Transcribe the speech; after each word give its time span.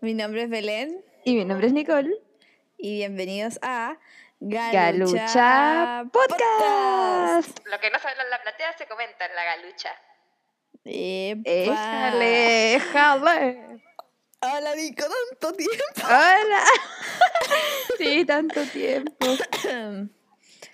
Mi 0.00 0.14
nombre 0.14 0.44
es 0.44 0.50
Belén. 0.50 1.04
Y 1.24 1.34
mi 1.34 1.44
nombre 1.44 1.66
es 1.66 1.72
Nicole. 1.72 2.14
Y 2.76 2.98
bienvenidos 2.98 3.58
a 3.62 3.98
Galucha, 4.38 4.72
Galucha 4.72 6.04
Podcast. 6.12 7.58
Lo 7.66 7.80
que 7.80 7.90
no 7.90 7.98
se 7.98 8.06
habla 8.08 8.22
en 8.22 8.30
la 8.30 8.40
platea 8.40 8.78
se 8.78 8.86
comenta 8.86 9.26
en 9.26 9.34
la 9.34 9.44
galucha. 9.44 9.90
Éjale, 10.84 12.74
éjale. 12.76 13.82
Hola, 14.40 14.74
Nico, 14.76 15.04
tanto 15.30 15.56
tiempo. 15.56 16.06
Hola. 16.06 16.62
sí, 17.98 18.24
tanto 18.24 18.62
tiempo. 18.66 19.26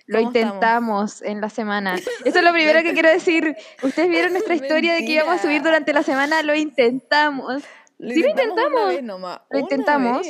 Lo 0.07 0.19
intentamos 0.19 1.23
en 1.23 1.41
la 1.41 1.49
semana. 1.49 1.95
Eso 1.95 2.37
es 2.37 2.43
lo 2.43 2.53
primero 2.53 2.83
que 2.83 2.93
quiero 2.93 3.09
decir. 3.09 3.57
Ustedes 3.81 4.07
vieron 4.07 4.33
nuestra 4.33 4.53
historia 4.53 4.93
de 4.93 4.99
que 4.99 5.13
íbamos 5.13 5.39
a 5.39 5.41
subir 5.41 5.63
durante 5.63 5.93
la 5.93 6.03
semana. 6.03 6.43
Lo 6.43 6.53
intentamos. 6.53 7.63
Sí, 7.99 8.21
lo 8.21 8.29
intentamos. 8.29 9.41
Lo 9.49 9.59
intentamos. 9.59 10.27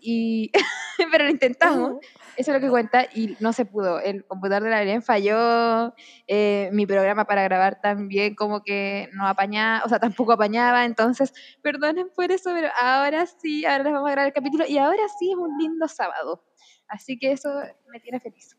Y... 0.00 0.50
Pero 1.10 1.24
lo 1.24 1.30
intentamos. 1.30 1.96
Eso 2.36 2.50
es 2.50 2.54
lo 2.54 2.60
que 2.60 2.70
cuenta 2.70 3.06
y 3.14 3.36
no 3.40 3.52
se 3.52 3.64
pudo. 3.64 3.98
El 4.00 4.24
computador 4.26 4.64
de 4.64 4.70
la 4.70 4.80
Belén 4.80 5.02
falló, 5.02 5.94
eh, 6.26 6.68
mi 6.72 6.86
programa 6.86 7.24
para 7.24 7.42
grabar 7.42 7.80
también 7.80 8.34
como 8.34 8.62
que 8.62 9.08
no 9.14 9.26
apañaba, 9.26 9.82
o 9.84 9.88
sea, 9.88 9.98
tampoco 9.98 10.32
apañaba, 10.32 10.84
entonces 10.84 11.32
perdonen 11.62 12.10
por 12.14 12.30
eso, 12.30 12.50
pero 12.52 12.68
ahora 12.78 13.24
sí, 13.26 13.64
ahora 13.64 13.84
les 13.84 13.92
vamos 13.92 14.08
a 14.08 14.12
grabar 14.12 14.28
el 14.28 14.34
capítulo 14.34 14.64
y 14.68 14.76
ahora 14.76 15.02
sí 15.18 15.30
es 15.30 15.36
un 15.36 15.56
lindo 15.58 15.88
sábado. 15.88 16.44
Así 16.88 17.18
que 17.18 17.32
eso 17.32 17.48
me 17.90 18.00
tiene 18.00 18.20
feliz. 18.20 18.56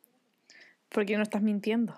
¿Por 0.89 1.05
qué 1.05 1.15
no 1.15 1.23
estás 1.23 1.41
mintiendo? 1.41 1.95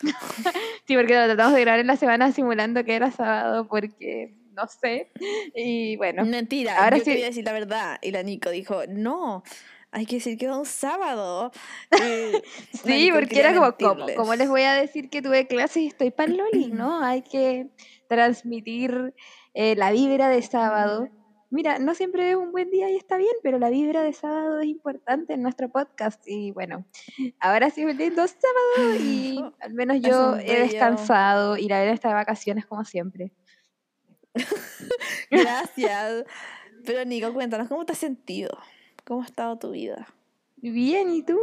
sí, 0.86 0.94
porque 0.94 1.14
lo 1.18 1.24
tratamos 1.24 1.54
de 1.54 1.60
grabar 1.62 1.80
en 1.80 1.86
la 1.86 1.96
semana 1.96 2.30
simulando 2.30 2.84
que 2.84 2.94
era 2.94 3.10
sábado 3.10 3.66
porque 3.68 4.36
no 4.56 4.66
sé. 4.66 5.10
Y 5.54 5.96
bueno. 5.96 6.24
Mentira, 6.24 6.82
ahora 6.82 6.98
yo 6.98 7.04
sí. 7.04 7.10
quería 7.10 7.26
decir 7.26 7.44
la 7.44 7.52
verdad. 7.52 7.98
Y 8.02 8.10
la 8.10 8.22
Nico 8.22 8.50
dijo, 8.50 8.82
no, 8.88 9.42
hay 9.92 10.06
que 10.06 10.16
decir 10.16 10.38
que 10.38 10.46
era 10.46 10.56
un 10.56 10.66
sábado. 10.66 11.52
sí, 12.84 13.10
porque 13.12 13.38
era 13.38 13.54
como, 13.54 13.76
como, 13.76 14.06
como, 14.16 14.34
les 14.34 14.48
voy 14.48 14.62
a 14.62 14.74
decir 14.74 15.10
que 15.10 15.22
tuve 15.22 15.46
clases 15.46 15.76
y 15.76 15.86
estoy 15.88 16.10
pan 16.10 16.36
loli, 16.36 16.68
¿no? 16.68 17.02
Hay 17.02 17.22
que 17.22 17.68
transmitir 18.08 19.14
eh, 19.54 19.76
la 19.76 19.92
vibra 19.92 20.28
de 20.28 20.42
sábado 20.42 21.10
Mira, 21.48 21.78
no 21.78 21.94
siempre 21.94 22.30
es 22.30 22.36
un 22.36 22.50
buen 22.50 22.70
día 22.70 22.90
y 22.90 22.96
está 22.96 23.16
bien, 23.16 23.32
pero 23.42 23.58
la 23.58 23.70
vibra 23.70 24.02
de 24.02 24.12
sábado 24.12 24.60
es 24.60 24.66
importante 24.66 25.34
en 25.34 25.42
nuestro 25.42 25.68
podcast. 25.68 26.20
Y 26.26 26.50
bueno, 26.50 26.84
ahora 27.38 27.70
sí 27.70 27.82
es 27.82 27.92
un 27.92 27.96
lindo 27.96 28.26
sábado 28.26 28.96
y 29.00 29.40
al 29.60 29.72
menos 29.72 30.00
yo 30.00 30.36
he 30.36 30.60
descansado 30.60 31.56
y 31.56 31.68
la 31.68 31.78
verdad 31.78 31.94
está 31.94 32.08
de 32.08 32.14
vacaciones 32.14 32.66
como 32.66 32.84
siempre. 32.84 33.32
Gracias. 35.30 36.24
Pero 36.84 37.04
Nico, 37.04 37.32
cuéntanos, 37.32 37.68
¿cómo 37.68 37.84
te 37.84 37.92
has 37.92 37.98
sentido? 37.98 38.56
¿Cómo 39.04 39.22
ha 39.22 39.26
estado 39.26 39.58
tu 39.58 39.70
vida? 39.70 40.06
Bien, 40.56 41.10
¿y 41.10 41.22
tú? 41.22 41.38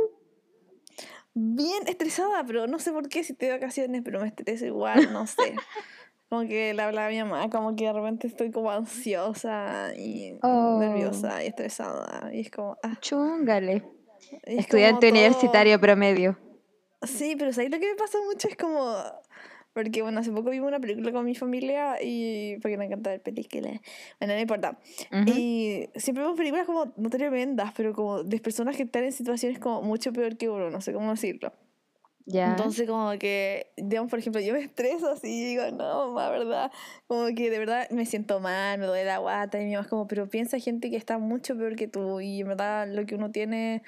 Bien 1.33 1.87
estresada, 1.87 2.43
pero 2.45 2.67
no 2.67 2.79
sé 2.79 2.91
por 2.91 3.09
qué 3.09 3.23
si 3.23 3.33
estoy 3.33 3.47
de 3.47 3.55
vacaciones, 3.55 4.01
pero 4.03 4.19
me 4.19 4.27
estreso 4.27 4.65
igual, 4.65 5.11
no 5.11 5.25
sé. 5.27 5.55
Como 6.29 6.47
que 6.47 6.73
le 6.73 6.81
hablaba 6.81 7.07
a 7.07 7.11
mi 7.11 7.19
mamá, 7.19 7.47
como 7.51 7.75
que 7.75 7.85
de 7.85 7.93
repente 7.93 8.25
estoy 8.25 8.49
como 8.49 8.71
ansiosa 8.71 9.93
y 9.95 10.35
oh. 10.41 10.79
nerviosa 10.79 11.43
y 11.43 11.47
estresada. 11.47 12.33
Y 12.33 12.39
es 12.39 12.49
como. 12.49 12.75
Ah. 12.81 12.97
Chúngale. 12.99 13.83
Estudiante 14.41 15.11
universitario 15.11 15.79
promedio. 15.79 16.35
Sí, 17.03 17.35
pero 17.37 17.53
¿sabes 17.53 17.69
lo 17.69 17.79
que 17.79 17.87
me 17.87 17.95
pasa 17.95 18.17
mucho? 18.25 18.47
Es 18.47 18.57
como. 18.57 18.95
Porque, 19.73 20.01
bueno, 20.01 20.19
hace 20.19 20.31
poco 20.31 20.51
vimos 20.51 20.67
una 20.67 20.79
película 20.79 21.11
con 21.11 21.25
mi 21.25 21.35
familia 21.35 21.97
y. 22.01 22.57
Porque 22.61 22.77
me 22.77 22.85
encanta 22.85 23.09
ver 23.09 23.21
películas. 23.21 23.79
Bueno, 24.19 24.35
no 24.35 24.39
importa. 24.39 24.79
Y 25.25 25.89
siempre 25.95 26.23
vemos 26.23 26.37
películas 26.37 26.65
como, 26.65 26.93
no 26.95 27.09
tremendas, 27.09 27.73
pero 27.75 27.93
como 27.93 28.23
de 28.23 28.39
personas 28.39 28.77
que 28.77 28.83
están 28.83 29.03
en 29.03 29.11
situaciones 29.11 29.59
como 29.59 29.81
mucho 29.81 30.13
peor 30.13 30.37
que 30.37 30.49
uno, 30.49 30.69
no 30.69 30.81
sé 30.81 30.93
cómo 30.93 31.11
decirlo. 31.11 31.51
Entonces, 32.25 32.87
como 32.87 33.11
que, 33.19 33.67
digamos, 33.75 34.09
por 34.09 34.19
ejemplo, 34.19 34.39
yo 34.41 34.53
me 34.53 34.61
estreso 34.61 35.09
así 35.09 35.27
y 35.27 35.43
digo, 35.45 35.63
no, 35.71 36.07
mamá, 36.07 36.29
¿verdad? 36.29 36.71
Como 37.07 37.25
que 37.35 37.49
de 37.49 37.59
verdad 37.59 37.89
me 37.89 38.05
siento 38.05 38.39
mal, 38.39 38.79
me 38.79 38.85
duele 38.85 39.05
la 39.05 39.17
guata 39.17 39.59
y 39.61 39.65
mi 39.65 39.71
mamá 39.71 39.83
es 39.83 39.89
como, 39.89 40.07
pero 40.07 40.29
piensa 40.29 40.57
gente 40.59 40.89
que 40.89 40.95
está 40.95 41.17
mucho 41.17 41.57
peor 41.57 41.75
que 41.75 41.87
tú 41.87 42.21
y 42.21 42.41
en 42.41 42.47
verdad 42.47 42.87
lo 42.87 43.05
que 43.05 43.15
uno 43.15 43.31
tiene 43.31 43.83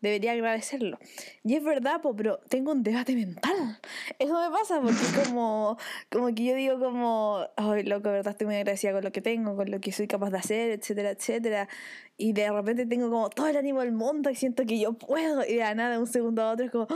debería 0.00 0.32
agradecerlo. 0.32 0.98
Y 1.44 1.56
es 1.56 1.64
verdad, 1.64 2.00
pero 2.16 2.38
tengo 2.48 2.72
un 2.72 2.82
debate 2.82 3.14
mental. 3.14 3.78
Eso 4.18 4.40
me 4.40 4.50
pasa 4.50 4.80
porque 4.80 4.96
es 4.96 5.28
como, 5.28 5.76
como 6.10 6.34
que 6.34 6.44
yo 6.44 6.54
digo 6.54 6.78
como, 6.78 7.46
ay, 7.56 7.84
loco, 7.84 8.10
verdad 8.10 8.32
estoy 8.32 8.46
muy 8.46 8.56
agradecida 8.56 8.92
con 8.92 9.04
lo 9.04 9.12
que 9.12 9.20
tengo, 9.20 9.56
con 9.56 9.70
lo 9.70 9.80
que 9.80 9.92
soy 9.92 10.06
capaz 10.06 10.30
de 10.30 10.38
hacer, 10.38 10.70
etcétera, 10.70 11.10
etcétera. 11.10 11.68
Y 12.16 12.32
de 12.32 12.50
repente 12.50 12.86
tengo 12.86 13.10
como 13.10 13.30
todo 13.30 13.48
el 13.48 13.56
ánimo 13.56 13.80
del 13.80 13.92
mundo 13.92 14.30
y 14.30 14.34
siento 14.34 14.64
que 14.66 14.78
yo 14.78 14.92
puedo. 14.94 15.44
Y 15.44 15.54
de 15.54 15.74
nada, 15.74 15.92
de 15.92 15.98
un 15.98 16.06
segundo 16.06 16.42
a 16.42 16.52
otro 16.52 16.66
es 16.66 16.70
como, 16.70 16.86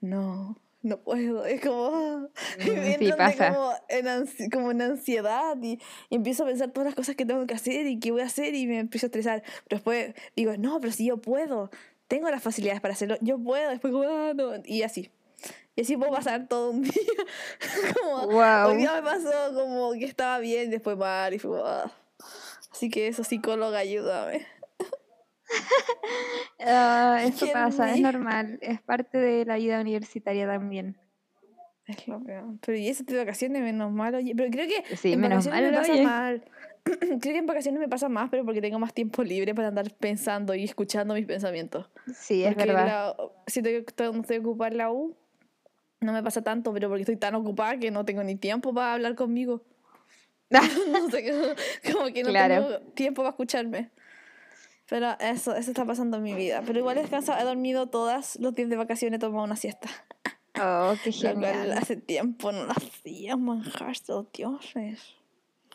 no, 0.00 0.56
no 0.82 0.98
puedo. 1.00 1.44
Es 1.44 1.60
como. 1.60 2.28
Mm, 2.58 3.08
pasa. 3.18 3.54
Como 3.54 3.72
en, 3.88 4.50
como 4.50 4.70
en 4.70 4.82
ansiedad 4.82 5.56
y, 5.62 5.78
empiezo 6.10 6.44
a 6.44 6.46
pensar 6.46 6.70
todas 6.70 6.86
las 6.86 6.94
cosas 6.94 7.16
que 7.16 7.26
tengo 7.26 7.46
que 7.46 7.54
hacer 7.54 7.86
y 7.86 7.98
que 7.98 8.10
voy 8.10 8.22
a 8.22 8.26
hacer 8.26 8.54
y 8.54 8.66
me 8.66 8.78
empiezo 8.78 9.06
a 9.06 9.08
estresar. 9.08 9.42
Pero 9.68 9.78
después 9.78 10.14
digo, 10.36 10.56
no, 10.56 10.80
pero 10.80 10.92
si 10.92 11.06
yo 11.06 11.18
puedo, 11.18 11.70
tengo 12.08 12.30
las 12.30 12.42
facilidades 12.42 12.80
para 12.80 12.94
hacerlo, 12.94 13.16
yo 13.20 13.38
puedo. 13.38 13.70
Después, 13.70 13.92
como, 13.92 14.04
ah, 14.08 14.32
no. 14.34 14.52
Y 14.64 14.82
así. 14.82 15.10
Y 15.76 15.82
así 15.82 15.96
puedo 15.96 16.10
pasar 16.10 16.48
todo 16.48 16.70
un 16.70 16.82
día. 16.84 16.92
como, 17.94 18.26
wow. 18.26 18.70
Hoy 18.70 18.78
día 18.78 18.94
me 18.94 19.02
pasó 19.02 19.54
como 19.54 19.92
que 19.92 20.06
estaba 20.06 20.38
bien, 20.38 20.70
después 20.70 20.96
mal 20.96 21.32
y 21.32 21.38
fue, 21.38 21.60
ah". 21.64 21.92
Así 22.72 22.90
que 22.90 23.08
eso, 23.08 23.22
psicóloga, 23.24 23.78
ayúdame. 23.78 24.46
uh, 26.60 27.26
esto 27.26 27.46
pasa, 27.52 27.92
es 27.94 28.00
normal, 28.00 28.58
es 28.60 28.80
parte 28.82 29.18
de 29.18 29.44
la 29.44 29.56
vida 29.56 29.80
universitaria 29.80 30.46
también. 30.46 30.96
Es 31.86 32.06
lo 32.06 32.22
peor. 32.22 32.44
Pero 32.64 32.76
y 32.76 32.92
tipo 32.92 33.12
de 33.12 33.18
vacaciones, 33.20 33.62
menos 33.62 33.90
mal, 33.90 34.14
oye. 34.14 34.34
Pero 34.36 34.50
creo 34.50 34.68
que 34.68 34.96
sí, 34.96 35.14
en 35.14 35.20
menos 35.20 35.46
mal, 35.46 35.62
me 35.62 35.72
pasa 35.72 35.94
mal. 36.02 36.44
creo 36.84 37.20
que 37.20 37.38
en 37.38 37.46
vacaciones 37.46 37.80
me 37.80 37.88
pasa 37.88 38.08
más, 38.08 38.30
pero 38.30 38.44
porque 38.44 38.60
tengo 38.60 38.78
más 38.78 38.92
tiempo 38.94 39.22
libre 39.22 39.54
para 39.54 39.68
andar 39.68 39.92
pensando 39.94 40.54
y 40.54 40.64
escuchando 40.64 41.14
mis 41.14 41.26
pensamientos. 41.26 41.86
Sí, 42.14 42.44
es 42.44 42.56
verdad. 42.56 43.16
siento 43.46 43.70
que 43.70 43.78
estoy, 43.78 44.12
no 44.12 44.20
estoy 44.20 44.38
ocupada 44.38 44.70
en 44.70 44.78
la 44.78 44.90
U, 44.90 45.16
no 46.00 46.12
me 46.12 46.22
pasa 46.22 46.42
tanto, 46.42 46.72
pero 46.72 46.88
porque 46.88 47.02
estoy 47.02 47.16
tan 47.16 47.34
ocupada 47.34 47.78
que 47.78 47.90
no 47.90 48.04
tengo 48.04 48.22
ni 48.22 48.36
tiempo 48.36 48.72
para 48.72 48.94
hablar 48.94 49.14
conmigo. 49.14 49.62
no 50.50 51.10
sé, 51.10 51.54
como 51.92 52.06
que 52.06 52.22
no 52.22 52.32
tengo 52.32 52.80
tiempo 52.94 53.22
para 53.22 53.30
escucharme. 53.30 53.90
Pero 54.88 55.18
eso, 55.20 55.54
eso 55.54 55.70
está 55.70 55.84
pasando 55.84 56.16
en 56.16 56.22
mi 56.22 56.34
vida. 56.34 56.62
Pero 56.66 56.78
igual 56.78 56.96
he 56.96 57.02
descansado, 57.02 57.38
he 57.38 57.44
dormido 57.44 57.88
todas 57.88 58.36
los 58.36 58.54
días 58.54 58.70
de 58.70 58.76
vacaciones, 58.76 59.18
he 59.18 59.20
tomado 59.20 59.44
una 59.44 59.56
siesta. 59.56 59.88
Oh, 60.60 60.94
qué 61.04 61.12
genial. 61.12 61.72
hace 61.72 61.96
tiempo 61.96 62.52
no 62.52 62.64
lo 62.64 62.72
hacía, 62.72 63.36
manjarse, 63.36 64.12
dioses. 64.32 65.17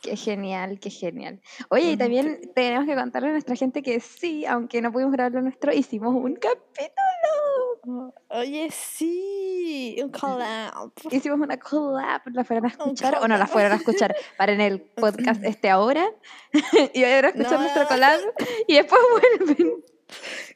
Qué 0.03 0.17
genial, 0.17 0.81
qué 0.81 0.89
genial. 0.89 1.39
Oye, 1.69 1.91
y 1.91 1.97
también 1.97 2.51
tenemos 2.53 2.85
que 2.85 2.93
contarle 2.93 3.29
a 3.29 3.31
nuestra 3.31 3.55
gente 3.55 3.81
que 3.81 4.01
sí, 4.01 4.45
aunque 4.45 4.81
no 4.81 4.91
pudimos 4.91 5.13
grabar 5.13 5.31
lo 5.31 5.41
nuestro, 5.41 5.71
hicimos 5.71 6.13
un 6.13 6.35
capítulo. 6.35 8.13
Oye, 8.27 8.69
sí, 8.69 9.95
un 10.03 10.11
collab. 10.11 10.91
Hicimos 11.09 11.39
una 11.39 11.57
collab, 11.57 12.21
la 12.33 12.43
fueron 12.43 12.65
a 12.65 12.67
escuchar, 12.67 13.17
o 13.21 13.29
no 13.29 13.37
la 13.37 13.47
fueron 13.47 13.71
a 13.71 13.75
escuchar, 13.75 14.13
para 14.37 14.51
en 14.51 14.59
el 14.59 14.81
podcast 14.95 15.41
este 15.45 15.69
ahora, 15.69 16.05
y 16.93 17.03
ahora 17.05 17.29
escuchar 17.29 17.61
nuestro 17.61 17.87
collab, 17.87 18.19
y 18.67 18.75
después 18.75 19.01
vuelven. 19.39 19.83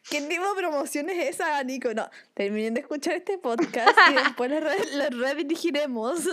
¿Qué 0.09 0.21
tipo 0.21 0.43
de 0.47 0.55
promoción 0.55 1.09
es 1.09 1.35
esa, 1.35 1.63
Nico? 1.63 1.93
No, 1.93 2.09
terminen 2.33 2.73
de 2.73 2.81
escuchar 2.81 3.15
este 3.15 3.37
podcast 3.37 3.97
y 4.11 4.15
después 4.15 4.51
lo, 4.51 5.09
redirigiremos 5.09 6.27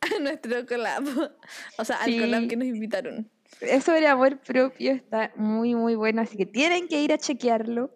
a 0.00 0.18
nuestro 0.20 0.66
collab. 0.66 1.04
O 1.78 1.84
sea, 1.84 1.96
al 1.96 2.18
collab 2.18 2.48
que 2.48 2.56
nos 2.56 2.68
invitaron. 2.68 3.30
Eso 3.60 3.92
del 3.92 4.06
amor 4.06 4.38
propio 4.38 4.92
está 4.92 5.32
muy, 5.34 5.74
muy 5.74 5.94
bueno, 5.94 6.22
así 6.22 6.36
que 6.36 6.46
tienen 6.46 6.86
que 6.86 7.02
ir 7.02 7.12
a 7.12 7.18
chequearlo 7.18 7.92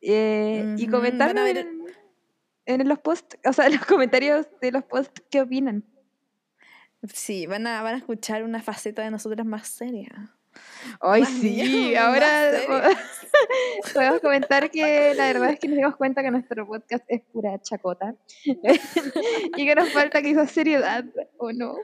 eh, 0.00 0.74
y 0.76 0.86
comentar 0.88 1.36
en, 1.36 1.86
en, 2.66 2.88
los 2.88 2.98
posts, 2.98 3.38
o 3.44 3.52
sea, 3.52 3.66
en 3.66 3.72
los 3.76 3.86
comentarios 3.86 4.46
de 4.60 4.72
los 4.72 4.84
posts 4.84 5.22
qué 5.30 5.40
opinan. 5.40 5.84
Sí, 7.12 7.46
van 7.46 7.66
a, 7.66 7.82
van 7.82 7.94
a 7.94 7.98
escuchar 7.98 8.44
una 8.44 8.62
faceta 8.62 9.02
de 9.02 9.10
nosotras 9.10 9.46
más 9.46 9.66
seria. 9.66 10.36
Ay, 11.00 11.24
sí, 11.24 11.94
ahora 11.94 12.52
podemos 13.94 14.20
comentar 14.20 14.70
que 14.70 15.14
la 15.14 15.26
verdad 15.26 15.50
es 15.50 15.58
que 15.58 15.68
nos 15.68 15.76
dimos 15.76 15.96
cuenta 15.96 16.22
que 16.22 16.30
nuestro 16.30 16.66
podcast 16.66 17.04
es 17.08 17.22
pura 17.32 17.60
chacota 17.60 18.14
y 18.44 19.66
que 19.66 19.74
nos 19.74 19.92
falta 19.92 20.22
quizás 20.22 20.50
seriedad, 20.50 21.04
¿o 21.38 21.52
no? 21.52 21.76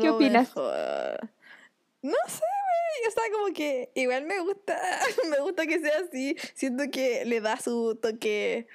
¿Qué 0.00 0.10
opinas? 0.10 0.54
No 0.56 2.16
sé, 2.26 2.42
güey, 2.42 3.08
o 3.08 3.10
sea, 3.10 3.22
como 3.32 3.54
que 3.54 3.90
igual 3.94 4.24
me 4.24 4.40
gusta, 4.40 4.80
me 5.30 5.40
gusta 5.40 5.66
que 5.66 5.80
sea 5.80 5.98
así, 6.06 6.36
siento 6.54 6.84
que 6.90 7.24
le 7.24 7.40
da 7.40 7.58
su 7.58 7.98
toque, 8.00 8.66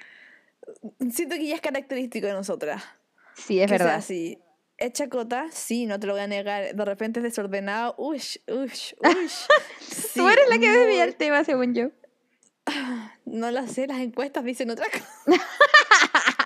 siento 1.10 1.36
que 1.36 1.46
ya 1.46 1.54
es 1.56 1.60
característico 1.60 2.26
de 2.26 2.34
nosotras. 2.34 2.82
Sí, 3.34 3.60
es 3.60 3.70
verdad. 3.70 3.96
así. 3.96 4.38
Es 4.76 4.92
chacota, 4.92 5.46
sí, 5.52 5.86
no 5.86 6.00
te 6.00 6.06
lo 6.06 6.14
voy 6.14 6.22
a 6.22 6.26
negar. 6.26 6.74
De 6.74 6.84
repente 6.84 7.20
es 7.20 7.24
desordenado. 7.24 7.94
Ush, 7.96 8.38
ush, 8.48 8.92
ush. 9.00 9.46
Tú 10.14 10.28
eres 10.28 10.48
la 10.48 10.58
que 10.58 10.70
desvía 10.70 11.04
el 11.04 11.16
tema, 11.16 11.44
según 11.44 11.74
yo. 11.74 11.90
No 13.26 13.50
lo 13.50 13.66
sé, 13.66 13.86
las 13.86 14.00
encuestas 14.00 14.44
dicen 14.44 14.70
otra 14.70 14.86
cosa. 14.90 15.04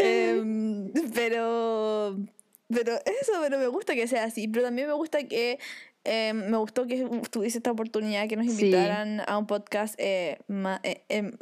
Em, 0.00 0.92
pero, 1.14 2.16
pero 2.68 2.94
eso, 2.94 3.32
pero 3.40 3.58
me 3.58 3.66
gusta 3.66 3.94
que 3.94 4.06
sea 4.06 4.24
así. 4.24 4.48
Pero 4.48 4.64
también 4.64 4.86
me 4.86 4.94
gusta 4.94 5.24
que 5.24 5.58
em, 6.04 6.48
me 6.48 6.56
gustó 6.56 6.86
que 6.86 7.08
tuviese 7.30 7.58
esta 7.58 7.70
oportunidad 7.70 8.28
que 8.28 8.36
nos 8.36 8.46
invitaran 8.46 9.22
a 9.26 9.38
un 9.38 9.46
podcast 9.46 9.94
eh, 9.98 10.38
eh, 10.82 11.04
em, 11.08 11.32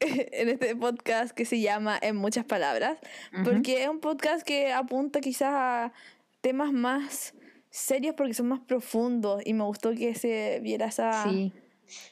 en 0.00 0.48
este 0.48 0.76
podcast 0.76 1.32
que 1.32 1.44
se 1.44 1.60
llama 1.60 1.98
En 2.00 2.16
muchas 2.16 2.44
palabras, 2.44 2.98
porque 3.44 3.82
es 3.82 3.88
un 3.88 4.00
podcast 4.00 4.46
que 4.46 4.72
apunta 4.72 5.20
quizás 5.20 5.52
a 5.52 5.92
temas 6.40 6.72
más 6.72 7.34
serios 7.70 8.14
porque 8.16 8.34
son 8.34 8.48
más 8.48 8.60
profundos 8.60 9.42
y 9.44 9.54
me 9.54 9.64
gustó 9.64 9.92
que 9.92 10.14
se 10.14 10.60
viera 10.62 10.86
esa... 10.86 11.24
Sí. 11.24 11.52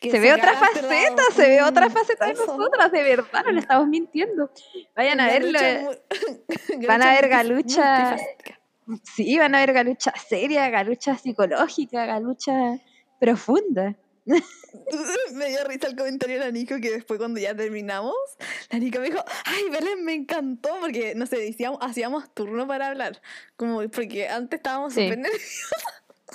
se 0.00 0.18
ve 0.18 0.32
otra 0.32 0.54
faceta, 0.54 1.22
se 1.34 1.48
ve 1.48 1.62
otra 1.62 1.90
faceta 1.90 2.26
de 2.26 2.34
nosotras, 2.34 2.90
de 2.90 3.02
verdad, 3.02 3.44
no 3.44 3.52
le 3.52 3.60
estamos 3.60 3.88
mintiendo. 3.88 4.50
Vayan 4.96 5.20
a 5.20 5.26
verlo. 5.26 5.58
van 6.88 7.02
a 7.02 7.14
ver 7.14 7.28
Galucha. 7.28 8.16
Sí, 9.02 9.38
van 9.38 9.54
a 9.54 9.60
ver 9.60 9.72
Galucha 9.72 10.12
seria, 10.16 10.68
Galucha 10.70 11.16
psicológica, 11.16 12.04
Galucha 12.06 12.80
profunda. 13.20 13.96
Me 14.26 15.48
dio 15.48 15.64
risa 15.64 15.88
el 15.88 15.96
comentario 15.96 16.38
de 16.38 16.44
la 16.44 16.50
Nico 16.50 16.76
que 16.80 16.90
después 16.90 17.18
cuando 17.18 17.40
ya 17.40 17.54
terminamos, 17.54 18.14
la 18.70 18.78
Nico 18.78 18.98
me 19.00 19.06
dijo, 19.06 19.24
ay, 19.44 19.70
Belén, 19.70 20.04
me 20.04 20.14
encantó 20.14 20.76
porque, 20.80 21.14
no 21.14 21.26
sé, 21.26 21.38
decíamos, 21.38 21.78
hacíamos 21.82 22.32
turno 22.34 22.66
para 22.66 22.88
hablar, 22.88 23.20
como 23.56 23.88
porque 23.88 24.28
antes 24.28 24.58
estábamos 24.58 24.94
súper 24.94 25.18
nerviosos. 25.18 25.72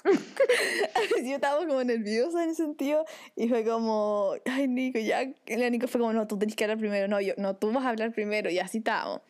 yo 1.23 1.35
estaba 1.35 1.65
como 1.65 1.83
nerviosa 1.83 2.43
en 2.43 2.51
ese 2.51 2.63
sentido 2.63 3.05
y 3.35 3.47
fue 3.49 3.63
como, 3.63 4.33
ay 4.45 4.67
Nico, 4.67 4.99
ya, 4.99 5.23
la 5.47 5.69
Nico 5.69 5.87
fue 5.87 5.99
como, 5.99 6.13
no, 6.13 6.27
tú 6.27 6.39
tenés 6.39 6.55
que 6.55 6.63
hablar 6.63 6.77
primero, 6.77 7.07
no, 7.07 7.19
yo, 7.19 7.33
no, 7.37 7.55
tú 7.55 7.71
vas 7.71 7.85
a 7.85 7.89
hablar 7.89 8.11
primero 8.13 8.49
y 8.49 8.59
así 8.59 8.79
estábamos. 8.79 9.21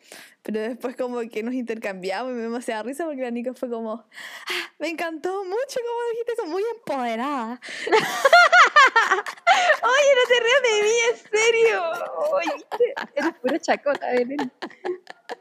Pero 0.42 0.60
después 0.60 0.96
como 0.96 1.20
que 1.20 1.42
nos 1.42 1.54
intercambiamos 1.54 2.32
y 2.32 2.34
me 2.34 2.42
demasiada 2.42 2.82
risa 2.82 3.04
porque 3.04 3.22
la 3.22 3.30
Nico 3.30 3.54
fue 3.54 3.70
como, 3.70 3.92
ah, 3.92 4.72
me 4.78 4.88
encantó 4.88 5.44
mucho 5.44 5.80
como 5.80 6.10
dijiste 6.10 6.32
eso, 6.32 6.46
muy 6.46 6.62
empoderada. 6.76 7.60
Oye, 9.82 10.10
no 10.16 10.24
te 10.28 10.36
rías 10.40 10.62
de 10.62 10.82
mí, 10.82 10.94
en 11.10 11.16
serio. 11.30 11.82
Oye, 12.32 12.66
eres 13.14 13.34
pura 13.40 13.58
chacota, 13.58 14.06
Belén. 14.12 14.52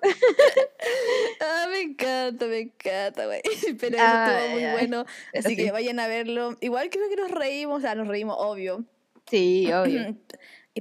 ah, 1.41 1.67
me 1.69 1.81
encanta, 1.81 2.45
me 2.47 2.59
encanta, 2.59 3.25
güey. 3.25 3.41
Pero 3.79 3.97
estuvo 3.97 4.49
muy 4.51 4.71
bueno. 4.71 5.05
Así 5.38 5.55
que 5.55 5.71
vayan 5.71 5.99
a 5.99 6.07
verlo. 6.07 6.57
Igual 6.61 6.89
creo 6.89 7.09
que 7.09 7.15
nos 7.15 7.31
reímos, 7.31 7.79
o 7.79 7.81
sea, 7.81 7.95
nos 7.95 8.07
reímos, 8.07 8.35
obvio. 8.39 8.83
Sí, 9.29 9.71
obvio. 9.73 10.15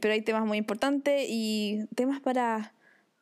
Pero 0.00 0.14
hay 0.14 0.22
temas 0.22 0.44
muy 0.46 0.58
importantes 0.58 1.26
y 1.28 1.86
temas 1.94 2.20
para, 2.20 2.74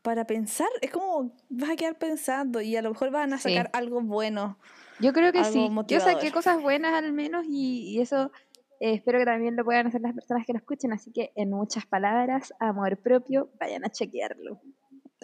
para 0.02 0.26
pensar. 0.26 0.68
Es 0.80 0.90
como 0.90 1.32
vas 1.48 1.70
a 1.70 1.76
quedar 1.76 1.98
pensando 1.98 2.60
y 2.60 2.76
a 2.76 2.82
lo 2.82 2.90
mejor 2.90 3.10
van 3.10 3.32
a 3.32 3.38
sacar 3.38 3.70
algo 3.72 4.00
bueno. 4.00 4.58
Yo 5.00 5.12
creo 5.12 5.32
que 5.32 5.44
sí. 5.44 5.68
Yo 5.86 6.00
saqué 6.00 6.32
cosas 6.32 6.60
buenas 6.60 6.94
al 6.94 7.12
menos 7.12 7.46
y, 7.48 8.00
eso 8.00 8.32
eh, 8.80 8.94
espero 8.94 9.18
que 9.18 9.24
también 9.24 9.56
lo 9.56 9.64
puedan 9.64 9.86
hacer 9.86 10.00
las 10.00 10.14
personas 10.14 10.46
que 10.46 10.52
lo 10.52 10.58
escuchen. 10.58 10.92
Así 10.92 11.12
que 11.12 11.32
en 11.34 11.50
muchas 11.50 11.86
palabras, 11.86 12.52
amor 12.60 12.96
propio, 12.98 13.50
vayan 13.58 13.84
a 13.84 13.90
chequearlo. 13.90 14.60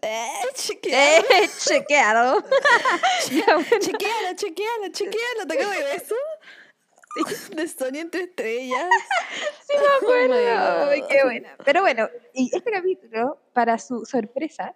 Eh, 0.03 0.29
chequeado. 0.55 1.25
Eh, 1.35 1.49
chequeado. 1.61 2.43
chequealo, 3.81 4.37
chequealo, 4.37 4.89
chequealo. 4.93 5.47
¿Te 5.49 5.55
acabo 5.55 5.71
de 5.71 5.95
eso? 5.97 6.15
De 7.57 7.69
Sony 7.69 7.99
entre 8.01 8.23
estrellas. 8.23 8.89
Sí, 9.67 9.77
me 9.79 10.07
acuerdo. 10.07 10.35
Oh 10.35 11.09
qué 11.09 11.23
buena. 11.23 11.57
Pero 11.65 11.81
bueno, 11.81 12.09
y 12.33 12.51
este 12.55 12.71
capítulo, 12.71 13.39
para 13.53 13.79
su 13.79 14.05
sorpresa, 14.05 14.75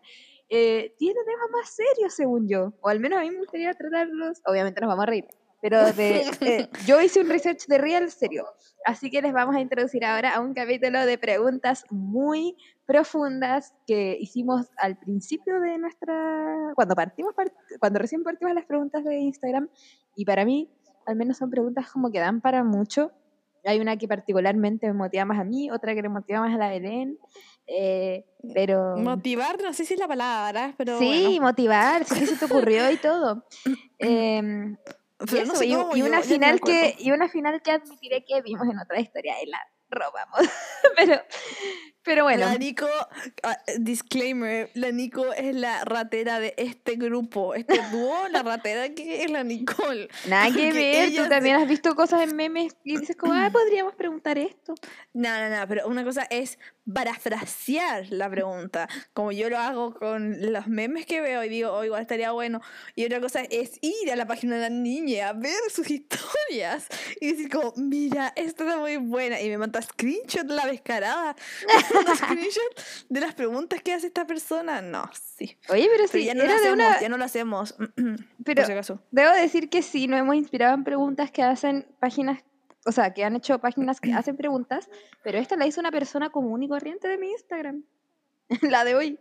eh, 0.49 0.95
tiene 0.99 1.21
temas 1.25 1.51
más 1.51 1.71
serios, 1.71 2.15
según 2.15 2.49
yo. 2.49 2.73
O 2.81 2.89
al 2.89 3.01
menos 3.01 3.19
a 3.19 3.23
mí 3.23 3.31
me 3.31 3.39
gustaría 3.39 3.73
tratarlos. 3.75 4.41
Obviamente 4.47 4.81
nos 4.81 4.89
vamos 4.89 5.03
a 5.03 5.07
reír. 5.07 5.27
Pero 5.61 5.93
de, 5.93 6.31
eh, 6.41 6.69
yo 6.87 7.01
hice 7.01 7.21
un 7.21 7.29
research 7.29 7.67
de 7.67 7.79
real 7.79 8.11
serio. 8.11 8.47
Así 8.85 9.11
que 9.11 9.21
les 9.21 9.33
vamos 9.33 9.57
a 9.57 9.61
introducir 9.61 10.05
ahora 10.05 10.35
a 10.35 10.41
un 10.41 10.55
capítulo 10.55 11.05
de 11.05 11.19
preguntas 11.19 11.85
muy 11.91 12.57
profundas 12.87 13.75
que 13.87 14.17
hicimos 14.21 14.69
al 14.77 14.97
principio 14.97 15.61
de 15.61 15.79
nuestra. 15.79 16.73
Cuando 16.75 16.95
partimos, 16.95 17.35
cuando 17.81 17.99
recién 17.99 18.23
partimos 18.23 18.55
las 18.55 18.67
preguntas 18.67 19.05
de 19.05 19.17
Instagram. 19.19 19.69
Y 20.15 20.25
para 20.25 20.45
mí, 20.45 20.71
al 21.07 21.17
menos 21.17 21.39
son 21.39 21.51
preguntas 21.51 21.91
como 21.91 22.11
que 22.11 22.21
dan 22.21 22.41
para 22.41 22.63
mucho. 22.63 23.13
Hay 23.65 23.81
una 23.81 23.97
que 23.97 24.07
particularmente 24.07 24.87
me 24.87 24.93
motiva 24.93 25.25
más 25.25 25.41
a 25.41 25.45
mí, 25.45 25.71
otra 25.71 25.95
que 25.95 26.03
le 26.03 26.09
motiva 26.09 26.41
más 26.41 26.55
a 26.55 26.59
la 26.59 26.71
Belén. 26.71 27.19
Eh, 27.67 28.25
pero... 28.55 28.97
Motivar, 28.97 29.61
no 29.61 29.73
sé 29.73 29.85
si 29.85 29.95
es 29.95 30.01
la 30.01 30.09
palabra, 30.09 30.75
pero... 30.79 30.99
Sí, 30.99 31.39
motivar, 31.41 32.05
sí 32.05 32.21
que 32.21 32.27
se 32.27 32.37
te 32.37 32.45
ocurrió 32.45 32.91
y 32.91 32.97
todo. 32.97 33.45
Eh, 33.99 34.41
y, 35.94 36.03
una 36.03 36.23
final 36.23 36.61
que, 36.61 36.94
y 36.99 37.11
una 37.11 37.29
final 37.29 37.61
que 37.62 37.73
admitiré 37.73 38.25
que 38.25 38.41
vimos 38.43 38.69
en 38.69 38.79
otra 38.79 39.00
historia 39.00 39.35
y 39.43 39.47
la 39.47 39.59
robamos. 39.91 40.41
pero, 40.97 41.20
pero 42.09 42.25
bueno. 42.25 42.47
La 42.47 42.57
Nico, 42.57 42.89
ah, 43.43 43.59
disclaimer, 43.79 44.71
la 44.73 44.91
Nico 44.91 45.31
es 45.35 45.55
la 45.55 45.85
ratera 45.85 46.41
de 46.41 46.55
este 46.57 46.97
grupo. 46.97 47.55
Este 47.55 47.79
dúo, 47.93 48.29
la 48.31 48.43
ratera 48.43 48.89
que 48.95 49.23
es 49.23 49.31
la 49.31 49.45
Nicole. 49.45 50.09
Nada 50.27 50.51
que 50.51 50.73
ver, 50.73 51.15
tú 51.15 51.29
también 51.29 51.57
has 51.57 51.69
visto 51.69 51.95
cosas 51.95 52.23
en 52.23 52.35
memes 52.35 52.75
y 52.83 52.97
dices 52.97 53.15
como, 53.15 53.35
ah, 53.35 53.51
podríamos 53.53 53.95
preguntar 53.95 54.39
esto. 54.39 54.75
No, 55.13 55.29
no, 55.39 55.55
no, 55.55 55.69
pero 55.69 55.87
una 55.87 56.03
cosa 56.03 56.27
es 56.31 56.59
parafrasear 56.91 58.07
la 58.11 58.31
pregunta, 58.31 58.89
como 59.13 59.31
yo 59.31 59.51
lo 59.51 59.59
hago 59.59 59.95
con 59.95 60.53
los 60.53 60.67
memes 60.67 61.05
que 61.05 61.21
veo 61.21 61.45
y 61.45 61.51
digo, 61.51 61.71
oh, 61.73 61.85
igual 61.85 62.01
estaría 62.01 62.31
bueno. 62.33 62.63
Y 62.95 63.05
otra 63.05 63.21
cosa 63.21 63.43
es 63.43 63.79
ir 63.83 64.11
a 64.11 64.17
la 64.17 64.27
página 64.27 64.57
de 64.57 64.63
la 64.63 64.71
niña, 64.71 65.29
a 65.29 65.33
ver 65.35 65.61
sus 65.71 65.91
historias 65.91 66.87
y 67.21 67.33
decir 67.33 67.51
como, 67.51 67.75
mira, 67.77 68.33
esta 68.37 68.65
está 68.65 68.79
muy 68.79 68.97
buena. 68.97 69.41
Y 69.43 69.51
me 69.51 69.59
manda 69.59 69.83
screenshot 69.83 70.49
la 70.49 70.67
descarada. 70.67 71.37
screenshot 72.17 73.06
de 73.09 73.21
las 73.21 73.35
preguntas 73.35 73.83
que 73.83 73.93
hace 73.93 74.09
esta 74.09 74.27
persona. 74.27 74.81
No, 74.83 75.09
sí. 75.12 75.56
Oye, 75.69 75.89
pero, 75.95 76.09
sí, 76.09 76.25
ya 76.25 76.35
no, 76.35 76.45
lo 76.45 76.53
hacemos, 76.53 77.00
ya 77.00 77.09
no 77.09 77.19
lo 77.19 77.25
hacemos. 77.25 77.75
pero 78.45 78.62
debo 79.11 79.33
decir 79.33 79.69
que 79.71 79.83
sí, 79.83 80.07
nos 80.07 80.21
hemos 80.21 80.37
inspirado 80.37 80.75
en 80.75 80.85
preguntas 80.85 81.31
que 81.31 81.43
hacen 81.43 81.87
páginas 82.00 82.43
o 82.87 82.93
sea, 82.93 83.12
que 83.12 83.23
han 83.23 83.37
hecho 83.37 83.59
páginas 83.59 84.00
que 84.00 84.14
hacen 84.14 84.37
preguntas, 84.37 84.88
pero 85.23 85.38
esta 85.38 85.57
la 85.57 85.67
hizo 85.67 85.78
una 85.78 85.90
persona 85.90 86.31
común 86.31 86.62
y 86.62 86.69
corriente 86.69 87.07
de 87.07 87.19
mi 87.19 87.31
Instagram. 87.33 87.85
la 88.62 88.85
de 88.85 88.95
hoy. 88.95 89.19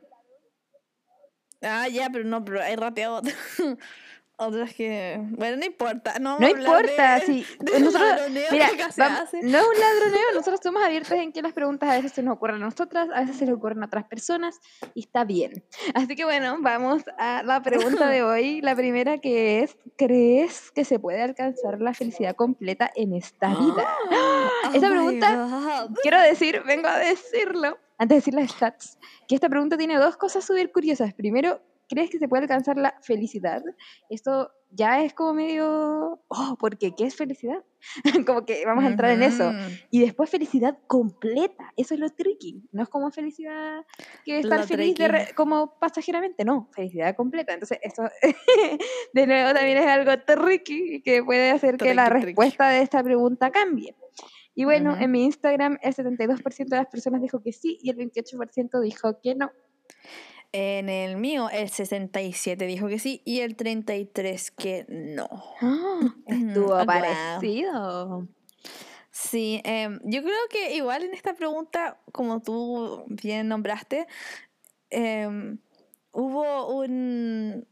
Ah, 1.61 1.87
ya, 1.89 2.09
pero 2.09 2.23
no, 2.23 2.45
pero 2.45 2.61
hay 2.61 2.75
rapeado. 2.77 3.21
Otras 4.39 4.71
que. 4.75 5.19
Bueno, 5.31 5.57
no 5.57 5.65
importa. 5.65 6.19
No, 6.19 6.37
no 6.37 6.47
importa. 6.47 7.19
sí. 7.21 7.43
nosotros, 7.79 8.29
mira, 8.29 8.69
no 8.77 9.57
es 9.57 9.67
un 9.67 9.79
ladroneo. 9.79 10.27
Nosotros 10.35 10.55
estamos 10.55 10.83
abiertos 10.83 11.13
en 11.13 11.31
que 11.31 11.41
las 11.41 11.53
preguntas 11.53 11.89
a 11.89 11.95
veces 11.95 12.11
se 12.11 12.21
nos 12.21 12.35
ocurren 12.35 12.57
a 12.57 12.65
nosotras, 12.65 13.09
a 13.15 13.21
veces 13.21 13.37
se 13.37 13.47
les 13.47 13.55
ocurren 13.55 13.81
a 13.81 13.87
otras 13.87 14.05
personas 14.05 14.59
y 14.93 15.01
está 15.01 15.23
bien. 15.23 15.63
Así 15.95 16.15
que 16.15 16.23
bueno, 16.23 16.57
vamos 16.59 17.03
a 17.17 17.41
la 17.41 17.63
pregunta 17.63 18.07
de 18.09 18.21
hoy. 18.23 18.61
La 18.61 18.75
primera 18.75 19.17
que 19.17 19.63
es: 19.63 19.75
¿Crees 19.97 20.71
que 20.71 20.85
se 20.85 20.99
puede 20.99 21.23
alcanzar 21.23 21.81
la 21.81 21.95
felicidad 21.95 22.35
completa 22.35 22.91
en 22.95 23.13
esta 23.13 23.49
vida? 23.49 23.87
¡Ah! 24.11 24.49
esta 24.71 24.87
oh 24.87 24.91
pregunta, 24.91 25.87
quiero 26.03 26.21
decir, 26.21 26.61
vengo 26.63 26.87
a 26.87 26.99
decirlo, 26.99 27.79
antes 27.97 28.09
de 28.09 28.15
decir 28.15 28.33
las 28.35 28.51
stats, 28.51 28.99
que 29.27 29.33
esta 29.33 29.49
pregunta 29.49 29.77
tiene 29.77 29.97
dos 29.97 30.15
cosas 30.15 30.45
súper 30.45 30.71
curiosas. 30.71 31.15
Primero, 31.15 31.59
¿crees 31.87 32.09
que 32.09 32.19
se 32.19 32.27
puede 32.27 32.43
alcanzar 32.43 32.77
la 32.77 32.95
felicidad? 33.01 33.63
Esto 34.09 34.51
ya 34.71 35.03
es 35.03 35.13
como 35.13 35.33
medio, 35.33 36.21
oh, 36.27 36.57
porque 36.59 36.93
¿qué 36.95 37.05
es 37.05 37.15
felicidad? 37.15 37.63
como 38.27 38.45
que 38.45 38.65
vamos 38.65 38.83
a 38.83 38.87
entrar 38.87 39.11
en 39.11 39.23
eso. 39.23 39.51
Y 39.89 40.01
después 40.01 40.29
felicidad 40.29 40.77
completa, 40.87 41.73
eso 41.77 41.93
es 41.93 41.99
lo 41.99 42.09
tricky. 42.09 42.63
No 42.71 42.83
es 42.83 42.89
como 42.89 43.09
felicidad 43.11 43.85
que 44.25 44.39
estar 44.39 44.65
feliz 44.65 44.95
como 45.35 45.77
pasajeramente, 45.79 46.43
no, 46.43 46.69
felicidad 46.73 47.15
completa. 47.15 47.53
Entonces, 47.53 47.79
eso 47.81 48.03
de 49.13 49.27
nuevo 49.27 49.53
también 49.53 49.77
es 49.77 49.87
algo 49.87 50.11
tricky 50.23 51.01
que 51.01 51.23
puede 51.23 51.51
hacer 51.51 51.77
que 51.77 51.95
la 51.95 52.09
respuesta 52.09 52.69
de 52.69 52.81
esta 52.81 53.03
pregunta 53.03 53.51
cambie. 53.51 53.95
Y 54.53 54.65
bueno, 54.65 54.97
en 54.97 55.11
mi 55.11 55.23
Instagram 55.23 55.77
el 55.83 55.93
72% 55.93 56.67
de 56.67 56.77
las 56.77 56.87
personas 56.87 57.21
dijo 57.21 57.43
que 57.43 57.53
sí 57.53 57.77
y 57.79 57.91
el 57.91 57.97
28% 57.97 58.81
dijo 58.81 59.19
que 59.21 59.35
no. 59.35 59.51
En 60.59 60.89
el 60.89 61.17
mío, 61.17 61.51
el 61.51 61.69
67 61.69 62.65
dijo 62.65 62.87
que 62.87 62.97
sí 62.97 63.21
y 63.25 63.41
el 63.41 63.55
33 63.55 64.49
que 64.49 64.87
no. 64.89 65.29
Ah, 65.61 66.15
estuvo 66.25 66.83
parecido. 66.83 68.27
Sí, 69.11 69.61
em, 69.63 69.99
yo 70.03 70.23
creo 70.23 70.39
que 70.49 70.75
igual 70.75 71.03
en 71.03 71.13
esta 71.13 71.35
pregunta, 71.35 71.99
como 72.11 72.41
tú 72.41 73.03
bien 73.05 73.47
nombraste, 73.49 74.07
em, 74.89 75.59
hubo 76.11 76.75
un... 76.75 77.67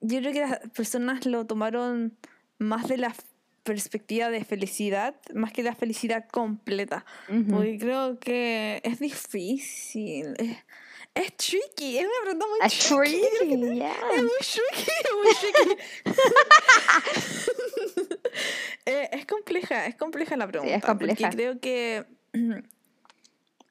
Yo 0.00 0.20
creo 0.20 0.32
que 0.32 0.40
las 0.42 0.60
personas 0.70 1.26
lo 1.26 1.46
tomaron 1.46 2.16
más 2.58 2.86
de 2.86 2.98
la 2.98 3.12
perspectiva 3.64 4.30
de 4.30 4.44
felicidad, 4.44 5.16
más 5.34 5.52
que 5.52 5.64
la 5.64 5.74
felicidad 5.74 6.28
completa. 6.30 7.04
Porque 7.26 7.76
creo 7.76 8.20
que 8.20 8.80
es 8.84 9.00
difícil. 9.00 10.36
Es, 10.38 10.58
es 11.14 11.36
tricky, 11.36 11.98
es 11.98 12.04
una 12.04 12.22
pregunta 12.22 12.46
muy 12.46 12.58
es 12.62 12.78
tricky. 12.78 13.20
tricky 13.38 13.82
Es 13.82 14.22
muy 14.22 14.30
tricky, 14.40 14.90
es 15.04 15.12
muy 15.14 15.34
tricky. 15.34 15.76
eh, 18.86 19.08
es 19.12 19.26
compleja, 19.26 19.86
es 19.86 19.96
compleja 19.96 20.36
la 20.36 20.46
pregunta. 20.46 20.72
Sí, 20.72 20.78
es 20.78 20.84
compleja. 20.84 21.28
Porque 21.28 21.36
creo 21.36 21.60
que 21.60 22.06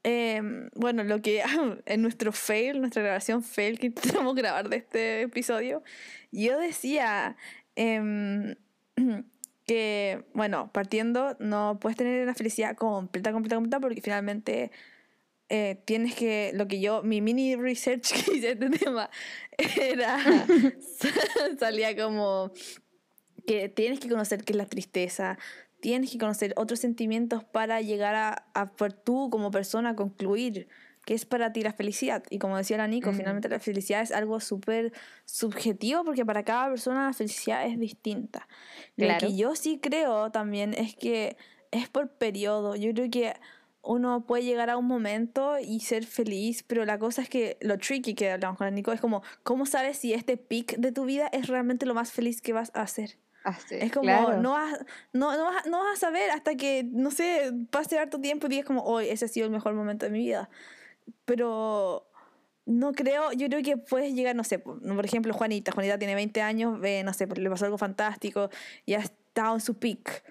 eh, 0.04 0.42
bueno, 0.76 1.04
lo 1.04 1.22
que 1.22 1.44
en 1.86 2.02
nuestro 2.02 2.32
fail, 2.32 2.80
nuestra 2.80 3.02
grabación 3.02 3.44
fail 3.44 3.80
que 3.80 3.88
intentamos 3.88 4.36
grabar 4.36 4.70
de 4.70 4.78
este 4.78 5.22
episodio, 5.22 5.84
yo 6.32 6.58
decía 6.60 7.38
eh, 7.76 8.56
que, 9.66 10.26
bueno, 10.34 10.72
partiendo, 10.74 11.38
no 11.40 11.78
puedes 11.80 11.98
tener 11.98 12.24
una 12.24 12.34
felicidad 12.34 12.76
completa, 12.76 13.32
completa, 13.32 13.56
completa, 13.56 13.80
porque 13.80 14.02
finalmente 14.02 14.72
eh, 15.50 15.82
tienes 15.86 16.16
que, 16.16 16.52
lo 16.54 16.68
que 16.68 16.80
yo, 16.80 17.02
mi 17.02 17.22
mini 17.22 17.56
research 17.56 18.14
que 18.26 18.38
hice 18.38 18.52
este 18.52 18.70
tema, 18.70 19.10
era, 19.58 20.20
salía 21.60 21.96
como 21.96 22.52
que 23.48 23.68
tienes 23.68 24.00
que 24.00 24.10
conocer 24.10 24.44
qué 24.44 24.54
es 24.54 24.58
la 24.58 24.68
tristeza, 24.68 25.40
tienes 25.80 26.12
que 26.12 26.20
conocer 26.20 26.54
otros 26.56 26.80
sentimientos 26.80 27.44
para 27.44 27.82
llegar 27.82 28.14
a, 28.16 28.46
a 28.54 28.70
tú 29.04 29.30
como 29.32 29.50
persona 29.50 29.96
concluir 29.96 30.68
qué 31.06 31.16
es 31.16 31.26
para 31.26 31.52
ti 31.52 31.64
la 31.64 31.74
felicidad. 31.74 32.24
Y 32.30 32.38
como 32.38 32.58
decía 32.58 32.78
la 32.78 32.88
Nico, 32.88 33.12
finalmente 33.14 33.50
la 33.50 33.60
felicidad 33.60 34.02
es 34.02 34.12
algo 34.12 34.40
súper 34.40 34.94
subjetivo 35.26 36.04
porque 36.04 36.26
para 36.26 36.44
cada 36.44 36.70
persona 36.70 37.08
la 37.08 37.14
felicidad 37.14 37.66
es 37.66 37.80
distinta. 37.80 38.48
Lo 38.96 39.18
que 39.18 39.36
yo 39.36 39.56
sí 39.56 39.80
creo 39.82 40.30
también 40.32 40.76
es 40.76 40.96
que 40.96 41.38
es 41.72 41.90
por 41.90 42.10
periodo. 42.10 42.76
Yo 42.76 42.94
creo 42.94 43.10
que 43.10 43.34
uno 43.82 44.26
puede 44.26 44.44
llegar 44.44 44.70
a 44.70 44.78
un 44.78 44.86
momento 44.86 45.58
y 45.60 45.80
ser 45.80 46.06
feliz, 46.06 46.64
pero 46.64 46.86
la 46.86 47.00
cosa 47.00 47.22
es 47.22 47.30
que 47.30 47.58
lo 47.62 47.78
tricky 47.78 48.14
que 48.14 48.32
hablamos 48.32 48.58
con 48.58 48.66
la 48.66 48.72
Nico 48.72 48.92
es 48.92 49.02
como, 49.02 49.24
¿cómo 49.44 49.66
sabes 49.66 49.98
si 49.98 50.14
este 50.14 50.38
peak 50.38 50.78
de 50.78 50.92
tu 50.92 51.06
vida 51.06 51.28
es 51.32 51.48
realmente 51.48 51.86
lo 51.86 51.94
más 51.94 52.12
feliz 52.12 52.42
que 52.42 52.54
vas 52.54 52.72
a 52.74 52.82
hacer? 52.82 53.18
es 53.72 53.92
como, 53.92 54.34
no, 54.34 54.52
vas, 54.52 54.80
no, 55.14 55.36
no, 55.36 55.46
vas, 55.46 55.66
no 55.66 55.80
vas 55.80 55.98
a 55.98 56.00
saber 56.00 56.30
hasta 56.30 56.56
que, 56.56 56.84
no 56.84 57.10
sé, 57.10 57.52
pase 57.72 57.98
harto 57.98 58.20
tiempo 58.20 58.48
y 58.48 58.50
digas 58.50 58.66
como, 58.66 58.84
hoy 58.84 59.08
ese 59.08 59.26
ha 59.26 59.28
sido 59.28 59.46
el 59.46 59.52
mejor 59.52 59.74
momento 59.74 60.06
de 60.06 60.12
mi 60.12 60.20
vida. 60.20 60.50
Pero 61.26 62.10
no 62.66 62.92
creo, 62.92 63.32
yo 63.32 63.48
creo 63.48 63.64
que 63.64 63.78
puedes 63.78 64.14
llegar, 64.14 64.36
no 64.36 64.44
sé, 64.44 64.60
por, 64.60 65.06
ejemplo, 65.06 65.34
Juanita, 65.34 65.72
Juanita 65.72 65.98
tiene 65.98 66.16
20 66.16 66.42
años, 66.42 66.80
ve, 66.80 67.04
no 67.04 67.14
sé, 67.14 67.28
le 67.28 67.50
pasó 67.50 67.66
algo 67.66 67.78
fantástico 67.78 68.50
y 68.86 68.94
ha 68.94 69.00
estado 69.00 69.56
en 69.56 69.62
su 69.62 69.80
peak 69.80 70.24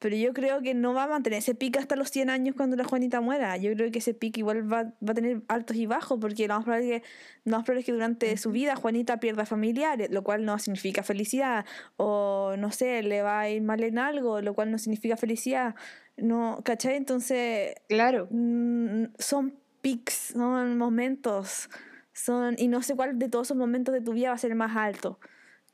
pero 0.00 0.16
yo 0.16 0.32
creo 0.32 0.62
que 0.62 0.72
no 0.72 0.94
va 0.94 1.04
a 1.04 1.06
mantener 1.06 1.40
ese 1.40 1.54
pico 1.54 1.78
hasta 1.78 1.94
los 1.94 2.10
100 2.10 2.30
años 2.30 2.56
cuando 2.56 2.74
la 2.74 2.84
Juanita 2.84 3.20
muera. 3.20 3.56
Yo 3.58 3.70
creo 3.74 3.92
que 3.92 3.98
ese 3.98 4.14
pico 4.14 4.40
igual 4.40 4.70
va, 4.72 4.84
va, 5.06 5.10
a 5.10 5.14
tener 5.14 5.42
altos 5.46 5.76
y 5.76 5.84
bajos, 5.84 6.18
porque 6.18 6.48
lo 6.48 6.54
más 6.54 6.64
probable 6.64 6.96
es 6.96 7.02
que, 7.02 7.08
lo 7.44 7.56
más 7.58 7.64
probable 7.64 7.80
es 7.80 7.86
que 7.86 7.92
durante 7.92 8.36
su 8.38 8.50
vida 8.50 8.76
Juanita 8.76 9.20
pierda 9.20 9.44
familiares, 9.44 10.10
lo 10.10 10.24
cual 10.24 10.46
no 10.46 10.58
significa 10.58 11.02
felicidad. 11.02 11.66
O 11.98 12.54
no 12.58 12.72
sé, 12.72 13.02
le 13.02 13.20
va 13.20 13.40
a 13.40 13.50
ir 13.50 13.60
mal 13.60 13.82
en 13.82 13.98
algo, 13.98 14.40
lo 14.40 14.54
cual 14.54 14.70
no 14.70 14.78
significa 14.78 15.18
felicidad. 15.18 15.74
No, 16.16 16.62
¿cachai? 16.64 16.96
Entonces. 16.96 17.74
Claro. 17.88 18.26
Mm, 18.30 19.04
son 19.18 19.54
pics, 19.82 20.32
son 20.32 20.78
momentos. 20.78 21.68
Son, 22.14 22.54
y 22.58 22.68
no 22.68 22.82
sé 22.82 22.96
cuál 22.96 23.18
de 23.18 23.28
todos 23.28 23.48
esos 23.48 23.56
momentos 23.56 23.92
de 23.92 24.00
tu 24.00 24.14
vida 24.14 24.30
va 24.30 24.34
a 24.34 24.38
ser 24.38 24.54
más 24.54 24.76
alto 24.76 25.18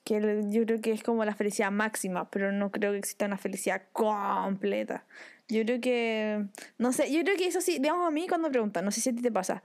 que 0.07 0.21
yo 0.51 0.65
creo 0.65 0.81
que 0.81 0.93
es 0.93 1.03
como 1.03 1.25
la 1.25 1.35
felicidad 1.35 1.73
máxima, 1.73 2.31
pero 2.31 2.53
no 2.53 2.71
creo 2.71 2.93
que 2.93 2.99
exista 2.99 3.27
una 3.27 3.39
felicidad 3.39 3.83
completa. 3.93 5.05
Yo 5.49 5.65
creo 5.65 5.81
que, 5.81 6.47
no 6.79 6.93
sé, 6.93 7.13
yo 7.13 7.23
creo 7.25 7.37
que 7.37 7.47
eso 7.49 7.61
sí, 7.61 7.79
digamos 7.81 8.07
a 8.07 8.11
mí 8.13 8.29
cuando 8.29 8.49
me 8.49 8.53
preguntan, 8.53 8.85
no 8.85 8.93
sé 8.93 9.01
si 9.01 9.11
a 9.11 9.15
ti 9.15 9.23
te 9.23 9.33
pasa. 9.33 9.65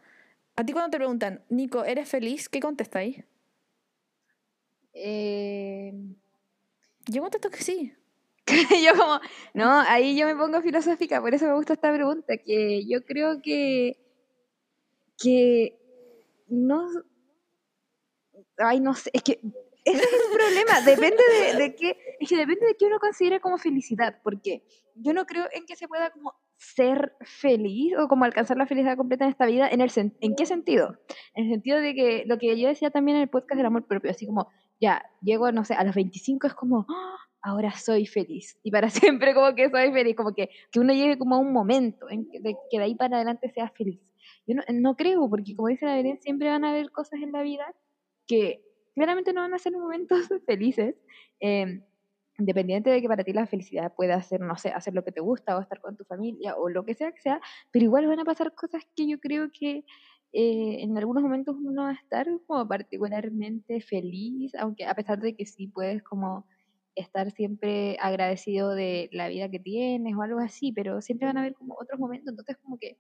A 0.55 0.65
ti 0.65 0.74
cuando 0.74 0.91
te 0.91 0.98
preguntan, 0.98 1.43
Nico, 1.50 1.86
¿eres 1.86 2.10
feliz? 2.10 2.50
¿Qué 2.50 2.60
contestáis? 2.60 3.24
Eh... 4.93 5.93
Yo 7.07 7.21
contesto 7.21 7.50
que 7.51 7.63
sí. 7.63 7.93
yo 8.83 8.93
como, 8.98 9.19
no, 9.53 9.79
ahí 9.81 10.17
yo 10.17 10.25
me 10.25 10.36
pongo 10.36 10.62
filosófica, 10.62 11.21
por 11.21 11.33
eso 11.36 11.45
me 11.45 11.53
gusta 11.53 11.74
esta 11.74 11.93
pregunta, 11.93 12.38
que 12.38 12.86
yo 12.88 13.05
creo 13.05 13.41
que, 13.41 13.98
que 15.17 15.77
no, 16.48 16.88
ay, 18.57 18.79
no 18.79 18.93
sé, 18.95 19.12
es 19.13 19.24
que 19.24 19.39
ese 19.83 20.03
es 20.03 20.13
el 20.13 20.38
problema, 20.38 20.81
depende 20.85 21.23
de, 21.23 21.57
de 21.57 21.75
qué, 21.75 21.97
es 22.19 22.29
que 22.29 22.38
depende 22.38 22.65
de 22.67 22.75
qué 22.77 22.85
uno 22.85 23.00
considere 23.00 23.39
como 23.39 23.57
felicidad, 23.57 24.19
porque 24.23 24.63
yo 24.95 25.13
no 25.13 25.25
creo 25.25 25.45
en 25.53 25.65
que 25.65 25.75
se 25.75 25.88
pueda 25.88 26.11
como 26.11 26.33
ser 26.57 27.13
feliz 27.21 27.93
o 27.97 28.07
como 28.07 28.25
alcanzar 28.25 28.57
la 28.57 28.67
felicidad 28.67 28.95
completa 28.95 29.25
en 29.25 29.31
esta 29.31 29.47
vida, 29.47 29.67
¿en, 29.67 29.81
el 29.81 29.91
¿en 29.95 30.35
qué 30.35 30.45
sentido? 30.45 31.00
En 31.33 31.45
el 31.45 31.51
sentido 31.51 31.79
de 31.79 31.95
que 31.95 32.23
lo 32.27 32.38
que 32.38 32.59
yo 32.59 32.67
decía 32.67 32.91
también 32.91 33.17
en 33.17 33.23
el 33.23 33.29
podcast 33.29 33.57
del 33.57 33.65
amor 33.65 33.88
propio, 33.88 34.11
así 34.11 34.27
como, 34.27 34.47
ya, 34.79 35.03
llego, 35.21 35.51
no 35.51 35.65
sé, 35.65 35.73
a 35.73 35.83
los 35.83 35.95
25 35.95 36.47
es 36.47 36.53
como, 36.53 36.85
¡Ah! 36.88 37.17
ahora 37.41 37.71
soy 37.71 38.05
feliz, 38.05 38.59
y 38.61 38.71
para 38.71 38.89
siempre 38.89 39.33
como 39.33 39.55
que 39.55 39.69
soy 39.71 39.91
feliz, 39.91 40.15
como 40.15 40.33
que, 40.33 40.50
que 40.71 40.79
uno 40.79 40.93
llegue 40.93 41.17
como 41.17 41.35
a 41.35 41.39
un 41.39 41.51
momento 41.51 42.09
en 42.09 42.29
que 42.29 42.39
de, 42.39 42.55
que 42.69 42.77
de 42.77 42.83
ahí 42.83 42.95
para 42.95 43.15
adelante 43.15 43.50
sea 43.50 43.69
feliz. 43.69 44.00
Yo 44.45 44.55
no, 44.55 44.61
no 44.71 44.95
creo, 44.95 45.27
porque 45.29 45.55
como 45.55 45.69
dice 45.69 45.85
la 45.85 45.95
Belén, 45.95 46.19
siempre 46.21 46.50
van 46.50 46.63
a 46.63 46.69
haber 46.69 46.91
cosas 46.91 47.21
en 47.21 47.31
la 47.31 47.41
vida 47.41 47.65
que 48.27 48.63
claramente 48.95 49.33
no 49.33 49.41
van 49.41 49.53
a 49.53 49.60
ser 49.60 49.74
momentos 49.74 50.27
felices, 50.45 50.95
eh, 51.39 51.81
independiente 52.38 52.89
de 52.89 53.01
que 53.01 53.07
para 53.07 53.24
ti 53.24 53.33
la 53.33 53.45
felicidad 53.48 53.93
pueda 53.95 54.21
ser, 54.21 54.41
no 54.41 54.57
sé, 54.57 54.69
hacer 54.69 54.93
lo 54.93 55.03
que 55.03 55.12
te 55.12 55.21
gusta 55.21 55.57
o 55.57 55.62
estar 55.62 55.79
con 55.81 55.95
tu 55.95 56.05
familia 56.05 56.55
o 56.57 56.69
lo 56.69 56.86
que 56.86 56.95
sea 56.95 57.12
que 57.12 57.21
sea, 57.21 57.39
pero 57.71 57.86
igual 57.86 58.07
van 58.07 58.19
a 58.19 58.25
pasar 58.25 58.53
cosas 58.55 58.83
que 58.95 59.07
yo 59.07 59.19
creo 59.19 59.50
que 59.51 59.83
eh, 60.33 60.77
en 60.81 60.98
algunos 60.98 61.24
momentos 61.24 61.55
uno 61.57 61.83
va 61.83 61.89
a 61.89 61.93
estar 61.93 62.27
como 62.48 62.67
particularmente 62.67 63.81
feliz, 63.81 64.55
aunque 64.55 64.86
a 64.86 64.95
pesar 64.95 65.19
de 65.19 65.36
que 65.36 65.45
sí 65.45 65.67
puedes 65.67 66.03
como 66.03 66.45
estar 66.95 67.31
siempre 67.31 67.98
agradecido 68.00 68.74
de 68.75 69.10
la 69.12 69.27
vida 69.29 69.50
que 69.50 69.60
tienes 69.60 70.15
o 70.15 70.21
algo 70.21 70.39
así, 70.39 70.71
pero 70.71 71.01
siempre 71.01 71.27
van 71.27 71.38
a 71.38 71.41
haber 71.41 71.53
como 71.53 71.75
otros 71.79 72.00
momentos, 72.00 72.29
entonces 72.29 72.57
como 72.57 72.77
que 72.77 72.98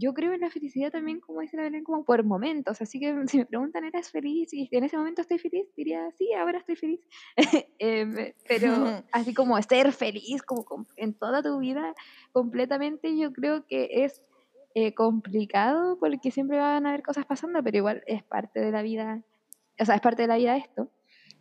yo 0.00 0.14
creo 0.14 0.32
en 0.32 0.40
la 0.40 0.50
felicidad 0.50 0.90
también, 0.90 1.20
como 1.20 1.40
dice 1.40 1.58
la 1.58 1.64
Belén, 1.64 1.84
como 1.84 2.04
por 2.04 2.24
momentos. 2.24 2.80
Así 2.80 2.98
que 2.98 3.14
si 3.28 3.38
me 3.38 3.46
preguntan, 3.46 3.84
¿eres 3.84 4.10
feliz? 4.10 4.52
Y 4.52 4.68
en 4.72 4.84
ese 4.84 4.96
momento 4.96 5.20
estoy 5.20 5.38
feliz, 5.38 5.66
diría, 5.76 6.10
sí, 6.12 6.32
ahora 6.32 6.58
estoy 6.58 6.76
feliz. 6.76 7.00
Em, 7.78 8.34
pero 8.48 8.72
así 9.12 9.34
como 9.34 9.60
ser 9.62 9.92
feliz, 9.92 10.42
como 10.42 10.86
en 10.96 11.14
toda 11.14 11.42
tu 11.42 11.58
vida, 11.58 11.94
completamente, 12.32 13.16
yo 13.16 13.32
creo 13.32 13.66
que 13.66 14.04
es 14.04 14.22
eh, 14.74 14.94
complicado 14.94 15.98
porque 15.98 16.30
siempre 16.30 16.58
van 16.58 16.86
a 16.86 16.90
haber 16.90 17.02
cosas 17.02 17.26
pasando, 17.26 17.62
pero 17.62 17.76
igual 17.78 18.02
es 18.06 18.22
parte 18.22 18.60
de 18.60 18.70
la 18.70 18.82
vida, 18.82 19.22
o 19.78 19.84
sea, 19.84 19.94
es 19.94 20.00
parte 20.00 20.22
de 20.22 20.28
la 20.28 20.36
vida 20.36 20.56
esto. 20.56 20.90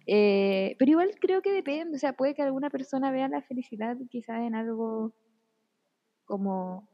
Eh, 0.08 0.76
pero 0.80 0.92
igual 0.92 1.12
creo 1.20 1.42
que 1.42 1.52
depende, 1.52 1.96
o 1.96 2.00
sea, 2.00 2.14
puede 2.14 2.34
que 2.34 2.42
alguna 2.42 2.70
persona 2.70 3.12
vea 3.12 3.28
la 3.28 3.42
felicidad 3.42 3.96
quizás 4.10 4.40
en 4.40 4.56
algo 4.56 5.14
como 6.26 6.89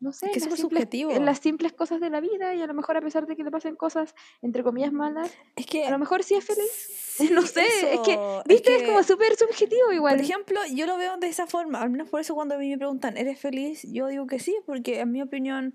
no 0.00 0.12
sé, 0.12 0.30
es 0.34 0.44
subjetivo. 0.58 1.10
en 1.10 1.26
las 1.26 1.40
simples 1.40 1.74
cosas 1.74 2.00
de 2.00 2.08
la 2.08 2.20
vida 2.20 2.54
y 2.54 2.62
a 2.62 2.66
lo 2.66 2.72
mejor 2.72 2.96
a 2.96 3.02
pesar 3.02 3.26
de 3.26 3.36
que 3.36 3.44
le 3.44 3.50
pasen 3.50 3.76
cosas 3.76 4.14
entre 4.40 4.62
comillas 4.62 4.92
malas, 4.92 5.30
es 5.56 5.66
que 5.66 5.84
a 5.84 5.90
lo 5.90 5.98
mejor 5.98 6.22
sí 6.22 6.34
es 6.34 6.44
feliz. 6.44 7.30
no 7.30 7.42
sé, 7.46 7.66
es 7.92 8.00
que, 8.00 8.18
viste, 8.46 8.76
es, 8.76 8.82
como 8.84 9.02
súper 9.02 9.36
subjetivo 9.36 9.92
igual. 9.92 10.16
Por 10.16 10.24
ejemplo, 10.24 10.60
yo 10.74 10.86
lo 10.86 10.96
veo 10.96 11.18
de 11.18 11.28
esa 11.28 11.46
forma, 11.46 11.82
al 11.82 11.90
menos 11.90 12.08
por 12.08 12.20
eso 12.20 12.34
cuando 12.34 12.54
a 12.54 12.58
mí 12.58 12.70
me 12.70 12.78
preguntan, 12.78 13.18
¿eres 13.18 13.38
feliz? 13.38 13.82
Yo 13.92 14.06
digo 14.06 14.26
que 14.26 14.38
sí, 14.38 14.56
porque 14.64 15.00
en 15.00 15.12
mi 15.12 15.20
opinión, 15.20 15.74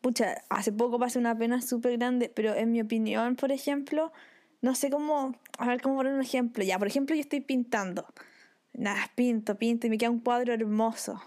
pucha, 0.00 0.44
hace 0.48 0.70
poco 0.72 1.00
pasé 1.00 1.18
una 1.18 1.36
pena 1.36 1.60
súper 1.60 1.98
grande, 1.98 2.30
pero 2.32 2.54
en 2.54 2.70
mi 2.70 2.80
opinión, 2.80 3.34
por 3.34 3.50
ejemplo, 3.50 4.12
no 4.60 4.76
sé 4.76 4.90
cómo, 4.90 5.34
a 5.58 5.66
ver 5.66 5.82
cómo 5.82 5.96
poner 5.96 6.12
un 6.12 6.22
ejemplo. 6.22 6.62
Ya, 6.62 6.78
por 6.78 6.86
ejemplo, 6.86 7.16
yo 7.16 7.20
estoy 7.20 7.40
pintando. 7.40 8.06
Nada, 8.72 9.10
pinto, 9.16 9.58
pinto 9.58 9.88
y 9.88 9.90
me 9.90 9.98
queda 9.98 10.10
un 10.10 10.20
cuadro 10.20 10.52
hermoso 10.52 11.20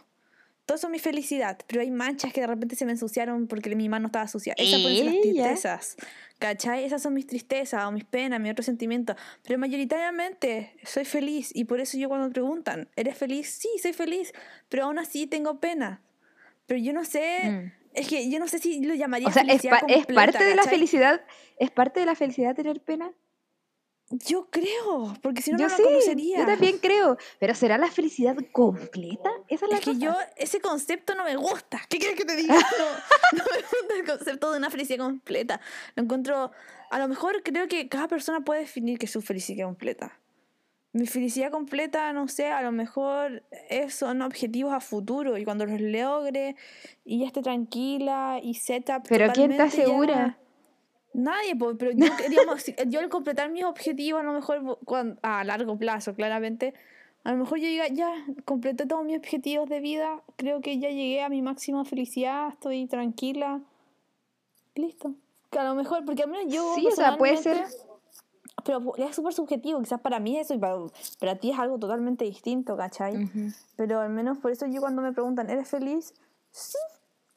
todo 0.70 0.76
eso 0.76 0.86
es 0.86 0.92
mi 0.92 1.00
felicidad, 1.00 1.58
pero 1.66 1.82
hay 1.82 1.90
manchas 1.90 2.32
que 2.32 2.42
de 2.42 2.46
repente 2.46 2.76
se 2.76 2.86
me 2.86 2.92
ensuciaron 2.92 3.48
porque 3.48 3.76
mi 3.76 3.90
mano 3.90 4.06
estaba 4.06 4.28
sucia. 4.28 4.54
Esas 4.56 4.80
son 4.80 4.94
las 4.94 5.20
tristezas, 5.20 5.98
¿cachai? 6.38 6.86
Esas 6.86 7.02
son 7.02 7.16
mis 7.16 7.26
tristezas 7.26 7.86
o 7.86 7.92
mis 7.92 8.04
penas, 8.04 8.40
mis 8.40 8.52
otros 8.52 8.68
sentimientos. 8.68 9.16
Pero 9.42 9.58
mayoritariamente 9.58 10.76
soy 10.84 11.06
feliz 11.06 11.50
y 11.56 11.64
por 11.64 11.80
eso 11.80 11.98
yo 11.98 12.08
cuando 12.08 12.28
me 12.28 12.34
preguntan, 12.34 12.88
¿eres 12.96 13.18
feliz? 13.18 13.50
Sí, 13.50 13.68
soy 13.82 13.94
feliz, 13.94 14.32
pero 14.70 14.84
aún 14.84 15.00
así 15.00 15.26
tengo 15.26 15.60
pena. 15.60 16.02
Pero 16.68 16.80
yo 16.80 16.94
no 16.94 17.04
sé... 17.04 17.40
Mm. 17.50 17.72
Es 17.96 18.08
que 18.08 18.30
yo 18.30 18.38
no 18.38 18.48
sé 18.48 18.60
si 18.60 18.86
lo 18.86 18.94
llamaría 18.94 19.28
o 19.28 19.32
sea, 19.32 19.42
es, 19.42 19.66
es, 19.88 20.06
parte 20.06 20.44
de 20.44 20.54
la 20.54 20.62
felicidad, 20.66 21.22
es 21.58 21.72
parte 21.72 22.00
de 22.00 22.06
la 22.06 22.14
felicidad 22.14 22.56
tener 22.56 22.80
pena. 22.80 23.12
Yo 24.12 24.48
creo, 24.50 25.14
porque 25.22 25.44
si 25.44 25.52
no, 25.52 25.58
no 25.60 25.68
lo 25.68 25.84
conocería. 25.84 26.40
Yo 26.40 26.46
también 26.46 26.80
creo, 26.80 27.18
pero 27.40 27.54
¿será 27.54 27.78
la 27.78 27.92
felicidad 27.92 28.36
completa? 28.52 29.30
Esa 29.48 29.66
es 29.66 29.72
la 29.72 29.80
que 29.80 29.98
yo, 29.98 30.16
ese 30.36 30.60
concepto 30.60 31.14
no 31.14 31.24
me 31.24 31.36
gusta. 31.36 31.82
¿Qué 31.90 32.00
quieres 32.00 32.18
que 32.18 32.26
te 32.26 32.36
diga? 32.36 32.56
No, 33.32 33.44
no 33.44 33.44
me 33.52 33.62
gusta 33.62 33.96
el 33.96 34.06
concepto 34.06 34.52
de 34.52 34.58
una 34.58 34.72
felicidad 34.72 35.06
completa. 35.06 35.62
Lo 35.96 36.04
encuentro, 36.04 36.52
a 36.90 37.00
lo 37.00 37.08
mejor 37.08 37.44
creo 37.44 37.68
que 37.68 37.88
cada 37.88 38.08
persona 38.08 38.42
puede 38.42 38.62
definir 38.62 38.98
que 38.98 39.06
es 39.06 39.12
su 39.12 39.22
felicidad 39.22 39.66
completa. 39.66 40.20
Mi 40.92 41.06
felicidad 41.06 41.52
completa, 41.52 42.12
no 42.14 42.28
sé, 42.28 42.48
a 42.48 42.64
lo 42.64 42.72
mejor 42.72 43.44
es, 43.70 43.94
son 43.94 44.24
objetivos 44.24 44.74
a 44.74 44.80
futuro 44.80 45.38
y 45.38 45.46
cuando 45.46 45.68
los 45.68 45.80
logre 45.80 46.56
y 47.06 47.20
ya 47.20 47.28
esté 47.28 47.44
tranquila 47.44 48.40
y 48.42 48.56
setup. 48.56 49.04
Pero 49.08 49.32
¿quién 49.32 49.56
te 49.56 49.62
asegura? 49.62 50.40
Nadie, 51.14 51.56
pero 51.56 51.92
yo, 51.92 52.06
digamos, 52.30 52.66
yo 52.88 53.00
al 53.00 53.10
completar 53.10 53.50
mis 53.50 53.64
objetivos, 53.64 54.22
a 54.22 54.24
lo 54.24 54.34
mejor 54.34 54.80
a 55.22 55.44
largo 55.44 55.78
plazo, 55.78 56.14
claramente, 56.14 56.74
a 57.24 57.32
lo 57.32 57.40
mejor 57.40 57.60
yo 57.60 57.68
diga, 57.68 57.88
ya, 57.88 58.12
completé 58.46 58.86
todos 58.86 59.06
mis 59.06 59.18
objetivos 59.18 59.68
de 59.70 59.80
vida, 59.80 60.22
creo 60.36 60.62
que 60.62 60.80
ya 60.80 60.90
llegué 60.90 61.22
a 61.22 61.30
mi 61.30 61.42
máxima 61.42 61.84
felicidad, 61.84 62.50
estoy 62.50 62.88
tranquila, 62.88 63.62
listo. 64.76 65.14
Que 65.50 65.60
a 65.60 65.64
lo 65.64 65.76
mejor, 65.76 66.06
porque 66.06 66.24
al 66.24 66.30
menos 66.30 66.54
yo... 66.54 66.74
Sí, 66.76 66.88
o 66.88 66.92
sea, 66.92 67.18
puede 67.18 67.38
ser... 67.38 67.66
Pero 68.64 68.96
es 68.98 69.16
súper 69.16 69.34
subjetivo, 69.34 69.80
quizás 69.80 70.02
para 70.02 70.20
mí 70.20 70.38
eso 70.38 70.54
y 70.54 70.58
para, 70.58 70.76
para, 71.20 71.36
ti 71.38 71.52
es 71.52 71.58
algo 71.58 71.80
totalmente 71.80 72.26
distinto, 72.26 72.76
¿cachai? 72.76 73.30
Pero 73.78 74.02
al 74.02 74.10
menos 74.10 74.38
por 74.38 74.52
eso 74.52 74.66
yo 74.68 74.82
cuando 74.82 75.02
me 75.02 75.14
preguntan, 75.14 75.50
¿eres 75.50 75.70
feliz? 75.70 76.14
Sí, 76.52 76.78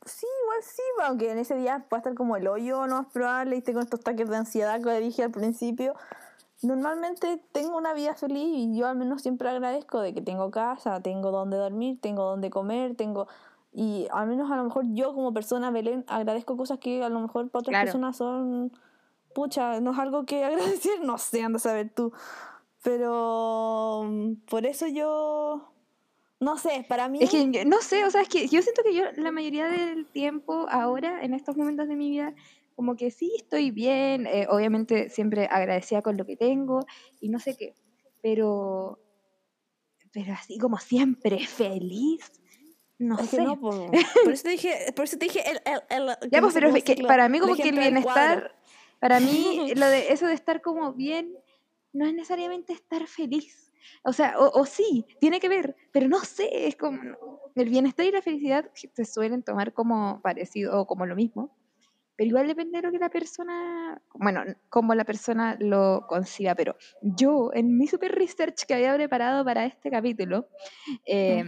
Sí, 0.04 0.26
igual 0.42 0.62
sí, 0.62 0.82
aunque 1.04 1.30
en 1.30 1.38
ese 1.38 1.54
día 1.54 1.87
puede 1.88 2.00
estar 2.00 2.14
como 2.14 2.37
el 2.37 2.49
hoyo, 2.49 2.87
no 2.87 3.02
más 3.02 3.12
probable, 3.12 3.56
y 3.56 3.62
con 3.62 3.82
estos 3.82 4.00
ataques 4.00 4.28
de 4.28 4.37
ansiedad 4.37 4.82
que 4.82 5.00
dije 5.00 5.23
al 5.23 5.30
principio. 5.30 5.94
Normalmente 6.62 7.40
tengo 7.52 7.76
una 7.76 7.92
vida 7.92 8.14
feliz 8.14 8.47
y 8.47 8.76
yo 8.76 8.87
al 8.87 8.97
menos 8.97 9.23
siempre 9.23 9.49
agradezco 9.49 10.00
de 10.00 10.14
que 10.14 10.23
tengo 10.23 10.50
casa, 10.50 11.00
tengo 11.00 11.30
donde 11.30 11.56
dormir, 11.56 12.00
tengo 12.00 12.25
donde 12.25 12.50
comer, 12.50 12.97
tengo... 12.97 13.26
Y 13.75 14.06
al 14.12 14.28
menos 14.28 14.50
a 14.50 14.56
lo 14.56 14.64
mejor 14.64 14.85
yo 14.92 15.14
como 15.14 15.32
persona, 15.32 15.71
Belén, 15.71 16.04
agradezco 16.06 16.56
cosas 16.56 16.78
que 16.78 17.02
a 17.02 17.09
lo 17.09 17.21
mejor 17.21 17.49
para 17.50 17.61
otras 17.61 17.85
personas 17.85 18.16
son... 18.16 18.73
Pucha, 19.35 19.80
no 19.80 19.92
es 19.92 19.99
algo 19.99 20.25
que 20.25 20.44
agradecer, 20.44 21.00
no 21.02 21.18
sé, 21.18 21.42
anda 21.42 21.56
a 21.56 21.61
saber 21.61 21.90
tú. 21.90 22.12
Pero 22.82 24.02
mm, 24.04 24.35
por 24.49 24.66
eso 24.66 24.87
yo 24.87 25.72
no 26.42 26.58
sé, 26.58 26.84
para 26.88 27.08
mí... 27.08 27.18
Es 27.22 27.30
que 27.30 27.64
no 27.64 27.80
sé, 27.80 28.04
o 28.04 28.11
sea, 28.11 28.22
es 28.22 28.28
que 28.28 28.49
yo 28.49 28.61
siento 28.62 28.82
que 28.82 28.94
yo 28.94 29.04
la 29.16 29.30
mayoría 29.30 29.68
del 29.68 30.06
tiempo 30.06 30.66
ahora, 30.68 31.22
en 31.22 31.34
estos 31.34 31.56
momentos 31.56 31.88
de 31.88 31.94
mi 31.94 32.11
vida, 32.11 32.34
como 32.75 32.96
que 32.96 33.11
sí 33.11 33.32
estoy 33.37 33.70
bien, 33.70 34.26
eh, 34.26 34.46
obviamente 34.49 35.08
siempre 35.08 35.46
agradecida 35.50 36.02
con 36.02 36.16
lo 36.16 36.26
que 36.26 36.37
tengo 36.37 36.84
y 37.20 37.28
no 37.28 37.38
sé 37.38 37.56
qué, 37.56 37.75
pero, 38.22 38.99
pero 40.12 40.32
así 40.32 40.58
como 40.58 40.78
siempre 40.78 41.46
feliz. 41.46 42.32
No 42.99 43.18
sé. 43.18 43.42
No, 43.42 43.61
por, 43.61 44.32
eso 44.32 44.42
te 44.42 44.50
dije, 44.50 44.92
por 44.94 45.04
eso 45.04 45.18
te 45.18 45.26
dije 45.26 45.44
el, 45.49 45.61
el, 45.90 46.30
Ya, 46.30 46.40
pues, 46.40 46.54
pero 46.54 46.75
es 46.75 46.84
que 46.84 46.96
para 47.04 47.28
mí 47.28 47.38
como 47.38 47.54
que 47.54 47.68
el 47.68 47.78
bienestar, 47.78 48.54
para 49.00 49.20
mí 49.20 49.72
lo 49.76 49.87
de 49.87 50.12
eso 50.12 50.26
de 50.26 50.34
estar 50.34 50.61
como 50.61 50.92
bien, 50.92 51.37
no 51.92 52.06
es 52.06 52.14
necesariamente 52.14 52.72
estar 52.72 53.06
feliz. 53.06 53.62
O 54.05 54.12
sea, 54.12 54.35
o, 54.39 54.65
sí, 54.67 55.07
tiene 55.21 55.41
que 55.41 55.49
ver, 55.49 55.77
pero 55.93 56.09
no 56.09 56.21
sé, 56.21 56.67
es 56.67 56.77
como 56.77 57.01
el 57.55 57.69
bienestar 57.69 58.07
y 58.07 58.12
la 58.12 58.23
felicidad 58.23 58.71
se 58.75 59.05
suelen 59.05 59.43
tomar 59.43 59.73
como 59.73 60.21
parecido 60.23 60.81
o 60.81 60.87
como 60.87 61.07
lo 61.07 61.15
mismo, 61.15 61.57
pero 62.17 62.29
igual 62.29 62.47
depende 62.47 62.79
de 62.79 62.83
lo 62.83 62.93
que 62.93 62.99
la 62.99 63.09
persona, 63.09 64.01
bueno, 64.15 64.43
como 64.69 64.95
la 64.95 65.05
persona 65.05 65.57
lo 65.59 66.07
conciba, 66.09 66.55
pero 66.55 66.77
yo 67.01 67.51
en 67.55 67.77
mi 67.79 67.87
super 67.87 68.12
research 68.15 68.65
que 68.67 68.75
había 68.75 68.95
preparado 68.95 69.45
para 69.45 69.65
este 69.65 69.91
capítulo, 69.91 70.49
eh, 71.07 71.45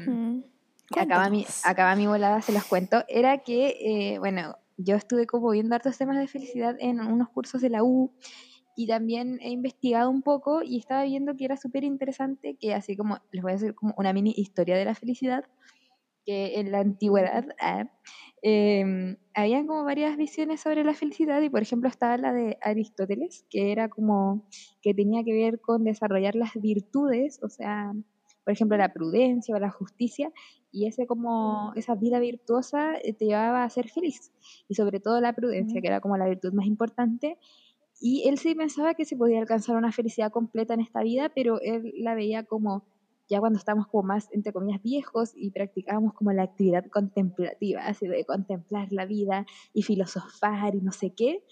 acaba, 0.96 1.28
mi, 1.30 1.46
acaba 1.64 1.96
mi 1.96 2.06
volada, 2.06 2.40
se 2.42 2.52
los 2.52 2.64
cuento, 2.64 3.04
era 3.08 3.38
que, 3.38 3.76
eh, 4.14 4.18
bueno, 4.18 4.56
yo 4.76 4.96
estuve 4.96 5.26
como 5.26 5.50
viendo 5.50 5.74
hartos 5.74 5.98
temas 5.98 6.18
de 6.18 6.26
felicidad 6.26 6.76
en 6.80 7.00
unos 7.00 7.28
cursos 7.28 7.60
de 7.60 7.70
la 7.70 7.84
U 7.84 8.12
y 8.76 8.86
también 8.86 9.38
he 9.40 9.50
investigado 9.50 10.10
un 10.10 10.22
poco 10.22 10.62
y 10.62 10.78
estaba 10.78 11.04
viendo 11.04 11.36
que 11.36 11.44
era 11.44 11.56
súper 11.56 11.84
interesante 11.84 12.56
que 12.58 12.74
así 12.74 12.96
como 12.96 13.18
les 13.32 13.42
voy 13.42 13.52
a 13.52 13.54
hacer 13.56 13.74
como 13.74 13.94
una 13.96 14.12
mini 14.12 14.34
historia 14.36 14.76
de 14.76 14.84
la 14.84 14.94
felicidad, 14.94 15.44
que 16.24 16.58
en 16.58 16.72
la 16.72 16.80
antigüedad 16.80 17.46
eh, 17.62 17.84
em, 18.42 19.16
habían 19.34 19.66
como 19.66 19.84
varias 19.84 20.16
visiones 20.16 20.60
sobre 20.60 20.84
la 20.84 20.94
felicidad 20.94 21.40
y 21.42 21.50
por 21.50 21.62
ejemplo 21.62 21.88
estaba 21.88 22.16
la 22.16 22.32
de 22.32 22.58
Aristóteles, 22.62 23.46
que 23.50 23.72
era 23.72 23.88
como 23.88 24.46
que 24.82 24.94
tenía 24.94 25.22
que 25.24 25.34
ver 25.34 25.60
con 25.60 25.84
desarrollar 25.84 26.34
las 26.34 26.52
virtudes, 26.54 27.40
o 27.42 27.48
sea, 27.48 27.92
por 28.44 28.52
ejemplo 28.52 28.76
la 28.76 28.92
prudencia 28.92 29.54
o 29.54 29.58
la 29.58 29.70
justicia, 29.70 30.32
y 30.72 30.86
ese 30.86 31.06
como 31.06 31.72
esa 31.76 31.94
vida 31.94 32.18
virtuosa 32.18 32.94
eh, 32.96 33.12
te 33.12 33.26
llevaba 33.26 33.64
a 33.64 33.70
ser 33.70 33.88
feliz, 33.88 34.32
y 34.68 34.74
sobre 34.74 35.00
todo 35.00 35.20
la 35.20 35.34
prudencia, 35.34 35.80
que 35.80 35.86
era 35.86 36.00
como 36.00 36.16
la 36.16 36.26
virtud 36.26 36.52
más 36.52 36.66
importante, 36.66 37.38
y 38.06 38.28
él 38.28 38.36
sí 38.36 38.54
pensaba 38.54 38.92
que 38.92 39.06
se 39.06 39.16
podía 39.16 39.40
alcanzar 39.40 39.76
una 39.76 39.90
felicidad 39.90 40.30
completa 40.30 40.74
en 40.74 40.80
esta 40.80 41.02
vida, 41.02 41.30
pero 41.34 41.58
él 41.62 41.90
la 41.96 42.14
veía 42.14 42.44
como 42.44 42.84
ya 43.30 43.40
cuando 43.40 43.58
estamos 43.58 43.86
como 43.86 44.02
más, 44.02 44.28
entre 44.32 44.52
comillas, 44.52 44.82
viejos 44.82 45.32
y 45.34 45.50
practicábamos 45.52 46.12
como 46.12 46.30
la 46.30 46.42
actividad 46.42 46.84
contemplativa, 46.92 47.86
así 47.86 48.06
de 48.06 48.26
contemplar 48.26 48.88
la 48.90 49.06
vida 49.06 49.46
y 49.72 49.84
filosofar 49.84 50.74
y 50.74 50.82
no 50.82 50.92
sé 50.92 51.14
qué, 51.16 51.44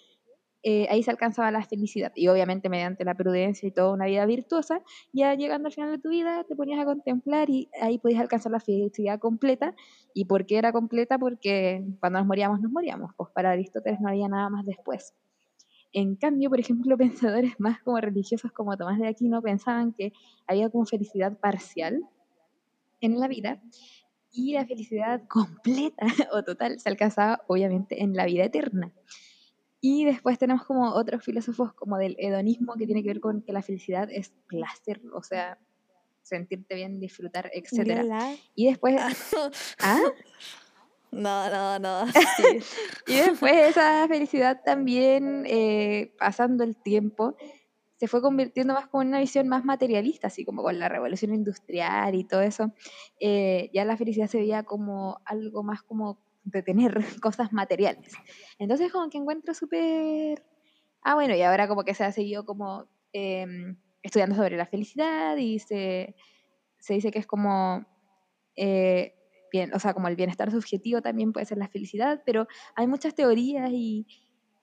eh, 0.63 0.89
ahí 0.91 1.03
se 1.03 1.11
alcanzaba 1.11 1.51
la 1.51 1.63
felicidad. 1.63 2.13
Y 2.17 2.29
obviamente 2.29 2.69
mediante 2.69 3.07
la 3.07 3.15
prudencia 3.15 3.67
y 3.67 3.73
toda 3.73 3.95
una 3.95 4.05
vida 4.05 4.27
virtuosa, 4.27 4.83
ya 5.15 5.35
llegando 5.35 5.69
al 5.69 5.73
final 5.73 5.91
de 5.93 6.03
tu 6.03 6.11
vida 6.11 6.45
te 6.45 6.55
ponías 6.55 6.81
a 6.81 6.85
contemplar 6.85 7.49
y 7.49 7.71
ahí 7.81 7.97
podías 7.97 8.21
alcanzar 8.21 8.53
la 8.53 8.61
felicidad 8.61 9.19
completa. 9.19 9.75
¿Y 10.13 10.27
por 10.27 10.45
qué 10.45 10.59
era 10.59 10.71
completa? 10.71 11.19
Porque 11.19 11.83
cuando 11.99 12.19
nos 12.19 12.29
moríamos, 12.29 12.61
nos 12.61 12.71
moríamos. 12.71 13.13
Pues 13.17 13.31
para 13.31 13.53
Aristóteles 13.53 14.03
no 14.03 14.11
había 14.11 14.29
nada 14.29 14.51
más 14.51 14.67
después. 14.67 15.15
En 15.93 16.17
cambio, 16.17 16.51
por 16.51 16.61
ejemplo, 16.61 16.97
pensadores 16.99 17.59
más 17.59 17.81
como 17.83 18.01
religiosos 18.01 18.53
como 18.53 18.77
Tomás 18.77 18.99
de 18.99 19.09
Aquino 19.09 19.43
pensaban 19.43 19.93
que 19.93 20.13
había 20.47 20.71
como 20.71 20.87
felicidad 20.87 21.39
parcial 21.39 22.03
en 23.01 23.19
la 23.19 23.29
vida 23.29 23.63
y 24.33 24.55
la 24.55 24.65
felicidad 24.65 25.23
completa 25.29 26.07
o 26.33 26.43
total 26.43 26.81
se 26.81 26.89
alcanzaba 26.89 27.43
obviamente 27.49 28.03
en 28.03 28.15
la 28.15 28.25
vida 28.25 28.45
eterna. 28.45 28.93
Y 29.85 30.05
después 30.05 30.39
tenemos 30.39 30.65
como 30.65 30.93
otros 30.93 31.25
filósofos 31.25 31.75
como 31.75 31.99
del 31.99 32.15
hedonismo 32.19 32.75
que 32.75 32.87
tiene 32.87 33.03
que 33.03 33.09
ver 33.09 33.21
con 33.21 33.43
que 33.43 33.53
la 33.53 33.63
felicidad 33.63 34.09
es 34.11 34.33
placer, 34.47 35.03
o 35.13 35.25
sea, 35.25 35.59
sentirte 36.23 36.77
bien, 36.77 37.01
disfrutar, 37.01 37.51
etc. 37.53 38.13
Y 38.55 38.69
después... 38.69 38.95
¿Ah? 39.81 40.01
No, 41.13 41.51
no, 41.51 41.79
no. 41.79 42.07
y 43.07 43.17
después 43.17 43.53
esa 43.53 44.09
felicidad 44.09 44.63
también, 44.65 45.45
eh, 45.47 46.15
pasando 46.19 46.65
el 46.65 46.75
tiempo, 46.75 47.37
se 47.99 48.09
fue 48.09 48.23
convirtiendo 48.23 48.73
más 48.73 48.89
como 48.89 49.03
en 49.03 49.09
una 49.09 49.21
visión 49.21 49.47
más 49.47 49.65
materialista, 49.65 50.29
así 50.29 50.45
como 50.45 50.63
con 50.63 50.79
la 50.79 50.89
revolución 50.89 51.35
industrial 51.35 52.15
y 52.15 52.25
todo 52.25 52.41
eso. 52.41 52.73
Eh, 53.21 53.71
ya 53.75 53.85
la 53.85 53.99
felicidad 53.99 54.27
se 54.27 54.39
veía 54.39 54.65
como 54.65 55.21
algo 55.27 55.63
más 55.63 55.83
como 55.83 56.19
de 56.45 56.63
tener 56.63 56.95
cosas 57.23 57.53
materiales. 57.53 58.13
Entonces 58.59 58.91
como 58.91 59.11
que 59.11 59.19
encuentro 59.19 59.53
súper... 59.53 60.43
Ah, 61.03 61.15
bueno, 61.15 61.37
y 61.37 61.43
ahora 61.43 61.69
como 61.69 61.85
que 61.85 61.95
se 61.95 62.05
ha 62.05 62.13
seguido 62.13 62.47
como 62.47 62.89
em, 63.13 63.77
estudiando 64.03 64.35
sobre 64.35 64.57
la 64.57 64.67
felicidad 64.67 65.37
y 65.37 65.59
se, 65.59 66.17
se 66.79 66.95
dice 66.95 67.11
que 67.11 67.19
es 67.19 67.27
como... 67.27 67.85
Eh, 68.57 69.15
bien, 69.53 69.73
o 69.75 69.79
sea, 69.79 69.95
como 69.95 70.09
el 70.09 70.17
bienestar 70.17 70.51
subjetivo 70.51 71.03
también 71.03 71.33
puede 71.33 71.47
ser 71.47 71.59
la 71.59 71.69
felicidad, 71.69 72.23
pero 72.27 72.49
hay 72.75 72.87
muchas 72.87 73.15
teorías 73.15 73.71
y, 73.71 74.07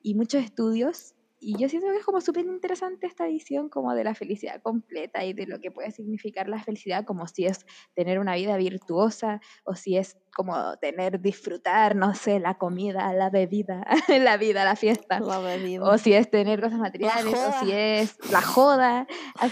y 0.02 0.15
muchos 0.15 0.43
estudios 0.43 1.15
y 1.41 1.58
yo 1.58 1.69
siento 1.69 1.88
que 1.89 1.97
es 1.97 2.06
como 2.06 2.19
súper 2.19 2.45
interesante 2.45 3.08
esta 3.08 3.25
visión 3.25 3.69
como 3.69 3.93
de 3.93 4.04
la 4.04 4.13
felicidad 4.13 4.62
completa 4.62 5.23
y 5.23 5.34
de 5.34 5.47
lo 5.47 5.60
que 5.60 5.71
puede 5.71 5.91
significar 5.91 6.49
la 6.49 6.62
felicidad, 6.62 7.06
como 7.06 7.28
si 7.28 7.45
es 7.45 7.65
tener 7.95 8.19
una 8.19 8.36
vida 8.36 8.58
virtuosa 8.58 9.39
o 9.63 9.75
si 9.75 9.95
es 9.95 10.17
como 10.36 10.78
tener, 10.78 11.21
disfrutar, 11.21 11.95
no 11.95 12.13
sé, 12.13 12.39
la 12.39 12.58
comida, 12.58 13.12
la 13.13 13.30
bebida, 13.30 13.86
la 14.10 14.38
vida, 14.38 14.65
la 14.65 14.75
fiesta. 14.75 15.19
La 15.21 15.39
bebida. 15.39 15.84
O 15.84 15.97
si 15.97 16.13
es 16.13 16.30
tener 16.30 16.62
cosas 16.62 16.80
materiales, 16.80 17.34
o 17.34 17.63
si 17.63 17.71
es 17.71 18.17
la 18.32 18.41
joda, 18.41 19.08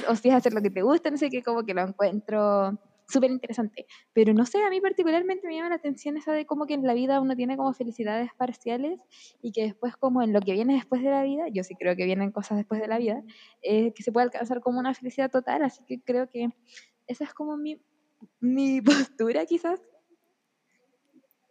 o 0.10 0.16
si 0.16 0.30
es 0.30 0.36
hacer 0.36 0.54
lo 0.54 0.62
que 0.62 0.70
te 0.70 0.82
gusta, 0.82 1.10
no 1.10 1.18
sé 1.18 1.30
qué, 1.30 1.42
como 1.42 1.64
que 1.64 1.74
lo 1.74 1.82
encuentro 1.82 2.78
súper 3.08 3.32
interesante. 3.32 3.86
Pero 4.14 4.34
no 4.34 4.46
sé, 4.46 4.64
a 4.64 4.70
mí 4.70 4.82
particularmente 4.82 5.48
me 5.48 5.56
llama 5.56 5.70
la 5.70 5.76
atención 5.76 6.18
esa 6.18 6.34
de 6.34 6.46
cómo 6.46 6.66
que 6.66 6.74
en 6.74 6.84
la 6.84 6.94
vida 6.94 7.22
uno 7.22 7.36
tiene 7.36 7.58
como 7.58 7.74
felicidades 7.74 8.32
parciales 8.38 9.00
y 9.42 9.52
que 9.52 9.64
después 9.64 9.96
como 9.96 10.22
en 10.22 10.34
lo 10.34 10.42
que 10.42 10.54
viene 10.54 10.74
después 10.76 11.02
de 11.02 11.10
la 11.10 11.24
vida, 11.24 11.46
yo 11.52 11.64
sí 11.64 11.76
creo 11.76 11.96
que 11.96 12.06
vienen 12.06 12.32
cosas 12.32 12.58
después 12.58 12.82
de 12.82 12.88
la 12.88 12.98
vida, 12.98 13.24
eh, 13.62 13.94
que 13.94 14.04
se 14.04 14.12
puede 14.12 14.26
alcanzar 14.26 14.62
como 14.62 14.80
una 14.80 14.94
felicidad 14.94 15.32
total, 15.32 15.64
así 15.64 15.84
que 15.86 16.02
creo 16.02 16.28
que 16.28 16.50
esa 17.08 17.24
es 17.24 17.34
como 17.34 17.58
mi, 17.58 17.82
mi 18.40 18.82
postura 19.12 19.46
quizás. 19.46 19.80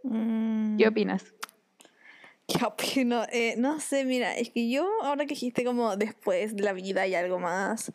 ¿Qué 0.03 0.09
mm. 0.09 0.89
opinas? 0.89 1.35
Qué 2.47 2.65
opino. 2.65 3.25
Eh, 3.33 3.55
no 3.59 3.81
sé, 3.81 4.05
mira, 4.05 4.37
es 4.37 4.51
que 4.51 4.71
yo, 4.71 4.89
ahora 5.03 5.25
que 5.25 5.35
dijiste 5.35 5.65
como 5.65 5.97
después 5.97 6.55
de 6.55 6.63
la 6.63 6.73
vida 6.73 7.07
y 7.07 7.15
algo 7.15 7.41
más, 7.41 7.93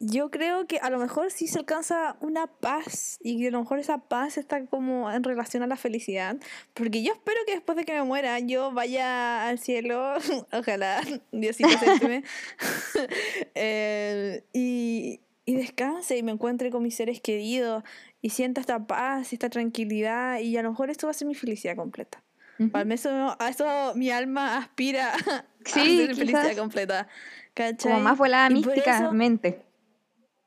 yo 0.00 0.30
creo 0.30 0.66
que 0.66 0.78
a 0.78 0.90
lo 0.90 0.98
mejor 0.98 1.30
sí 1.30 1.46
se 1.46 1.58
alcanza 1.58 2.16
una 2.20 2.46
paz 2.46 3.18
y 3.22 3.38
que 3.40 3.48
a 3.48 3.50
lo 3.50 3.60
mejor 3.60 3.78
esa 3.78 3.98
paz 3.98 4.38
está 4.38 4.64
como 4.66 5.10
en 5.10 5.22
relación 5.22 5.62
a 5.62 5.66
la 5.66 5.76
felicidad. 5.76 6.36
Porque 6.74 7.02
yo 7.02 7.12
espero 7.12 7.38
que 7.46 7.54
después 7.54 7.76
de 7.76 7.84
que 7.84 7.92
me 7.92 8.02
muera 8.02 8.38
yo 8.40 8.72
vaya 8.72 9.48
al 9.48 9.58
cielo, 9.58 10.14
ojalá, 10.52 11.00
Diosito 11.32 11.68
se 11.78 12.22
eh, 13.54 14.44
y, 14.52 15.20
y 15.44 15.54
descanse 15.54 16.16
y 16.16 16.22
me 16.22 16.32
encuentre 16.32 16.70
con 16.70 16.82
mis 16.82 16.96
seres 16.96 17.20
queridos 17.20 17.84
y 18.20 18.30
sienta 18.30 18.60
esta 18.60 18.86
paz, 18.86 19.32
esta 19.32 19.48
tranquilidad 19.48 20.38
y 20.40 20.56
a 20.56 20.62
lo 20.62 20.70
mejor 20.70 20.90
esto 20.90 21.06
va 21.06 21.12
a 21.12 21.14
ser 21.14 21.28
mi 21.28 21.34
felicidad 21.34 21.76
completa. 21.76 22.22
Para 22.70 22.84
mí 22.84 22.94
eso, 22.94 23.36
a 23.36 23.48
eso 23.48 23.94
mi 23.96 24.10
alma 24.10 24.58
aspira 24.58 25.12
sí, 25.64 25.80
a 26.02 26.06
ser 26.06 26.14
felicidad 26.14 26.56
completa. 26.56 27.08
¿cachai? 27.52 27.92
Como 27.92 28.04
más 28.04 28.18
volada 28.18 28.48
místicamente. 28.50 29.62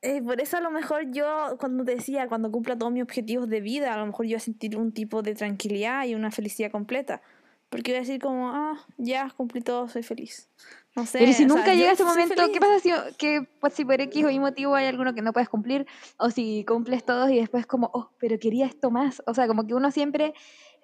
Eh, 0.00 0.22
por 0.22 0.40
eso 0.40 0.56
a 0.56 0.60
lo 0.60 0.70
mejor 0.70 1.10
yo, 1.10 1.56
cuando 1.58 1.82
decía, 1.84 2.28
cuando 2.28 2.52
cumpla 2.52 2.78
todos 2.78 2.92
mis 2.92 3.02
objetivos 3.02 3.48
de 3.48 3.60
vida, 3.60 3.94
a 3.94 3.98
lo 3.98 4.06
mejor 4.06 4.26
yo 4.26 4.30
voy 4.30 4.36
a 4.36 4.40
sentir 4.40 4.76
un 4.76 4.92
tipo 4.92 5.22
de 5.22 5.34
tranquilidad 5.34 6.06
y 6.06 6.14
una 6.14 6.30
felicidad 6.30 6.70
completa. 6.70 7.20
Porque 7.68 7.92
voy 7.92 7.96
a 7.96 8.00
decir 8.00 8.20
como, 8.20 8.48
ah, 8.48 8.86
ya 8.96 9.30
cumplí 9.36 9.60
todo, 9.60 9.88
soy 9.88 10.02
feliz. 10.02 10.48
No 10.94 11.04
sé. 11.04 11.18
Pero 11.18 11.32
si 11.32 11.44
nunca 11.44 11.74
llega 11.74 11.92
ese 11.92 12.04
momento, 12.04 12.50
¿qué 12.52 12.60
pasa 12.60 12.80
si, 12.80 12.90
que, 13.18 13.46
pues, 13.60 13.74
si 13.74 13.84
por 13.84 14.00
X 14.00 14.24
o 14.24 14.30
Y 14.30 14.38
motivo 14.38 14.74
hay 14.74 14.86
alguno 14.86 15.14
que 15.14 15.20
no 15.20 15.32
puedes 15.32 15.48
cumplir? 15.48 15.86
O 16.16 16.30
si 16.30 16.64
cumples 16.66 17.04
todos 17.04 17.30
y 17.30 17.36
después 17.36 17.66
como, 17.66 17.90
oh, 17.92 18.10
pero 18.18 18.38
quería 18.38 18.66
esto 18.66 18.90
más. 18.90 19.22
O 19.26 19.34
sea, 19.34 19.46
como 19.46 19.66
que 19.66 19.74
uno 19.74 19.90
siempre... 19.90 20.32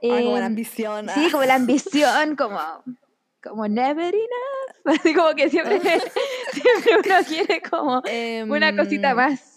ah, 0.03 0.21
como 0.23 0.33
la 0.33 0.39
em, 0.39 0.45
ambición. 0.45 1.09
Sí, 1.15 1.31
como 1.31 1.45
la 1.45 1.55
ambición, 1.55 2.37
como 2.37 2.61
como 3.45 3.69
never 3.69 4.15
enough. 4.15 4.75
Así 5.01 5.15
como 5.15 5.35
que 5.35 5.51
siempre, 5.51 5.81
siempre 6.53 6.97
uno 7.05 7.27
quiere 7.27 7.63
como 7.63 8.03
una 8.49 8.75
cosita 8.75 9.11
em, 9.11 9.17
más. 9.17 9.54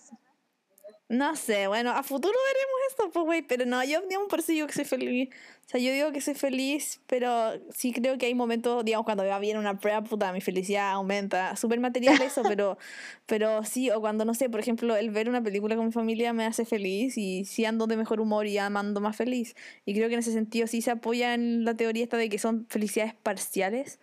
No 1.10 1.38
sé, 1.38 1.68
bueno, 1.68 1.92
a 1.92 2.04
futuro 2.04 2.34
veremos 2.48 2.76
esto, 2.90 3.12
pues, 3.12 3.26
güey, 3.26 3.42
pero 3.42 3.66
no, 3.66 3.82
yo, 3.86 4.02
digamos, 4.02 4.28
por 4.28 4.40
eso 4.40 4.52
digo 4.52 4.68
que 4.68 4.74
soy 4.74 4.84
feliz. 4.84 5.30
O 5.66 5.70
sea, 5.70 5.80
yo 5.80 5.94
digo 5.94 6.12
que 6.12 6.20
soy 6.20 6.34
feliz, 6.34 7.00
pero 7.08 7.54
sí 7.74 7.94
creo 7.94 8.18
que 8.18 8.26
hay 8.26 8.36
momentos, 8.36 8.84
digamos, 8.84 9.06
cuando 9.06 9.26
va 9.26 9.40
bien 9.40 9.58
una 9.58 9.80
prueba, 9.80 10.04
puta, 10.04 10.34
mi 10.34 10.42
felicidad 10.42 10.92
aumenta. 10.92 11.56
Súper 11.56 11.80
material 11.80 12.22
eso, 12.22 12.44
pero, 12.44 12.78
pero 13.26 13.64
sí, 13.64 13.90
o 13.90 14.02
cuando, 14.02 14.26
no 14.26 14.34
sé, 14.34 14.50
por 14.50 14.60
ejemplo, 14.60 14.98
el 14.98 15.10
ver 15.10 15.30
una 15.30 15.42
película 15.42 15.78
con 15.78 15.86
mi 15.86 15.92
familia 15.94 16.34
me 16.34 16.46
hace 16.46 16.66
feliz 16.66 17.18
y 17.18 17.46
sí 17.46 17.64
ando 17.64 17.88
de 17.88 17.96
mejor 17.96 18.20
humor 18.20 18.46
y 18.46 18.58
ando 18.58 19.00
más 19.00 19.16
feliz. 19.16 19.56
Y 19.86 19.94
creo 19.94 20.10
que 20.10 20.16
en 20.16 20.20
ese 20.20 20.34
sentido 20.34 20.68
sí 20.68 20.82
se 20.82 20.92
apoya 20.92 21.34
en 21.34 21.64
la 21.64 21.74
teoría 21.76 22.04
esta 22.04 22.18
de 22.18 22.28
que 22.28 22.38
son 22.38 22.66
felicidades 22.70 23.14
parciales, 23.16 24.02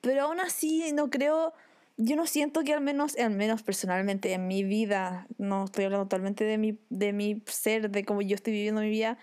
pero 0.00 0.22
aún 0.22 0.38
así 0.38 0.92
no 0.92 1.10
creo 1.10 1.52
yo 1.96 2.16
no 2.16 2.26
siento 2.26 2.64
que 2.64 2.74
al 2.74 2.80
menos, 2.80 3.16
al 3.16 3.30
menos 3.30 3.62
personalmente 3.62 4.32
en 4.32 4.48
mi 4.48 4.64
vida, 4.64 5.26
no 5.38 5.64
estoy 5.64 5.84
hablando 5.84 6.06
totalmente 6.06 6.44
de 6.44 6.58
mi, 6.58 6.78
de 6.90 7.12
mi 7.12 7.42
ser, 7.46 7.90
de 7.90 8.04
cómo 8.04 8.22
yo 8.22 8.34
estoy 8.34 8.52
viviendo 8.52 8.80
mi 8.80 8.90
vida, 8.90 9.18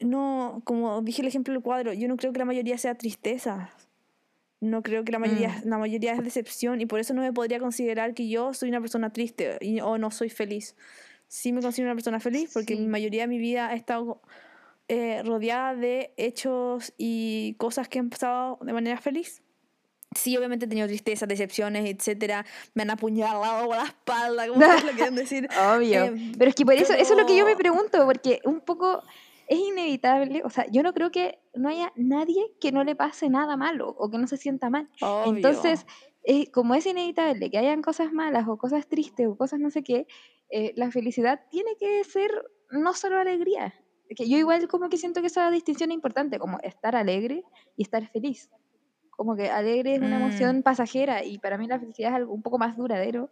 no, 0.00 0.62
como 0.64 1.02
dije 1.02 1.22
el 1.22 1.28
ejemplo 1.28 1.52
del 1.52 1.62
cuadro, 1.62 1.92
yo 1.92 2.08
no 2.08 2.16
creo 2.16 2.32
que 2.32 2.38
la 2.38 2.44
mayoría 2.44 2.78
sea 2.78 2.94
tristeza. 2.94 3.70
No 4.60 4.82
creo 4.82 5.04
que 5.04 5.12
la 5.12 5.18
mayoría, 5.18 5.62
mm. 5.64 5.68
la 5.68 5.78
mayoría 5.78 6.12
es 6.12 6.22
decepción 6.22 6.80
y 6.80 6.86
por 6.86 7.00
eso 7.00 7.14
no 7.14 7.22
me 7.22 7.32
podría 7.32 7.58
considerar 7.60 8.12
que 8.12 8.28
yo 8.28 8.52
soy 8.52 8.68
una 8.68 8.80
persona 8.80 9.10
triste 9.10 9.56
y, 9.60 9.80
o 9.80 9.96
no 9.96 10.10
soy 10.10 10.28
feliz. 10.28 10.76
Sí 11.28 11.52
me 11.52 11.62
considero 11.62 11.90
una 11.90 11.94
persona 11.94 12.20
feliz 12.20 12.50
porque 12.52 12.74
la 12.74 12.88
mayoría 12.88 13.22
de 13.22 13.28
mi 13.28 13.38
vida 13.38 13.68
ha 13.68 13.74
estado 13.74 14.20
eh, 14.88 15.22
rodeada 15.22 15.74
de 15.74 16.12
hechos 16.16 16.92
y 16.98 17.54
cosas 17.54 17.88
que 17.88 18.00
han 18.00 18.10
pasado 18.10 18.58
de 18.62 18.72
manera 18.72 19.00
feliz. 19.00 19.42
Sí, 20.16 20.36
obviamente 20.36 20.66
he 20.66 20.68
tenido 20.68 20.88
tristezas, 20.88 21.28
decepciones, 21.28 21.86
etcétera. 21.86 22.44
Me 22.74 22.82
han 22.82 22.90
apuñalado 22.90 23.66
por 23.66 23.76
la 23.76 23.84
espalda, 23.84 24.48
como 24.48 24.58
ustedes 24.60 24.84
lo 24.84 24.92
quieren 24.92 25.14
decir. 25.14 25.48
Obvio. 25.74 26.04
Eh, 26.04 26.32
pero 26.36 26.48
es 26.48 26.54
que 26.56 26.64
por 26.64 26.74
eso, 26.74 26.92
eso 26.94 27.12
es 27.12 27.18
lo 27.18 27.26
que 27.26 27.36
yo 27.36 27.44
me 27.44 27.56
pregunto, 27.56 28.04
porque 28.04 28.40
un 28.44 28.60
poco 28.60 29.02
es 29.46 29.58
inevitable, 29.58 30.42
o 30.44 30.50
sea, 30.50 30.66
yo 30.70 30.82
no 30.82 30.92
creo 30.94 31.10
que 31.10 31.40
no 31.54 31.68
haya 31.68 31.92
nadie 31.96 32.52
que 32.60 32.70
no 32.70 32.84
le 32.84 32.94
pase 32.94 33.28
nada 33.28 33.56
malo 33.56 33.88
o 33.98 34.10
que 34.10 34.18
no 34.18 34.26
se 34.26 34.36
sienta 34.36 34.70
mal. 34.70 34.88
Entonces, 35.26 35.86
eh, 36.22 36.50
como 36.50 36.74
es 36.74 36.86
inevitable 36.86 37.50
que 37.50 37.58
hayan 37.58 37.82
cosas 37.82 38.12
malas 38.12 38.46
o 38.48 38.58
cosas 38.58 38.88
tristes 38.88 39.26
o 39.26 39.36
cosas 39.36 39.58
no 39.58 39.70
sé 39.70 39.82
qué, 39.82 40.06
eh, 40.50 40.72
la 40.76 40.90
felicidad 40.90 41.40
tiene 41.50 41.76
que 41.78 42.04
ser 42.04 42.30
no 42.70 42.94
solo 42.94 43.18
alegría. 43.18 43.74
Que 44.14 44.28
yo 44.28 44.38
igual 44.38 44.66
como 44.66 44.88
que 44.88 44.96
siento 44.96 45.20
que 45.20 45.28
esa 45.28 45.50
distinción 45.50 45.90
es 45.90 45.94
importante, 45.94 46.38
como 46.38 46.58
estar 46.60 46.96
alegre 46.96 47.44
y 47.76 47.82
estar 47.82 48.08
feliz. 48.08 48.50
Como 49.20 49.36
que 49.36 49.50
alegre 49.50 49.96
es 49.96 50.00
una 50.00 50.18
mm. 50.18 50.22
emoción 50.22 50.62
pasajera 50.62 51.22
y 51.22 51.36
para 51.36 51.58
mí 51.58 51.66
la 51.66 51.78
felicidad 51.78 52.08
es 52.08 52.16
algo 52.16 52.32
un 52.32 52.40
poco 52.40 52.56
más 52.56 52.74
duradero. 52.74 53.28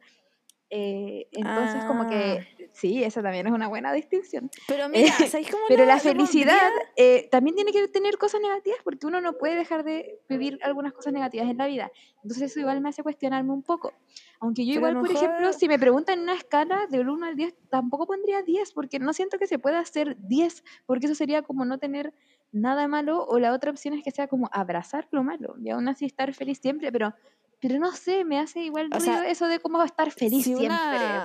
Eh, 0.68 1.29
entonces, 1.33 1.83
como 1.87 2.07
que 2.11 2.40
ah. 2.42 2.66
sí, 2.74 3.03
esa 3.03 3.22
también 3.22 3.46
es 3.46 3.55
una 3.55 3.68
buena 3.68 3.90
distinción. 3.94 4.51
Pero 4.66 4.90
mira, 4.90 5.14
cómo 5.51 5.62
Pero 5.66 5.87
la, 5.87 5.98
felicidad 5.98 6.68
eh, 6.94 7.27
también 7.31 7.57
tiene 7.57 7.72
que 7.72 7.88
tener 7.88 8.18
cosas 8.18 8.42
negativas 8.42 8.79
porque 8.85 9.07
uno 9.07 9.22
no 9.22 9.38
puede 9.38 9.55
dejar 9.55 9.83
de 9.83 10.20
vivir 10.29 10.59
algunas 10.62 10.92
cosas 10.92 11.14
negativas 11.14 11.48
en 11.48 11.57
la 11.57 11.66
vida. 11.66 11.90
Entonces, 12.22 12.51
eso 12.51 12.61
igual 12.61 12.83
me 12.83 12.90
hace 12.90 13.03
cuestionarme 13.03 13.51
un 13.55 13.62
poco. 13.62 13.94
Aunque 14.40 14.66
yo, 14.66 14.74
igual, 14.74 15.01
por 15.01 15.11
ejemplo, 15.11 15.55
si 15.55 15.68
me 15.68 15.79
preguntan 15.79 16.18
en 16.18 16.24
una 16.24 16.35
escala 16.35 16.87
de 16.90 17.01
1 17.01 17.24
al 17.24 17.35
10, 17.35 17.55
tampoco 17.70 18.07
pondría 18.07 18.42
10 18.42 18.72
porque 18.74 18.98
no 18.98 19.14
siento 19.14 19.38
que 19.38 19.46
se 19.46 19.59
pueda 19.59 19.79
hacer 19.79 20.18
10, 20.18 20.64
porque 20.85 21.07
eso 21.07 21.14
sería 21.14 21.40
como 21.40 21.64
no 21.64 21.79
tener 21.79 22.12
nada 22.52 22.88
malo, 22.88 23.24
o 23.26 23.38
la 23.38 23.52
otra 23.52 23.70
opción 23.70 23.94
es 23.94 24.02
que 24.02 24.11
sea 24.11 24.28
como 24.28 24.48
abrazar 24.52 25.08
lo 25.11 25.22
malo 25.22 25.54
y 25.62 25.70
aún 25.70 25.88
así 25.88 26.06
estar 26.06 26.32
feliz 26.34 26.58
siempre, 26.58 26.90
pero, 26.90 27.14
pero 27.61 27.78
no 27.78 27.92
sé, 27.92 28.24
me 28.24 28.38
hace 28.38 28.61
igual 28.61 28.90
ruido 28.90 29.22
eso 29.22 29.46
de 29.46 29.58
cómo 29.58 29.82
estar 29.82 30.11
feliz 30.11 30.44
siempre, 30.44 30.76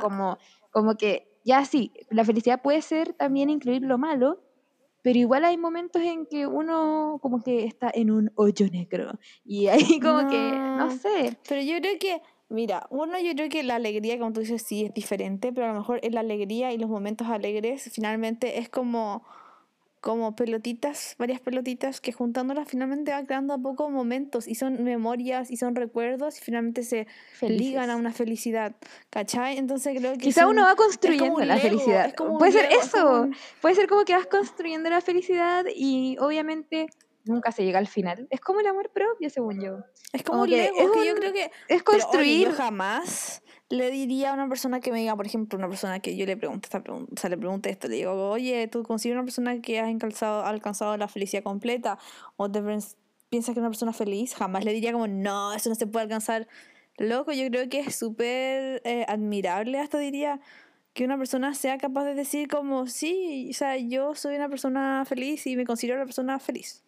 como, 0.02 0.38
como 0.72 0.96
que 0.96 1.34
ya 1.46 1.66
sí, 1.66 1.92
la 2.10 2.26
felicidad 2.26 2.62
puede 2.62 2.82
ser 2.82 3.14
también 3.14 3.50
incluir 3.50 3.82
lo 3.82 3.98
malo, 3.98 4.42
pero 5.02 5.20
igual 5.20 5.44
hay 5.44 5.58
momentos 5.58 6.02
en 6.02 6.26
que 6.26 6.48
uno 6.48 7.20
como 7.22 7.44
que 7.44 7.66
está 7.66 7.92
en 7.94 8.10
un 8.10 8.32
hoyo 8.36 8.68
negro 8.72 9.20
y 9.44 9.68
ahí 9.68 10.00
como 10.02 10.30
que, 10.30 10.52
no 10.52 10.90
sé. 10.92 11.38
Pero 11.48 11.62
yo 11.62 11.78
creo 11.80 12.00
que, 12.00 12.22
mira, 12.50 12.88
uno 12.90 13.20
yo 13.20 13.34
creo 13.34 13.50
que 13.50 13.64
la 13.64 13.76
alegría, 13.76 14.18
como 14.18 14.32
tú 14.32 14.40
dices, 14.40 14.62
sí 14.62 14.86
es 14.86 14.94
diferente, 14.94 15.52
pero 15.52 15.68
a 15.68 15.74
lo 15.74 15.80
mejor 15.80 16.00
en 16.04 16.16
la 16.16 16.22
alegría 16.22 16.72
y 16.72 16.78
los 16.78 16.90
momentos 16.90 17.28
alegres 17.28 17.90
finalmente 17.94 18.60
es 18.60 18.70
como 18.70 19.26
como 20.04 20.36
pelotitas, 20.36 21.16
varias 21.18 21.40
pelotitas 21.40 22.02
que 22.02 22.12
juntándolas 22.12 22.68
finalmente 22.68 23.12
van 23.12 23.26
creando 23.26 23.54
a 23.54 23.58
poco 23.58 23.90
momentos 23.90 24.50
y 24.50 24.56
son 24.56 24.84
memorias 24.84 25.50
y 25.50 25.56
son 25.56 25.76
recuerdos 25.76 26.38
y 26.38 26.42
finalmente 26.42 26.84
se 26.84 27.08
ligan 27.40 27.90
a 27.90 27.96
una 27.96 28.12
felicidad, 28.12 28.76
¿cachai? 29.10 29.58
Entonces 29.58 29.98
creo 29.98 30.12
que... 30.12 30.18
Quizá 30.18 30.46
uno 30.46 30.64
va 30.64 30.76
construyendo 30.76 31.40
la 31.46 31.56
felicidad. 31.56 32.14
Puede 32.16 32.52
ser 32.52 32.70
eso, 32.74 33.30
puede 33.62 33.76
ser 33.76 33.88
como 33.88 34.04
que 34.04 34.14
vas 34.14 34.28
construyendo 34.28 34.90
la 34.90 35.00
felicidad 35.00 35.64
y 35.74 36.18
obviamente 36.20 36.88
nunca 37.24 37.54
se 37.54 37.64
llega 37.64 37.80
al 37.80 37.88
final. 37.88 38.28
Es 38.30 38.42
como 38.42 38.60
el 38.60 38.68
amor 38.68 38.90
propio, 38.90 39.30
según 39.30 39.64
yo. 39.64 39.78
Es 40.12 40.24
como, 40.24 40.42
un 40.42 40.50
Lego, 40.50 40.76
es, 40.78 40.92
que 40.92 41.08
yo 41.08 41.16
creo 41.16 41.32
que... 41.32 41.50
Es 41.70 41.82
construir... 41.82 42.52
jamás 42.52 43.42
le 43.74 43.90
diría 43.90 44.30
a 44.30 44.34
una 44.34 44.48
persona 44.48 44.80
que 44.80 44.92
me 44.92 45.00
diga, 45.00 45.16
por 45.16 45.26
ejemplo, 45.26 45.58
una 45.58 45.68
persona 45.68 46.00
que 46.00 46.16
yo 46.16 46.28
le 46.28 46.38
pregunte 46.38 46.68
esta 46.68 46.84
pregunta, 46.84 47.12
o 47.16 47.20
sea, 47.20 47.30
le 47.32 47.38
pregunte 47.38 47.72
esto, 47.72 47.88
le 47.88 47.96
digo, 47.96 48.30
oye, 48.30 48.68
¿tú 48.68 48.84
consideras 48.84 49.18
una 49.18 49.26
persona 49.26 49.62
que 49.62 49.80
has 49.80 49.88
alcanzado, 49.88 50.46
alcanzado 50.46 50.96
la 50.96 51.08
felicidad 51.08 51.42
completa? 51.42 51.98
¿O 52.38 52.52
te 52.52 52.62
piensas 52.62 52.96
que 53.30 53.52
es 53.52 53.58
una 53.58 53.70
persona 53.70 53.92
feliz? 53.92 54.36
Jamás 54.36 54.64
le 54.64 54.74
diría 54.74 54.94
como, 54.94 55.08
no, 55.08 55.54
eso 55.54 55.70
no 55.70 55.76
se 55.76 55.88
puede 55.88 56.04
alcanzar. 56.04 56.48
Loco, 57.00 57.32
yo 57.32 57.48
creo 57.50 57.68
que 57.68 57.80
es 57.80 57.96
súper 57.96 58.84
eh, 58.86 59.06
admirable, 59.08 59.80
hasta 59.80 59.98
diría, 59.98 60.40
que 60.94 61.04
una 61.04 61.18
persona 61.18 61.56
sea 61.56 61.80
capaz 61.80 62.06
de 62.06 62.14
decir 62.14 62.48
como, 62.48 62.86
sí, 62.86 63.48
o 63.50 63.54
sea, 63.56 63.76
yo 63.78 64.14
soy 64.14 64.36
una 64.36 64.50
persona 64.50 65.04
feliz 65.06 65.48
y 65.48 65.56
me 65.56 65.66
considero 65.66 65.98
una 65.98 66.06
persona 66.06 66.38
feliz. 66.38 66.84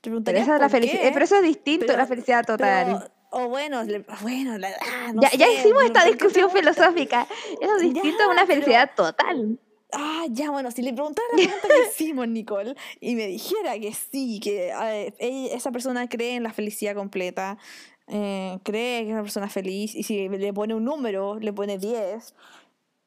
pero, 0.00 0.20
esa 0.26 0.58
la 0.58 0.68
felicidad, 0.68 1.10
pero 1.12 1.24
eso 1.24 1.36
es 1.38 1.42
distinto 1.42 1.92
a 1.92 1.96
la 1.96 2.06
felicidad 2.06 2.46
total 2.46 3.10
o 3.34 3.48
bueno, 3.48 3.84
bueno, 4.22 4.56
ah, 4.64 5.12
ya, 5.14 5.30
ya 5.32 5.48
hicimos 5.50 5.84
esta 5.84 6.04
discusión 6.04 6.50
filosófica. 6.50 7.26
Eso 7.60 7.76
es 7.76 7.82
distinto 7.82 8.22
a 8.22 8.28
una 8.28 8.46
felicidad 8.46 8.90
total. 8.94 9.58
Ah, 9.92 10.24
ya, 10.30 10.50
bueno, 10.50 10.70
si 10.70 10.82
le 10.82 10.92
preguntara 10.92 11.26
la 11.32 11.36
pregunta 11.44 11.68
que 11.68 11.88
hicimos, 11.88 12.28
Nicole, 12.28 12.74
y 13.00 13.14
me 13.14 13.26
dijera 13.26 13.78
que 13.78 13.92
sí, 13.92 14.40
que 14.40 14.72
esa 15.18 15.70
persona 15.70 16.08
cree 16.08 16.36
en 16.36 16.42
la 16.42 16.52
felicidad 16.52 16.94
completa, 16.94 17.58
eh, 18.08 18.58
cree 18.64 19.02
que 19.02 19.08
es 19.08 19.12
una 19.12 19.22
persona 19.22 19.48
feliz, 19.48 19.94
y 19.94 20.02
si 20.02 20.28
le 20.28 20.52
pone 20.52 20.74
un 20.74 20.84
número, 20.84 21.38
le 21.38 21.52
pone 21.52 21.78
10, 21.78 22.34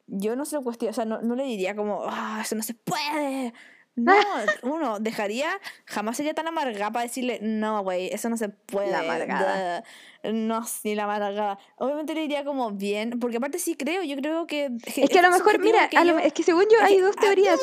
yo 0.06 0.36
no 0.36 0.44
se 0.44 0.56
lo 0.56 0.62
cuestiono, 0.62 0.90
o 0.90 0.94
sea, 0.94 1.04
no, 1.04 1.20
no, 1.20 1.34
le 1.34 1.44
diría 1.44 1.76
como, 1.76 2.02
ah, 2.06 2.40
eso 2.42 2.54
no 2.54 2.62
se 2.62 2.74
puede, 2.74 3.52
No, 3.94 4.14
uno 4.62 4.98
dejaría, 5.00 5.50
jamás 5.84 6.16
sería 6.16 6.32
tan 6.32 6.48
amargada 6.48 6.90
para 6.90 7.04
decirle, 7.04 7.38
no, 7.42 7.82
güey, 7.82 8.08
eso 8.12 8.28
no 8.30 8.36
se 8.36 8.48
puede. 8.48 8.90
La 8.90 9.00
amargada. 9.00 9.84
No, 10.32 10.64
sí, 10.66 10.94
la 10.94 11.04
amargada. 11.04 11.58
Obviamente 11.76 12.14
le 12.14 12.22
diría 12.22 12.44
como 12.44 12.70
bien, 12.72 13.18
porque 13.20 13.38
aparte 13.38 13.58
sí 13.58 13.74
creo, 13.74 14.02
yo 14.02 14.16
creo 14.16 14.46
que... 14.46 14.70
Es 14.84 15.10
que 15.10 15.18
a 15.18 15.22
lo 15.22 15.30
mejor, 15.30 15.58
mira, 15.58 15.88
es 16.22 16.32
que 16.32 16.42
según 16.42 16.64
yo 16.70 16.82
hay 16.82 16.98
dos 16.98 17.16
teorías. 17.16 17.58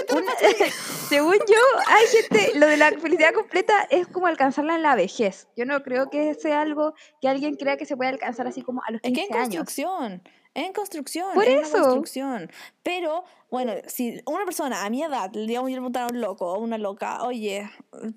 según 1.10 1.36
yo, 1.36 1.82
hay 1.88 2.06
gente, 2.08 2.60
lo 2.60 2.68
de 2.68 2.78
la 2.78 2.92
felicidad 2.92 3.34
completa 3.34 3.88
es 3.90 4.08
como 4.08 4.28
alcanzarla 4.28 4.76
en 4.76 4.84
la 4.84 4.96
vejez. 4.96 5.48
Yo 5.56 5.66
no 5.66 5.84
creo 5.84 6.10
que 6.10 6.34
sea 6.34 6.62
algo 6.62 6.94
que 7.22 7.28
alguien 7.28 7.56
crea 7.56 7.78
que 7.78 7.86
se 7.86 7.96
puede 7.98 8.10
alcanzar 8.10 8.48
así 8.48 8.62
como 8.62 8.82
a 8.88 8.92
los 8.92 9.02
15 9.02 9.22
es 9.22 9.28
que 9.28 9.34
en 9.34 9.40
años. 9.40 9.48
construcción. 9.48 10.22
En 10.56 10.72
construcción. 10.72 11.34
Por 11.34 11.46
en 11.46 11.60
eso. 11.60 11.72
construcción. 11.72 12.50
Pero, 12.82 13.26
bueno, 13.52 13.74
si 13.88 14.22
una 14.26 14.46
persona 14.46 14.86
a 14.86 14.90
mi 14.90 15.04
edad, 15.04 15.30
digamos, 15.30 15.70
yo 15.70 15.76
le 15.76 15.82
preguntara 15.82 16.06
a 16.06 16.10
un 16.10 16.22
loco 16.22 16.54
o 16.54 16.60
una 16.60 16.78
loca, 16.78 17.24
oye, 17.24 17.70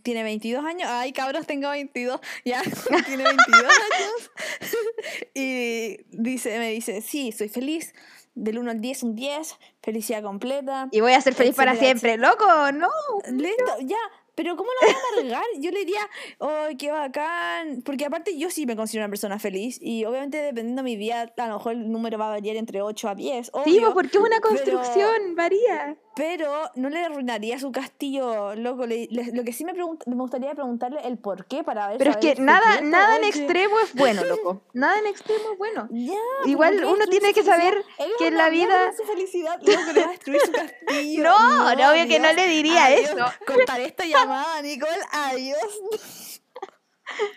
tiene 0.03 0.22
22 0.22 0.64
años, 0.64 0.88
ay, 0.88 1.12
cabros, 1.12 1.46
tengo 1.46 1.68
22, 1.68 2.20
ya, 2.44 2.62
tiene 3.07 3.24
22 3.24 3.64
años. 3.64 4.31
y 5.35 5.98
dice, 6.11 6.59
me 6.61 6.70
dice, 6.70 7.03
sí, 7.03 7.33
soy 7.33 7.48
feliz. 7.48 7.92
Del 8.35 8.61
1 8.61 8.70
al 8.70 8.81
10, 8.81 9.03
un 9.03 9.16
10, 9.16 9.57
felicidad 9.83 10.22
completa. 10.22 10.88
Y 10.92 11.01
voy 11.01 11.12
a 11.12 11.20
ser 11.20 11.35
feliz 11.35 11.57
para 11.57 11.72
etcétera, 11.72 11.98
siempre, 11.98 12.16
loco, 12.18 12.46
no. 12.70 12.88
Listo, 13.33 13.81
ya. 13.81 13.96
Pero 14.38 14.55
¿cómo 14.55 14.70
lo 14.81 14.87
voy 14.87 14.94
a 14.94 15.18
amargar? 15.33 15.44
Yo 15.59 15.72
le 15.72 15.81
diría, 15.81 15.98
¡ay, 16.38 16.77
qué 16.77 16.92
bacán! 16.92 17.83
Porque 17.85 18.05
aparte 18.05 18.38
yo 18.38 18.51
sí 18.51 18.66
me 18.66 18.77
considero 18.77 19.05
una 19.05 19.11
persona 19.11 19.40
feliz 19.40 19.81
y 19.83 20.05
obviamente 20.05 20.40
dependiendo 20.40 20.83
de 20.83 20.85
mi 20.85 20.96
vida, 20.96 21.33
a 21.37 21.46
lo 21.48 21.55
mejor 21.55 21.72
el 21.72 21.90
número 21.90 22.18
va 22.18 22.27
a 22.29 22.31
variar 22.31 22.55
entre 22.55 22.81
8 22.81 23.09
a 23.09 23.14
10. 23.16 23.46
Sí, 23.46 23.51
obvio, 23.53 23.81
pues, 23.81 23.94
porque 23.94 24.18
es 24.18 24.22
una 24.22 24.37
pero- 24.40 24.42
construcción, 24.42 25.35
varía. 25.35 25.96
Pero 26.18 26.68
no 26.74 26.90
le 26.90 26.98
arruinaría 27.04 27.59
su 27.61 27.70
castillo, 27.70 28.54
loco. 28.57 28.87
Le- 28.87 29.07
le- 29.11 29.31
lo 29.33 29.44
que 29.44 29.52
sí 29.52 29.64
me, 29.64 29.72
me 29.72 29.85
gustaría 30.16 30.52
preguntarle 30.52 31.00
el 31.04 31.16
por 31.16 31.46
qué 31.46 31.62
para 31.62 31.87
ver. 31.88 31.98
Pero 31.98 32.11
es 32.11 32.16
que 32.16 32.35
nada, 32.35 32.81
nada 32.81 33.16
en 33.16 33.24
extremo 33.24 33.78
es 33.78 33.94
bueno, 33.94 34.24
loco. 34.24 34.61
Nada 34.74 34.98
en 34.98 35.07
extremo 35.07 35.52
es 35.52 35.59
bueno. 35.59 35.88
Ya, 35.92 36.12
Igual 36.46 36.74
pero 36.74 36.88
¿por 36.88 36.96
qué 36.98 37.02
uno 37.04 37.11
tiene 37.11 37.33
que 37.33 37.42
saber 37.44 37.85
que 38.18 38.26
en 38.26 38.37
la 38.37 38.50
vida- 38.50 38.74
arruinar 38.74 38.96
su 38.96 39.04
felicidad, 39.04 39.61
loco, 39.62 39.92
le 39.94 40.00
va 40.00 40.07
a 40.09 40.11
destruir 40.11 40.40
su 40.44 40.52
castillo. 40.52 41.22
No, 41.28 41.74
no, 41.76 41.90
obvio 41.92 42.09
que 42.09 42.18
no 42.18 42.33
le 42.33 42.46
diría 42.48 42.87
Adiós. 42.87 43.11
eso. 43.12 43.24
Cortaré 43.46 43.85
esta 43.87 44.04
llamada, 44.04 44.61
Nicole. 44.61 44.92
Adiós. 45.12 45.59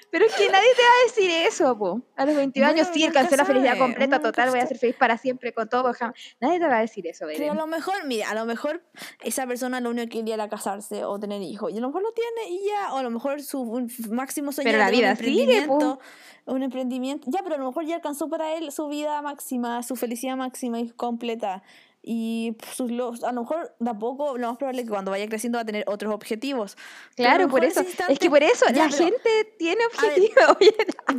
Pero 0.09 0.25
es 0.25 0.33
que 0.33 0.49
nadie 0.49 0.67
te 0.75 0.81
va 0.81 0.89
a 0.89 1.07
decir 1.07 1.31
eso, 1.47 1.77
po. 1.77 2.01
A 2.15 2.25
los 2.25 2.35
22 2.35 2.67
Bueno, 2.67 2.81
años 2.81 2.93
sí, 2.93 3.03
alcancé 3.05 3.37
la 3.37 3.45
felicidad 3.45 3.77
completa, 3.77 4.17
nunca 4.17 4.29
total, 4.31 4.49
voy 4.49 4.59
a 4.59 4.67
ser 4.67 4.77
feliz 4.77 4.95
para 4.95 5.17
siempre 5.17 5.53
con 5.53 5.69
todo. 5.69 5.93
jamás. 5.93 6.15
Nadie 6.39 6.59
te 6.59 6.67
va 6.67 6.77
a 6.77 6.81
decir 6.81 7.07
eso, 7.07 7.25
Pero 7.27 7.51
a 7.51 7.55
lo 7.55 7.67
mejor, 7.67 8.05
mira, 8.05 8.29
a 8.29 8.35
lo 8.35 8.45
mejor 8.45 8.83
esa 9.23 9.47
persona 9.47 9.79
lo 9.79 9.89
único 9.89 10.09
que 10.09 10.19
quería 10.19 10.33
era 10.35 10.49
casarse 10.49 11.03
o 11.05 11.19
tener 11.19 11.41
hijos. 11.41 11.71
Y 11.71 11.77
a 11.77 11.81
lo 11.81 11.87
mejor 11.87 12.03
lo 12.03 12.11
tiene 12.11 12.49
y 12.49 12.67
ya, 12.67 12.93
o 12.93 12.97
a 12.97 13.03
lo 13.03 13.09
mejor 13.09 13.41
su 13.41 13.61
un 13.61 13.89
máximo 14.09 14.51
sueño 14.51 14.67
Pero 14.67 14.77
era 14.77 14.85
la 14.85 14.91
vida 14.91 15.11
un 15.11 15.17
sigue, 15.17 15.41
emprendimiento. 15.59 15.99
Un 16.45 16.63
emprendimiento. 16.63 17.27
Ya, 17.31 17.41
pero 17.43 17.55
a 17.55 17.57
lo 17.59 17.67
mejor 17.67 17.85
ya 17.85 17.95
alcanzó 17.95 18.27
para 18.27 18.55
él 18.55 18.71
su 18.71 18.87
vida 18.87 19.21
máxima, 19.21 19.83
su 19.83 19.95
felicidad 19.95 20.35
máxima 20.35 20.79
y 20.79 20.89
completa. 20.89 21.63
Y 22.03 22.53
pues, 22.53 22.79
a 23.23 23.31
lo 23.31 23.41
mejor 23.41 23.75
de 23.79 23.89
a 23.89 23.93
poco, 23.93 24.37
lo 24.37 24.47
más 24.49 24.57
probable 24.57 24.81
es 24.81 24.85
que 24.87 24.91
cuando 24.91 25.11
vaya 25.11 25.27
creciendo 25.27 25.57
va 25.57 25.61
a 25.61 25.65
tener 25.65 25.83
otros 25.87 26.13
objetivos. 26.13 26.75
Claro, 27.15 27.47
por 27.47 27.63
eso. 27.63 27.81
Es 28.09 28.17
que 28.19 28.29
por 28.29 28.41
eso 28.41 28.65
Ya, 28.73 28.85
la 28.85 28.89
pero- 28.91 29.03
gente 29.05 29.53
tiene 29.59 29.85
objetivos. 29.85 30.57
Oye, 30.59 30.75
Pero, 31.05 31.17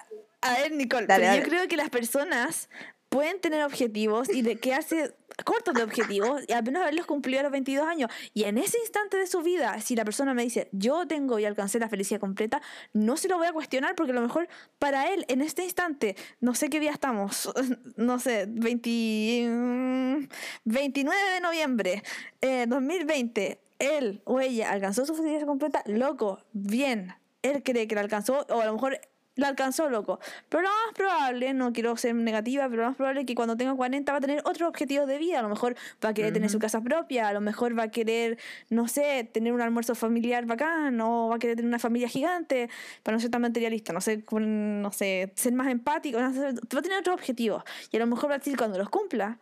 a, 0.42 0.48
a 0.55 0.59
ver, 0.59 0.72
Nicole, 0.72 1.07
Dale, 1.07 1.20
pero 1.22 1.33
dale. 1.33 1.42
yo 1.42 1.48
creo 1.48 1.68
que 1.68 1.76
las 1.76 1.90
personas 1.90 2.68
pueden 3.12 3.40
tener 3.40 3.62
objetivos 3.62 4.31
y 4.31 4.40
de 4.40 4.57
quedarse 4.57 5.14
cortos 5.44 5.75
de 5.75 5.83
objetivos 5.83 6.44
y 6.48 6.53
apenas 6.55 6.81
haberlos 6.81 7.05
cumplido 7.05 7.40
a 7.40 7.42
los 7.42 7.53
22 7.53 7.87
años. 7.87 8.11
Y 8.33 8.44
en 8.44 8.57
ese 8.57 8.79
instante 8.79 9.18
de 9.18 9.27
su 9.27 9.42
vida, 9.42 9.79
si 9.83 9.94
la 9.94 10.07
persona 10.07 10.33
me 10.33 10.42
dice, 10.42 10.70
yo 10.72 11.07
tengo 11.07 11.38
y 11.38 11.44
alcancé 11.44 11.79
la 11.79 11.90
felicidad 11.90 12.20
completa, 12.20 12.62
no 12.94 13.18
se 13.18 13.29
lo 13.29 13.37
voy 13.37 13.48
a 13.48 13.53
cuestionar 13.53 13.94
porque 13.96 14.12
a 14.12 14.14
lo 14.14 14.22
mejor 14.22 14.48
para 14.79 15.12
él, 15.12 15.27
en 15.29 15.42
este 15.42 15.62
instante, 15.62 16.16
no 16.40 16.55
sé 16.55 16.70
qué 16.70 16.81
día 16.81 16.90
estamos, 16.90 17.53
no 17.96 18.18
sé, 18.18 18.46
20, 18.48 19.46
mm, 19.46 20.29
29 20.64 21.33
de 21.35 21.40
noviembre, 21.42 22.03
eh, 22.40 22.64
2020, 22.66 23.61
él 23.79 24.22
o 24.25 24.40
ella 24.40 24.70
alcanzó 24.70 25.05
su 25.05 25.14
felicidad 25.14 25.44
completa, 25.44 25.83
loco, 25.85 26.42
bien, 26.55 27.14
él 27.42 27.62
cree 27.62 27.87
que 27.87 27.94
la 27.94 28.01
alcanzó, 28.01 28.46
o 28.48 28.61
a 28.62 28.64
lo 28.64 28.72
mejor 28.72 28.98
la 29.36 29.48
alcanzó, 29.48 29.88
loco. 29.88 30.20
Pero 30.48 30.62
lo 30.62 30.68
más 30.68 30.94
probable, 30.94 31.54
no 31.54 31.72
quiero 31.72 31.96
ser 31.96 32.14
negativa, 32.14 32.68
pero 32.68 32.82
lo 32.82 32.88
más 32.88 32.96
probable 32.96 33.20
es 33.20 33.26
que 33.26 33.34
cuando 33.34 33.56
tenga 33.56 33.74
40 33.74 34.12
va 34.12 34.18
a 34.18 34.20
tener 34.20 34.40
otros 34.44 34.68
objetivos 34.68 35.06
de 35.06 35.18
vida. 35.18 35.38
A 35.38 35.42
lo 35.42 35.48
mejor 35.48 35.74
va 36.04 36.10
a 36.10 36.14
querer 36.14 36.32
tener 36.32 36.50
su 36.50 36.58
casa 36.58 36.80
propia, 36.80 37.28
a 37.28 37.32
lo 37.32 37.40
mejor 37.40 37.78
va 37.78 37.84
a 37.84 37.90
querer, 37.90 38.38
no 38.68 38.88
sé, 38.88 39.28
tener 39.32 39.52
un 39.52 39.60
almuerzo 39.60 39.94
familiar 39.94 40.44
bacán, 40.46 41.00
o 41.00 41.28
va 41.28 41.36
a 41.36 41.38
querer 41.38 41.56
tener 41.56 41.68
una 41.68 41.78
familia 41.78 42.08
gigante, 42.08 42.68
para 43.02 43.16
no 43.16 43.20
ser 43.20 43.30
tan 43.30 43.42
materialista, 43.42 43.92
no 43.92 44.00
sé, 44.00 44.24
no 44.30 44.92
sé, 44.92 45.32
ser 45.34 45.52
más 45.54 45.68
empático, 45.68 46.20
no 46.20 46.32
sé, 46.32 46.40
va 46.40 46.78
a 46.78 46.82
tener 46.82 46.98
otros 46.98 47.14
objetivos. 47.14 47.62
Y 47.90 47.96
a 47.96 48.00
lo 48.00 48.06
mejor 48.06 48.30
va 48.30 48.34
a 48.34 48.38
decir 48.38 48.56
cuando 48.56 48.78
los 48.78 48.88
cumpla, 48.88 49.38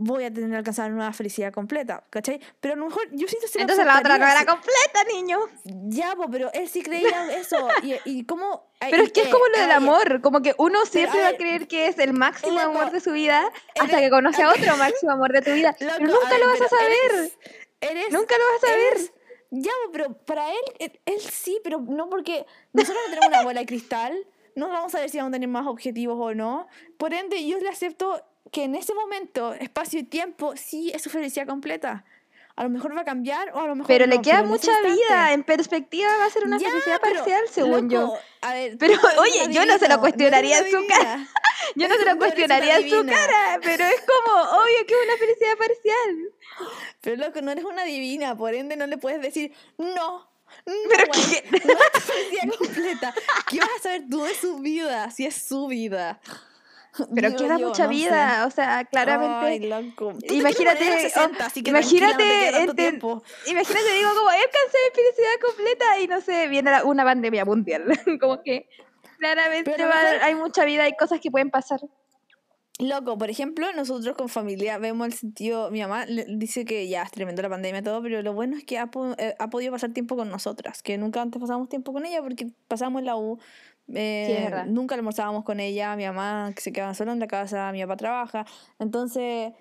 voy 0.00 0.22
a 0.24 0.32
tener 0.32 0.48
que 0.50 0.56
alcanzar 0.56 0.92
una 0.92 1.12
felicidad 1.12 1.52
completa, 1.52 2.04
¿cachai? 2.08 2.40
Pero 2.60 2.74
a 2.74 2.76
lo 2.76 2.86
mejor 2.86 3.02
yo 3.10 3.26
siento 3.26 3.48
que 3.52 3.60
Entonces 3.60 3.84
la 3.84 3.98
otra 3.98 4.16
no 4.16 4.26
era 4.26 4.46
completa, 4.46 5.04
niño. 5.12 5.38
ya, 5.64 6.14
po, 6.14 6.30
pero 6.30 6.50
él 6.54 6.68
sí 6.68 6.82
creía 6.82 7.32
eso. 7.36 7.68
Y, 7.82 7.96
y 8.04 8.24
cómo. 8.24 8.70
Pero 8.80 9.02
es 9.02 9.12
que 9.12 9.22
es 9.22 9.26
eh, 9.26 9.30
como 9.30 9.44
lo 9.48 9.58
del 9.58 9.70
amor, 9.72 10.20
como 10.20 10.40
que 10.40 10.54
uno 10.58 10.86
siempre 10.86 11.18
va 11.20 11.26
a 11.26 11.30
ver, 11.32 11.36
creer 11.40 11.66
que 11.68 11.88
es 11.88 11.98
el 11.98 12.12
máximo 12.12 12.52
loco, 12.60 12.70
amor 12.78 12.92
de 12.92 13.00
su 13.00 13.10
vida 13.12 13.50
hasta 13.80 13.98
que 13.98 14.08
conoce 14.08 14.42
a 14.42 14.50
otro 14.52 14.76
máximo 14.76 15.10
amor 15.12 15.32
de 15.32 15.42
tu 15.42 15.50
vida. 15.52 15.74
loco, 15.80 15.94
Pero 15.98 16.12
nunca 16.12 16.28
a 16.34 16.38
lo 16.38 16.46
ver, 16.46 16.58
vas 16.60 16.72
a 16.72 16.76
saber. 16.76 16.92
Eres, 17.12 17.38
eres- 17.80 18.12
Nunca 18.12 18.34
lo 18.38 18.44
vas 18.52 18.64
a 18.64 18.66
saber. 18.68 18.80
eres- 18.92 19.12
ya, 19.50 19.72
pero 19.92 20.12
para 20.12 20.50
él, 20.50 20.58
él, 20.78 21.00
él 21.06 21.20
sí, 21.20 21.58
pero 21.64 21.80
no 21.80 22.08
porque 22.08 22.46
nosotros 22.72 23.02
no 23.06 23.10
tenemos 23.14 23.28
una 23.30 23.42
bola 23.42 23.60
de 23.60 23.66
cristal. 23.66 24.16
No 24.54 24.68
vamos 24.68 24.94
a 24.94 25.00
ver 25.00 25.08
si 25.10 25.16
vamos 25.18 25.30
a 25.30 25.32
tener 25.32 25.48
más 25.48 25.66
objetivos 25.66 26.16
o 26.20 26.34
no. 26.34 26.66
Por 26.98 27.14
ende, 27.14 27.44
yo 27.46 27.58
le 27.58 27.68
acepto 27.68 28.22
que 28.52 28.64
en 28.64 28.74
ese 28.74 28.94
momento, 28.94 29.52
espacio 29.54 30.00
y 30.00 30.04
tiempo, 30.04 30.54
sí 30.56 30.90
es 30.94 31.02
su 31.02 31.10
felicidad 31.10 31.46
completa. 31.46 32.04
A 32.56 32.64
lo 32.64 32.70
mejor 32.70 32.96
va 32.96 33.02
a 33.02 33.04
cambiar 33.04 33.50
o 33.54 33.60
a 33.60 33.66
lo 33.68 33.76
mejor 33.76 33.86
Pero 33.86 34.06
no, 34.08 34.16
le 34.16 34.20
queda 34.20 34.40
en 34.40 34.46
ese 34.46 34.50
mucha 34.50 34.72
instante- 34.72 34.90
vida. 34.92 35.32
En 35.32 35.44
perspectiva 35.44 36.08
va 36.18 36.24
a 36.24 36.30
ser 36.30 36.42
una 36.44 36.58
Ya, 36.58 36.68
felicidad 36.70 36.98
pero, 37.00 37.14
parcial, 37.16 37.44
según 37.48 37.88
yo. 37.88 38.00
loco, 38.00 38.18
a 38.40 38.52
ver, 38.54 38.76
Pero, 38.78 38.94
oye, 39.20 39.46
yo 39.52 39.64
no 39.64 39.78
se 39.78 39.88
lo 39.88 40.00
cuestionaría 40.00 40.58
en 40.58 40.70
su 40.70 40.84
cara. 40.88 41.24
Yo 41.76 41.86
no 41.88 41.94
se 41.98 42.04
lo 42.04 42.16
cuestionaría 42.18 42.78
en 42.78 42.90
su 42.90 43.06
cara, 43.06 43.60
pero 43.62 43.84
es 43.84 44.00
como 44.00 44.42
obvio 44.60 44.86
que 44.88 44.94
es 44.94 45.00
una 45.04 45.16
felicidad 45.18 45.56
parcial. 45.56 46.32
Pero 47.00 47.16
loco, 47.26 47.40
no 47.42 47.52
eres 47.52 47.64
una 47.64 47.84
divina, 47.84 48.36
por 48.36 48.52
ende 48.54 48.74
no 48.76 48.88
le 48.88 48.98
puedes 48.98 49.22
decir 49.22 49.52
no. 49.78 49.86
no, 49.86 50.28
Pero 50.88 51.04
que- 51.12 51.60
no 51.64 52.52
es 52.52 52.56
completa. 52.58 53.14
¿Qué 53.48 53.60
vas 53.60 53.68
a 53.78 53.82
saber 53.84 54.02
tú 54.10 54.24
de 54.24 54.34
su 54.34 54.58
vida 54.58 55.10
si 55.12 55.26
es 55.26 55.36
su 55.36 55.68
vida? 55.68 56.20
Pero 57.14 57.28
Digo 57.30 57.40
queda 57.42 57.58
yo, 57.58 57.68
mucha 57.68 57.84
no 57.84 57.88
sé. 57.90 57.94
vida, 57.96 58.44
o 58.46 58.50
sea, 58.50 58.84
claramente. 58.84 59.46
Ay, 59.46 59.60
loco. 59.60 60.12
Imagínate, 60.30 60.54
quieres 60.54 60.74
morir 60.74 60.88
a 60.88 60.94
los 60.94 61.02
60, 61.02 61.38
oh, 61.42 61.46
así 61.46 61.62
que 61.62 61.70
imagínate, 61.70 62.72
tiempo. 62.76 63.22
imagínate, 63.46 63.92
digo, 63.94 64.10
como 64.16 64.28
alcancé 64.28 64.78
mi 64.88 64.94
felicidad 64.94 65.30
completa 65.46 66.00
y 66.00 66.06
no 66.08 66.20
sé, 66.20 66.48
viene 66.48 66.70
la- 66.70 66.84
una 66.84 67.04
pandemia 67.04 67.44
mundial. 67.44 67.84
como 68.20 68.42
que 68.42 68.68
claramente 69.18 69.70
Pero 69.70 69.88
va- 69.88 70.24
hay 70.24 70.34
mucha 70.34 70.64
vida, 70.64 70.84
hay 70.84 70.92
cosas 70.98 71.20
que 71.20 71.30
pueden 71.30 71.50
pasar. 71.50 71.80
Loco, 72.80 73.18
por 73.18 73.28
ejemplo, 73.28 73.72
nosotros 73.72 74.14
con 74.16 74.28
familia 74.28 74.78
vemos 74.78 75.08
el 75.08 75.12
sentido. 75.12 75.68
Mi 75.72 75.80
mamá 75.80 76.06
dice 76.28 76.64
que 76.64 76.86
ya 76.88 77.02
es 77.02 77.10
tremendo 77.10 77.42
la 77.42 77.48
pandemia 77.48 77.80
y 77.80 77.82
todo, 77.82 78.00
pero 78.00 78.22
lo 78.22 78.32
bueno 78.34 78.56
es 78.56 78.62
que 78.64 78.78
ha, 78.78 78.86
po- 78.86 79.16
eh, 79.18 79.34
ha 79.40 79.50
podido 79.50 79.72
pasar 79.72 79.92
tiempo 79.92 80.14
con 80.14 80.30
nosotras, 80.30 80.80
que 80.80 80.96
nunca 80.96 81.20
antes 81.20 81.40
pasábamos 81.40 81.68
tiempo 81.68 81.92
con 81.92 82.06
ella 82.06 82.22
porque 82.22 82.46
pasábamos 82.68 83.02
la 83.02 83.16
U. 83.16 83.40
eh, 83.94 84.50
Sí, 84.64 84.70
nunca 84.72 84.94
almorzábamos 84.94 85.44
con 85.44 85.60
ella, 85.60 85.96
mi 85.96 86.04
mamá 86.04 86.52
que 86.54 86.60
se 86.62 86.72
quedaba 86.72 86.94
sola 86.94 87.12
en 87.12 87.20
la 87.20 87.26
casa, 87.28 87.70
mi 87.72 87.80
papá 87.82 87.96
trabaja. 87.96 88.44
Entonces, 88.78 89.52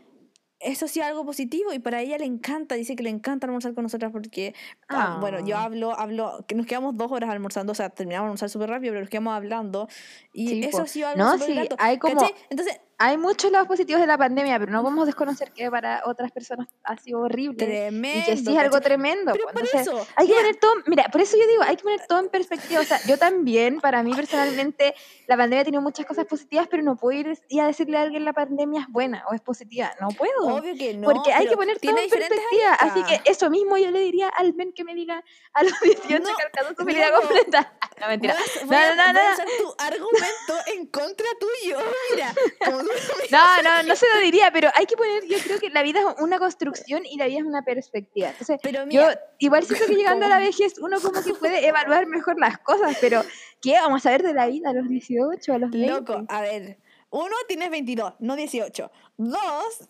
eso 0.60 0.88
sí 0.88 1.00
algo 1.02 1.24
positivo 1.24 1.72
y 1.72 1.80
para 1.80 2.02
ella 2.02 2.18
le 2.18 2.26
encanta, 2.26 2.74
dice 2.76 2.96
que 2.96 3.04
le 3.04 3.12
encanta 3.12 3.46
almorzar 3.46 3.74
con 3.76 3.84
nosotras 3.84 4.12
porque, 4.12 4.56
ah, 4.90 5.20
bueno, 5.22 5.40
yo 5.46 5.56
Ah. 5.58 5.64
hablo, 5.66 5.98
hablo, 5.98 6.46
que 6.48 6.56
nos 6.56 6.66
quedamos 6.66 6.98
dos 6.98 7.12
horas 7.12 7.30
almorzando, 7.30 7.74
o 7.74 7.76
sea, 7.76 7.90
terminamos 7.92 8.24
de 8.26 8.28
almorzar 8.30 8.50
súper 8.50 8.70
rápido, 8.70 8.92
pero 8.94 9.02
nos 9.02 9.10
quedamos 9.10 9.36
hablando 9.36 9.88
y 10.34 10.48
Sí, 10.50 10.64
eso 10.64 10.80
po. 10.80 10.88
sido 10.88 11.08
algo 11.10 11.24
No, 11.24 11.34
súper 11.34 11.48
sí, 11.48 11.70
hay 11.78 11.98
como-. 12.00 12.22
Entonces, 12.50 12.82
Hay 13.00 13.16
muchos 13.18 13.52
lados 13.52 13.68
positivos 13.68 14.02
de 14.02 14.08
la 14.08 14.18
pandemia, 14.18 14.58
pero 14.58 14.72
no 14.72 14.82
podemos 14.82 15.06
desconocer 15.06 15.52
que 15.52 15.70
para 15.70 16.02
otras 16.06 16.32
personas 16.32 16.68
ha 16.84 16.98
sido 16.98 17.20
horrible. 17.20 17.56
tremendo. 17.58 18.20
Y 18.20 18.24
que 18.24 18.38
sí 18.38 18.52
es 18.52 18.58
algo 18.58 18.82
tremendo. 18.82 19.34
Pero 19.34 19.46
pues, 19.46 19.54
por 19.54 19.64
entonces, 19.66 19.82
eso, 19.88 20.08
hay 20.16 20.28
que 20.28 20.34
poner 20.34 20.56
todo, 20.56 20.74
mira, 20.88 21.04
por 21.12 21.22
eso 21.22 21.38
yo 21.38 21.48
digo, 21.48 21.62
hay 21.62 21.76
que 21.78 21.84
poner 21.84 22.02
todo 22.08 22.20
en 22.20 22.30
perspectiva. 22.30 22.82
O 22.82 22.84
sea, 22.84 23.00
yo 23.06 23.20
también, 23.20 23.80
para 23.82 24.02
mí 24.02 24.16
personalmente, 24.16 24.96
la 25.28 25.38
pandemia 25.38 25.62
ha 25.62 25.66
tenido 25.66 25.82
muchas 25.84 26.08
cosas 26.08 26.26
positivas, 26.26 26.68
pero 26.72 26.82
no 26.82 26.96
puedo 26.96 27.20
ir 27.20 27.38
a 27.62 27.68
decirle 27.68 27.98
a 27.98 28.02
alguien 28.02 28.26
la 28.26 28.34
pandemia 28.34 28.82
es 28.82 28.88
buena 28.88 29.24
o 29.30 29.36
es 29.36 29.42
positiva. 29.42 29.92
No 30.02 30.08
puedo. 30.10 30.56
Obvio 30.56 30.76
que 30.76 30.96
no. 30.96 31.08
porque 31.08 31.32
hay 31.34 31.48
que 31.48 31.56
poner 31.56 31.80
todo 31.80 31.98
en 31.98 32.10
perspectiva. 32.10 32.74
Así 32.80 33.04
que 33.04 33.22
eso 33.30 33.50
mismo 33.52 33.78
yo 33.78 33.92
le 33.92 34.00
diría 34.00 34.30
al 34.30 34.56
men 34.56 34.74
que 34.74 34.84
me 34.84 34.96
diga 34.96 35.24
a 35.54 35.64
los 35.64 35.80
18 35.82 36.20
No, 36.24 36.30
alcanzó 36.30 36.70
su 36.70 36.82
no, 36.82 36.86
felicidad 36.86 37.12
no. 37.12 37.22
completa. 37.22 37.74
No, 38.00 38.08
mentira. 38.10 38.36
A, 38.36 38.38
No, 38.62 38.68
voy 38.68 38.76
a- 38.76 38.96
no, 38.96 39.08
no, 39.08 39.14
voy 39.14 39.22
a 39.22 39.28
no. 39.28 39.34
usar 39.34 39.48
tu 39.58 39.76
argumento 39.80 40.54
en 40.76 40.86
contra 40.86 41.26
tuyo. 41.40 41.80
Mira, 42.12 42.32
como 42.64 42.78
No, 43.32 43.62
no, 43.62 43.84
no 43.84 43.96
se 43.96 44.06
lo 44.14 44.22
diría, 44.22 44.52
pero 44.52 44.70
hay 44.74 44.86
que 44.86 44.96
poner, 44.96 45.26
yo 45.28 45.38
creo 45.40 45.60
que 45.60 45.70
la 45.70 45.84
vida 45.84 46.00
es 46.00 46.22
una 46.22 46.40
construcción 46.40 47.06
y 47.06 47.18
la 47.18 47.28
vida 47.28 47.40
es 47.40 47.46
una 47.46 47.64
perspectiva. 47.64 48.30
Entonces, 48.30 48.60
Pero 48.64 48.88
yo 48.90 49.10
igual 49.40 49.64
siento 49.66 49.86
que 49.86 49.96
llegando 49.96 50.26
a 50.26 50.30
la 50.30 50.40
vejez 50.40 50.78
uno 50.80 51.00
como 51.02 51.22
que 51.22 51.34
puede 51.34 51.68
evaluar 51.68 52.08
mejor 52.08 52.40
las 52.40 52.58
cosas, 52.60 52.98
pero 53.02 53.24
¿qué 53.62 53.74
vamos 53.74 54.06
a 54.06 54.12
ver 54.12 54.24
de 54.24 54.34
la 54.34 54.48
vida 54.48 54.70
a 54.70 54.74
los 54.74 54.88
18, 54.88 55.54
a 55.54 55.58
los 55.58 55.72
20? 55.72 55.92
Loco, 55.92 56.26
a 56.30 56.42
ver. 56.42 56.78
Uno, 57.10 57.36
tienes 57.48 57.70
22, 57.70 58.14
no 58.20 58.36
18. 58.36 58.92
Dos, 59.18 59.90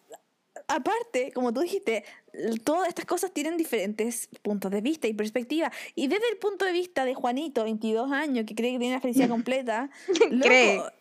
aparte, 0.68 1.32
como 1.34 1.54
tú 1.54 1.62
dijiste, 1.62 2.04
todas 2.64 2.88
estas 2.88 3.06
cosas 3.06 3.32
tienen 3.32 3.58
diferentes 3.58 4.30
puntos 4.42 4.72
de 4.72 4.82
vista 4.82 5.08
y 5.08 5.14
perspectiva. 5.14 5.72
Y 5.96 6.08
desde 6.08 6.30
el 6.30 6.38
punto 6.38 6.66
de 6.66 6.72
vista 6.72 7.06
de 7.06 7.16
Juanito, 7.16 7.64
22 7.64 8.12
años, 8.12 8.46
que 8.46 8.56
cree 8.56 8.74
que 8.74 8.80
tiene 8.80 8.96
la 8.96 9.02
felicidad 9.02 9.30
completa, 9.30 9.90
loco. 10.30 10.92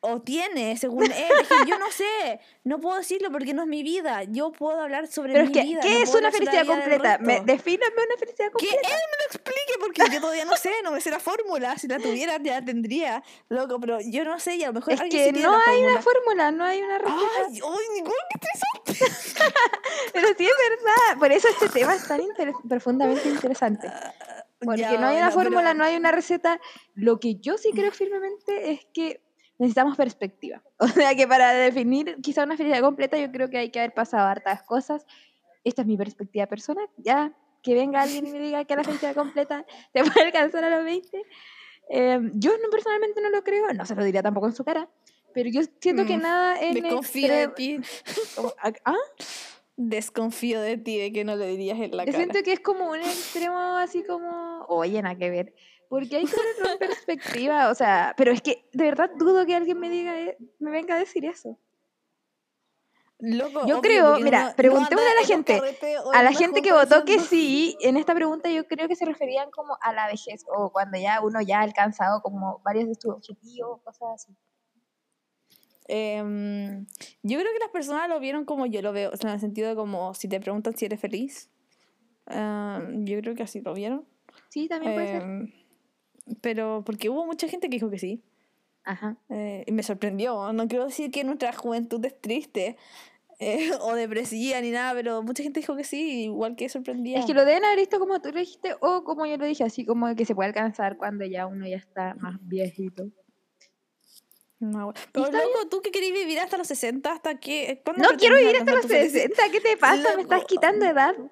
O 0.00 0.20
tiene, 0.22 0.76
según 0.76 1.04
él. 1.04 1.32
Es 1.42 1.48
que 1.48 1.56
yo 1.68 1.76
no 1.78 1.90
sé, 1.90 2.38
no 2.64 2.78
puedo 2.80 2.98
decirlo 2.98 3.32
porque 3.32 3.52
no 3.52 3.62
es 3.62 3.68
mi 3.68 3.82
vida. 3.82 4.22
Yo 4.24 4.52
puedo 4.52 4.80
hablar 4.80 5.08
sobre 5.08 5.32
Pero 5.32 5.44
es 5.44 5.50
mi 5.50 5.54
que, 5.54 5.62
vida. 5.64 5.80
¿qué 5.80 5.90
no 5.94 5.98
es 6.04 6.14
una 6.14 6.30
felicidad 6.30 6.66
completa? 6.66 7.18
Me, 7.18 7.40
defíname 7.40 7.94
una 8.06 8.16
felicidad 8.16 8.50
Que 8.56 8.66
él 8.66 8.72
completa. 8.74 8.88
me 8.88 9.16
lo 9.18 9.24
explique, 9.26 9.72
porque 9.80 10.02
yo 10.14 10.20
todavía 10.20 10.44
no 10.44 10.56
sé, 10.56 10.70
no 10.84 10.92
me 10.92 11.00
sé 11.00 11.10
la 11.10 11.18
fórmula. 11.18 11.76
Si 11.78 11.88
la 11.88 11.98
tuviera, 11.98 12.38
ya 12.40 12.60
la 12.60 12.64
tendría. 12.64 13.22
Loco, 13.48 13.80
pero 13.80 13.98
yo 14.00 14.24
no 14.24 14.38
sé, 14.38 14.54
y 14.56 14.62
a 14.64 14.68
lo 14.68 14.74
mejor 14.74 14.92
Es 14.94 15.00
alguien 15.00 15.32
que 15.34 15.38
sí 15.40 15.44
no 15.44 15.52
hay 15.66 15.82
una 15.82 16.00
fórmula. 16.00 16.02
fórmula, 16.02 16.50
no 16.52 16.64
hay 16.64 16.80
una 16.82 16.98
receta. 16.98 17.20
Ay, 17.48 17.60
ay, 17.64 17.94
ningún. 17.94 18.12
Pero 20.12 20.28
sí 20.36 20.44
es 20.44 20.52
verdad. 20.70 21.18
Por 21.18 21.32
eso 21.32 21.48
este 21.48 21.68
tema 21.68 21.94
es 21.94 22.06
tan 22.06 22.20
inter- 22.20 22.52
profundamente 22.68 23.28
interesante. 23.28 23.90
Porque 24.60 24.80
Ya, 24.80 24.92
no 24.98 25.06
hay 25.08 25.16
una 25.16 25.30
bueno, 25.30 25.42
fórmula, 25.50 25.62
pero- 25.70 25.74
no 25.78 25.84
hay 25.84 25.96
una 25.96 26.12
receta. 26.12 26.60
Lo 26.94 27.20
que 27.20 27.36
yo 27.36 27.58
sí 27.58 27.70
creo 27.72 27.92
firmemente 27.92 28.72
es 28.72 28.86
que 28.92 29.20
necesitamos 29.58 29.96
perspectiva. 29.96 30.62
O 30.78 30.88
sea 30.88 31.14
que 31.14 31.26
para 31.26 31.52
definir 31.52 32.16
quizá 32.22 32.44
una 32.44 32.56
felicidad 32.56 32.80
completa, 32.82 33.18
yo 33.18 33.30
creo 33.32 33.50
que 33.50 33.58
hay 33.58 33.70
que 33.70 33.78
haber 33.80 33.92
pasado 33.94 34.26
hartas 34.28 34.62
cosas. 34.62 35.06
Esta 35.64 35.82
es 35.82 35.88
mi 35.88 35.96
perspectiva 35.96 36.46
personal. 36.46 36.88
Ya 36.96 37.32
que 37.62 37.74
venga 37.74 38.00
alguien 38.02 38.26
y 38.26 38.30
me 38.32 38.38
diga 38.38 38.64
que 38.64 38.76
la 38.76 38.84
felicidad 38.84 39.14
completa 39.14 39.66
te 39.92 40.04
puede 40.04 40.26
alcanzar 40.26 40.64
a 40.64 40.70
los 40.70 40.84
20. 40.84 41.22
eh, 41.90 42.20
yo 42.34 42.52
no, 42.62 42.70
personalmente 42.70 43.20
no 43.20 43.30
lo 43.30 43.42
creo, 43.42 43.72
no 43.74 43.84
se 43.84 43.94
lo 43.94 44.04
diría 44.04 44.22
tampoco 44.22 44.46
en 44.46 44.52
su 44.54 44.64
cara. 44.64 44.88
Pero 45.34 45.50
yo 45.50 45.60
siento 45.80 46.06
que 46.06 46.16
Mm, 46.16 46.22
nada 46.22 46.60
en 46.60 46.74
Desconfío 46.74 47.32
de 47.34 47.48
ti. 47.48 47.80
como- 48.36 48.52
¿Ah? 48.84 48.94
Desconfío 49.76 50.60
de 50.60 50.76
ti, 50.76 50.98
de 50.98 51.12
que 51.12 51.24
no 51.24 51.36
le 51.36 51.46
dirías 51.48 51.78
en 51.78 51.96
la 51.96 52.04
Yo 52.04 52.12
cara. 52.12 52.24
siento 52.24 52.42
que 52.42 52.52
es 52.52 52.60
como 52.60 52.90
un 52.90 52.98
extremo 53.00 53.58
así 53.76 54.02
como, 54.02 54.64
oye, 54.68 55.00
nada 55.02 55.14
que 55.16 55.30
ver. 55.30 55.54
Porque 55.88 56.16
hay 56.16 56.24
que 56.26 56.36
en 56.72 56.78
perspectiva, 56.78 57.70
o 57.70 57.74
sea, 57.74 58.14
pero 58.16 58.30
es 58.30 58.42
que 58.42 58.68
de 58.72 58.84
verdad 58.84 59.10
dudo 59.16 59.46
que 59.46 59.56
alguien 59.56 59.80
me 59.80 59.88
diga, 59.88 60.20
e- 60.20 60.36
me 60.58 60.70
venga 60.70 60.94
a 60.94 60.98
decir 60.98 61.24
eso. 61.24 61.58
Loco, 63.20 63.66
Yo 63.66 63.78
obvio, 63.78 63.80
creo, 63.80 64.20
mira, 64.20 64.42
uno 64.42 64.54
preguntémosle 64.54 65.08
anda 65.08 65.12
a 65.12 65.20
la 65.20 65.26
gente, 65.26 65.60
A 66.14 66.22
la 66.22 66.30
una 66.30 66.38
gente 66.38 66.62
que 66.62 66.72
votó 66.72 67.04
que 67.04 67.18
sí, 67.18 67.76
en 67.80 67.96
esta 67.96 68.14
pregunta 68.14 68.48
yo 68.48 68.64
creo 68.68 68.86
que 68.86 68.94
se 68.94 69.04
referían 69.06 69.50
como 69.50 69.76
a 69.80 69.92
la 69.92 70.06
vejez 70.06 70.44
o 70.46 70.70
cuando 70.70 70.98
ya 70.98 71.20
uno 71.20 71.40
ya 71.40 71.58
ha 71.58 71.62
alcanzado 71.62 72.22
como 72.22 72.60
varios 72.64 72.86
de 72.86 72.94
sus 72.94 73.14
objetivos, 73.14 73.80
cosas 73.82 74.08
así. 74.14 74.36
Em, 75.88 76.86
yo 77.22 77.38
creo 77.40 77.52
que 77.52 77.58
las 77.58 77.70
personas 77.70 78.08
lo 78.08 78.20
vieron 78.20 78.44
como 78.44 78.66
yo 78.66 78.82
lo 78.82 78.92
veo, 78.92 79.10
o 79.12 79.16
sea, 79.16 79.30
en 79.30 79.34
el 79.34 79.40
sentido 79.40 79.68
de 79.70 79.74
como 79.74 80.14
si 80.14 80.28
te 80.28 80.38
preguntan 80.38 80.76
si 80.76 80.84
eres 80.84 81.00
feliz. 81.00 81.50
em, 82.26 83.04
yo 83.06 83.18
creo 83.20 83.34
que 83.34 83.42
así 83.42 83.60
lo 83.62 83.72
vieron. 83.74 84.06
Sí, 84.50 84.68
también 84.68 84.94
puede 84.94 85.08
ser. 85.08 85.67
Pero 86.40 86.82
porque 86.84 87.08
hubo 87.08 87.26
mucha 87.26 87.48
gente 87.48 87.68
que 87.68 87.76
dijo 87.76 87.90
que 87.90 87.98
sí. 87.98 88.22
Ajá. 88.84 89.18
eh, 89.28 89.64
y 89.66 89.72
me 89.72 89.82
sorprendió. 89.82 90.52
No 90.54 90.66
quiero 90.66 90.86
decir 90.86 91.10
que 91.10 91.22
nuestra 91.22 91.52
juventud 91.52 92.02
es 92.06 92.18
triste 92.20 92.76
eh, 93.38 93.70
o 93.82 93.94
depresiva 93.94 94.60
ni 94.60 94.70
nada, 94.70 94.94
pero 94.94 95.22
mucha 95.22 95.42
gente 95.42 95.60
dijo 95.60 95.76
que 95.76 95.84
sí, 95.84 96.24
igual 96.24 96.56
que 96.56 96.68
sorprendía. 96.68 97.18
Es 97.18 97.26
que 97.26 97.34
lo 97.34 97.44
deben 97.44 97.64
haber 97.64 97.78
visto 97.78 97.98
como 97.98 98.20
tú 98.20 98.32
lo 98.32 98.38
dijiste 98.38 98.74
o 98.80 99.04
como 99.04 99.26
yo 99.26 99.36
lo 99.36 99.44
dije, 99.44 99.62
así 99.64 99.84
como 99.84 100.14
que 100.16 100.24
se 100.24 100.34
puede 100.34 100.48
alcanzar 100.48 100.96
cuando 100.96 101.24
ya 101.24 101.46
uno 101.46 101.66
ya 101.66 101.76
está 101.76 102.14
más 102.14 102.38
viejito. 102.40 103.10
No, 104.60 104.92
pero 105.12 105.26
loco, 105.30 105.68
tú 105.70 105.80
que 105.82 105.92
querías 105.92 106.12
vivir 106.14 106.40
hasta 106.40 106.56
los 106.58 106.66
60, 106.66 107.12
¿hasta 107.12 107.38
qué? 107.38 107.80
¿Cuándo 107.84 108.02
No 108.02 108.16
quiero 108.18 108.36
vivir 108.36 108.56
hasta 108.56 108.72
los 108.72 108.84
alcanzar 108.84 109.06
tu 109.06 109.10
felicidad? 109.12 109.34
60, 109.36 109.52
¿qué 109.52 109.60
te 109.60 109.76
pasa? 109.76 110.16
Me 110.16 110.22
estás 110.22 110.38
Loco. 110.40 110.46
quitando 110.48 110.84
edad. 110.86 111.14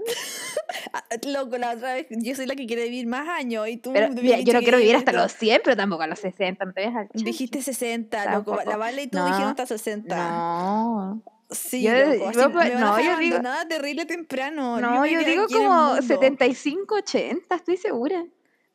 Ah, 0.93 1.05
Loco, 1.27 1.59
la 1.59 1.73
otra 1.75 1.95
vez 1.95 2.07
yo 2.11 2.35
soy 2.35 2.47
la 2.47 2.55
que 2.57 2.67
quiere 2.67 2.85
vivir 2.85 3.07
más 3.07 3.29
años 3.29 3.69
y 3.69 3.77
tú 3.77 3.93
Pero 3.93 4.09
mira, 4.11 4.41
yo 4.41 4.53
no 4.53 4.59
quiero 4.61 4.79
que 4.79 4.83
vivir 4.83 4.97
hasta 4.97 5.13
los 5.13 5.33
100, 5.33 5.61
pero 5.65 5.77
tampoco 5.77 6.03
a 6.03 6.07
los 6.09 6.19
60, 6.19 6.65
no 6.65 6.73
te 6.73 6.85
vayas 6.87 6.97
al. 7.15 7.23
Dijiste 7.25 7.63
60, 7.63 8.19
loco. 8.33 8.53
Tampoco. 8.53 8.71
La 8.71 8.77
Vale 8.77 9.03
y 9.03 9.07
tú 9.07 9.19
No. 9.19 9.27
dijeron 9.27 9.49
hasta 9.51 9.67
60. 9.67 10.17
No. 10.17 11.23
Sí, 11.51 11.83
Yo- 11.83 11.93
loco. 11.93 12.29
Así 12.29 12.39
yo, 12.39 12.49
me 12.49 12.55
pues, 12.55 12.73
van 12.73 12.81
no, 12.81 12.95
a 12.95 13.01
yo 13.01 13.05
digo- 13.19 13.37
abandonada 13.37 13.69
terrible 13.69 14.07
temprano. 14.07 14.81
No, 14.81 15.07
yo 15.07 15.21
quedé 15.21 15.31
digo 15.31 15.47
como 15.49 15.71
mundo. 15.89 16.03
75, 16.03 16.95
80, 16.97 17.55
estoy 17.55 17.77
segura. 17.77 18.25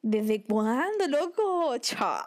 ¿Desde 0.04 0.44
cuándo, 0.44 1.08
loco? 1.08 1.78
Cha. 1.78 2.26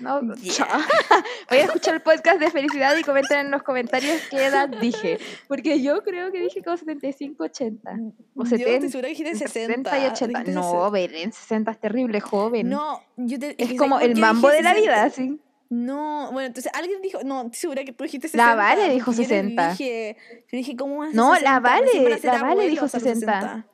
No, 0.00 0.20
Yeah. 0.34 0.52
cha. 0.52 0.66
Voy 1.48 1.58
a 1.58 1.64
escuchar 1.64 1.94
el 1.94 2.00
podcast 2.02 2.40
de 2.40 2.50
felicidad 2.50 2.96
y 2.96 3.04
comenten 3.04 3.38
en 3.46 3.50
los 3.52 3.62
comentarios 3.62 4.20
qué 4.28 4.46
edad 4.46 4.68
dije. 4.68 5.18
Porque 5.46 5.80
yo 5.80 6.02
creo 6.02 6.32
que 6.32 6.40
dije 6.40 6.64
como 6.64 6.76
75, 6.76 7.44
80. 7.44 7.90
O 8.34 8.42
Yo 8.42 8.46
70. 8.50 8.70
estoy 8.70 8.88
segura 8.90 9.06
que 9.08 9.10
dijiste 9.14 9.30
entre 9.30 9.48
60. 9.48 9.90
70 9.90 9.98
y 9.98 10.06
80. 10.10 10.26
dijiste 10.40 10.52
No, 10.52 10.90
Belén, 10.90 11.32
60 11.32 11.70
es 11.70 11.80
terrible, 11.80 12.20
joven. 12.20 12.68
No, 12.68 13.00
yo 13.16 13.38
te, 13.38 13.54
es 13.56 13.78
como 13.78 13.96
¿sabes 13.96 14.08
por 14.08 14.16
el 14.16 14.20
mambo 14.20 14.48
de 14.48 14.62
la 14.62 14.70
60? 14.74 14.80
vida, 14.82 15.04
así. 15.04 15.40
No, 15.68 16.30
bueno, 16.32 16.46
entonces 16.48 16.72
alguien 16.74 17.00
dijo, 17.02 17.20
no, 17.24 17.42
estoy 17.42 17.54
segura 17.54 17.84
que 17.84 17.92
tú 17.92 18.02
dijiste 18.02 18.26
60. 18.28 18.46
La 18.50 18.54
Vale 18.56 18.88
dijo 18.88 19.06
porque 19.06 19.22
yo 19.22 19.28
le 19.28 19.34
60. 19.42 19.70
Dije, 19.70 20.16
yo 20.50 20.56
dije, 20.58 20.76
¿cómo 20.76 20.98
vas 20.98 21.14
No, 21.14 21.34
la 21.34 21.38
60? 21.38 21.60
Vale, 21.60 21.82
Recién 21.86 22.04
van 22.04 22.12
a 22.12 22.18
ser 22.18 22.32
la 22.32 22.42
Vale 22.42 22.68
dijo 22.68 22.80
a 22.80 22.82
los 22.84 22.90
60. 22.92 23.66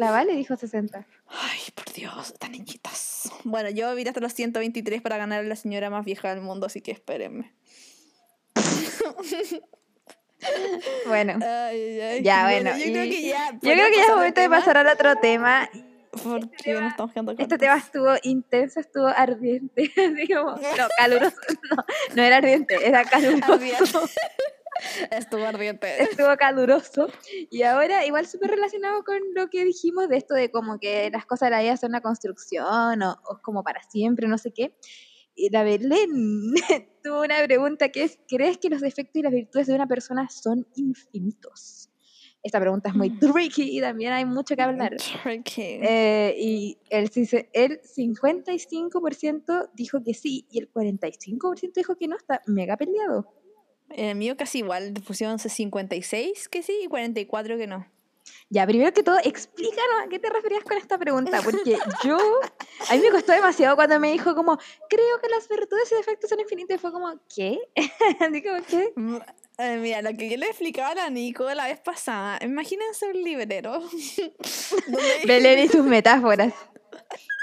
La 0.00 0.10
Vale 0.10 0.32
dijo 0.34 0.56
60. 0.56 1.06
Ay, 1.28 1.60
por 1.74 1.92
Dios, 1.92 2.32
tan 2.38 2.52
niñitas. 2.52 3.30
Bueno, 3.44 3.68
yo 3.68 3.84
voy 3.84 3.90
a 3.90 3.94
vivir 3.96 4.08
hasta 4.08 4.20
los 4.20 4.32
123 4.32 5.02
para 5.02 5.18
ganar 5.18 5.40
a 5.40 5.42
la 5.42 5.56
señora 5.56 5.90
más 5.90 6.06
vieja 6.06 6.30
del 6.34 6.40
mundo, 6.40 6.64
así 6.64 6.80
que 6.80 6.90
espérenme. 6.90 7.52
Bueno. 11.06 11.34
Ay, 11.42 12.00
ay, 12.00 12.22
Ya, 12.22 12.44
bueno, 12.44 12.70
Yo 12.78 12.84
creo 12.84 13.04
que 13.04 13.28
ya. 13.28 13.50
Yo 13.60 13.72
creo 13.72 13.90
que 13.90 13.96
ya 13.96 14.04
es 14.04 14.08
momento 14.08 14.40
de 14.40 14.48
pasar 14.48 14.78
al 14.78 14.86
otro 14.86 15.16
tema. 15.16 15.68
Porque 16.12 16.72
nos 16.72 16.92
estamos 16.92 17.12
quedando 17.12 17.32
Este 17.36 17.58
tema 17.58 17.76
estuvo 17.76 18.14
intenso, 18.22 18.80
estuvo 18.80 19.06
ardiente. 19.06 19.92
Como, 20.34 20.52
no, 20.52 20.88
caluroso. 20.96 21.36
No, 21.76 21.84
no 22.16 22.22
era 22.22 22.38
ardiente, 22.38 22.88
era 22.88 23.04
caluroso. 23.04 24.08
Estuvo 25.10 25.44
ardiente. 25.44 26.02
Estuvo 26.02 26.36
caluroso. 26.36 27.08
Y 27.50 27.62
ahora, 27.62 28.06
igual 28.06 28.26
súper 28.26 28.50
relacionado 28.50 29.02
con 29.04 29.18
lo 29.34 29.48
que 29.48 29.64
dijimos 29.64 30.08
de 30.08 30.16
esto 30.16 30.34
de 30.34 30.50
como 30.50 30.78
que 30.78 31.10
las 31.10 31.26
cosas 31.26 31.48
de 31.48 31.50
la 31.56 31.62
vida 31.62 31.76
son 31.76 31.90
una 31.90 32.00
construcción 32.00 33.02
o, 33.02 33.12
o 33.24 33.40
como 33.42 33.62
para 33.64 33.82
siempre, 33.82 34.28
no 34.28 34.38
sé 34.38 34.52
qué. 34.52 34.74
Y 35.34 35.50
la 35.50 35.62
Belén 35.64 36.54
tuvo 37.02 37.22
una 37.22 37.42
pregunta 37.44 37.88
que 37.88 38.04
es, 38.04 38.18
¿crees 38.28 38.58
que 38.58 38.68
los 38.68 38.80
defectos 38.80 39.20
y 39.20 39.22
las 39.22 39.32
virtudes 39.32 39.66
de 39.66 39.74
una 39.74 39.86
persona 39.86 40.28
son 40.28 40.66
infinitos? 40.74 41.90
Esta 42.42 42.58
pregunta 42.58 42.88
es 42.88 42.94
muy 42.94 43.10
tricky 43.18 43.76
y 43.76 43.80
también 43.80 44.12
hay 44.12 44.24
mucho 44.24 44.56
que 44.56 44.62
hablar. 44.62 44.96
Tricky. 45.22 45.78
Eh, 45.82 46.34
y 46.38 46.78
el, 46.88 47.10
el 47.52 47.80
55% 47.82 49.70
dijo 49.74 50.02
que 50.02 50.14
sí 50.14 50.46
y 50.50 50.58
el 50.60 50.72
45% 50.72 51.72
dijo 51.74 51.96
que 51.96 52.08
no. 52.08 52.16
Está 52.16 52.40
mega 52.46 52.78
peleado. 52.78 53.39
El 53.90 54.16
mío 54.16 54.36
casi 54.36 54.58
igual, 54.58 54.94
pusieron 55.06 55.38
56 55.38 56.48
que 56.48 56.62
sí 56.62 56.80
y 56.84 56.88
44 56.88 57.56
que 57.56 57.66
no. 57.66 57.86
Ya, 58.48 58.66
primero 58.66 58.92
que 58.92 59.02
todo, 59.02 59.16
explícanos 59.22 60.04
a 60.04 60.08
qué 60.08 60.18
te 60.18 60.28
referías 60.28 60.64
con 60.64 60.76
esta 60.76 60.98
pregunta, 60.98 61.40
porque 61.42 61.76
yo, 62.04 62.18
a 62.88 62.94
mí 62.94 63.00
me 63.00 63.10
costó 63.10 63.32
demasiado 63.32 63.76
cuando 63.76 64.00
me 64.00 64.10
dijo 64.12 64.34
como, 64.34 64.58
creo 64.88 65.20
que 65.22 65.28
las 65.28 65.48
virtudes 65.48 65.90
y 65.92 65.94
defectos 65.94 66.30
son 66.30 66.40
infinitos, 66.40 66.76
y 66.76 66.78
fue 66.78 66.92
como, 66.92 67.12
¿qué? 67.34 67.58
Como, 68.18 68.64
¿qué? 68.66 68.92
Mm, 68.96 69.16
eh, 69.58 69.76
mira, 69.80 70.02
lo 70.02 70.16
que 70.16 70.30
yo 70.30 70.36
le 70.36 70.46
explicaba 70.46 70.90
a 70.90 70.94
la 70.94 71.10
Nico 71.10 71.52
la 71.54 71.66
vez 71.66 71.80
pasada, 71.80 72.38
imagínense 72.42 73.06
un 73.06 73.22
librero. 73.22 73.82
Belén 75.26 75.58
y 75.60 75.68
sus 75.68 75.84
metáforas. 75.84 76.52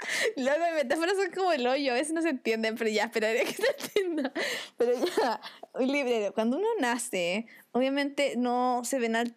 Luego 0.36 0.66
metáforas 0.76 1.16
son 1.18 1.32
como 1.32 1.52
el 1.52 1.66
hoyo, 1.68 1.92
a 1.92 1.96
veces 1.96 2.14
no 2.14 2.22
se 2.22 2.30
entienden, 2.30 2.76
pero 2.76 2.90
ya, 2.90 3.06
esperaría 3.06 3.44
que 3.44 3.54
se 3.54 3.68
entienda. 3.68 4.32
Pero 4.78 4.94
ya, 4.94 5.42
un 5.74 5.88
librero, 5.88 6.34
cuando 6.34 6.58
uno 6.58 6.68
nace, 6.80 7.48
obviamente 7.72 8.36
no 8.38 8.82
se 8.84 9.00
ven 9.00 9.16
al 9.16 9.36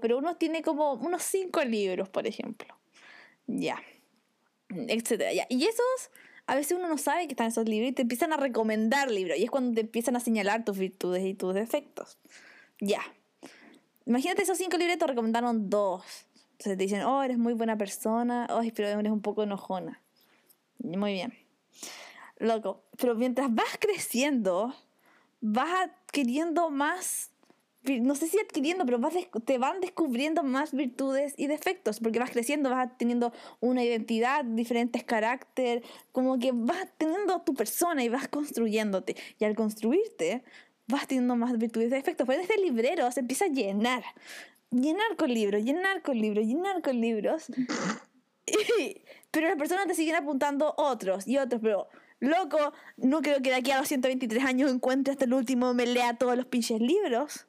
pero 0.00 0.18
uno 0.18 0.36
tiene 0.36 0.62
como 0.62 0.94
unos 0.94 1.22
cinco 1.22 1.64
libros, 1.64 2.08
por 2.08 2.26
ejemplo. 2.26 2.76
Ya, 3.46 3.80
etcétera, 4.68 5.32
ya. 5.32 5.46
Y 5.48 5.64
esos, 5.64 6.10
a 6.46 6.54
veces 6.54 6.76
uno 6.76 6.88
no 6.88 6.98
sabe 6.98 7.26
que 7.26 7.32
están 7.32 7.48
esos 7.48 7.68
libros 7.68 7.90
y 7.90 7.92
te 7.92 8.02
empiezan 8.02 8.32
a 8.32 8.36
recomendar 8.36 9.10
libros, 9.10 9.38
y 9.38 9.44
es 9.44 9.50
cuando 9.50 9.74
te 9.74 9.82
empiezan 9.82 10.16
a 10.16 10.20
señalar 10.20 10.64
tus 10.64 10.78
virtudes 10.78 11.24
y 11.24 11.34
tus 11.34 11.54
defectos. 11.54 12.18
Ya. 12.80 13.00
Imagínate 14.04 14.42
esos 14.42 14.58
cinco 14.58 14.76
libros 14.76 14.98
te 14.98 15.06
recomendaron 15.06 15.68
dos. 15.70 16.25
Entonces 16.56 16.78
te 16.78 16.84
dicen, 16.84 17.02
oh, 17.02 17.22
eres 17.22 17.36
muy 17.36 17.52
buena 17.52 17.76
persona, 17.76 18.46
oh, 18.50 18.62
pero 18.74 18.88
eres 18.88 19.12
un 19.12 19.20
poco 19.20 19.42
enojona. 19.42 20.00
Muy 20.78 21.12
bien. 21.12 21.34
Loco, 22.38 22.82
pero 22.98 23.14
mientras 23.14 23.54
vas 23.54 23.76
creciendo, 23.78 24.74
vas 25.40 25.90
adquiriendo 25.90 26.70
más 26.70 27.30
no 28.00 28.14
sé 28.14 28.26
si 28.26 28.38
adquiriendo, 28.38 28.84
pero 28.84 28.98
vas 28.98 29.14
te 29.44 29.58
van 29.58 29.80
descubriendo 29.80 30.42
más 30.42 30.72
virtudes 30.72 31.34
y 31.36 31.46
defectos, 31.46 32.00
porque 32.00 32.18
vas 32.18 32.30
creciendo, 32.30 32.70
vas 32.70 32.96
teniendo 32.98 33.32
una 33.60 33.84
identidad, 33.84 34.44
diferentes 34.44 35.04
carácter, 35.04 35.84
como 36.12 36.38
que 36.38 36.50
vas 36.52 36.88
teniendo 36.98 37.40
tu 37.42 37.54
persona 37.54 38.02
y 38.02 38.08
vas 38.08 38.28
construyéndote. 38.28 39.16
Y 39.38 39.44
al 39.44 39.54
construirte, 39.54 40.42
vas 40.88 41.06
teniendo 41.06 41.36
más 41.36 41.56
virtudes 41.58 41.88
y 41.88 41.90
defectos. 41.90 42.26
Pues 42.26 42.40
este 42.40 42.60
librero 42.60 43.10
se 43.12 43.20
empieza 43.20 43.44
a 43.44 43.48
llenar, 43.48 44.02
llenar 44.82 45.16
con 45.16 45.32
libros, 45.32 45.62
llenar 45.62 46.02
con 46.02 46.18
libros, 46.18 46.46
llenar 46.46 46.82
con 46.82 47.00
libros. 47.00 47.46
pero 49.30 49.48
las 49.48 49.56
personas 49.56 49.86
te 49.86 49.94
siguen 49.94 50.16
apuntando 50.16 50.74
otros 50.76 51.26
y 51.26 51.38
otros, 51.38 51.60
pero 51.62 51.88
loco, 52.20 52.72
no 52.96 53.22
creo 53.22 53.42
que 53.42 53.50
de 53.50 53.56
aquí 53.56 53.70
a 53.70 53.78
los 53.78 53.88
123 53.88 54.44
años 54.44 54.72
encuentre 54.72 55.12
hasta 55.12 55.24
el 55.24 55.34
último 55.34 55.74
me 55.74 55.86
lea 55.86 56.14
todos 56.14 56.36
los 56.36 56.46
pinches 56.46 56.80
libros. 56.80 57.46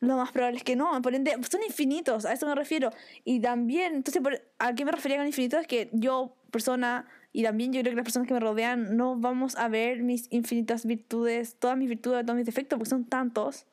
Lo 0.00 0.16
más 0.16 0.32
probable 0.32 0.56
es 0.56 0.64
que 0.64 0.76
no, 0.76 1.00
por 1.02 1.14
ende, 1.14 1.36
son 1.50 1.62
infinitos, 1.62 2.24
a 2.24 2.32
eso 2.32 2.46
me 2.46 2.54
refiero. 2.54 2.90
Y 3.24 3.40
también, 3.40 3.96
entonces, 3.96 4.22
¿a 4.58 4.74
qué 4.74 4.86
me 4.86 4.92
refería 4.92 5.18
con 5.18 5.26
infinito? 5.26 5.58
Es 5.58 5.66
que 5.66 5.90
yo, 5.92 6.34
persona, 6.50 7.06
y 7.34 7.42
también 7.42 7.70
yo 7.72 7.82
creo 7.82 7.92
que 7.92 7.96
las 7.96 8.04
personas 8.04 8.26
que 8.26 8.32
me 8.32 8.40
rodean, 8.40 8.96
no 8.96 9.16
vamos 9.16 9.56
a 9.56 9.68
ver 9.68 10.02
mis 10.02 10.26
infinitas 10.32 10.86
virtudes, 10.86 11.56
todas 11.58 11.76
mis 11.76 11.90
virtudes, 11.90 12.24
todos 12.24 12.36
mis 12.36 12.46
defectos, 12.46 12.78
porque 12.78 12.88
son 12.88 13.04
tantos 13.04 13.66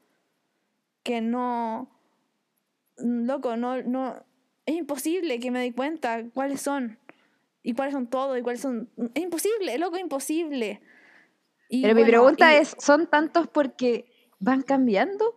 que 1.03 1.21
no. 1.21 1.89
Loco, 2.97 3.55
no, 3.57 3.81
no. 3.83 4.23
Es 4.65 4.75
imposible 4.75 5.39
que 5.39 5.51
me 5.51 5.61
dé 5.61 5.73
cuenta 5.73 6.25
cuáles 6.33 6.61
son. 6.61 6.99
Y 7.63 7.73
cuáles 7.73 7.93
son 7.93 8.07
todos, 8.07 8.37
y 8.37 8.41
cuáles 8.41 8.61
son. 8.61 8.89
Es 9.13 9.23
imposible, 9.23 9.77
loco, 9.77 9.97
imposible. 9.97 10.81
Pero 11.69 11.95
mi 11.95 12.05
pregunta 12.05 12.55
es: 12.55 12.75
¿son 12.79 13.07
tantos 13.07 13.47
porque 13.47 14.05
van 14.39 14.61
cambiando? 14.61 15.35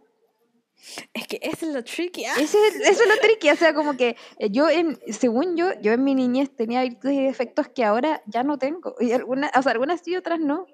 Es 1.12 1.26
que 1.26 1.38
eso 1.42 1.66
es 1.66 1.74
lo 1.74 1.84
tricky. 1.84 2.24
¿ah? 2.24 2.34
eso 2.38 2.58
es 2.58 3.08
lo 3.08 3.16
tricky. 3.20 3.50
O 3.50 3.56
sea, 3.56 3.74
como 3.74 3.96
que 3.96 4.16
eh, 4.38 4.50
yo, 4.50 4.68
en, 4.68 4.98
según 5.12 5.56
yo, 5.56 5.78
yo 5.80 5.92
en 5.92 6.04
mi 6.04 6.14
niñez 6.14 6.54
tenía 6.54 6.82
virtudes 6.82 7.16
y 7.16 7.22
defectos 7.22 7.68
que 7.68 7.84
ahora 7.84 8.22
ya 8.26 8.42
no 8.42 8.58
tengo. 8.58 8.94
Y 8.98 9.12
algunas, 9.12 9.50
o 9.56 9.62
sea, 9.62 9.72
algunas 9.72 10.00
sí, 10.00 10.16
otras 10.16 10.40
no. 10.40 10.66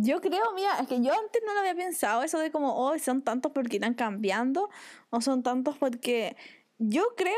Yo 0.00 0.20
creo, 0.20 0.52
mira, 0.54 0.78
es 0.80 0.86
que 0.86 1.02
yo 1.02 1.12
antes 1.12 1.42
no 1.44 1.54
lo 1.54 1.58
había 1.58 1.74
pensado, 1.74 2.22
eso 2.22 2.38
de 2.38 2.52
como, 2.52 2.72
oh, 2.76 2.96
son 3.00 3.22
tantos 3.22 3.50
porque 3.50 3.78
están 3.78 3.94
cambiando, 3.94 4.70
o 5.10 5.20
son 5.20 5.42
tantos 5.42 5.76
porque 5.76 6.36
yo 6.78 7.02
creo 7.16 7.34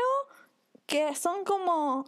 que 0.85 1.15
son 1.15 1.43
como, 1.43 2.05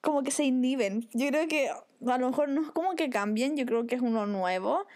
como 0.00 0.24
que 0.24 0.32
se 0.32 0.42
inhiben. 0.42 1.08
Yo 1.12 1.28
creo 1.28 1.46
que 1.46 1.68
a 1.68 2.18
lo 2.18 2.30
mejor 2.30 2.48
no 2.48 2.62
es 2.62 2.70
como 2.72 2.96
que 2.96 3.10
cambien, 3.10 3.56
yo 3.56 3.64
creo 3.64 3.86
que 3.86 3.94
es 3.94 4.00
uno 4.02 4.26
nuevo, 4.26 4.86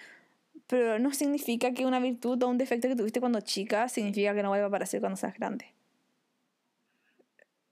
pero 0.67 0.99
no 0.99 1.13
significa 1.13 1.73
que 1.73 1.87
una 1.87 2.01
virtud 2.01 2.43
o 2.43 2.49
un 2.49 2.59
defecto 2.59 2.89
que 2.89 2.97
tuviste 2.97 3.21
cuando 3.21 3.41
chica 3.41 3.89
significa 3.89 4.35
que 4.35 4.43
no 4.43 4.49
vuelva 4.49 4.67
a 4.67 4.69
aparecer 4.69 5.01
cuando 5.01 5.17
seas 5.17 5.35
grande. 5.35 5.73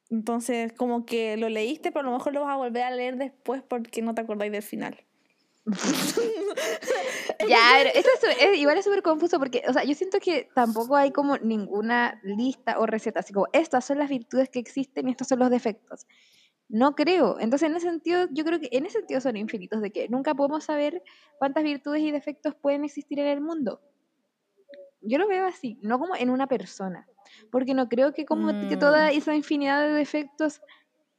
Entonces, 0.08 0.72
como 0.72 1.04
que 1.04 1.36
lo 1.36 1.48
leíste, 1.48 1.90
pero 1.90 2.06
a 2.06 2.10
lo 2.12 2.16
mejor 2.16 2.32
lo 2.32 2.42
vas 2.42 2.54
a 2.54 2.56
volver 2.56 2.84
a 2.84 2.92
leer 2.92 3.16
después 3.16 3.60
porque 3.62 4.02
no 4.02 4.14
te 4.14 4.20
acordáis 4.20 4.52
del 4.52 4.62
final. 4.62 5.04
ya, 7.48 7.58
pero 7.78 7.90
eso 7.94 8.08
es, 8.38 8.58
igual 8.58 8.76
es 8.76 8.84
súper 8.84 9.02
confuso 9.02 9.38
porque, 9.38 9.62
o 9.66 9.72
sea, 9.72 9.82
yo 9.84 9.94
siento 9.94 10.18
que 10.20 10.50
tampoco 10.54 10.94
hay 10.94 11.10
como 11.10 11.38
ninguna 11.38 12.20
lista 12.22 12.78
o 12.78 12.84
receta, 12.86 13.20
así 13.20 13.32
como 13.32 13.46
estas 13.52 13.84
son 13.86 13.98
las 13.98 14.10
virtudes 14.10 14.50
que 14.50 14.58
existen 14.58 15.08
y 15.08 15.12
estos 15.12 15.28
son 15.28 15.38
los 15.38 15.48
defectos. 15.50 16.06
No 16.68 16.94
creo. 16.94 17.38
Entonces, 17.40 17.70
en 17.70 17.76
ese 17.76 17.88
sentido, 17.88 18.26
yo 18.30 18.44
creo 18.44 18.60
que 18.60 18.68
en 18.72 18.86
ese 18.86 18.98
sentido 18.98 19.20
son 19.20 19.36
infinitos, 19.36 19.80
de 19.80 19.90
que 19.90 20.08
nunca 20.08 20.34
podemos 20.34 20.64
saber 20.64 21.02
cuántas 21.38 21.64
virtudes 21.64 22.02
y 22.02 22.10
defectos 22.10 22.54
pueden 22.54 22.84
existir 22.84 23.18
en 23.20 23.26
el 23.26 23.40
mundo. 23.40 23.80
Yo 25.00 25.18
lo 25.18 25.28
veo 25.28 25.46
así, 25.46 25.78
no 25.82 25.98
como 25.98 26.16
en 26.16 26.30
una 26.30 26.46
persona, 26.46 27.06
porque 27.50 27.74
no 27.74 27.88
creo 27.88 28.12
que 28.14 28.24
como 28.24 28.68
que 28.68 28.76
toda 28.76 29.08
mm. 29.08 29.14
esa 29.14 29.34
infinidad 29.34 29.82
de 29.82 29.90
defectos 29.90 30.62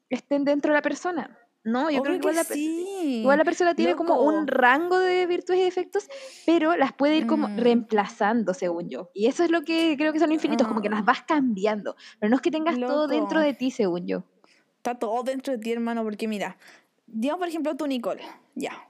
estén 0.09 0.43
dentro 0.43 0.71
de 0.71 0.77
la 0.77 0.81
persona. 0.81 1.37
No, 1.65 1.89
yo 1.89 2.01
creo 2.01 2.13
que, 2.13 2.19
igual, 2.19 2.35
la, 2.35 2.55
igual, 2.55 3.37
la, 3.39 3.43
persona 3.43 3.75
tiene 3.75 3.95
como 3.95 4.21
un 4.21 4.47
rango 4.47 4.97
de 4.99 5.25
virtudes 5.25 5.59
y 5.59 5.63
defectos, 5.63 6.07
pero 6.45 6.77
las 6.77 6.93
puede 6.93 7.17
ir 7.17 7.27
como 7.27 7.49
mm. 7.49 7.57
reemplazando, 7.57 8.53
según 8.53 8.87
yo. 8.87 9.09
Y 9.13 9.25
eso 9.25 9.43
es 9.43 9.51
lo 9.51 9.63
que 9.63 9.95
creo 9.97 10.13
que 10.13 10.19
son 10.19 10.31
infinitos, 10.31 10.67
como 10.67 10.81
que 10.81 10.89
las 10.89 10.99
ah. 11.01 11.05
vas 11.05 11.23
cambiando. 11.23 11.95
Pero 12.19 12.29
no 12.29 12.35
es 12.35 12.41
que 12.41 12.51
tengas 12.51 12.79
todo 12.79 13.07
dentro 13.07 13.39
de 13.39 13.53
ti, 13.53 13.71
según 13.71 14.05
yo 14.05 14.23
está 14.85 14.99
todo 14.99 15.23
dentro 15.23 15.53
de 15.53 15.59
ti, 15.59 15.71
hermano, 15.71 16.03
porque 16.03 16.27
mira, 16.27 16.57
digamos 17.07 17.39
por 17.39 17.47
ejemplo 17.47 17.75
tú, 17.75 17.87
Nicole, 17.87 18.21
ya, 18.53 18.87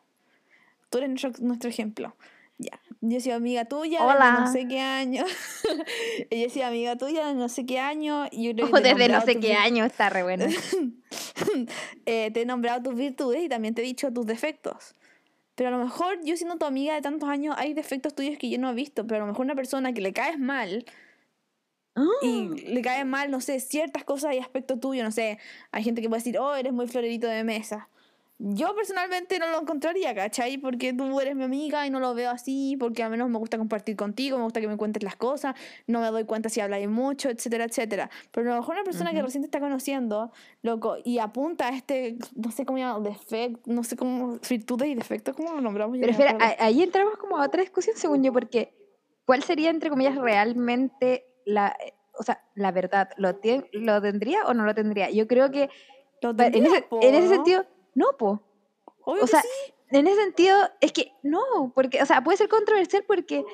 tú 0.89 0.97
eres 0.97 1.09
nuestro, 1.39 1.69
ejemplo. 1.69 2.15
Ya, 2.57 2.79
yo 3.01 3.19
soy 3.19 3.33
amiga 3.33 3.65
tuya 3.65 4.05
Hola. 4.05 4.39
no 4.39 4.51
sé 4.51 4.67
qué 4.67 4.79
año. 4.79 5.25
yo 6.31 6.49
soy 6.49 6.61
amiga 6.61 6.95
tuya 6.95 7.33
no 7.33 7.49
sé 7.49 7.65
qué 7.65 7.79
año. 7.79 8.27
Y 8.31 8.53
yo 8.53 8.67
desde 8.67 9.09
no 9.09 9.21
sé 9.21 9.39
qué 9.39 9.55
año 9.55 9.85
está 9.85 10.09
re 10.09 10.23
bueno. 10.23 10.45
Eh, 12.05 12.29
te 12.31 12.41
he 12.41 12.45
nombrado 12.45 12.83
tus 12.83 12.95
virtudes 12.95 13.43
y 13.43 13.49
también 13.49 13.73
te 13.73 13.81
he 13.81 13.85
dicho 13.85 14.11
tus 14.11 14.25
defectos. 14.25 14.95
Pero 15.55 15.69
a 15.69 15.71
lo 15.71 15.83
mejor 15.83 16.19
yo 16.23 16.35
siendo 16.37 16.57
tu 16.57 16.65
amiga 16.65 16.93
de 16.93 17.01
tantos 17.01 17.27
años 17.29 17.55
hay 17.57 17.73
defectos 17.73 18.13
tuyos 18.13 18.37
que 18.37 18.49
yo 18.49 18.59
no 18.59 18.69
he 18.69 18.73
visto, 18.73 19.07
pero 19.07 19.23
a 19.23 19.25
lo 19.25 19.31
mejor 19.31 19.45
una 19.45 19.55
persona 19.55 19.93
que 19.93 20.01
le 20.01 20.13
caes 20.13 20.37
mal 20.37 20.85
y 22.21 22.49
ah. 22.51 22.55
le 22.67 22.81
caen 22.81 23.09
mal, 23.09 23.31
no 23.31 23.39
sé, 23.39 23.59
ciertas 23.59 24.03
cosas 24.03 24.35
y 24.35 24.39
aspectos 24.39 24.79
tuyos, 24.79 25.03
no 25.03 25.11
sé, 25.11 25.39
hay 25.71 25.83
gente 25.83 26.01
que 26.01 26.09
puede 26.09 26.19
decir, 26.19 26.37
oh, 26.37 26.53
eres 26.53 26.73
muy 26.73 26.87
florerito 26.87 27.27
de 27.27 27.43
mesa. 27.43 27.89
Yo 28.37 28.75
personalmente 28.75 29.39
no 29.39 29.47
lo 29.47 29.61
encontraría, 29.61 30.13
¿cachai? 30.13 30.57
Porque 30.57 30.91
tú 30.91 31.19
eres 31.21 31.35
mi 31.37 31.45
amiga 31.45 31.87
y 31.87 31.89
no 31.89 32.01
lo 32.01 32.13
veo 32.13 32.29
así, 32.29 32.75
porque 32.77 33.01
a 33.01 33.09
menos 33.09 33.29
me 33.29 33.37
gusta 33.37 33.57
compartir 33.57 33.95
contigo, 33.95 34.37
me 34.37 34.43
gusta 34.43 34.59
que 34.59 34.67
me 34.67 34.75
cuentes 34.75 35.03
las 35.03 35.15
cosas, 35.15 35.55
no 35.87 36.01
me 36.01 36.07
doy 36.07 36.25
cuenta 36.25 36.49
si 36.49 36.59
habláis 36.59 36.89
mucho, 36.89 37.29
etcétera, 37.29 37.63
etcétera. 37.63 38.09
Pero 38.31 38.51
a 38.51 38.55
lo 38.55 38.61
mejor 38.61 38.75
una 38.75 38.83
persona 38.83 39.13
que 39.13 39.21
recién 39.21 39.41
te 39.41 39.47
está 39.47 39.61
conociendo, 39.61 40.33
loco, 40.63 40.97
y 41.05 41.19
apunta 41.19 41.69
a 41.69 41.69
este, 41.69 42.17
no 42.35 42.51
sé 42.51 42.65
cómo 42.65 42.77
llama, 42.77 42.99
defecto, 42.99 43.61
no 43.71 43.85
sé 43.85 43.95
cómo, 43.95 44.37
virtudes 44.49 44.89
y 44.89 44.95
defectos, 44.95 45.33
¿cómo 45.33 45.53
lo 45.53 45.61
nombramos? 45.61 45.97
Pero 45.97 46.11
espera, 46.11 46.37
ahí 46.59 46.83
entramos 46.83 47.17
como 47.17 47.37
a 47.37 47.45
otra 47.45 47.61
discusión, 47.61 47.95
según 47.95 48.21
yo, 48.21 48.33
porque 48.33 48.73
¿cuál 49.25 49.43
sería, 49.43 49.69
entre 49.69 49.89
comillas, 49.89 50.15
realmente 50.15 51.25
la, 51.45 51.73
o 52.19 52.23
sea, 52.23 52.43
la 52.53 52.73
verdad, 52.73 53.11
¿lo, 53.15 53.39
¿lo 53.71 54.01
tendría 54.01 54.43
o 54.45 54.53
no 54.53 54.65
lo 54.65 54.75
tendría? 54.75 55.09
Yo 55.09 55.25
creo 55.25 55.51
que 55.51 55.69
en, 56.21 56.65
ese, 56.65 56.85
en, 57.01 57.15
ese, 57.15 57.27
sentido, 57.27 57.65
no, 57.95 58.05
po. 58.17 58.43
o 59.05 59.27
sea, 59.27 59.41
en 59.89 60.07
ese 60.07 60.21
sentido, 60.21 60.55
es 60.81 60.91
que 60.91 61.11
no, 61.23 61.71
porque, 61.73 62.01
o 62.01 62.05
sea, 62.05 62.23
puede 62.23 62.37
ser 62.37 62.49
controversial 62.49 63.03
porque 63.07 63.45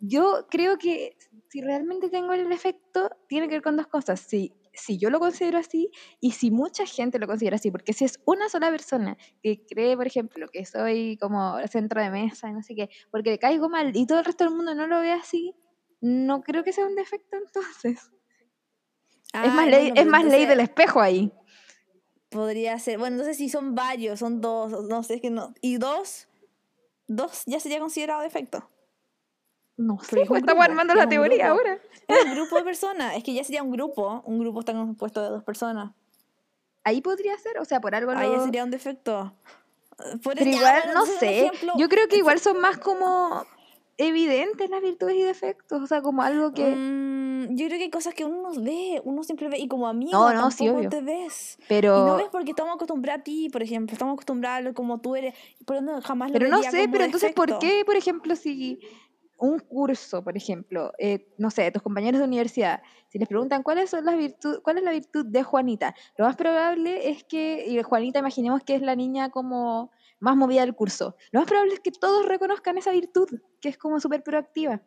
yo 0.00 0.46
creo 0.50 0.78
que 0.78 1.16
si 1.48 1.60
realmente 1.60 2.08
tengo 2.08 2.32
el 2.32 2.50
efecto, 2.52 3.10
tiene 3.28 3.48
que 3.48 3.54
ver 3.54 3.62
con 3.62 3.76
dos 3.76 3.86
cosas. 3.86 4.20
Si, 4.20 4.54
si 4.72 4.98
yo 4.98 5.10
lo 5.10 5.18
considero 5.18 5.58
así 5.58 5.90
y 6.20 6.32
si 6.32 6.50
mucha 6.50 6.86
gente 6.86 7.18
lo 7.18 7.26
considera 7.26 7.56
así, 7.56 7.70
porque 7.70 7.92
si 7.92 8.04
es 8.04 8.20
una 8.24 8.48
sola 8.48 8.70
persona 8.70 9.16
que 9.42 9.64
cree, 9.66 9.96
por 9.96 10.06
ejemplo, 10.06 10.48
que 10.48 10.64
soy 10.64 11.18
como 11.20 11.58
centro 11.68 12.00
de 12.00 12.10
mesa 12.10 12.48
y 12.48 12.52
no 12.52 12.62
sé 12.62 12.74
qué, 12.74 12.88
porque 13.10 13.30
le 13.30 13.38
caigo 13.38 13.68
mal 13.68 13.94
y 13.94 14.06
todo 14.06 14.20
el 14.20 14.24
resto 14.24 14.44
del 14.44 14.54
mundo 14.54 14.74
no 14.74 14.86
lo 14.86 15.00
ve 15.00 15.12
así, 15.12 15.54
no 16.00 16.42
creo 16.42 16.64
que 16.64 16.72
sea 16.72 16.86
un 16.86 16.94
defecto 16.94 17.36
entonces. 17.46 18.10
es 19.32 19.54
más, 19.54 19.68
ley, 19.68 19.92
es 19.94 20.06
más 20.06 20.24
ley 20.24 20.46
del 20.46 20.60
espejo 20.60 21.00
ahí. 21.00 21.32
Podría 22.30 22.78
ser. 22.78 22.98
Bueno, 22.98 23.16
entonces 23.16 23.36
si 23.36 23.48
son 23.48 23.74
varios, 23.74 24.20
son 24.20 24.40
dos, 24.40 24.84
no 24.88 25.02
sé, 25.02 25.14
es 25.14 25.20
que 25.20 25.30
no. 25.30 25.52
¿Y 25.60 25.76
dos? 25.78 26.28
¿Dos 27.08 27.42
ya 27.46 27.58
sería 27.58 27.80
considerado 27.80 28.22
defecto? 28.22 28.68
No 29.76 29.98
sé, 29.98 30.24
pues 30.26 30.40
estamos 30.40 30.64
armando 30.64 30.94
la 30.94 31.08
teoría 31.08 31.48
ahora. 31.48 31.78
Es 32.06 32.24
un 32.24 32.34
grupo 32.34 32.56
de 32.56 32.64
personas, 32.64 33.16
es 33.16 33.24
que 33.24 33.32
ya 33.32 33.42
sería 33.42 33.62
un 33.62 33.70
grupo. 33.70 34.22
Un 34.26 34.38
grupo 34.38 34.60
está 34.60 34.72
compuesto 34.72 35.22
de 35.22 35.30
dos 35.30 35.42
personas. 35.42 35.92
Ahí 36.84 37.00
podría 37.00 37.36
ser, 37.38 37.58
o 37.58 37.64
sea, 37.64 37.80
por 37.80 37.94
algo 37.94 38.12
Ahí 38.12 38.32
sería 38.44 38.62
un 38.62 38.70
defecto. 38.70 39.34
Pero 40.22 40.44
igual, 40.44 40.82
no 40.94 41.06
sé. 41.06 41.50
Yo 41.76 41.88
creo 41.88 42.08
que 42.08 42.16
igual 42.16 42.38
son 42.40 42.60
más 42.60 42.78
como 42.78 43.44
evidentes 43.96 44.70
las 44.70 44.80
virtudes 44.80 45.16
y 45.16 45.22
defectos, 45.22 45.82
o 45.82 45.86
sea, 45.86 46.00
como 46.00 46.22
algo 46.22 46.52
que... 46.52 46.64
Mm, 46.64 47.19
yo 47.50 47.66
creo 47.66 47.78
que 47.78 47.84
hay 47.84 47.90
cosas 47.90 48.14
que 48.14 48.24
uno 48.24 48.50
no 48.50 48.62
ve, 48.62 49.00
uno 49.04 49.22
siempre 49.22 49.48
ve, 49.48 49.58
y 49.58 49.68
como 49.68 49.88
amigo 49.88 50.12
no, 50.12 50.32
no, 50.32 50.48
tampoco 50.48 50.88
te 50.88 51.00
ves. 51.00 51.58
Pero... 51.68 51.98
Y 51.98 52.06
no 52.06 52.16
ves 52.16 52.28
porque 52.30 52.50
estamos 52.50 52.74
acostumbrados 52.74 53.20
a 53.20 53.24
ti, 53.24 53.48
por 53.50 53.62
ejemplo, 53.62 53.92
estamos 53.92 54.14
acostumbrados 54.14 54.70
a 54.70 54.74
como 54.74 55.00
tú 55.00 55.16
eres, 55.16 55.34
pero 55.66 55.80
no, 55.80 56.00
jamás 56.00 56.30
Pero 56.32 56.48
no 56.48 56.62
sé, 56.62 56.88
pero 56.90 57.04
entonces, 57.04 57.32
¿por 57.32 57.58
qué, 57.58 57.84
por 57.84 57.96
ejemplo, 57.96 58.36
si 58.36 58.80
un 59.40 59.58
curso, 59.58 60.22
por 60.22 60.36
ejemplo, 60.36 60.92
eh, 60.98 61.32
no 61.38 61.50
sé, 61.50 61.70
tus 61.72 61.82
compañeros 61.82 62.20
de 62.20 62.26
universidad, 62.26 62.82
si 63.08 63.18
les 63.18 63.26
preguntan 63.26 63.62
cuáles 63.62 63.90
son 63.90 64.04
las 64.04 64.16
virtud, 64.16 64.60
cuál 64.62 64.78
es 64.78 64.84
la 64.84 64.92
virtud 64.92 65.26
de 65.26 65.42
Juanita, 65.42 65.94
lo 66.16 66.26
más 66.26 66.36
probable 66.36 67.10
es 67.10 67.24
que, 67.24 67.64
y 67.66 67.82
Juanita 67.82 68.18
imaginemos 68.18 68.62
que 68.62 68.74
es 68.74 68.82
la 68.82 68.94
niña 68.94 69.30
como 69.30 69.90
más 70.20 70.36
movida 70.36 70.60
del 70.60 70.74
curso. 70.74 71.16
Lo 71.32 71.40
más 71.40 71.48
probable 71.48 71.72
es 71.72 71.80
que 71.80 71.90
todos 71.90 72.26
reconozcan 72.26 72.76
esa 72.76 72.92
virtud, 72.92 73.28
que 73.60 73.70
es 73.70 73.78
como 73.78 73.98
súper 73.98 74.22
proactiva. 74.22 74.82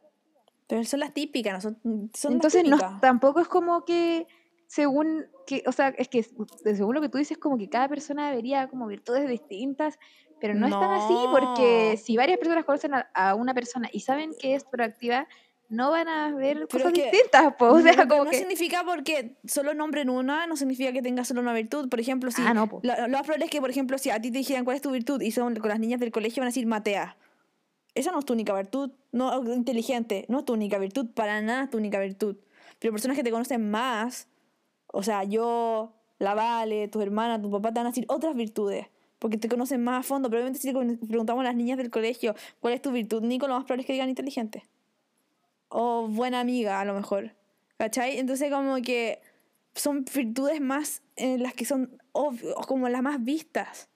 Pero 0.68 0.84
son 0.84 1.00
las 1.00 1.14
típicas, 1.14 1.64
son, 1.64 1.78
son 2.14 2.34
Entonces, 2.34 2.64
No, 2.66 3.00
tampoco 3.02 3.40
es 3.40 3.48
como 3.48 3.86
que, 3.86 4.28
según, 4.68 5.26
que, 5.46 5.64
o 5.68 5.72
sea, 5.72 5.90
es 5.90 6.08
que 6.08 6.24
según 6.24 6.96
lo 6.96 7.02
que 7.02 7.10
tú 7.10 7.18
dices, 7.18 7.38
como 7.38 7.58
que 7.58 7.70
cada 7.70 7.88
persona 7.88 8.30
debería 8.30 8.68
como 8.68 8.88
virtudes 8.88 9.28
distintas, 9.28 10.00
Pero 10.40 10.56
no, 10.56 10.68
es 10.68 10.74
tan 10.74 10.92
así 10.92 11.16
porque 11.32 11.98
si 12.02 12.18
varias 12.18 12.38
personas 12.38 12.66
conocen 12.66 12.92
a, 13.14 13.36
una 13.36 13.54
persona 13.54 13.90
y 13.92 14.02
saben 14.02 14.32
que 14.40 14.56
es 14.56 14.64
proactiva, 14.64 15.28
no 15.70 15.90
van 15.90 16.08
a 16.08 16.36
ver 16.36 16.68
cosas 16.68 16.94
distintas. 16.94 17.54
O 17.60 17.82
sea, 17.82 18.08
como 18.08 18.26
no 18.26 18.32
significa 18.32 18.84
porque 18.86 19.38
solo 19.46 19.74
nombren 19.74 20.10
una, 20.10 20.46
no 20.48 20.56
significa 20.56 20.92
que 20.92 21.02
tenga 21.02 21.26
solo 21.26 21.42
una 21.42 21.54
virtud. 21.54 21.90
Por 21.90 22.00
ejemplo, 22.00 22.30
si 22.32 22.42
ah, 22.42 22.54
no, 22.54 22.70
lo, 22.82 23.08
más 23.10 23.24
probable 23.24 23.46
es 23.46 23.52
que, 23.52 23.60
por 23.60 23.70
ejemplo, 23.70 23.98
si 23.98 24.10
a 24.10 24.22
ti 24.22 24.32
te 24.32 24.38
dijeran 24.38 24.66
cuál 24.66 24.76
es 24.76 24.82
tu 24.82 24.92
virtud 24.92 25.22
y 25.22 25.32
son 25.32 25.56
con 25.56 25.70
las 25.70 25.80
niñas 25.80 26.00
del 26.00 26.12
colegio 26.12 26.42
van 26.42 26.48
a 26.48 26.50
decir 26.50 26.66
Matea. 26.68 27.18
Esa 27.96 28.12
no 28.12 28.20
es 28.20 28.26
tu 28.26 28.34
única 28.34 28.54
virtud, 28.56 28.92
no 29.12 29.44
inteligente, 29.54 30.26
no 30.28 30.40
es 30.40 30.46
tu 30.46 30.54
única 30.54 30.78
virtud, 30.80 31.08
para 31.14 31.42
nada 31.42 31.66
es 31.66 31.70
tu 31.70 31.78
única 31.78 32.00
virtud. 32.00 32.38
Pero 32.80 32.92
personas 32.92 33.18
que 33.18 33.24
te 33.24 33.32
conocen 33.32 33.70
más, 33.70 34.28
o 34.88 35.04
sea, 35.04 35.24
yo, 35.24 35.94
la 36.20 36.34
Vale, 36.34 36.88
tu 36.88 37.02
hermana, 37.02 37.42
tu 37.42 37.52
papá, 37.52 37.70
te 37.72 37.80
van 37.80 37.88
a 37.88 37.90
decir 37.90 38.06
otras 38.08 38.36
virtudes 38.36 38.88
porque 39.24 39.38
te 39.38 39.48
conocen 39.48 39.82
más 39.82 40.02
a 40.02 40.04
fondo. 40.04 40.30
Probablemente 40.30 40.60
si 40.60 40.74
le 40.74 40.98
preguntamos 41.08 41.40
a 41.40 41.44
las 41.46 41.56
niñas 41.56 41.78
del 41.78 41.90
colegio 41.90 42.36
cuál 42.60 42.74
es 42.74 42.82
tu 42.82 42.92
virtud, 42.92 43.24
Nico, 43.24 43.48
lo 43.48 43.54
más 43.54 43.64
probable 43.64 43.84
es 43.84 43.88
que 43.88 43.94
digan 43.94 44.10
inteligente. 44.10 44.66
O 45.70 46.10
buena 46.10 46.42
amiga, 46.42 46.82
a 46.82 46.84
lo 46.84 46.94
mejor. 46.94 47.32
¿Cachai? 47.78 48.20
Entonces 48.20 48.52
como 48.52 48.76
que 48.82 49.22
son 49.76 50.04
virtudes 50.14 50.60
más 50.60 51.04
en 51.16 51.42
las 51.42 51.54
que 51.54 51.64
son 51.64 52.02
como 52.68 52.90
las 52.90 53.02
más 53.02 53.24
vistas 53.24 53.88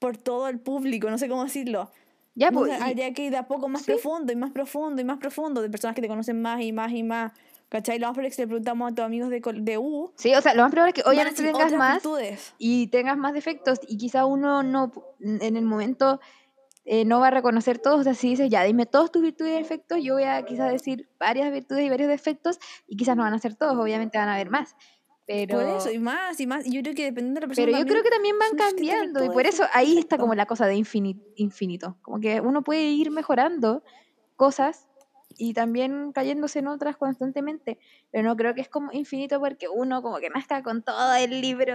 por 0.00 0.16
todo 0.16 0.48
el 0.48 0.58
público, 0.58 1.08
no 1.10 1.18
sé 1.18 1.28
cómo 1.28 1.44
decirlo. 1.44 1.92
Ya, 2.36 2.52
pues, 2.52 2.80
habría 2.80 3.12
que 3.14 3.24
ir 3.24 3.30
de 3.30 3.38
a 3.38 3.48
poco 3.48 3.66
más 3.66 3.82
profundo 3.82 4.30
y 4.30 4.36
más 4.36 4.52
profundo 4.52 5.00
y 5.00 5.04
más 5.04 5.18
profundo 5.18 5.62
de 5.62 5.70
personas 5.70 5.96
que 5.96 6.02
te 6.02 6.08
conocen 6.08 6.40
más 6.42 6.60
y 6.60 6.70
más 6.70 6.92
y 6.92 7.02
más. 7.02 7.32
¿Cachai? 7.70 7.98
Lo 7.98 8.06
más 8.06 8.12
probable 8.12 8.28
es 8.28 8.36
que 8.36 8.42
le 8.42 8.46
preguntamos 8.46 8.92
a 8.92 8.94
tus 8.94 9.04
amigos 9.04 9.30
de, 9.30 9.40
de 9.40 9.78
U. 9.78 10.12
Sí, 10.16 10.32
o 10.34 10.40
sea, 10.42 10.54
lo 10.54 10.62
más 10.62 10.70
probable 10.70 10.92
es 10.94 11.02
que 11.02 11.10
obviamente 11.10 11.42
tengas 11.42 11.72
más 11.72 12.02
y 12.58 12.86
tengas 12.88 13.16
más 13.16 13.32
defectos 13.32 13.80
y 13.88 13.96
quizá 13.96 14.26
uno 14.26 14.62
no, 14.62 14.92
en 15.18 15.56
el 15.56 15.64
momento 15.64 16.20
eh, 16.84 17.04
no 17.04 17.18
va 17.18 17.28
a 17.28 17.30
reconocer 17.30 17.78
todos. 17.78 18.00
O 18.00 18.04
sea, 18.04 18.14
si 18.14 18.28
dices, 18.28 18.50
ya, 18.50 18.62
dime 18.62 18.86
todos 18.86 19.10
tus 19.10 19.22
virtudes 19.22 19.54
y 19.54 19.62
defectos, 19.62 19.98
yo 20.02 20.14
voy 20.14 20.24
a 20.24 20.44
quizás 20.44 20.70
decir 20.70 21.08
varias 21.18 21.50
virtudes 21.50 21.84
y 21.84 21.88
varios 21.88 22.08
defectos 22.08 22.60
y 22.86 22.96
quizás 22.96 23.16
no 23.16 23.24
van 23.24 23.34
a 23.34 23.38
ser 23.38 23.56
todos, 23.56 23.76
obviamente 23.76 24.18
van 24.18 24.28
a 24.28 24.34
haber 24.34 24.50
más. 24.50 24.76
Pero... 25.26 25.58
Por 25.58 25.68
eso, 25.76 25.90
y 25.90 25.98
más, 25.98 26.38
y 26.40 26.46
más. 26.46 26.64
Yo 26.64 26.80
creo 26.82 26.94
que 26.94 27.04
depende 27.04 27.34
de 27.34 27.40
la 27.40 27.46
persona. 27.48 27.66
Pero 27.66 27.78
yo 27.78 27.86
creo 27.86 28.02
que 28.02 28.10
también 28.10 28.38
van 28.38 28.56
cambiando. 28.56 29.24
Y 29.24 29.28
por 29.28 29.46
eso 29.46 29.64
ahí 29.72 29.98
está 29.98 30.18
como 30.18 30.34
la 30.34 30.46
cosa 30.46 30.66
de 30.66 30.76
infinito. 30.76 31.96
Como 32.02 32.20
que 32.20 32.40
uno 32.40 32.62
puede 32.62 32.82
ir 32.82 33.10
mejorando 33.10 33.82
cosas 34.36 34.86
y 35.36 35.52
también 35.52 36.12
cayéndose 36.12 36.60
en 36.60 36.68
otras 36.68 36.96
constantemente. 36.96 37.78
Pero 38.12 38.24
no 38.24 38.36
creo 38.36 38.54
que 38.54 38.60
es 38.60 38.68
como 38.68 38.92
infinito 38.92 39.40
porque 39.40 39.68
uno 39.68 40.00
como 40.00 40.18
que 40.18 40.30
nazca 40.30 40.62
con 40.62 40.82
todo 40.82 41.14
el 41.14 41.40
libro. 41.40 41.74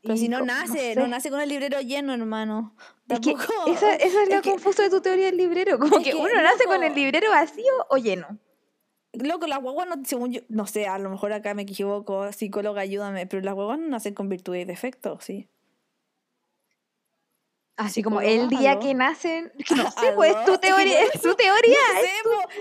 Pero 0.00 0.16
si 0.16 0.28
no 0.28 0.40
nace, 0.44 0.94
no, 0.94 1.06
nace 1.06 1.28
con 1.30 1.40
el 1.40 1.48
librero 1.48 1.80
lleno, 1.80 2.14
hermano. 2.14 2.74
Es 3.08 3.20
que 3.20 3.34
esa, 3.66 3.94
es 3.96 4.14
lo 4.30 4.42
confuso 4.42 4.82
de 4.82 4.90
tu 4.90 5.00
teoría 5.00 5.26
del 5.26 5.36
librero. 5.36 5.78
Como 5.78 6.02
que, 6.02 6.14
uno 6.14 6.42
nace 6.42 6.64
con 6.64 6.82
el 6.82 6.94
librero 6.94 7.30
vacío 7.30 7.72
o 7.90 7.96
lleno. 7.98 8.38
Loco, 9.12 9.46
las 9.46 9.60
guaguas 9.60 9.86
no, 9.88 10.02
según 10.04 10.32
yo, 10.32 10.40
no 10.48 10.66
sé, 10.66 10.86
a 10.86 10.98
lo 10.98 11.10
mejor 11.10 11.32
acá 11.32 11.52
me 11.52 11.62
equivoco, 11.62 12.32
psicóloga, 12.32 12.80
ayúdame, 12.80 13.26
pero 13.26 13.42
las 13.42 13.54
guaguas 13.54 13.78
no 13.78 13.88
nacen 13.88 14.14
con 14.14 14.28
virtudes 14.28 14.62
y 14.62 14.64
defectos, 14.64 15.24
¿sí? 15.24 15.48
Así 17.76 18.02
como 18.02 18.20
el 18.20 18.48
día 18.48 18.78
que 18.78 18.94
nacen, 18.94 19.52
no 19.76 19.90
sé, 19.90 20.12
pues 20.14 20.34
es 20.36 20.44
tu 20.44 20.58
teoría, 20.58 21.04
es 21.04 21.20
tu 21.20 21.34
teoría. 21.36 21.78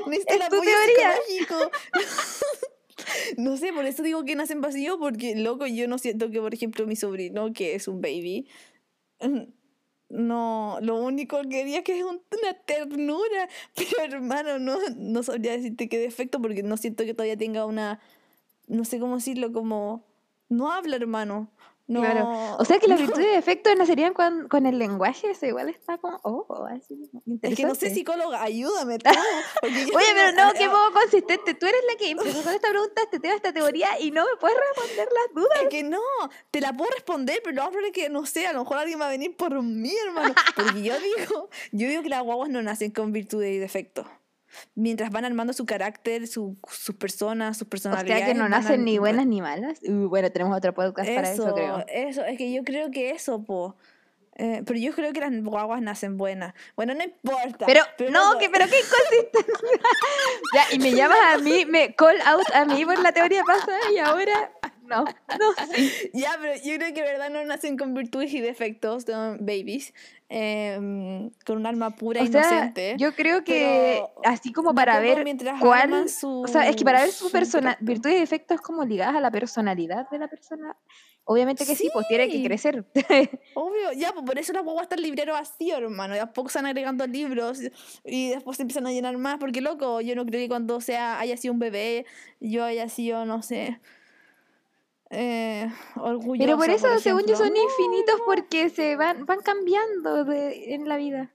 No 0.05 0.11
sé, 0.13 0.23
es 0.27 0.49
tu, 0.49 0.61
teoría. 0.61 1.15
no 3.37 3.57
sé, 3.57 3.73
por 3.73 3.85
eso 3.85 4.03
digo 4.03 4.23
que 4.25 4.35
nacen 4.35 4.61
vacío, 4.61 4.97
porque 4.99 5.35
loco, 5.35 5.67
yo 5.67 5.87
no 5.87 5.97
siento 5.97 6.31
que, 6.31 6.39
por 6.39 6.53
ejemplo, 6.53 6.87
mi 6.87 6.95
sobrino, 6.95 7.53
que 7.53 7.75
es 7.75 7.87
un 7.87 8.01
baby, 8.01 8.47
no, 10.11 10.77
lo 10.81 11.01
único 11.01 11.41
que 11.41 11.63
diría 11.63 11.83
que 11.83 11.99
es 11.99 12.03
una 12.03 12.53
ternura, 12.65 13.49
pero 13.75 14.15
hermano, 14.15 14.59
no, 14.59 14.77
no 14.97 15.23
sabría 15.23 15.53
decirte 15.53 15.89
qué 15.89 15.97
defecto, 15.99 16.41
porque 16.41 16.63
no 16.63 16.77
siento 16.77 17.05
que 17.05 17.13
todavía 17.13 17.37
tenga 17.37 17.65
una, 17.65 17.99
no 18.67 18.85
sé 18.85 18.99
cómo 18.99 19.15
decirlo, 19.15 19.51
como, 19.51 20.03
no 20.49 20.71
habla, 20.71 20.97
hermano. 20.97 21.49
No, 21.91 21.99
claro. 21.99 22.55
O 22.57 22.63
sea 22.63 22.79
que 22.79 22.87
las 22.87 22.97
virtudes 22.99 23.25
de 23.25 23.33
defectos 23.33 23.75
nacerían 23.75 24.13
con, 24.13 24.47
con 24.47 24.65
el 24.65 24.79
lenguaje, 24.79 25.31
eso 25.31 25.45
igual 25.45 25.67
está 25.67 25.97
como, 25.97 26.21
oh, 26.23 26.65
así. 26.65 27.11
Es 27.41 27.57
que 27.57 27.65
no 27.65 27.75
sé, 27.75 27.89
psicóloga, 27.89 28.41
ayúdame. 28.41 28.93
Oye, 29.61 30.05
pero 30.15 30.31
no, 30.31 30.53
qué 30.53 30.67
poco 30.67 30.93
consistente. 30.93 31.53
Tú 31.53 31.65
eres 31.65 31.81
la 31.91 31.97
que 31.97 32.11
empezó 32.11 32.41
con 32.43 32.53
esta 32.53 32.69
pregunta, 32.69 33.01
este 33.01 33.19
tema, 33.19 33.35
esta 33.35 33.51
teoría, 33.51 33.99
y 33.99 34.11
no 34.11 34.23
me 34.23 34.37
puedes 34.39 34.57
responder 34.57 35.09
las 35.11 35.35
dudas. 35.35 35.63
Es 35.63 35.67
que 35.67 35.83
no, 35.83 35.99
te 36.49 36.61
la 36.61 36.71
puedo 36.71 36.89
responder, 36.91 37.41
pero 37.43 37.57
lo 37.57 37.63
más 37.69 37.73
que, 37.91 38.09
no 38.09 38.25
sé, 38.25 38.47
a 38.47 38.53
lo 38.53 38.59
mejor 38.59 38.77
alguien 38.77 39.01
va 39.01 39.07
a 39.07 39.11
venir 39.11 39.35
por 39.35 39.61
mí, 39.61 39.93
hermano. 40.07 40.33
Porque 40.55 40.83
yo 40.83 40.97
digo, 40.97 41.49
yo 41.73 41.89
digo 41.89 42.03
que 42.03 42.09
las 42.09 42.23
guaguas 42.23 42.49
no 42.49 42.61
nacen 42.61 42.91
con 42.91 43.11
virtudes 43.11 43.53
y 43.53 43.57
defectos 43.57 44.07
mientras 44.75 45.11
van 45.11 45.25
armando 45.25 45.53
su 45.53 45.65
carácter, 45.65 46.27
su, 46.27 46.57
sus 46.69 46.95
personas, 46.95 47.57
sus 47.57 47.67
personalidades. 47.67 48.23
O 48.23 48.25
sea 48.25 48.33
que 48.33 48.39
no 48.39 48.49
nacen 48.49 48.83
ni 48.85 48.97
buenas 48.97 49.25
ni 49.25 49.41
malas. 49.41 49.79
bueno, 49.87 50.31
tenemos 50.31 50.57
otro 50.57 50.73
podcast 50.73 51.09
para 51.09 51.31
eso, 51.31 51.53
creo. 51.53 51.85
Eso, 51.87 52.23
es 52.25 52.37
que 52.37 52.51
yo 52.51 52.63
creo 52.63 52.91
que 52.91 53.11
eso, 53.11 53.43
po. 53.43 53.75
Eh, 54.35 54.63
pero 54.65 54.79
yo 54.79 54.93
creo 54.93 55.11
que 55.13 55.19
las 55.19 55.31
guaguas 55.43 55.81
nacen 55.81 56.17
buenas. 56.17 56.53
Bueno, 56.75 56.93
no 56.93 57.03
importa. 57.03 57.65
Pero, 57.65 57.83
no, 58.09 58.37
que, 58.39 58.49
pero 58.49 58.65
qué 58.67 58.79
inconsistente. 58.79 59.53
ya, 60.55 60.63
y 60.71 60.79
me 60.79 60.93
llamas 60.93 61.19
a 61.35 61.37
mí, 61.37 61.65
me 61.65 61.93
call 61.95 62.19
out 62.25 62.45
a 62.53 62.65
mí 62.65 62.85
por 62.85 62.99
la 62.99 63.11
teoría 63.11 63.43
pasada 63.43 63.79
y 63.93 63.97
ahora 63.97 64.51
no, 64.91 65.05
no, 65.05 65.53
Ya, 66.13 66.37
pero 66.41 66.55
yo 66.55 66.75
creo 66.75 66.93
que 66.93 67.01
verdad 67.01 67.29
no 67.29 67.43
nacen 67.45 67.77
con 67.77 67.93
virtudes 67.93 68.33
y 68.33 68.41
defectos, 68.41 69.03
son 69.03 69.37
babies, 69.39 69.93
em, 70.33 71.29
con 71.45 71.57
un 71.57 71.65
alma 71.65 71.89
pura 71.89 72.21
e 72.21 72.25
inocente. 72.25 72.95
yo 72.97 73.13
creo 73.13 73.43
que 73.43 74.01
así 74.23 74.53
como 74.53 74.73
para 74.73 74.97
ver 74.99 75.25
cuál, 75.59 76.07
su, 76.07 76.43
o 76.43 76.47
sea, 76.47 76.69
es 76.69 76.77
que 76.77 76.85
para 76.85 77.01
ver 77.01 77.11
su 77.11 77.29
persona, 77.29 77.77
virtudes 77.81 78.15
y 78.15 78.19
defectos 78.21 78.61
como 78.61 78.85
ligadas 78.85 79.15
a 79.15 79.19
la 79.19 79.29
personalidad 79.29 80.09
de 80.09 80.19
la 80.19 80.29
persona. 80.29 80.77
Obviamente 81.25 81.65
que 81.65 81.75
sí, 81.75 81.89
pues 81.93 82.07
tiene 82.07 82.29
que 82.29 82.43
crecer. 82.43 82.85
Obvio, 83.53 83.91
ya, 83.95 84.11
pues 84.13 84.25
por 84.25 84.39
eso 84.39 84.53
la 84.53 84.61
guagua 84.61 84.83
está 84.83 84.95
el 84.95 85.03
librero 85.03 85.33
vacío, 85.33 85.77
hermano. 85.77 86.15
Ya 86.15 86.31
poco 86.33 86.47
están 86.47 86.65
agregando 86.65 87.05
libros 87.05 87.59
y 88.05 88.29
después 88.29 88.57
se 88.57 88.63
empiezan 88.63 88.87
a 88.87 88.91
llenar 88.91 89.17
más, 89.17 89.37
porque 89.37 89.59
loco, 89.61 89.99
yo 90.01 90.15
no 90.15 90.25
creo 90.25 90.41
que 90.41 90.47
cuando 90.47 90.81
sea 90.81 91.19
haya 91.19 91.37
sido 91.37 91.53
un 91.53 91.59
bebé, 91.59 92.05
yo 92.39 92.63
haya 92.63 92.87
sido, 92.89 93.25
no 93.25 93.41
sé, 93.43 93.79
eh, 95.11 95.69
Pero 96.37 96.57
por 96.57 96.69
eso, 96.69 96.87
según 96.99 97.25
yo, 97.25 97.35
son 97.35 97.55
infinitos 97.55 98.21
porque 98.25 98.69
se 98.69 98.95
van, 98.95 99.25
van 99.25 99.41
cambiando 99.41 100.25
de, 100.25 100.73
en 100.73 100.87
la 100.87 100.97
vida. 100.97 101.31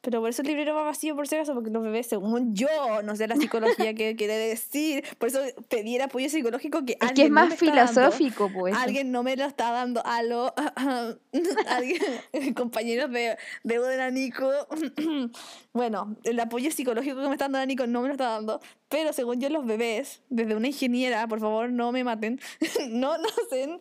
Pero 0.00 0.20
por 0.20 0.30
eso 0.30 0.42
el 0.42 0.48
librero 0.48 0.74
va 0.74 0.84
vacío 0.84 1.16
por 1.16 1.26
si 1.26 1.34
acaso, 1.34 1.54
porque 1.54 1.70
los 1.70 1.82
bebés, 1.82 2.06
según 2.06 2.54
yo, 2.54 2.68
no 3.02 3.16
sé 3.16 3.26
la 3.26 3.34
psicología 3.34 3.94
que 3.94 4.14
quiere 4.14 4.36
decir, 4.36 5.04
por 5.18 5.28
eso 5.28 5.40
pedir 5.68 6.02
apoyo 6.02 6.30
psicológico 6.30 6.84
que 6.84 6.96
es 7.00 7.12
que 7.12 7.24
es 7.24 7.30
más 7.30 7.54
filosófico, 7.56 8.48
pues. 8.52 8.76
Alguien 8.76 9.10
no 9.10 9.24
me 9.24 9.36
lo 9.36 9.44
está 9.44 9.72
dando. 9.72 10.00
Aló, 10.06 10.54
alguien, 11.66 12.54
compañeros 12.54 13.10
de, 13.10 13.36
de, 13.64 13.78
de 13.78 14.12
Nico. 14.12 14.48
bueno, 15.72 16.16
el 16.22 16.38
apoyo 16.38 16.70
psicológico 16.70 17.20
que 17.20 17.28
me 17.28 17.32
está 17.32 17.48
dando 17.48 17.66
Nico 17.66 17.86
no 17.86 18.00
me 18.02 18.08
lo 18.08 18.14
está 18.14 18.30
dando. 18.30 18.60
Pero 18.88 19.12
según 19.12 19.40
yo, 19.40 19.48
los 19.48 19.66
bebés, 19.66 20.22
desde 20.30 20.54
una 20.54 20.68
ingeniera, 20.68 21.26
por 21.26 21.40
favor, 21.40 21.70
no 21.70 21.90
me 21.90 22.04
maten, 22.04 22.40
no 22.88 23.16
nacen 23.18 23.80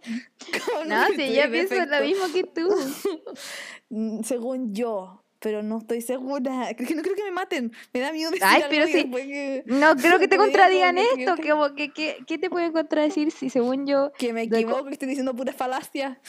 con. 0.66 0.90
No, 0.90 1.06
si 1.16 1.36
yo 1.36 1.52
pienso 1.52 1.76
lo 1.76 2.02
mismo 2.02 2.26
que 2.34 2.44
tú. 2.44 2.68
según 4.24 4.74
yo 4.74 5.24
pero 5.40 5.64
no 5.64 5.80
estoy 5.80 6.02
segura. 6.02 6.74
que 6.78 6.96
no 6.96 7.02
creo 7.02 7.16
que 7.16 7.24
me 7.24 7.32
maten. 7.32 7.72
Me 7.94 8.00
da 8.00 8.12
miedo 8.12 8.32
decir 8.32 8.46
Ay, 8.46 8.64
pero 8.70 8.88
sí. 8.88 9.10
No 9.66 9.96
creo 9.96 10.20
que 10.20 10.28
te 10.28 10.38
contradigan 10.38 10.98
esto. 10.98 11.36
Que, 11.76 11.92
que, 11.94 12.18
¿Qué 12.26 12.38
te 12.38 12.50
pueden 12.50 12.72
contradecir 12.72 13.32
si 13.32 13.50
según 13.50 13.88
yo... 13.88 14.12
Que 14.18 14.34
me 14.34 14.44
equivoco, 14.44 14.86
que 14.86 14.94
estoy 14.94 15.08
diciendo 15.08 15.36
pura 15.36 15.54
falacia. 15.54 16.20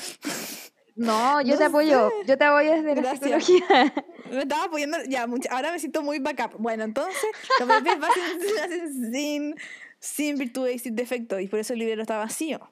No, 1.00 1.40
yo 1.42 1.56
te 1.56 1.62
apoyo. 1.62 2.10
Yo 2.26 2.36
te 2.36 2.44
apoyo 2.44 2.72
desde 2.72 3.00
la 3.00 3.12
psicología. 3.12 3.94
Me 4.32 4.40
estaba 4.40 4.64
apoyando. 4.64 4.98
Ya, 5.06 5.28
ahora 5.50 5.70
me 5.70 5.78
siento 5.78 6.02
muy 6.02 6.18
backup. 6.18 6.56
Bueno, 6.58 6.82
entonces, 6.82 7.14
los 7.60 7.68
bebés 7.68 7.98
hacen 8.60 9.12
sin, 9.12 9.54
sin 10.00 10.36
virtud 10.38 10.66
y 10.66 10.80
sin 10.80 10.96
defecto. 10.96 11.38
Y 11.38 11.46
por 11.46 11.60
eso 11.60 11.74
el 11.74 11.78
libro 11.78 12.02
está 12.02 12.18
vacío 12.18 12.68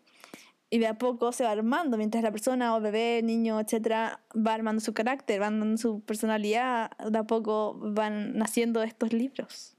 y 0.77 0.79
de 0.79 0.89
a 0.89 0.99
poco 0.99 1.33
se 1.33 1.43
va 1.43 1.53
armando, 1.53 1.97
mientras 1.97 2.23
la 2.23 2.31
persona 2.31 2.77
o 2.77 2.81
bebé, 2.83 3.23
niño, 3.23 3.59
etcétera, 3.59 4.21
va 4.37 4.53
armando 4.53 4.81
su 4.81 4.93
carácter, 4.93 5.41
va 5.41 5.47
armando 5.47 5.79
su 5.79 6.01
personalidad, 6.01 6.91
de 6.99 7.17
a 7.19 7.25
poco 7.25 7.79
van 7.81 8.37
naciendo 8.37 8.83
estos 8.83 9.15
libros. 9.15 9.75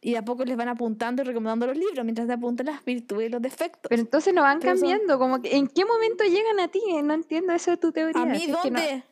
Y 0.00 0.10
de 0.10 0.18
a 0.18 0.24
poco 0.24 0.44
les 0.44 0.56
van 0.56 0.68
apuntando 0.68 1.22
y 1.22 1.24
recomendando 1.24 1.68
los 1.68 1.76
libros, 1.76 2.04
mientras 2.04 2.26
te 2.26 2.32
apuntan 2.32 2.66
las 2.66 2.84
virtudes 2.84 3.28
y 3.28 3.30
los 3.30 3.40
defectos. 3.40 3.88
Pero 3.88 4.02
entonces 4.02 4.34
no 4.34 4.42
van 4.42 4.60
cambiando, 4.60 5.20
como 5.20 5.40
que 5.40 5.56
¿en 5.56 5.68
qué 5.68 5.84
momento 5.84 6.24
llegan 6.24 6.58
a 6.58 6.66
ti? 6.66 6.80
No 7.04 7.14
entiendo 7.14 7.52
eso 7.52 7.70
de 7.70 7.76
tu 7.76 7.92
teoría. 7.92 8.22
¿A 8.22 8.26
mí 8.26 8.44
dónde? 8.48 9.04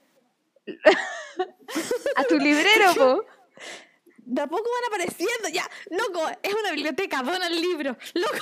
a 2.17 2.25
tu 2.25 2.37
librero, 2.37 2.95
po. 2.97 3.25
De 4.27 4.41
a 4.43 4.47
poco 4.47 4.63
van 4.63 4.95
apareciendo, 4.95 5.49
ya, 5.53 5.69
loco, 5.91 6.27
es 6.43 6.55
una 6.55 6.73
biblioteca, 6.73 7.23
dona 7.23 7.47
el 7.47 7.61
libro, 7.61 7.97
loco, 8.15 8.39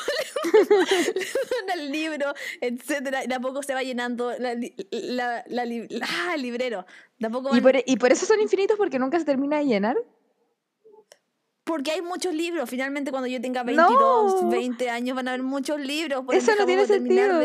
le 0.54 1.26
dona 1.60 1.74
el 1.74 1.92
libro, 1.92 2.34
etcétera, 2.60 3.26
de 3.26 3.34
a 3.34 3.40
poco 3.40 3.62
se 3.62 3.74
va 3.74 3.82
llenando 3.82 4.32
la, 4.38 4.54
la, 4.90 5.44
la, 5.46 5.62
ah, 6.02 6.32
el 6.34 6.42
librero. 6.42 6.86
De 7.18 7.26
a 7.26 7.30
poco 7.30 7.56
¿Y, 7.56 7.60
por, 7.60 7.74
¿Y 7.84 7.96
por 7.96 8.12
eso 8.12 8.26
son 8.26 8.40
infinitos? 8.40 8.76
¿Porque 8.76 8.98
nunca 8.98 9.18
se 9.18 9.24
termina 9.24 9.58
de 9.58 9.66
llenar? 9.66 9.96
Porque 11.64 11.92
hay 11.92 12.02
muchos 12.02 12.34
libros. 12.34 12.68
Finalmente, 12.68 13.12
cuando 13.12 13.28
yo 13.28 13.40
tenga 13.40 13.62
22, 13.62 14.50
20 14.50 14.90
años, 14.90 15.14
van 15.14 15.28
a 15.28 15.32
haber 15.32 15.44
muchos 15.44 15.78
libros. 15.78 16.24
Eso 16.32 16.52
no 16.58 16.66
tiene 16.66 16.86
sentido. 16.86 17.38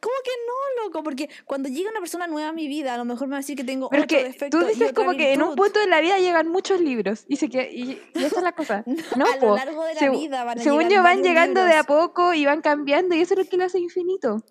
¿Cómo 0.00 0.14
que 0.22 0.30
no, 0.46 0.84
loco? 0.84 1.02
Porque 1.02 1.30
cuando 1.46 1.70
llega 1.70 1.88
una 1.88 2.00
persona 2.00 2.26
nueva 2.26 2.50
a 2.50 2.52
mi 2.52 2.68
vida, 2.68 2.92
a 2.92 2.98
lo 2.98 3.06
mejor 3.06 3.26
me 3.26 3.32
va 3.32 3.36
a 3.38 3.40
decir 3.40 3.56
que 3.56 3.64
tengo 3.64 3.88
Pero 3.88 4.06
que. 4.06 4.36
Tú 4.50 4.60
dices 4.66 4.92
como 4.92 5.12
que 5.12 5.32
en 5.32 5.42
un 5.42 5.54
punto 5.54 5.80
de 5.80 5.86
la 5.86 6.02
vida 6.02 6.18
llegan 6.18 6.48
muchos 6.48 6.78
libros. 6.80 7.24
Y, 7.26 7.36
se 7.36 7.48
que, 7.48 7.72
y, 7.72 8.02
esa 8.14 8.36
es 8.36 8.42
la 8.42 8.52
cosa. 8.52 8.84
No, 9.16 9.24
a 9.24 9.36
lo 9.36 9.56
largo 9.56 9.84
de 9.84 9.94
la 9.94 10.10
vida 10.10 10.44
van 10.44 10.58
a 10.58 10.62
Según 10.62 10.90
yo, 10.90 11.02
van 11.02 11.22
llegando 11.22 11.64
de 11.64 11.74
a 11.74 11.84
poco 11.84 12.34
y 12.34 12.44
van 12.44 12.60
cambiando. 12.60 13.14
Y 13.14 13.22
eso 13.22 13.32
es 13.34 13.38
lo 13.38 13.46
que 13.46 13.56
lo 13.56 13.64
hace 13.64 13.78
infinito. 13.78 14.42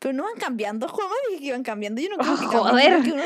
Pero 0.00 0.14
no 0.14 0.24
van 0.24 0.36
cambiando. 0.36 0.86
¿Cómo 0.92 1.14
dije 1.28 1.40
que 1.40 1.46
iban 1.46 1.62
cambiando? 1.62 2.00
Yo 2.00 2.08
no 2.10 2.18
creo 2.18 2.34
oh, 2.34 2.38
que 2.38 2.46
joder. 2.56 3.02
Que 3.02 3.12
uno... 3.12 3.22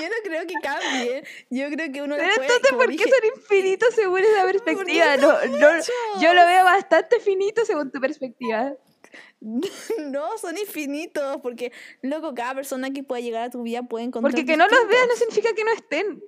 yo 0.00 0.08
no 0.08 0.14
creo 0.30 0.46
que 0.46 0.54
cambie. 0.62 1.24
Yo 1.50 1.68
creo 1.70 1.92
que 1.92 2.02
uno 2.02 2.16
Pero 2.16 2.32
entonces, 2.32 2.72
¿por 2.72 2.88
qué 2.88 3.04
son 3.04 3.36
infinitos 3.36 3.94
según 3.94 4.20
esa 4.20 4.44
perspectiva? 4.44 5.16
No, 5.16 5.32
no, 5.46 5.68
yo 6.20 6.34
lo 6.34 6.46
veo 6.46 6.64
bastante 6.64 7.20
finito 7.20 7.64
según 7.64 7.90
tu 7.90 8.00
perspectiva. 8.00 8.74
No, 9.98 10.38
son 10.38 10.56
infinitos, 10.58 11.38
porque, 11.42 11.72
loco, 12.02 12.34
cada 12.34 12.54
persona 12.54 12.90
que 12.90 13.02
pueda 13.02 13.20
llegar 13.20 13.44
a 13.44 13.50
tu 13.50 13.62
vida 13.62 13.82
puede 13.82 14.04
encontrar. 14.04 14.32
Porque 14.32 14.46
que 14.46 14.56
no 14.56 14.68
los 14.68 14.86
veas 14.86 15.08
no 15.08 15.16
significa 15.16 15.54
que 15.54 15.64
no 15.64 15.72
estén. 15.72 16.22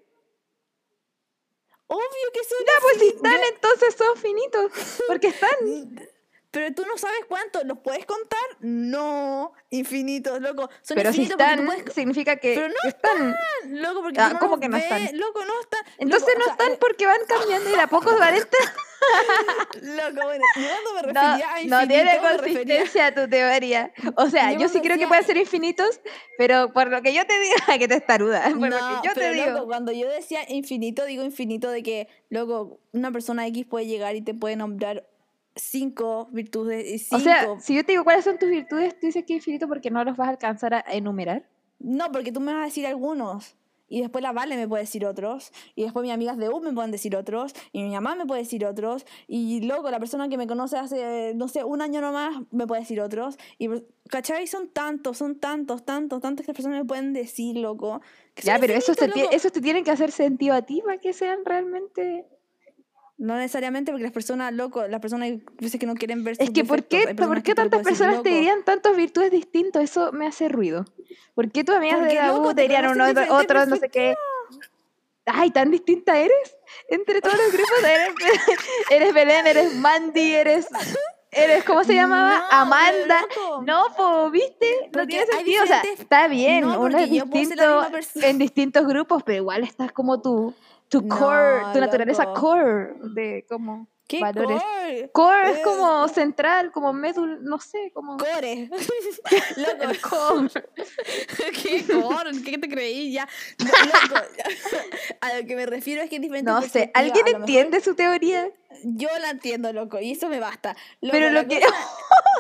Obvio 1.87 2.33
que 2.33 2.45
son. 2.45 2.59
Ya, 2.67 2.73
pues 2.81 2.99
si 2.99 3.09
están, 3.09 3.41
entonces 3.53 3.95
son 3.95 4.17
finitos. 4.17 4.73
Porque 5.07 5.29
están. 5.29 5.51
Pero 6.53 6.73
tú 6.75 6.85
no 6.87 6.99
sabes 6.99 7.21
cuántos, 7.29 7.65
¿los 7.65 7.79
puedes 7.79 8.05
contar? 8.05 8.39
No, 8.61 9.55
infinitos, 9.71 10.39
loco. 10.43 10.69
Son 10.83 10.95
pero 10.97 11.09
infinitos 11.09 11.39
si 11.39 11.43
están, 11.43 11.93
significa 11.95 12.37
que 12.37 12.55
pero 12.55 12.69
no 12.69 12.89
están. 12.89 13.35
Loco, 13.69 14.03
porque 14.03 14.21
ah, 14.21 14.31
no 14.35 14.39
¿Cómo 14.39 14.61
que 14.61 14.69
no 14.69 14.77
ves, 14.77 14.85
están? 14.85 15.19
Loco, 15.19 15.45
no 15.47 15.61
están. 15.63 15.81
Entonces 15.97 16.29
loco, 16.29 16.39
no 16.39 16.45
o 16.53 16.57
sea, 16.57 16.65
están 16.67 16.79
porque 16.79 17.07
van 17.07 17.21
cambiando 17.27 17.71
y 17.71 17.73
de 17.73 17.81
a 17.81 17.87
poco 17.87 18.19
van 18.19 18.35
Loco, 19.83 20.21
bueno, 20.25 20.45
yo 20.57 20.63
cuando 20.63 20.95
me 20.95 21.03
refería 21.03 21.47
no, 21.47 21.53
a 21.55 21.61
infinito, 21.63 21.81
no 21.81 21.89
tiene 21.89 22.05
me 22.05 22.13
refería- 22.13 22.39
consistencia 22.39 23.15
tu 23.15 23.29
teoría. 23.31 23.93
O 24.17 24.29
sea, 24.29 24.53
Yo 24.53 24.61
yo, 24.61 24.69
sí 24.69 24.81
creo 24.81 24.99
que 24.99 25.09
pueden 25.09 25.25
ser 25.25 25.39
infinitos, 25.39 26.01
pero 26.39 26.73
por 26.75 26.89
lo 26.89 27.01
que 27.03 27.15
yo 27.15 27.27
te 27.27 27.39
diga, 27.41 27.57
que 27.79 27.89
te 27.89 27.95
estaruda. 27.97 28.43
Por 28.51 28.69
lo 28.69 28.79
No, 28.79 29.01
que 29.03 29.09
yo 29.09 29.15
te 29.15 29.33
digo. 29.33 29.47
loco, 29.53 29.67
cuando 29.67 29.91
yo 29.93 30.09
decía 30.09 30.41
infinito, 30.49 31.05
digo 31.07 31.25
infinito 31.25 31.71
de 31.71 31.83
que, 31.83 32.09
loco, 32.29 32.79
una 32.93 33.11
persona 33.11 33.47
X 33.47 33.65
puede 33.67 33.87
llegar 33.87 34.15
y 34.17 34.21
te 34.23 34.35
puede 34.35 34.57
nombrar 34.57 35.09
cinco 35.55 36.29
virtudes 36.33 36.89
y 36.89 36.99
cinco. 36.99 37.17
O 37.17 37.21
sea, 37.21 37.61
si 37.61 37.75
yo 37.75 37.85
te 37.85 37.93
digo 37.93 38.05
cuáles 38.05 38.25
son 38.25 38.39
tus 38.39 38.49
virtudes, 38.49 38.99
tú 38.99 39.07
dices 39.07 39.25
que 39.27 39.35
infinito 39.35 39.69
porque 39.69 39.91
no 39.91 40.03
los 40.05 40.17
vas 40.17 40.29
a 40.29 40.31
alcanzar 40.31 40.75
a 40.75 40.85
enumerar. 40.89 41.49
No, 41.79 42.11
porque 42.13 42.33
tú 42.33 42.41
me 42.41 42.53
vas 42.53 42.63
a 42.63 42.67
decir 42.67 42.87
algunos. 42.87 43.57
Y 43.93 44.01
después 44.01 44.23
la 44.23 44.33
Vale 44.33 44.57
me 44.57 44.67
puede 44.67 44.85
decir 44.85 45.05
otros. 45.05 45.53
Y 45.75 45.83
después 45.83 46.03
mis 46.03 46.13
amigas 46.13 46.39
de 46.39 46.49
U 46.49 46.61
me 46.61 46.73
pueden 46.73 46.91
decir 46.91 47.15
otros. 47.15 47.53
Y 47.73 47.83
mi 47.83 47.91
mamá 47.91 48.15
me 48.15 48.25
puede 48.25 48.41
decir 48.41 48.65
otros. 48.65 49.05
Y 49.27 49.61
loco, 49.67 49.91
la 49.91 49.99
persona 49.99 50.31
que 50.31 50.39
me 50.39 50.47
conoce 50.47 50.79
hace, 50.79 51.35
no 51.35 51.47
sé, 51.47 51.63
un 51.63 51.83
año 51.83 52.01
nomás 52.01 52.39
me 52.51 52.67
puede 52.67 52.81
decir 52.81 53.03
otros. 53.03 53.37
Y, 53.59 53.69
¿cachai? 54.09 54.47
Son 54.47 54.69
tantos, 54.69 55.19
son 55.19 55.39
tantos, 55.39 55.85
tantos, 55.85 56.23
tantos 56.23 56.47
que 56.47 56.53
las 56.53 56.57
personas 56.57 56.79
me 56.79 56.87
pueden 56.87 57.13
decir, 57.13 57.59
loco. 57.59 58.01
Ya, 58.37 58.59
pero 58.59 58.73
esos 58.73 58.97
te, 58.97 59.11
esos 59.31 59.53
te 59.53 59.61
tienen 59.61 59.85
que 59.85 59.91
hacer 59.91 60.11
sentido 60.11 60.55
a 60.55 60.63
ti 60.63 60.81
para 60.83 60.97
que 60.97 61.13
sean 61.13 61.45
realmente... 61.45 62.25
No 63.23 63.37
necesariamente 63.37 63.93
porque 63.93 64.03
las 64.03 64.13
personas, 64.13 64.53
loco, 64.53 64.89
las 64.89 65.01
personas 65.01 65.31
veces 65.61 65.79
que 65.79 65.87
no 65.87 65.95
quieren 65.95 66.25
ver 66.25 66.35
Es 66.41 66.51
que 66.51 66.65
¿por 66.65 66.83
qué, 66.83 67.15
¿por 67.15 67.41
qué 67.45 67.55
tantas 67.55 67.85
decir, 67.85 67.97
personas 67.97 68.25
te 68.25 68.31
dirían 68.31 68.65
tantas 68.65 68.97
virtudes 68.97 69.31
distintas? 69.31 69.85
Eso 69.85 70.11
me 70.11 70.27
hace 70.27 70.49
ruido. 70.49 70.87
¿Por 71.33 71.53
qué 71.53 71.63
tus 71.63 71.77
amigas 71.77 72.01
Porque, 72.01 72.15
de 72.15 72.21
la 72.21 72.27
loco, 72.33 72.49
U 72.49 72.55
te 72.55 72.63
dirían 72.63 72.89
uno, 72.89 73.05
otros, 73.31 73.69
no 73.69 73.77
sé 73.77 73.89
qué? 73.91 74.17
Ay, 75.25 75.53
tan 75.53 75.71
distinta 75.71 76.19
eres. 76.19 76.57
Entre 76.89 77.21
todos 77.21 77.37
los 77.37 77.53
grupos 77.53 77.79
eres, 77.85 78.09
eres 78.91 79.15
Belén, 79.15 79.47
eres 79.47 79.75
Mandy, 79.77 80.35
eres... 80.35 80.67
Eres, 81.31 81.65
¿cómo 81.65 81.83
se 81.83 81.95
llamaba? 81.95 82.41
No, 82.41 82.59
Amanda. 82.59 83.25
No, 83.65 83.85
pues, 83.97 84.33
¿viste? 84.33 84.91
No 84.95 85.07
tiene 85.07 85.25
sentido. 85.27 85.65
O 85.65 85.67
sea, 85.67 85.81
está 85.97 86.29
bien, 86.29 86.63
No, 86.63 86.79
uno 86.81 86.99
es 86.99 87.09
distinto 87.09 87.87
en 88.17 88.39
distintos 88.39 88.87
grupos, 88.87 89.23
pero 89.23 89.39
igual 89.39 89.63
estás 89.63 89.93
como 89.93 90.21
tú. 90.21 90.53
Tu 90.93 91.01
No, 91.01 91.19
core, 91.19 91.63
tu 91.73 91.81
naturaleza 91.81 92.25
loco. 92.27 92.41
core 92.41 92.95
de 93.15 93.47
como 93.49 93.89
¿Qué 94.07 94.21
valores. 94.21 94.61
core? 94.63 95.11
Core 95.13 95.51
es 95.53 95.59
Eh, 95.59 95.63
como 95.65 96.07
central, 96.09 96.71
como 96.71 96.93
médula, 96.93 97.39
no 97.41 97.59
sé, 97.59 97.91
como... 97.95 98.19
Core. 98.19 98.69
loco. 99.57 99.91
El 99.91 100.01
core. 100.03 100.65
¿Qué 101.63 101.85
core? 101.87 102.31
¿Qué 102.45 102.59
te 102.59 102.69
creí? 102.69 103.11
Ya. 103.13 103.27
No, 103.59 103.67
loco. 103.67 104.27
A 105.23 105.35
lo 105.39 105.47
que 105.47 105.57
me 105.57 105.65
refiero 105.65 106.03
es 106.03 106.11
que 106.11 106.17
es 106.17 106.23
diferente. 106.23 106.51
No 106.51 106.61
sé. 106.61 106.91
¿alguien 106.93 107.25
mejor 107.25 107.41
entiende 107.41 107.81
su 107.81 107.95
teoría? 107.95 108.51
Yo 108.85 109.09
la 109.21 109.31
entiendo, 109.31 109.73
loco, 109.73 109.99
y 109.99 110.13
eso 110.13 110.29
me 110.29 110.41
basta. 110.41 110.77
Loco, 111.01 111.13
Pero 111.13 111.31
lo 111.31 111.47
que... 111.49 111.61
cosa- 111.61 111.75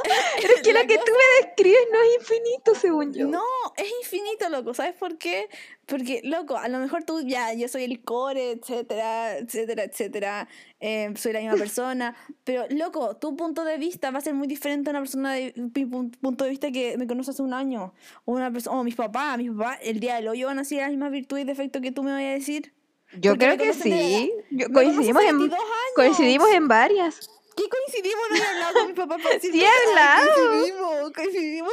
Pero 0.42 0.54
es 0.54 0.62
que 0.62 0.72
la 0.72 0.82
lo 0.82 0.88
que 0.88 0.96
tú 0.98 1.12
me 1.12 1.46
describes 1.46 1.80
no 1.92 1.98
es 2.00 2.14
infinito, 2.20 2.74
según 2.74 3.12
yo. 3.14 3.26
No, 3.26 3.42
es 3.76 3.86
infinito, 4.02 4.48
loco. 4.48 4.74
¿Sabes 4.74 4.94
por 4.94 5.18
qué? 5.18 5.48
Porque, 5.86 6.20
loco, 6.24 6.56
a 6.56 6.68
lo 6.68 6.78
mejor 6.78 7.04
tú 7.04 7.20
ya, 7.20 7.52
yo 7.54 7.68
soy 7.68 7.84
el 7.84 8.02
core, 8.02 8.52
etcétera, 8.52 9.36
etcétera, 9.38 9.84
etcétera. 9.84 10.48
eh, 10.80 11.12
soy 11.16 11.32
la 11.32 11.40
misma 11.40 11.56
persona. 11.56 12.16
Pero, 12.44 12.64
loco, 12.70 13.16
tu 13.16 13.36
punto 13.36 13.64
de 13.64 13.78
vista 13.78 14.10
va 14.10 14.18
a 14.18 14.22
ser 14.22 14.34
muy 14.34 14.46
diferente 14.48 14.90
a 14.90 14.92
una 14.92 15.00
persona 15.00 15.32
de 15.34 15.52
mi 15.56 15.70
pu- 15.86 16.16
punto 16.20 16.44
de 16.44 16.50
vista 16.50 16.70
que 16.72 16.96
me 16.98 17.06
conoce 17.06 17.30
hace 17.32 17.42
un 17.42 17.54
año. 17.54 17.92
O 18.24 18.32
una 18.32 18.50
persona, 18.52 18.76
o 18.78 18.84
mis 18.84 18.94
papás, 18.96 19.38
mis 19.38 19.50
papás, 19.50 19.78
el 19.82 20.00
día 20.00 20.16
del 20.16 20.28
hoy 20.28 20.42
van 20.44 20.58
a 20.58 20.62
decir 20.62 20.78
las 20.78 20.90
mismas 20.90 21.10
virtudes 21.10 21.44
y 21.44 21.46
defectos 21.46 21.82
que 21.82 21.92
tú 21.92 22.02
me 22.02 22.12
vayas 22.12 22.30
a 22.30 22.34
decir. 22.34 22.72
Yo 23.14 23.32
Porque 23.32 23.44
creo 23.44 23.58
que 23.58 23.74
sí. 23.74 24.32
Yo- 24.50 24.70
coincidimos, 24.72 25.22
en, 25.24 25.38
22 25.38 25.60
años. 25.60 25.70
coincidimos 25.94 26.48
en 26.50 26.66
varias. 26.68 27.28
¿Qué 27.56 27.64
coincidimos? 27.68 28.22
No 28.30 28.36
he 28.36 28.42
hablado 28.42 28.72
con 28.74 28.86
mi 28.88 28.92
papá 28.94 29.18
para 29.18 29.34
decir 29.34 29.52
Sí. 29.52 29.60
Coincidimos, 29.60 31.12
coincidimos. 31.12 31.72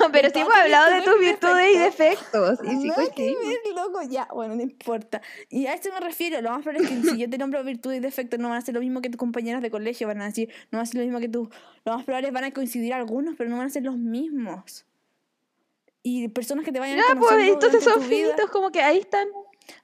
No, 0.00 0.12
pero 0.12 0.30
sí 0.30 0.40
hemos 0.40 0.54
hablado 0.54 0.94
de 0.94 1.02
tus 1.02 1.20
virtudes 1.20 1.74
y 1.74 1.78
defectos. 1.78 2.58
defectos. 2.58 2.72
Y 2.72 2.80
sí 2.82 2.88
Nada 2.88 3.10
que 3.14 3.36
ver, 3.36 3.74
loco, 3.74 4.02
ya, 4.02 4.28
bueno, 4.32 4.56
no 4.56 4.62
importa. 4.62 5.22
Y 5.48 5.66
a 5.66 5.74
eso 5.74 5.90
me 5.92 6.00
refiero, 6.00 6.40
lo 6.40 6.50
más 6.50 6.62
probable 6.62 6.88
es 6.88 6.90
que 6.90 7.10
si 7.10 7.18
yo 7.18 7.30
te 7.30 7.38
nombro 7.38 7.62
virtud 7.62 7.92
y 7.92 8.00
defecto, 8.00 8.38
no 8.38 8.48
van 8.48 8.58
a 8.58 8.62
ser 8.62 8.74
lo 8.74 8.80
mismo 8.80 9.00
que 9.00 9.10
tus 9.10 9.18
compañeras 9.18 9.62
de 9.62 9.70
colegio, 9.70 10.06
van 10.06 10.20
a 10.22 10.26
decir, 10.26 10.48
no 10.70 10.78
van 10.78 10.82
a 10.82 10.86
ser 10.86 10.96
lo 10.96 11.04
mismo 11.04 11.20
que 11.20 11.28
tú. 11.28 11.50
Lo 11.84 11.94
más 11.94 12.04
probable 12.04 12.28
es 12.28 12.34
van 12.34 12.44
a 12.44 12.50
coincidir 12.52 12.92
algunos, 12.92 13.34
pero 13.36 13.50
no 13.50 13.58
van 13.58 13.66
a 13.66 13.70
ser 13.70 13.84
los 13.84 13.96
mismos. 13.96 14.86
Y 16.02 16.28
personas 16.28 16.64
que 16.64 16.72
te 16.72 16.80
vayan 16.80 16.96
Ya, 16.96 17.04
pues 17.14 17.18
conociendo 17.18 17.54
entonces 17.54 17.84
durante 17.84 18.00
son 18.00 18.10
finitos, 18.10 18.50
como 18.50 18.70
que 18.72 18.80
ahí 18.82 18.98
están. 18.98 19.28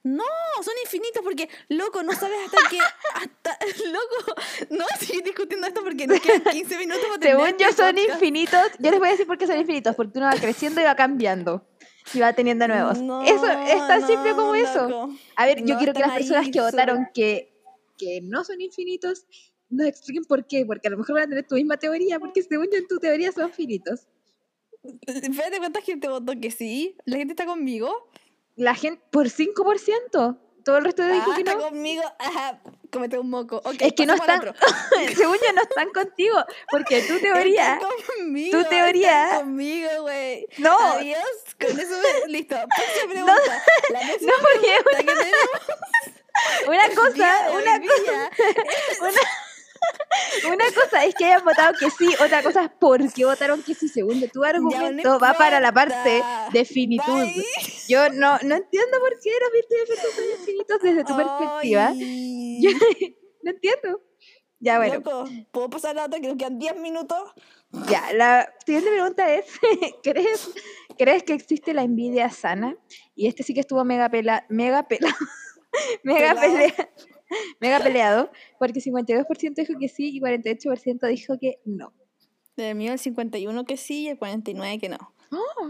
No, 0.03 0.25
son 0.63 0.75
infinitos 0.85 1.23
porque, 1.23 1.49
loco, 1.69 2.03
no 2.03 2.13
sabes 2.13 2.39
hasta 2.47 2.59
que. 2.71 2.79
Hasta, 3.15 3.59
loco, 3.93 4.41
no 4.71 4.85
seguir 4.99 5.23
discutiendo 5.25 5.67
esto 5.67 5.83
porque 5.83 6.07
nos 6.07 6.21
quedan 6.21 6.43
15 6.45 6.79
minutos 6.79 7.05
para 7.09 7.23
Según 7.31 7.59
yo 7.59 7.69
este 7.69 7.83
son 7.83 7.95
podcast. 7.95 8.15
infinitos. 8.15 8.63
Yo 8.79 8.91
les 8.91 8.99
voy 9.01 9.09
a 9.09 9.11
decir 9.13 9.27
por 9.27 9.39
qué 9.39 9.47
son 9.47 9.59
infinitos. 9.59 9.95
Porque 9.97 10.19
uno 10.19 10.27
va 10.29 10.35
creciendo 10.41 10.81
y 10.81 10.85
va 10.85 10.95
cambiando. 10.97 11.67
Y 12.15 12.21
va 12.21 12.33
teniendo 12.33 12.69
nuevos. 12.69 12.99
eso 13.27 13.47
es 13.51 13.87
tan 13.89 14.07
simple 14.07 14.31
como 14.33 14.49
no, 14.49 14.55
eso. 14.55 14.89
loco. 14.89 15.15
A 15.35 15.47
ver, 15.47 15.65
yo 15.65 15.75
No, 15.75 15.79
quiero 15.79 15.93
que 15.93 16.01
las 16.01 16.13
personas 16.13 16.49
que 16.51 16.61
votaron 16.61 17.09
que, 17.13 17.53
que 17.99 18.21
no 18.23 18.45
son 18.45 18.61
infinitos 18.61 19.27
nos 19.71 19.87
expliquen 19.89 20.25
por 20.25 20.47
qué. 20.47 20.65
Porque 20.65 20.87
a 20.89 20.93
lo 20.93 20.99
mejor 20.99 21.15
van 21.17 21.25
a 21.25 21.29
tener 21.29 21.47
tu 21.47 21.57
misma 21.57 21.77
teoría. 21.77 22.21
Porque 22.21 22.43
según 22.43 22.67
yo 22.71 22.79
en 22.79 22.87
tu 22.87 22.99
teoría 22.99 23.33
son 23.33 23.53
finitos. 23.53 24.07
Espérate, 25.05 25.59
¿cuánta 25.59 25.81
gente 25.81 26.09
votó 26.09 26.33
que 26.41 26.53
sí? 26.53 26.97
¿La 27.07 27.17
gente 27.17 27.33
está 27.33 27.45
conmigo? 27.45 28.09
La 28.57 28.75
gente, 28.75 29.03
por 29.11 29.27
5%. 29.29 30.39
Todo 30.65 30.79
el 30.79 30.85
resto 30.85 31.07
dijo 31.07 31.31
ah, 31.31 31.35
que 31.37 31.43
está 31.43 31.55
no. 31.55 31.61
conmigo. 31.69 32.03
Ajá, 32.19 32.61
comete 32.91 33.17
un 33.21 33.31
moco. 33.31 33.59
Ok, 33.65 33.77
Es 33.79 33.93
que 33.93 34.05
no 34.05 34.15
están, 34.15 34.41
según 35.17 35.37
yo 35.37 35.53
no 35.55 35.63
están 35.63 35.91
contigo, 35.91 36.37
porque 36.73 37.03
tu 37.03 37.19
teoría, 37.21 37.75
Está 37.75 37.89
conmigo, 38.17 38.59
tu 38.59 38.65
teoría- 38.69 39.25
está 39.27 39.37
conmigo, 39.43 39.89
güey. 40.03 40.47
no, 40.59 40.77
Adiós. 40.77 41.21
Con 41.61 41.79
eso, 41.79 41.95
listo. 42.27 42.57
Pregunta. 43.09 43.37
La 43.91 44.01
próxima 44.01 44.33
no 44.33 44.39
porque 44.43 44.73
pregunta 44.83 44.99
que 44.99 45.21
tenemos 45.21 45.51
una 46.67 46.89
cosa, 46.97 47.43
de 47.45 47.57
una 47.57 47.81
cosa, 47.81 48.31
una, 49.03 49.21
una 50.53 50.65
cosa 50.73 51.05
es 51.05 51.15
que 51.15 51.25
hayan 51.25 51.45
votado 51.45 51.75
que 51.79 51.91
sí, 51.91 52.09
otra 52.23 52.43
cosa 52.43 52.65
es 52.65 52.71
por 52.71 53.13
qué 53.13 53.25
votaron 53.25 53.63
que 53.63 53.75
sí, 53.75 53.89
según 53.89 54.27
tu 54.31 54.45
argumento, 54.45 55.19
va 55.19 55.35
para 55.35 55.61
la 55.61 55.73
parte 55.73 56.23
de 56.53 56.65
finitud. 56.65 57.05
Bye. 57.07 57.45
Yo 57.89 58.09
no, 58.11 58.39
no 58.43 58.55
entiendo 58.55 58.99
por 59.01 59.21
qué 59.21 59.31
los 59.41 59.53
virtudes 59.53 60.39
infinitos 60.41 60.79
desde 60.83 61.05
tu 61.05 61.17
perspectiva. 61.17 61.89
Ay, 61.89 62.61
Yo 62.63 62.71
no 63.43 63.51
entiendo. 63.51 64.03
Ya 64.59 64.79
bueno, 64.79 64.95
Loco, 64.95 65.25
¿puedo 65.53 65.69
pasar 65.69 65.95
la 65.95 66.07
otra 66.07 66.19
que 66.19 66.29
nos 66.29 66.39
quedan 66.39 66.59
10 66.59 66.77
minutos? 66.77 67.35
ya, 67.91 68.13
la 68.15 68.51
siguiente 68.65 68.91
pregunta 68.91 69.35
es, 69.35 69.45
¿crees, 70.03 70.51
¿crees 70.97 71.23
que 71.25 71.35
existe 71.35 71.75
la 71.75 71.83
envidia 71.83 72.31
sana? 72.31 72.77
Y 73.15 73.27
este 73.27 73.43
sí 73.43 73.53
que 73.53 73.61
estuvo 73.61 73.85
mega 73.85 74.09
pela, 74.09 74.47
mega 74.49 74.89
pela, 74.89 75.15
mega, 76.03 76.35
pelea, 76.35 76.91
mega 77.61 77.81
peleado, 77.81 78.31
porque 78.59 78.81
52% 78.81 79.55
dijo 79.55 79.79
que 79.79 79.89
sí 79.89 80.17
y 80.17 80.21
48% 80.21 81.09
dijo 81.09 81.39
que 81.39 81.61
no. 81.65 81.93
De 82.57 82.75
mío 82.75 82.93
el 82.93 82.99
51 82.99 83.65
que 83.65 83.77
sí 83.77 84.03
y 84.03 84.09
el 84.09 84.19
49 84.19 84.79
que 84.79 84.89
no. 84.89 84.99
Oh. 85.31 85.69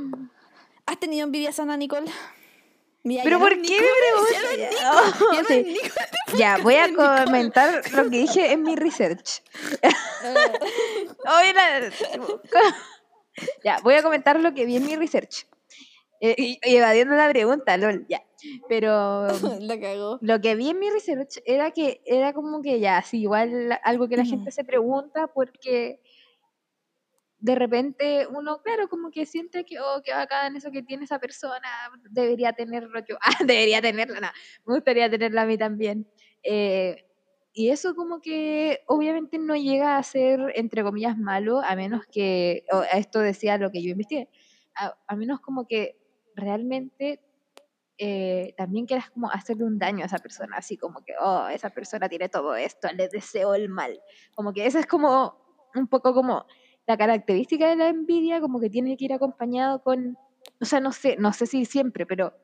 ¿Has 0.86 1.00
tenido 1.00 1.24
envidia 1.24 1.52
sana, 1.52 1.76
Nicole? 1.76 2.10
¿Pero 3.22 3.38
por 3.38 3.50
qué 3.62 3.80
me 3.80 3.86
preguntas? 5.38 5.92
Ya, 6.36 6.58
voy 6.58 6.74
a 6.74 6.92
comentar 6.92 7.82
lo 7.92 8.10
que 8.10 8.18
dije 8.18 8.52
en 8.52 8.62
mi 8.62 8.74
research. 8.74 9.42
ya, 13.64 13.78
voy 13.82 13.94
a 13.94 14.02
comentar 14.02 14.40
lo 14.40 14.52
que 14.54 14.66
vi 14.66 14.76
en 14.76 14.86
mi 14.86 14.96
research. 14.96 15.46
Eh, 16.20 16.34
y, 16.36 16.58
evadiendo 16.62 17.14
la 17.14 17.28
pregunta, 17.28 17.76
lol, 17.76 18.06
ya. 18.08 18.24
Pero 18.68 19.26
lo 20.20 20.40
que 20.40 20.54
vi 20.54 20.70
en 20.70 20.78
mi 20.78 20.90
research 20.90 21.38
era 21.44 21.70
que 21.70 22.02
era 22.04 22.32
como 22.32 22.62
que 22.62 22.80
ya, 22.80 23.02
sí, 23.02 23.22
igual 23.22 23.78
algo 23.82 24.08
que 24.08 24.16
la 24.16 24.24
gente 24.24 24.50
se 24.50 24.64
pregunta 24.64 25.28
porque 25.28 26.00
de 27.38 27.54
repente 27.54 28.26
uno, 28.26 28.60
claro, 28.62 28.88
como 28.88 29.10
que 29.10 29.26
siente 29.26 29.64
que, 29.64 29.78
oh, 29.78 30.02
qué 30.04 30.12
bacán 30.12 30.56
eso 30.56 30.70
que 30.70 30.82
tiene 30.82 31.04
esa 31.04 31.18
persona, 31.18 31.68
debería 32.10 32.52
tenerlo 32.52 33.00
yo, 33.08 33.16
ah, 33.20 33.44
debería 33.44 33.80
tenerla, 33.80 34.20
no, 34.20 34.28
me 34.64 34.74
gustaría 34.74 35.10
tenerla 35.10 35.42
a 35.42 35.46
mí 35.46 35.56
también. 35.56 36.08
Eh, 36.42 37.04
y 37.58 37.70
eso 37.70 37.94
como 37.94 38.20
que 38.20 38.80
obviamente 38.86 39.38
no 39.38 39.56
llega 39.56 39.96
a 39.96 40.02
ser, 40.02 40.52
entre 40.56 40.82
comillas, 40.82 41.16
malo, 41.16 41.62
a 41.62 41.74
menos 41.74 42.04
que, 42.06 42.64
esto 42.92 43.20
decía 43.20 43.56
lo 43.56 43.70
que 43.70 43.82
yo 43.82 43.92
investigué, 43.92 44.28
a, 44.74 45.16
menos 45.16 45.40
como 45.40 45.66
que 45.66 45.96
realmente 46.34 47.20
eh, 47.98 48.54
también 48.56 48.86
quieras 48.86 49.10
como 49.10 49.30
hacerle 49.30 49.64
un 49.64 49.78
daño 49.78 50.02
a 50.02 50.06
esa 50.06 50.18
persona, 50.18 50.56
así 50.56 50.76
como 50.76 51.02
que, 51.04 51.14
oh, 51.20 51.48
esa 51.48 51.70
persona 51.70 52.08
tiene 52.08 52.28
todo 52.28 52.54
esto, 52.54 52.88
le 52.92 53.08
deseo 53.08 53.54
el 53.54 53.68
mal. 53.68 54.00
Como 54.34 54.52
que 54.52 54.66
eso 54.66 54.78
es 54.78 54.86
como 54.86 55.38
un 55.74 55.88
poco 55.88 56.14
como 56.14 56.46
la 56.86 56.96
característica 56.96 57.68
de 57.68 57.76
la 57.76 57.88
envidia 57.88 58.40
como 58.40 58.60
que 58.60 58.70
tiene 58.70 58.96
que 58.96 59.06
ir 59.06 59.12
acompañado 59.12 59.82
con, 59.82 60.16
o 60.60 60.64
sea, 60.64 60.80
no 60.80 60.92
sé, 60.92 61.16
no 61.18 61.32
sé 61.32 61.46
si 61.46 61.64
siempre, 61.64 62.06
pero 62.06 62.34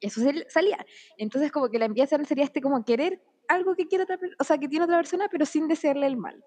eso 0.00 0.20
salía. 0.48 0.84
Entonces 1.16 1.50
como 1.52 1.68
que 1.68 1.78
la 1.78 1.86
envidia 1.86 2.06
sería 2.06 2.44
este 2.44 2.60
como 2.60 2.84
querer 2.84 3.22
algo 3.48 3.74
que 3.74 3.88
quiere 3.88 4.04
otra, 4.04 4.18
o 4.38 4.44
sea, 4.44 4.58
que 4.58 4.68
tiene 4.68 4.84
otra 4.84 4.96
persona, 4.96 5.28
pero 5.30 5.44
sin 5.44 5.68
desearle 5.68 6.06
el 6.06 6.16
mal. 6.16 6.44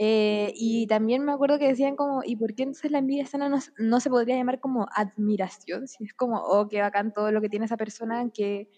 Eh, 0.00 0.52
y 0.54 0.86
también 0.86 1.24
me 1.24 1.32
acuerdo 1.32 1.58
que 1.58 1.66
decían 1.66 1.96
como, 1.96 2.22
¿y 2.24 2.36
por 2.36 2.54
qué 2.54 2.62
entonces 2.62 2.92
la 2.92 2.98
envidia 2.98 3.26
sana 3.26 3.50
no, 3.78 4.00
se 4.00 4.10
podría 4.10 4.36
llamar 4.36 4.60
como 4.60 4.86
admiración? 4.94 5.88
Si 5.88 6.04
es 6.04 6.14
como, 6.14 6.36
oh, 6.38 6.68
qué 6.68 6.80
bacán 6.80 7.12
todo 7.12 7.32
lo 7.32 7.40
que 7.40 7.48
tiene 7.48 7.66
esa 7.66 7.76
persona, 7.76 8.30
que, 8.32 8.70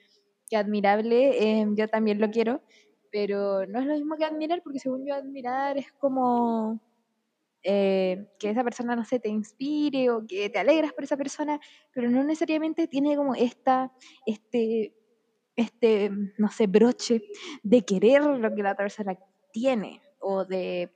que 0.48 0.56
admirable, 0.56 1.60
eh, 1.60 1.66
yo 1.74 1.88
también 1.88 2.20
lo 2.22 2.30
quiero, 2.30 2.62
pero 3.12 3.66
no 3.66 3.80
es 3.80 3.86
lo 3.86 3.94
mismo 3.94 4.16
que 4.16 4.24
admirar, 4.24 4.62
porque 4.62 4.78
según 4.78 5.04
yo 5.06 5.14
admirar 5.14 5.76
es 5.76 5.92
como 5.92 6.80
eh, 7.62 8.26
que 8.38 8.48
esa 8.48 8.64
persona, 8.64 8.96
no 8.96 9.04
sé, 9.04 9.20
te 9.20 9.28
inspire 9.28 10.08
o 10.08 10.26
que 10.26 10.48
te 10.48 10.58
alegras 10.58 10.94
por 10.94 11.04
esa 11.04 11.18
persona, 11.18 11.60
pero 11.92 12.08
no 12.08 12.24
necesariamente 12.24 12.88
tiene 12.88 13.14
como 13.14 13.34
esta, 13.34 13.92
este, 14.24 14.94
este, 15.54 16.10
no 16.38 16.50
sé, 16.50 16.66
broche 16.66 17.22
de 17.62 17.84
querer 17.84 18.24
lo 18.24 18.54
que 18.54 18.62
la 18.62 18.72
otra 18.72 18.84
persona 18.84 19.18
tiene 19.52 20.00
o 20.18 20.46
de, 20.46 20.90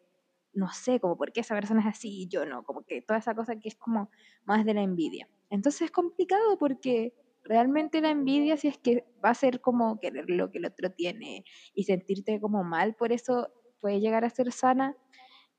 no 0.54 0.70
sé, 0.72 1.00
como 1.00 1.16
por 1.16 1.32
qué 1.32 1.40
esa 1.40 1.54
persona 1.54 1.80
es 1.80 1.86
así 1.86 2.22
y 2.22 2.28
yo 2.28 2.46
no, 2.46 2.62
como 2.62 2.82
que 2.82 3.02
toda 3.02 3.18
esa 3.18 3.34
cosa 3.34 3.56
que 3.56 3.68
es 3.68 3.76
como 3.76 4.10
más 4.44 4.64
de 4.64 4.74
la 4.74 4.82
envidia. 4.82 5.28
Entonces 5.50 5.82
es 5.82 5.90
complicado 5.90 6.58
porque 6.58 7.12
realmente 7.42 8.00
la 8.00 8.10
envidia 8.10 8.56
si 8.56 8.68
es 8.68 8.78
que 8.78 9.04
va 9.24 9.30
a 9.30 9.34
ser 9.34 9.60
como 9.60 9.98
querer 10.00 10.24
lo 10.28 10.50
que 10.50 10.58
el 10.58 10.66
otro 10.66 10.90
tiene 10.90 11.44
y 11.74 11.84
sentirte 11.84 12.40
como 12.40 12.64
mal, 12.64 12.94
por 12.94 13.12
eso 13.12 13.48
puede 13.80 14.00
llegar 14.00 14.24
a 14.24 14.30
ser 14.30 14.50
sana, 14.52 14.96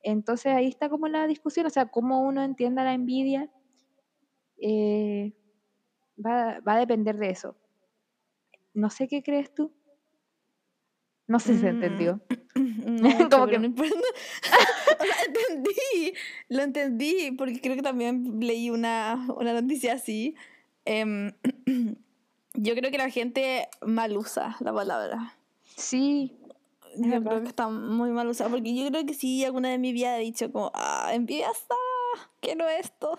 entonces 0.02 0.54
ahí 0.54 0.68
está 0.68 0.89
como 0.89 1.08
la 1.08 1.28
discusión, 1.28 1.66
o 1.66 1.70
sea, 1.70 1.88
cómo 1.88 2.22
uno 2.22 2.43
entienda 2.43 2.84
la 2.84 2.93
envidia 2.93 3.50
eh, 4.62 5.34
va, 6.24 6.60
a 6.64 6.80
depender 6.80 7.18
de 7.18 7.30
eso. 7.30 7.58
No 8.74 8.89
sé 8.89 9.08
qué 9.08 9.24
crees 9.24 9.54
tú. 9.54 9.74
No 11.28 11.39
sé 11.39 11.54
si 11.56 11.62
se 11.62 11.70
entendió. 11.70 12.22
No, 13.02 13.30
como 13.30 13.48
que 13.48 13.60
no 13.60 13.66
importa. 13.66 13.93
o 15.00 15.04
sea, 15.04 15.16
entendí, 15.26 16.14
lo 16.50 16.62
entendí, 16.62 17.32
porque 17.32 17.62
creo 17.62 17.76
que 17.76 17.82
también 17.82 18.39
leí 18.39 18.70
una, 18.70 19.26
una 19.36 19.60
noticia 19.60 19.93
así. 19.93 20.36
Em, 20.86 21.32
yo 22.54 22.76
creo 22.76 22.91
que 22.91 22.98
la 22.98 23.10
gente 23.10 23.68
mal 23.82 24.16
usa 24.18 24.58
la 24.60 24.74
palabra. 24.74 25.36
Sí, 25.76 26.32
yo 26.98 27.22
creo 27.24 27.41
que 27.41 27.50
está 27.50 27.68
muy 27.68 28.12
mal 28.12 28.28
usado, 28.28 28.52
porque 28.52 28.76
yo 28.76 28.88
creo 28.89 29.06
que 29.06 29.14
sí, 29.14 29.43
alguna 29.43 29.70
de 29.70 29.78
mi 29.78 29.91
vida 29.91 30.18
he 30.18 30.22
dicho 30.22 30.52
como, 30.52 30.72
ah, 30.74 31.12
está 31.14 31.76
quiero 32.39 32.68
esto. 32.70 33.18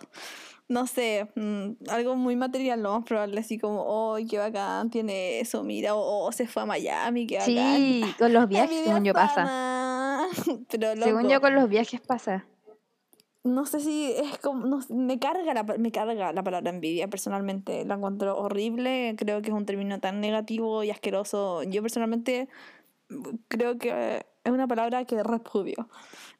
No 0.69 0.87
sé, 0.89 1.29
mm, 1.37 1.89
algo 1.91 2.17
muy 2.17 2.35
material, 2.35 2.83
lo 2.83 2.93
más 2.93 3.05
probable, 3.05 3.39
así 3.39 3.57
como, 3.57 3.85
oh, 3.87 4.17
qué 4.29 4.39
bacán, 4.39 4.91
tiene 4.91 5.39
eso, 5.39 5.63
mira, 5.63 5.95
o 5.95 6.33
se 6.33 6.49
fue 6.49 6.63
a 6.63 6.67
Miami, 6.67 7.27
qué 7.27 7.39
bacán. 7.39 7.55
Sí, 7.55 8.05
con 8.19 8.33
los 8.33 8.49
viajes, 8.49 8.85
según 8.85 9.05
yo 9.05 9.13
pasa. 9.13 10.27
Pero, 10.71 10.97
según 10.97 11.29
yo 11.29 11.41
con 11.41 11.55
los 11.55 11.69
viajes 11.69 12.01
pasa. 12.01 12.47
No 13.45 13.65
sé 13.65 13.79
si 13.79 14.13
es 14.13 14.39
como, 14.39 14.67
no, 14.67 14.81
me, 14.89 15.21
carga 15.21 15.55
la, 15.55 15.63
me 15.63 15.93
carga 15.93 16.33
la 16.33 16.43
palabra 16.43 16.69
envidia 16.69 17.07
personalmente, 17.07 17.85
la 17.85 17.95
encuentro 17.95 18.37
horrible, 18.37 19.15
creo 19.17 19.41
que 19.41 19.51
es 19.51 19.55
un 19.55 19.67
término 19.67 20.01
tan 20.01 20.21
negativo 20.21 20.83
y 20.83 20.91
asqueroso. 20.91 21.63
Yo 21.63 21.81
personalmente 21.81 22.49
creo 23.47 23.79
que 23.79 24.27
es 24.47 24.53
una 24.53 24.69
palabra 24.69 25.05
que 25.05 25.23
repudio. 25.23 25.89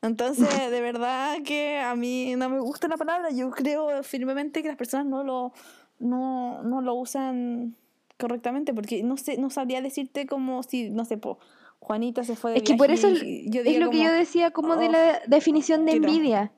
Entonces, 0.01 0.49
de 0.71 0.81
verdad 0.81 1.39
que 1.45 1.79
a 1.81 1.97
mí 1.97 2.37
no 2.37 2.49
me 2.49 2.61
gusta 2.61 2.87
la 2.87 2.97
palabra. 2.97 3.31
Yo 3.31 3.51
creo 3.51 4.03
firmemente 4.05 4.63
que 4.63 4.69
las 4.69 4.77
personas 4.77 5.07
no 5.07 5.25
lo, 5.25 5.53
no, 5.99 6.63
no 6.63 6.81
lo 6.81 6.95
usan 6.95 7.77
correctamente, 8.17 8.73
porque 8.73 9.03
no 9.03 9.17
sé, 9.17 9.39
no 9.39 9.51
sabría 9.51 9.83
decirte 9.83 10.27
como 10.27 10.63
si, 10.63 10.89
no 10.91 11.05
sé, 11.05 11.19
po, 11.19 11.39
Juanita 11.81 12.23
se 12.23 12.37
fue 12.37 12.53
de 12.53 12.59
Es 12.59 12.63
que 12.63 12.77
por 12.77 12.91
eso 12.91 13.09
yo 13.09 13.63
es 13.63 13.79
lo 13.79 13.91
que 13.91 14.03
yo 14.03 14.13
decía 14.13 14.53
como 14.53 14.77
de 14.77 14.89
la 14.89 15.21
oh, 15.25 15.29
definición 15.29 15.85
de 15.85 15.93
envidia. 15.93 16.53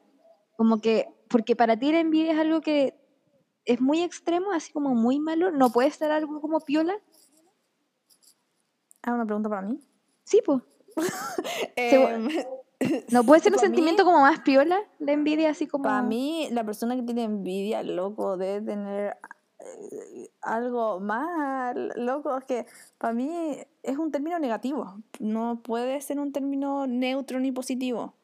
Como 0.57 0.81
que, 0.81 1.09
porque 1.29 1.57
para 1.57 1.79
ti 1.79 1.93
la 1.93 2.01
envidia 2.01 2.33
es 2.33 2.39
algo 2.39 2.61
que 2.61 2.95
es 3.65 3.81
muy 3.81 4.03
extremo, 4.03 4.53
así 4.53 4.71
como 4.71 4.95
muy 4.95 5.19
malo, 5.19 5.51
no 5.51 5.71
puede 5.71 5.89
estar 5.89 6.11
algo 6.11 6.41
como 6.43 6.61
piola. 6.61 6.95
Ah, 9.03 9.15
una 9.15 9.25
pregunta 9.25 9.49
para 9.49 9.63
mí. 9.63 9.81
Sí, 10.25 10.43
pues. 10.45 10.63
¿No 13.11 13.25
puede 13.25 13.41
ser 13.41 13.53
un 13.53 13.59
sentimiento 13.59 14.05
como 14.05 14.21
más 14.21 14.41
piola 14.41 14.79
la 14.99 15.13
envidia, 15.13 15.51
así 15.51 15.67
como...? 15.67 15.85
Para 15.85 16.03
mí, 16.03 16.49
la 16.53 16.65
persona 16.65 16.97
que 16.97 17.03
tiene 17.03 17.25
envidia, 17.25 17.83
loco, 17.83 18.37
debe 18.37 18.65
tener 18.65 19.17
eh, 19.59 20.31
algo 20.41 21.01
más 21.01 21.75
loco. 21.97 22.37
Es 22.39 22.45
que 22.45 22.67
para 22.99 23.13
mí 23.13 23.59
es 23.83 23.99
un 23.99 24.13
término 24.13 24.39
negativo. 24.39 25.03
No 25.19 25.61
puede 25.63 26.01
ser 26.01 26.21
un 26.21 26.33
término 26.33 26.87
neutro 26.87 27.41
ni 27.41 27.51
positivo. 27.53 28.15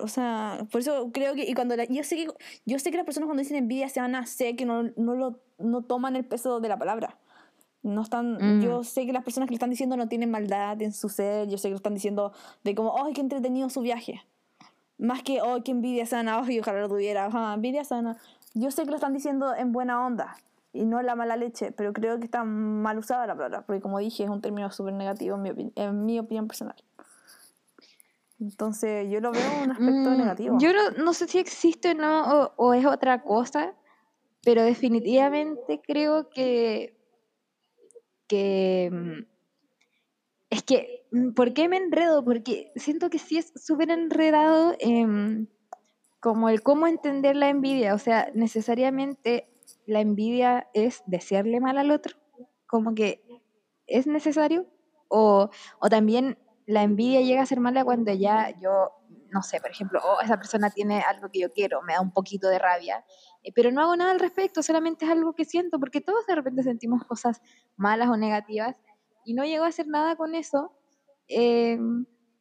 O 0.00 0.08
sea, 0.08 0.66
por 0.72 0.80
eso 0.80 1.10
creo 1.12 1.34
que... 1.34 1.44
Y 1.44 1.54
cuando 1.54 1.76
yo, 1.76 2.02
sé 2.02 2.16
que 2.16 2.26
yo 2.64 2.78
sé 2.80 2.90
que 2.90 2.96
las 2.96 3.06
personas 3.06 3.28
cuando 3.28 3.42
dicen 3.42 3.56
envidia 3.56 3.88
se 3.88 4.00
van 4.00 4.16
a 4.16 4.20
hacer 4.20 4.56
que 4.56 4.64
no, 4.64 4.90
no, 4.96 5.14
lo, 5.14 5.40
no 5.58 5.82
toman 5.82 6.16
el 6.16 6.24
peso 6.24 6.58
de 6.58 6.68
la 6.68 6.78
palabra. 6.78 7.16
No 7.84 8.00
están, 8.00 8.62
yo 8.62 8.80
mm. 8.80 8.84
sé 8.84 9.04
que 9.04 9.12
las 9.12 9.22
personas 9.22 9.46
que 9.46 9.52
lo 9.52 9.56
están 9.56 9.68
diciendo 9.68 9.94
no 9.98 10.08
tienen 10.08 10.30
maldad 10.30 10.80
en 10.80 10.90
su 10.94 11.10
ser, 11.10 11.48
yo 11.48 11.58
sé 11.58 11.68
que 11.68 11.72
lo 11.72 11.76
están 11.76 11.92
diciendo 11.92 12.32
de 12.64 12.74
como, 12.74 13.04
¡ay, 13.04 13.12
qué 13.12 13.20
entretenido 13.20 13.68
su 13.68 13.82
viaje! 13.82 14.22
Más 14.96 15.22
que, 15.22 15.38
¡ay, 15.40 15.60
qué 15.62 15.72
envidia 15.72 16.06
sana! 16.06 16.40
¡ay, 16.42 16.60
ojalá 16.60 16.80
lo 16.80 16.88
tuviera! 16.88 17.28
¡ah, 17.30 17.52
envidia 17.54 17.84
sana! 17.84 18.16
Yo 18.54 18.70
sé 18.70 18.84
que 18.84 18.90
lo 18.90 18.96
están 18.96 19.12
diciendo 19.12 19.54
en 19.54 19.72
buena 19.72 20.06
onda 20.06 20.34
y 20.72 20.86
no 20.86 20.98
en 20.98 21.04
la 21.04 21.14
mala 21.14 21.36
leche, 21.36 21.72
pero 21.72 21.92
creo 21.92 22.18
que 22.18 22.24
está 22.24 22.42
mal 22.42 22.96
usada 22.96 23.26
la 23.26 23.34
palabra, 23.34 23.66
porque 23.66 23.82
como 23.82 23.98
dije, 23.98 24.24
es 24.24 24.30
un 24.30 24.40
término 24.40 24.70
súper 24.72 24.94
negativo 24.94 25.36
en 25.36 25.42
mi, 25.42 25.72
en 25.76 26.06
mi 26.06 26.18
opinión 26.18 26.48
personal. 26.48 26.76
Entonces, 28.40 29.10
yo 29.10 29.20
lo 29.20 29.30
veo 29.30 29.62
un 29.62 29.72
aspecto 29.72 30.10
mm, 30.10 30.16
negativo. 30.16 30.58
Yo 30.58 30.72
no, 30.72 31.04
no, 31.04 31.12
sé 31.12 31.28
si 31.28 31.38
existe 31.38 31.90
o 31.90 31.94
no, 31.94 32.44
o, 32.44 32.52
o 32.56 32.72
es 32.72 32.86
otra 32.86 33.22
cosa, 33.22 33.74
pero 34.42 34.62
definitivamente 34.62 35.82
creo 35.86 36.30
que 36.30 36.96
que... 38.26 38.90
Mm, 38.92 39.34
es 40.50 40.62
que, 40.62 41.06
mm, 41.10 41.32
¿por 41.32 41.52
qué 41.52 41.68
me 41.68 41.76
enredo? 41.76 42.24
Porque 42.24 42.72
siento 42.76 43.10
que 43.10 43.18
sí 43.18 43.38
es 43.38 43.52
súper 43.56 43.90
enredado 43.90 44.76
como 46.20 46.48
el 46.48 46.62
cómo 46.62 46.86
entender 46.86 47.36
la 47.36 47.48
envidia. 47.48 47.94
O 47.94 47.98
sea, 47.98 48.30
necesariamente 48.34 49.48
la 49.86 50.00
envidia 50.00 50.68
es 50.72 51.02
desearle 51.06 51.60
mal 51.60 51.78
al 51.78 51.90
otro. 51.90 52.16
Como 52.66 52.94
que 52.94 53.24
es 53.86 54.06
necesario. 54.06 54.66
O, 55.08 55.50
o 55.80 55.88
también 55.88 56.38
la 56.66 56.82
envidia 56.82 57.20
llega 57.20 57.42
a 57.42 57.46
ser 57.46 57.60
mala 57.60 57.84
cuando 57.84 58.12
ya 58.12 58.50
yo, 58.60 58.92
no 59.30 59.42
sé, 59.42 59.60
por 59.60 59.70
ejemplo, 59.70 60.00
oh, 60.02 60.20
esa 60.22 60.36
persona 60.36 60.70
tiene 60.70 61.00
algo 61.00 61.28
que 61.30 61.40
yo 61.40 61.52
quiero, 61.52 61.82
me 61.82 61.94
da 61.94 62.00
un 62.00 62.12
poquito 62.12 62.48
de 62.48 62.58
rabia 62.58 62.98
eh, 62.98 63.04
pero 63.54 63.70
no 63.72 63.82
hago 63.82 63.96
nada 63.96 64.12
al 64.12 64.20
respecto, 64.20 64.62
solamente 64.62 65.04
es 65.04 65.10
algo 65.10 65.34
que 65.34 65.44
siento, 65.44 65.78
porque 65.78 66.00
todos 66.00 66.26
de 66.26 66.34
repente 66.34 66.62
sentimos 66.62 67.04
cosas 67.04 67.40
malas 67.76 68.08
o 68.08 68.16
negativas, 68.16 68.80
y 69.24 69.34
no 69.34 69.44
llegó 69.44 69.64
a 69.64 69.68
hacer 69.68 69.88
nada 69.88 70.16
con 70.16 70.34
eso, 70.34 70.72
eh, 71.28 71.78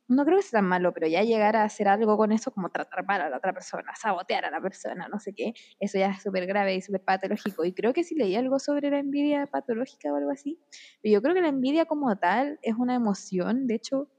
no 0.08 0.26
creo 0.26 0.38
que 0.38 0.44
sea 0.44 0.60
tan 0.60 0.68
malo, 0.68 0.94
pero 0.94 1.08
ya 1.08 1.24
llegar 1.24 1.56
a 1.56 1.64
hacer 1.64 1.88
algo 1.88 2.18
con 2.18 2.32
eso, 2.32 2.52
como 2.52 2.70
tratar 2.70 3.06
mal 3.06 3.22
a 3.22 3.30
la 3.30 3.38
otra 3.38 3.54
persona, 3.54 3.94
sabotear 3.96 4.46
a 4.46 4.52
la 4.52 4.62
persona, 4.62 5.08
no 5.08 5.20
sé 5.20 5.34
qué, 5.34 5.54
eso 5.80 5.98
ya 5.98 6.12
es 6.12 6.22
súper 6.22 6.46
grave 6.46 6.76
y 6.76 6.82
súper 6.82 7.02
patológico. 7.02 7.64
Y 7.66 7.74
creo 7.74 7.94
que 7.94 8.04
sí 8.04 8.16
leí 8.16 8.36
algo 8.36 8.60
sobre 8.60 8.90
la 8.90 9.00
envidia 9.00 9.48
patológica 9.48 10.12
o 10.12 10.16
algo 10.18 10.32
así, 10.32 10.60
pero 11.02 11.14
yo 11.14 11.22
creo 11.22 11.34
que 11.34 11.42
la 11.42 11.48
envidia 11.50 11.86
como 11.86 12.16
tal 12.18 12.60
es 12.62 12.76
una 12.76 12.96
emoción, 12.96 13.68
de 13.68 13.76
hecho, 13.76 14.10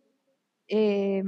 eh, 0.68 1.22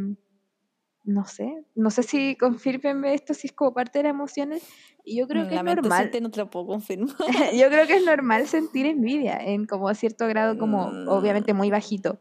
no 1.07 1.25
sé, 1.25 1.65
no 1.77 1.91
sé 1.91 2.03
si 2.03 2.37
confirmenme 2.37 3.15
esto, 3.15 3.33
si 3.33 3.47
es 3.47 3.53
como 3.53 3.73
parte 3.73 4.01
de 4.01 4.03
las 4.05 4.11
emociones, 4.11 4.63
y 5.05 5.17
yo 5.17 5.29
creo 5.29 5.49
que 5.49 5.55
es 5.55 5.63
normal. 5.63 6.11
No 6.21 6.31
te 6.31 6.41
lo 6.41 6.51
puedo 6.51 6.67
confirmar. 6.67 7.15
yo 7.57 7.69
creo 7.69 7.87
que 7.87 7.95
es 7.95 8.05
normal 8.05 8.47
sentir 8.49 8.87
envidia 8.87 9.39
en 9.39 9.67
como 9.67 9.93
cierto 9.95 10.27
grado, 10.27 10.59
como 10.59 10.87
obviamente 11.09 11.55
muy 11.55 11.71
bajito. 11.71 12.19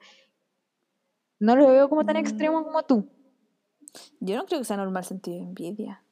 No 1.39 1.55
lo 1.55 1.67
veo 1.67 1.89
como 1.89 2.05
tan 2.05 2.15
extremo 2.15 2.63
como 2.63 2.83
tú. 2.83 3.09
Yo 4.19 4.37
no 4.37 4.45
creo 4.45 4.59
que 4.59 4.65
sea 4.65 4.77
normal 4.77 5.03
sentir 5.03 5.41
envidia. 5.41 6.03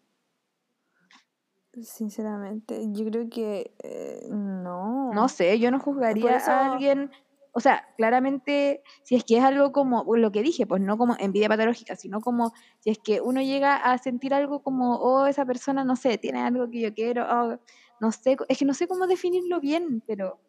Sinceramente, 1.82 2.88
yo 2.92 3.06
creo 3.06 3.30
que 3.30 3.76
eh, 3.84 4.28
no. 4.30 5.12
No 5.14 5.30
sé, 5.30 5.60
yo 5.60 5.70
no 5.70 5.80
juzgaría 5.80 6.38
a 6.38 6.74
alguien. 6.74 7.12
O 7.56 7.60
sea, 7.60 7.88
claramente, 7.98 8.82
si 9.04 9.16
es 9.16 9.24
que 9.24 9.38
es 9.38 9.44
algo 9.44 9.72
como 9.72 10.04
lo 10.16 10.32
que 10.32 10.42
dije, 10.42 10.66
pues 10.66 10.82
no 10.82 10.98
como 10.98 11.16
envidia 11.20 11.48
patológica, 11.48 11.96
sino 11.96 12.20
como 12.20 12.52
si 12.80 12.90
es 12.90 12.98
que 12.98 13.22
uno 13.22 13.42
llega 13.42 13.76
a 13.76 13.98
sentir 14.00 14.34
algo 14.34 14.64
como, 14.64 14.96
oh, 14.96 15.28
esa 15.28 15.46
persona, 15.46 15.84
no 15.84 15.96
sé, 15.96 16.18
tiene 16.18 16.42
algo 16.42 16.70
que 16.70 16.82
yo 16.82 16.94
quiero, 16.94 17.28
oh, 17.30 17.60
no 18.00 18.12
sé, 18.12 18.38
es 18.50 18.58
que 18.58 18.66
no 18.66 18.74
sé 18.74 18.88
cómo 18.88 19.06
definirlo 19.06 19.60
bien, 19.60 20.04
pero 20.08 20.40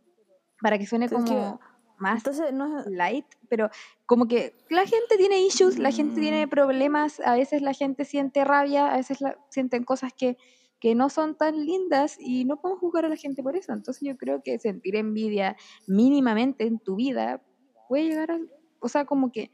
para 0.60 0.78
que 0.78 0.86
suene 0.86 1.10
como 1.10 1.60
más 1.98 2.18
Entonces, 2.18 2.52
no... 2.52 2.82
light, 2.86 3.26
pero 3.48 3.70
como 4.06 4.26
que 4.26 4.54
la 4.70 4.86
gente 4.86 5.16
tiene 5.16 5.40
issues, 5.42 5.78
la 5.78 5.92
gente 5.92 6.20
tiene 6.20 6.46
mm. 6.46 6.50
problemas, 6.50 7.20
a 7.20 7.34
veces 7.34 7.62
la 7.62 7.74
gente 7.74 8.04
siente 8.04 8.44
rabia, 8.44 8.92
a 8.92 8.96
veces 8.96 9.20
la, 9.20 9.36
sienten 9.50 9.84
cosas 9.84 10.12
que, 10.12 10.36
que 10.84 10.94
no 10.94 11.08
son 11.08 11.34
tan 11.34 11.64
lindas 11.64 12.18
y 12.20 12.44
no 12.44 12.60
podemos 12.60 12.78
juzgar 12.78 13.06
a 13.06 13.08
la 13.08 13.16
gente 13.16 13.42
por 13.42 13.56
eso. 13.56 13.72
Entonces 13.72 14.06
yo 14.06 14.18
creo 14.18 14.42
que 14.42 14.58
sentir 14.58 14.96
envidia 14.96 15.56
mínimamente 15.86 16.66
en 16.66 16.78
tu 16.78 16.96
vida 16.96 17.42
puede 17.88 18.04
llegar 18.04 18.32
a, 18.32 18.38
o 18.80 18.88
sea, 18.90 19.06
como 19.06 19.32
que, 19.32 19.50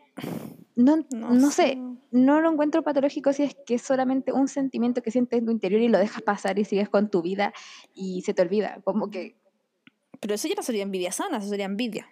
no, 0.75 1.07
no, 1.13 1.51
sé, 1.53 1.79
no 2.11 2.41
lo 2.41 2.51
encuentro 2.51 2.83
patológico 2.83 3.33
si 3.33 3.45
es 3.45 3.55
que 3.65 3.77
es 3.77 3.83
solamente 3.83 4.33
un 4.33 4.49
sentimiento 4.49 5.03
que 5.03 5.13
sientes 5.13 5.39
en 5.39 5.47
tu 5.47 5.53
interior 5.53 5.81
y 5.81 5.87
lo 5.87 5.99
dejas 5.99 6.21
pasar 6.23 6.59
y 6.59 6.65
sigues 6.65 6.89
con 6.89 7.13
tu 7.13 7.23
vida 7.23 7.53
y 7.95 8.23
se 8.23 8.35
te 8.35 8.43
olvida, 8.43 8.81
como 8.83 9.09
que... 9.09 9.37
Pero 10.19 10.35
eso 10.35 10.49
ya 10.49 10.57
no 10.57 10.65
sería 10.65 10.83
envidia 10.83 11.13
sana, 11.13 11.39
eso 11.39 11.49
sería 11.49 11.67
envidia. 11.67 12.09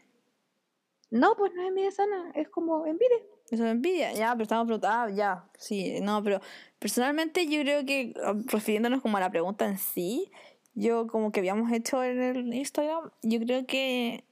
No, 1.10 1.34
pues 1.36 1.52
no 1.54 1.62
es 1.62 1.68
envidia 1.70 1.90
sana, 1.90 2.30
es 2.36 2.48
como 2.50 2.86
envidia. 2.86 3.18
Eso 3.50 3.64
es 3.64 3.70
envidia, 3.70 4.12
ya, 4.12 4.32
pero 4.32 4.42
estamos 4.42 4.66
preguntando, 4.66 4.96
ah, 4.96 5.10
ya, 5.10 5.44
sí, 5.56 6.00
no, 6.02 6.22
pero 6.22 6.40
personalmente 6.78 7.46
yo 7.46 7.60
creo 7.62 7.84
que, 7.86 8.12
ah, 8.22 8.34
refiriéndonos 8.46 9.00
como 9.00 9.16
a 9.16 9.20
la 9.20 9.30
pregunta 9.30 9.66
en 9.66 9.78
sí, 9.78 10.30
yo 10.74 11.06
como 11.06 11.32
que 11.32 11.40
habíamos 11.40 11.72
hecho 11.72 12.04
en 12.04 12.20
el 12.20 12.54
Instagram, 12.54 13.10
yo 13.22 13.40
creo 13.40 13.66
que, 13.66 14.24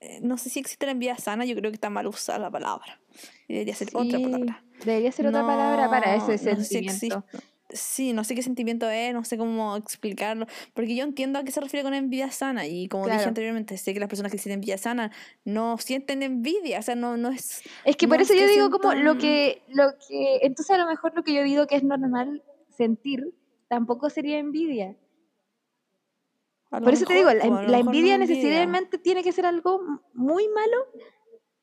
eh, 0.00 0.20
no 0.22 0.38
sé 0.38 0.50
si 0.50 0.58
existe 0.58 0.86
la 0.86 0.92
envidia 0.92 1.16
sana, 1.18 1.44
yo 1.44 1.54
creo 1.54 1.70
que 1.70 1.76
está 1.76 1.88
mal 1.88 2.06
usada 2.06 2.38
la 2.38 2.50
palabra. 2.50 3.00
Debería 3.48 3.74
ser 3.74 3.88
otra 3.94 4.18
palabra. 4.18 4.64
Debería 4.84 5.12
ser 5.12 5.26
otra 5.28 5.46
palabra 5.46 5.88
para 5.88 6.16
ese 6.16 6.36
sentimiento. 6.38 7.24
Sí, 7.72 8.12
no 8.12 8.24
sé 8.24 8.34
qué 8.34 8.42
sentimiento 8.42 8.88
es, 8.88 9.14
no 9.14 9.24
sé 9.24 9.38
cómo 9.38 9.76
explicarlo, 9.76 10.46
porque 10.74 10.94
yo 10.94 11.04
entiendo 11.04 11.38
a 11.38 11.44
qué 11.44 11.52
se 11.52 11.60
refiere 11.60 11.84
con 11.84 11.94
envidia 11.94 12.30
sana 12.30 12.66
y 12.66 12.88
como 12.88 13.06
dije 13.06 13.24
anteriormente, 13.24 13.76
sé 13.78 13.94
que 13.94 14.00
las 14.00 14.08
personas 14.08 14.30
que 14.30 14.38
sienten 14.38 14.58
envidia 14.58 14.78
sana 14.78 15.10
no 15.44 15.78
sienten 15.78 16.22
envidia, 16.22 16.78
o 16.78 16.82
sea, 16.82 16.94
no, 16.94 17.16
no 17.16 17.30
es... 17.30 17.62
Es 17.84 17.96
que 17.96 18.06
por 18.06 18.20
eso 18.20 18.34
yo 18.34 18.46
digo 18.46 18.70
como 18.70 18.94
lo 18.94 19.18
que, 19.18 19.62
lo 19.68 19.94
que, 20.06 20.38
entonces 20.42 20.70
a 20.74 20.78
lo 20.78 20.86
mejor 20.86 21.14
lo 21.14 21.22
que 21.24 21.34
yo 21.34 21.42
digo 21.42 21.66
que 21.66 21.76
es 21.76 21.82
normal 21.82 22.42
sentir, 22.76 23.34
tampoco 23.68 24.10
sería 24.10 24.38
envidia. 24.38 24.96
Por 26.70 26.94
eso 26.94 27.04
te 27.04 27.14
digo, 27.14 27.30
la, 27.30 27.78
envidia 27.78 28.16
necesariamente 28.16 28.96
tiene 28.96 29.22
que 29.22 29.32
ser 29.32 29.44
algo 29.44 29.82
muy 30.14 30.48
malo 30.48 30.76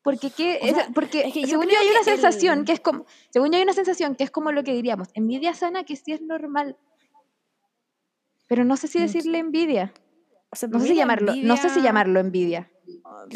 porque, 0.02 0.30
¿qué? 0.30 0.58
porque 0.94 1.30
según 1.46 1.68
yo 1.68 1.78
hay 1.78 1.88
una 1.88 2.02
sensación 2.04 2.64
que 2.64 2.72
es 2.72 2.80
como, 2.80 3.04
según 3.30 3.50
yo 3.50 3.58
hay 3.58 3.62
una 3.62 3.74
sensación 3.74 4.14
que 4.14 4.24
es 4.24 4.30
como 4.30 4.50
lo 4.52 4.64
que 4.64 4.72
diríamos, 4.72 5.08
envidia 5.14 5.54
sana 5.54 5.84
que 5.84 5.96
sí 5.96 6.12
es 6.12 6.22
normal. 6.22 6.76
Pero 8.46 8.64
no 8.64 8.76
sé 8.76 8.88
si 8.88 8.98
decirle 8.98 9.38
envidia. 9.38 9.92
no 10.68 10.80
sé 10.80 10.88
si 10.88 10.94
llamarlo, 10.94 11.34
no 11.36 11.56
sé 11.56 11.68
si 11.68 11.82
llamarlo 11.82 12.18
envidia. 12.18 12.70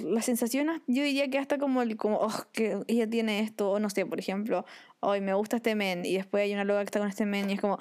La 0.02 0.22
sensación, 0.22 0.82
yo 0.88 1.04
diría 1.04 1.28
que 1.28 1.38
hasta 1.38 1.58
como 1.58 1.82
el, 1.82 1.96
como, 1.96 2.16
oh, 2.16 2.32
que 2.52 2.82
ella 2.88 3.08
tiene 3.08 3.40
esto, 3.40 3.70
o 3.70 3.78
no 3.78 3.90
sé, 3.90 4.06
por 4.06 4.18
ejemplo, 4.18 4.64
hoy 5.00 5.20
me 5.20 5.34
gusta 5.34 5.56
este 5.56 5.76
men, 5.76 6.04
y 6.04 6.14
después 6.14 6.42
hay 6.42 6.52
una 6.54 6.64
loca 6.64 6.80
que 6.80 6.86
está 6.86 6.98
con 6.98 7.08
este 7.08 7.26
men, 7.26 7.48
y 7.50 7.52
es 7.52 7.60
como, 7.60 7.78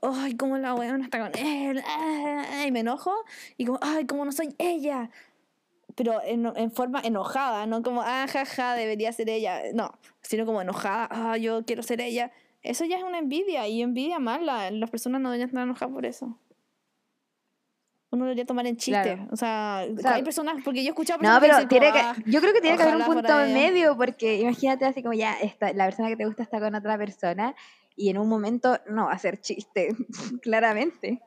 ay, 0.00 0.36
cómo 0.36 0.56
la 0.56 0.74
weona 0.74 1.04
está 1.04 1.18
con 1.18 1.32
él, 1.38 1.82
y 2.66 2.72
me 2.72 2.80
enojo, 2.80 3.12
y 3.58 3.66
como, 3.66 3.78
ay, 3.82 4.06
cómo 4.06 4.24
no 4.24 4.32
soy 4.32 4.54
ella, 4.58 5.10
pero 5.96 6.22
en, 6.24 6.46
en, 6.56 6.70
forma 6.70 7.00
enojada, 7.00 7.66
no 7.66 7.82
como, 7.82 8.02
ah, 8.02 8.26
jaja, 8.28 8.74
debería 8.74 9.12
ser 9.12 9.28
ella, 9.28 9.62
no, 9.74 9.92
sino 10.22 10.46
como 10.46 10.60
enojada, 10.62 11.08
ah, 11.10 11.36
yo 11.36 11.64
quiero 11.64 11.82
ser 11.82 12.00
ella. 12.00 12.32
Eso 12.62 12.84
ya 12.84 12.98
es 12.98 13.02
una 13.02 13.18
envidia, 13.18 13.66
y 13.68 13.82
envidia 13.82 14.18
mala, 14.18 14.70
las 14.70 14.90
personas 14.90 15.20
no 15.20 15.30
deberían 15.30 15.48
estar 15.48 15.62
enojadas 15.62 15.94
por 15.94 16.06
eso. 16.06 16.38
Uno 18.12 18.24
debería 18.24 18.44
tomar 18.44 18.66
en 18.66 18.76
chiste. 18.76 19.20
O, 19.30 19.36
sea, 19.36 19.86
hay 20.04 20.22
personas, 20.22 20.62
porque 20.64 20.82
yo 20.82 20.88
he 20.88 20.90
escuchado 20.90 21.22
No, 21.22 21.38
pero 21.40 21.68
tiene 21.68 21.92
que, 21.92 22.00
ah, 22.00 22.16
yo 22.26 22.40
creo 22.40 22.52
que 22.52 22.60
tiene 22.60 22.76
que 22.76 22.82
haber 22.82 22.96
un 22.96 23.04
punto 23.04 23.36
medio, 23.46 23.96
porque 23.96 24.40
imagínate 24.40 24.84
así 24.84 25.02
como 25.02 25.14
ya, 25.14 25.34
esta, 25.34 25.72
la 25.72 25.84
persona 25.84 26.08
que 26.08 26.16
te 26.16 26.26
gusta 26.26 26.42
está 26.42 26.58
con 26.58 26.74
otra 26.74 26.98
persona, 26.98 27.54
y 27.96 28.10
en 28.10 28.18
un 28.18 28.28
momento 28.28 28.78
no 28.88 29.06
va 29.06 29.12
a 29.12 29.14
hacer 29.14 29.40
chiste, 29.40 29.94
claramente. 30.42 31.22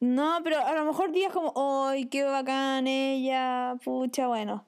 No, 0.00 0.38
pero 0.44 0.58
a 0.64 0.72
lo 0.74 0.84
mejor 0.84 1.10
días 1.12 1.32
como, 1.32 1.52
¡ay, 1.88 2.06
qué 2.06 2.22
bacán 2.22 2.86
ella! 2.86 3.76
Pucha, 3.84 4.28
bueno. 4.28 4.64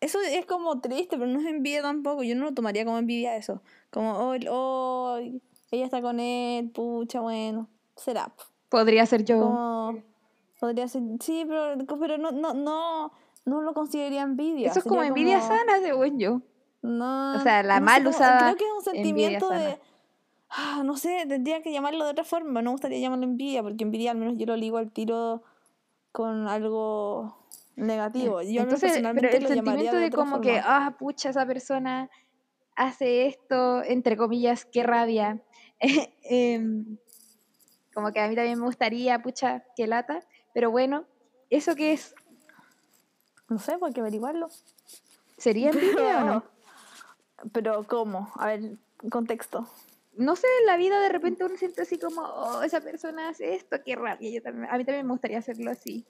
Eso 0.00 0.20
es 0.20 0.46
como 0.46 0.80
triste, 0.80 1.18
pero 1.18 1.26
no 1.26 1.40
es 1.40 1.46
envidia 1.46 1.82
tampoco. 1.82 2.22
Yo 2.22 2.36
no 2.36 2.44
lo 2.44 2.54
tomaría 2.54 2.84
como 2.84 2.98
envidia 2.98 3.36
eso. 3.36 3.62
Como, 3.90 4.32
¡ay, 4.32 5.42
ella 5.72 5.84
está 5.84 6.00
con 6.00 6.20
él! 6.20 6.70
Pucha, 6.70 7.20
bueno. 7.20 7.68
Será. 7.96 8.32
Podría 8.68 9.04
ser 9.06 9.24
yo. 9.24 9.94
podría 10.60 10.86
ser, 10.86 11.02
sí, 11.20 11.44
pero, 11.48 11.76
pero 11.98 12.18
no, 12.18 12.30
no, 12.30 12.54
no, 12.54 13.12
no 13.44 13.60
lo 13.62 13.74
consideraría 13.74 14.22
envidia. 14.22 14.70
Eso 14.70 14.78
es 14.80 14.84
como 14.84 15.02
envidia 15.02 15.40
sana, 15.40 15.80
según 15.80 16.18
yo. 16.18 16.42
No. 16.82 17.34
O 17.34 17.40
sea, 17.40 17.62
la 17.64 17.80
mal 17.80 18.06
usada. 18.06 18.54
Creo 18.54 18.56
que 18.56 18.64
es 18.64 18.72
un 18.76 18.94
sentimiento 18.94 19.50
de 19.50 19.80
Ah, 20.50 20.82
no 20.84 20.96
sé, 20.96 21.24
tendría 21.28 21.62
que 21.62 21.72
llamarlo 21.72 22.04
de 22.04 22.10
otra 22.10 22.24
forma. 22.24 22.62
No 22.62 22.70
me 22.70 22.72
gustaría 22.72 22.98
llamarlo 22.98 23.24
envidia, 23.24 23.62
porque 23.62 23.84
envidia 23.84 24.12
al 24.12 24.18
menos 24.18 24.34
yo 24.38 24.46
lo 24.46 24.56
ligo 24.56 24.78
al 24.78 24.90
tiro 24.90 25.42
con 26.12 26.48
algo 26.48 27.46
negativo. 27.76 28.40
Yo 28.42 28.62
Entonces, 28.62 29.00
pero 29.14 29.28
el 29.28 29.46
sentimiento 29.46 29.96
de, 29.96 30.10
como 30.10 30.40
que, 30.40 30.60
ah, 30.62 30.96
pucha, 30.98 31.30
esa 31.30 31.46
persona 31.46 32.10
hace 32.76 33.26
esto, 33.26 33.82
entre 33.82 34.16
comillas, 34.16 34.64
qué 34.64 34.82
rabia. 34.82 35.42
Em, 36.30 36.98
como 37.94 38.12
que 38.12 38.20
a 38.20 38.28
mí 38.28 38.34
también 38.34 38.58
me 38.58 38.64
gustaría, 38.64 39.20
pucha, 39.22 39.64
qué 39.76 39.86
lata. 39.86 40.20
Pero 40.54 40.70
bueno, 40.70 41.04
¿eso 41.50 41.74
qué 41.74 41.92
es? 41.92 42.14
No 43.48 43.58
sé, 43.58 43.76
hay 43.80 43.92
que 43.92 44.00
averiguarlo. 44.00 44.48
¿Sería 45.36 45.70
envidia 45.70 46.22
o 46.22 46.24
no? 46.24 46.44
Pero, 47.52 47.84
¿cómo? 47.86 48.30
A 48.34 48.46
ver, 48.46 48.76
contexto 49.10 49.68
no 50.18 50.36
sé, 50.36 50.46
en 50.60 50.66
la 50.66 50.76
vida 50.76 51.00
de 51.00 51.08
repente 51.08 51.44
uno 51.44 51.56
siente 51.56 51.82
así 51.82 51.98
como, 51.98 52.22
oh, 52.22 52.62
esa 52.62 52.80
persona 52.80 53.28
hace 53.28 53.54
esto, 53.54 53.78
qué 53.84 53.94
rabia. 53.94 54.30
Yo 54.30 54.42
también, 54.42 54.68
a 54.70 54.76
mí 54.76 54.84
también 54.84 55.06
me 55.06 55.12
gustaría 55.12 55.38
hacerlo 55.38 55.70
así. 55.70 56.04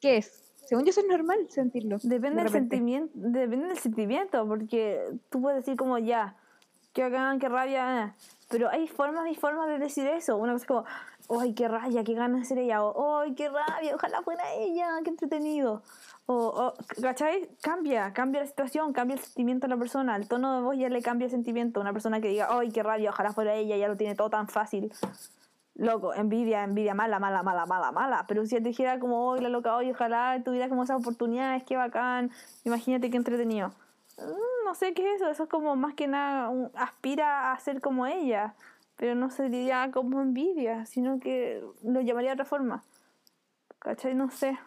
¿Qué 0.00 0.18
es? 0.18 0.42
Según 0.66 0.84
yo, 0.84 0.90
eso 0.90 1.00
es 1.00 1.06
normal 1.06 1.46
sentirlo. 1.48 1.98
Depende, 2.02 2.42
del 2.42 2.50
sentimiento, 2.50 3.12
depende 3.14 3.68
del 3.68 3.78
sentimiento, 3.78 4.46
porque 4.48 5.00
tú 5.30 5.40
puedes 5.40 5.64
decir 5.64 5.76
como, 5.76 5.98
ya, 5.98 6.36
qué 6.92 7.04
hagan, 7.04 7.38
qué 7.38 7.48
rabia, 7.48 8.16
pero 8.48 8.68
hay 8.68 8.88
formas 8.88 9.30
y 9.30 9.34
formas 9.34 9.68
de 9.68 9.78
decir 9.78 10.06
eso. 10.06 10.36
Una 10.36 10.52
cosa 10.52 10.62
es 10.62 10.66
como, 10.66 10.84
¡ay, 11.28 11.54
qué 11.54 11.68
rabia, 11.68 12.04
qué 12.04 12.14
ganas 12.14 12.40
de 12.40 12.46
ser 12.46 12.58
ella! 12.58 12.82
O, 12.82 13.20
¡ay, 13.20 13.34
qué 13.34 13.48
rabia, 13.48 13.94
ojalá 13.94 14.22
fuera 14.22 14.52
ella, 14.54 14.88
qué 15.02 15.10
entretenido! 15.10 15.82
O, 16.26 16.34
o, 16.34 16.74
¿cachai? 17.02 17.48
Cambia, 17.60 18.12
cambia 18.12 18.40
la 18.40 18.46
situación, 18.46 18.92
cambia 18.92 19.14
el 19.14 19.20
sentimiento 19.20 19.66
de 19.66 19.74
la 19.74 19.78
persona, 19.78 20.16
el 20.16 20.26
tono 20.26 20.56
de 20.56 20.62
voz 20.62 20.76
ya 20.76 20.88
le 20.88 21.02
cambia 21.02 21.26
el 21.26 21.30
sentimiento. 21.30 21.80
Una 21.80 21.92
persona 21.92 22.20
que 22.20 22.28
diga, 22.28 22.48
¡ay, 22.50 22.70
qué 22.70 22.82
rabia! 22.82 23.10
Ojalá 23.10 23.32
fuera 23.32 23.54
ella, 23.54 23.76
ya 23.76 23.88
lo 23.88 23.96
tiene 23.96 24.14
todo 24.14 24.30
tan 24.30 24.48
fácil. 24.48 24.92
Loco, 25.74 26.14
envidia, 26.14 26.62
envidia 26.64 26.94
mala, 26.94 27.18
mala, 27.18 27.42
mala, 27.42 27.66
mala, 27.66 27.92
mala. 27.92 28.24
Pero 28.28 28.46
si 28.46 28.54
te 28.56 28.60
dijera 28.62 28.98
como, 28.98 29.34
¡ay, 29.34 29.42
la 29.42 29.48
loca, 29.48 29.76
hoy 29.76 29.90
ojalá 29.90 30.40
tuviera 30.44 30.68
como 30.68 30.84
esas 30.84 31.00
oportunidades, 31.00 31.64
qué 31.64 31.76
bacán! 31.76 32.30
Imagínate 32.64 33.10
qué 33.10 33.16
entretenido. 33.16 33.68
Mm, 34.18 34.64
no 34.64 34.74
sé 34.74 34.94
qué 34.94 35.14
es 35.14 35.16
eso, 35.20 35.30
eso 35.30 35.42
es 35.42 35.48
como 35.48 35.76
más 35.76 35.94
que 35.94 36.06
nada, 36.06 36.50
aspira 36.74 37.52
a 37.52 37.58
ser 37.60 37.80
como 37.80 38.06
ella. 38.06 38.54
Pero 38.96 39.14
no 39.14 39.30
se 39.30 39.48
diría 39.48 39.90
como 39.92 40.20
envidia, 40.20 40.86
sino 40.86 41.18
que 41.18 41.64
lo 41.82 42.00
llamaría 42.00 42.30
de 42.30 42.34
otra 42.34 42.44
forma. 42.44 42.84
¿Cachai? 43.78 44.14
No 44.14 44.30
sé 44.30 44.58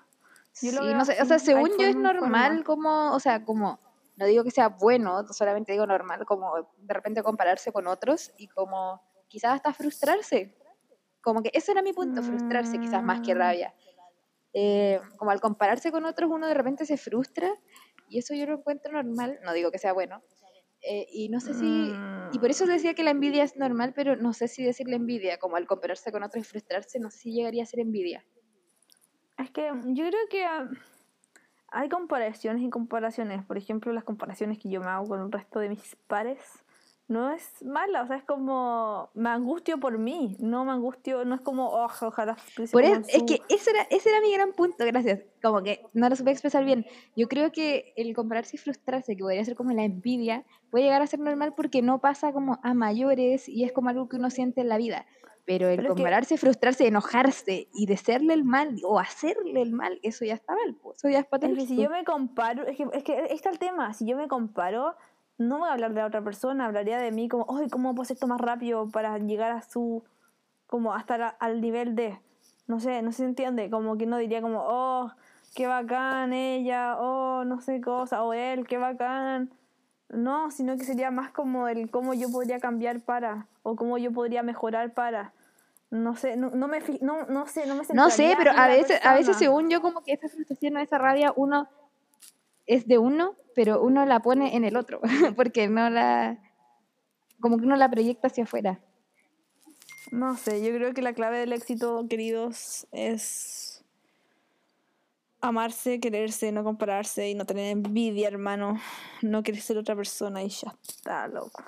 sí, 0.60 0.72
no 0.72 1.06
sé, 1.06 1.22
o 1.22 1.26
sea, 1.26 1.40
según 1.40 1.70
yo 1.78 1.88
es 1.88 1.96
normal 1.96 2.64
como, 2.64 3.14
o 3.14 3.20
sea, 3.20 3.46
como, 3.46 3.80
no 4.16 4.26
digo 4.26 4.44
que 4.44 4.52
sea 4.52 4.70
bueno, 4.70 5.26
solamente 5.32 5.72
digo 5.72 5.86
normal, 5.86 6.26
como 6.26 6.54
de 6.78 6.94
repente 6.94 7.24
compararse 7.24 7.72
con 7.72 7.88
otros 7.88 8.32
y 8.38 8.48
como 8.48 9.02
quizás 9.28 9.56
hasta 9.56 9.74
frustrarse. 9.74 10.56
Como 11.22 11.44
que 11.44 11.52
ese 11.54 11.74
era 11.74 11.82
mi 11.82 11.94
punto, 11.94 12.24
frustrarse 12.24 12.80
quizás 12.80 13.04
más 13.04 13.22
que 13.22 13.36
mm. 13.36 13.38
rabia. 13.38 13.74
Eh, 14.54 15.00
como 15.18 15.32
al 15.32 15.42
compararse 15.42 15.92
con 15.92 16.06
otros 16.06 16.32
uno 16.32 16.48
de 16.48 16.54
repente 16.54 16.86
se 16.86 16.98
frustra 16.98 17.54
y 18.10 18.18
eso 18.18 18.34
yo 18.34 18.48
lo 18.48 18.56
encuentro 18.56 18.92
normal, 18.92 19.40
no 19.44 19.54
digo 19.54 19.70
que 19.70 19.78
sea 19.78 19.94
bueno. 19.94 20.24
Eh, 20.90 21.06
y 21.12 21.28
no 21.28 21.42
sé 21.42 21.54
si, 21.54 21.94
y 22.32 22.40
por 22.40 22.50
eso 22.50 22.66
Mm. 22.66 22.70
decía 22.70 22.94
que 22.94 23.04
la 23.04 23.12
envidia 23.12 23.44
es 23.44 23.58
normal, 23.58 23.94
pero 23.94 24.16
no 24.16 24.32
sé 24.32 24.48
si 24.48 24.64
decirle 24.64 24.96
envidia, 24.96 25.38
como 25.38 25.58
al 25.58 25.68
compararse 25.68 26.12
con 26.14 26.24
otros 26.24 26.46
y 26.46 26.48
frustrarse, 26.48 27.00
no 27.00 27.10
sé 27.12 27.18
si 27.20 27.32
llegaría 27.34 27.64
a 27.64 27.66
ser 27.66 27.82
envidia. 27.82 28.24
Es 29.38 29.52
que 29.52 29.70
yo 29.88 30.08
creo 30.08 30.28
que 30.30 30.46
ah, 30.46 30.70
hay 31.70 31.90
comparaciones 31.90 32.64
y 32.64 32.70
comparaciones. 32.70 33.44
Por 33.46 33.58
ejemplo, 33.58 33.92
las 33.92 34.06
comparaciones 34.06 34.60
que 34.60 34.70
yo 34.70 34.80
me 34.80 34.88
hago 34.88 35.08
con 35.08 35.22
el 35.22 35.32
resto 35.32 35.60
de 35.60 35.70
mis 35.70 35.96
pares 36.08 36.40
no 37.08 37.32
es 37.32 37.64
mala. 37.64 38.04
O 38.04 38.08
sea, 38.08 38.18
es 38.18 38.24
como 38.24 39.10
me 39.14 39.30
angustio 39.30 39.80
por 39.80 39.98
mí. 39.98 40.36
No 40.40 40.66
me 40.66 40.72
angustio, 40.72 41.24
no 41.26 41.36
es 41.36 41.42
como, 41.42 41.68
oh, 41.68 41.86
ojalá 41.86 42.36
Por 42.72 42.84
eso, 42.84 43.02
es 43.08 43.24
que 43.24 43.42
ese 43.50 43.72
era, 43.72 43.84
ese 43.90 44.10
era 44.10 44.20
mi 44.22 44.34
gran 44.34 44.52
punto, 44.52 44.86
gracias. 44.86 45.22
Como 45.42 45.64
que 45.64 45.82
no 45.94 46.10
lo 46.10 46.16
supe 46.16 46.32
expresar 46.32 46.66
bien. 46.66 46.86
Yo 47.16 47.28
creo 47.28 47.52
que 47.52 47.94
el 47.96 48.14
compararse 48.14 48.58
y 48.58 48.60
frustrarse, 48.60 49.16
que 49.16 49.24
podría 49.24 49.46
ser 49.46 49.56
como 49.56 49.72
la 49.72 49.84
envidia, 49.84 50.46
puede 50.70 50.86
llegar 50.86 51.02
a 51.02 51.08
ser 51.08 51.20
normal 51.20 51.54
porque 51.56 51.82
no 51.82 52.00
pasa 52.00 52.34
como 52.34 52.60
a 52.64 52.74
mayores 52.74 53.48
y 53.48 53.64
es 53.64 53.72
como 53.72 53.90
algo 53.90 54.10
que 54.10 54.18
uno 54.18 54.30
siente 54.30 54.62
en 54.62 54.70
la 54.70 54.78
vida. 54.78 55.06
Pero 55.46 55.70
el 55.70 55.78
Pero 55.78 55.88
es 55.88 55.94
que- 55.96 56.02
compararse, 56.04 56.38
frustrarse, 56.38 56.88
enojarse 56.88 57.70
y 57.74 57.86
desearle 57.86 58.34
el 58.34 58.44
mal 58.44 58.82
o 58.84 59.00
hacerle 59.00 59.62
el 59.62 59.72
mal, 59.72 59.98
eso 60.04 60.26
ya 60.26 60.34
está 60.34 60.54
mal. 60.54 60.76
Eso 60.94 61.08
ya 61.08 61.20
es 61.20 61.28
Es 61.32 61.56
que 61.56 61.68
si 61.68 61.82
yo 61.82 61.90
me 61.90 62.04
comparo, 62.04 62.68
es 62.68 62.76
que, 62.76 62.86
es 62.92 63.04
que 63.04 63.28
está 63.30 63.50
el 63.50 63.58
tema, 63.58 63.94
si 63.94 64.06
yo 64.06 64.18
me 64.18 64.28
comparo, 64.28 64.98
no 65.38 65.60
voy 65.60 65.70
a 65.70 65.74
hablar 65.74 65.94
de 65.94 66.02
la 66.02 66.08
otra 66.08 66.22
persona, 66.24 66.66
hablaría 66.66 66.98
de 66.98 67.12
mí 67.12 67.28
como, 67.30 67.46
ay, 67.58 67.70
¿cómo 67.70 67.94
puedo 67.94 68.04
hacer 68.04 68.16
esto 68.16 68.28
más 68.28 68.42
rápido 68.42 68.90
para 68.90 69.18
llegar 69.20 69.52
a 69.52 69.62
su, 69.62 70.04
como 70.68 70.94
hasta 70.94 71.18
la- 71.18 71.28
al 71.40 71.62
nivel 71.62 71.96
de, 71.96 72.20
no 72.68 72.80
sé, 72.80 73.02
no 73.02 73.12
se 73.12 73.24
entiende, 73.26 73.70
como 73.70 73.98
que 73.98 74.06
no 74.06 74.18
diría 74.18 74.42
como, 74.42 74.64
oh, 74.66 75.12
qué 75.56 75.68
bacán 75.68 76.34
ella, 76.34 76.96
oh, 77.00 77.44
no 77.46 77.62
sé 77.62 77.82
cosa, 77.82 78.24
o 78.24 78.34
él, 78.34 78.68
qué 78.68 78.78
bacán. 78.78 79.50
No, 80.10 80.52
sino 80.52 80.78
que 80.78 80.86
sería 80.86 81.12
más 81.12 81.32
como 81.32 81.68
el 81.68 81.90
cómo 81.92 82.14
yo 82.14 82.32
podría 82.32 82.60
cambiar 82.60 83.02
para, 83.02 83.48
o 83.64 83.76
cómo 83.76 83.98
yo 83.98 84.12
podría 84.14 84.42
mejorar 84.42 84.94
para. 84.94 85.34
No 85.90 86.16
sé, 86.16 86.36
no, 86.38 86.50
no 86.50 86.68
me 86.68 86.80
no, 87.02 87.26
no 87.28 87.46
sé, 87.48 87.66
no 87.66 87.76
me 87.76 87.84
No 87.94 88.10
sé, 88.10 88.34
pero 88.38 88.52
a 88.52 88.68
veces, 88.68 89.00
a 89.06 89.12
veces 89.14 89.28
persona. 89.28 89.40
según 89.40 89.70
yo 89.70 89.82
como 89.82 90.02
que 90.02 90.14
esa 90.14 90.30
frustración 90.30 90.78
o 90.78 90.80
esa 90.80 90.98
rabia 90.98 91.34
uno 91.36 91.68
es 92.68 92.88
de 92.88 92.98
uno, 92.98 93.36
pero 93.56 93.82
uno 93.82 94.06
la 94.06 94.22
pone 94.22 94.56
en 94.56 94.64
el 94.64 94.78
otro, 94.78 95.02
porque 95.36 95.68
no 95.68 95.90
la, 95.90 96.40
como 97.40 97.58
que 97.58 97.66
uno 97.66 97.76
la 97.76 97.90
proyecta 97.90 98.28
hacia 98.28 98.44
afuera. 98.44 98.80
No 100.12 100.38
sé, 100.38 100.64
yo 100.64 100.74
creo 100.74 100.94
que 100.94 101.02
la 101.02 101.14
clave 101.14 101.40
del 101.40 101.54
éxito, 101.54 102.06
queridos, 102.10 102.88
es 102.92 103.84
amarse, 105.42 106.00
quererse, 106.00 106.52
no 106.52 106.64
compararse 106.64 107.30
y 107.30 107.36
no 107.36 107.46
tener 107.46 107.72
envidia, 107.72 108.28
hermano. 108.28 108.80
No 109.22 109.44
querer 109.44 109.62
ser 109.62 109.78
otra 109.78 109.96
persona 109.96 110.44
y 110.44 110.50
ya 110.50 110.76
está, 110.88 111.28
loco. 111.28 111.64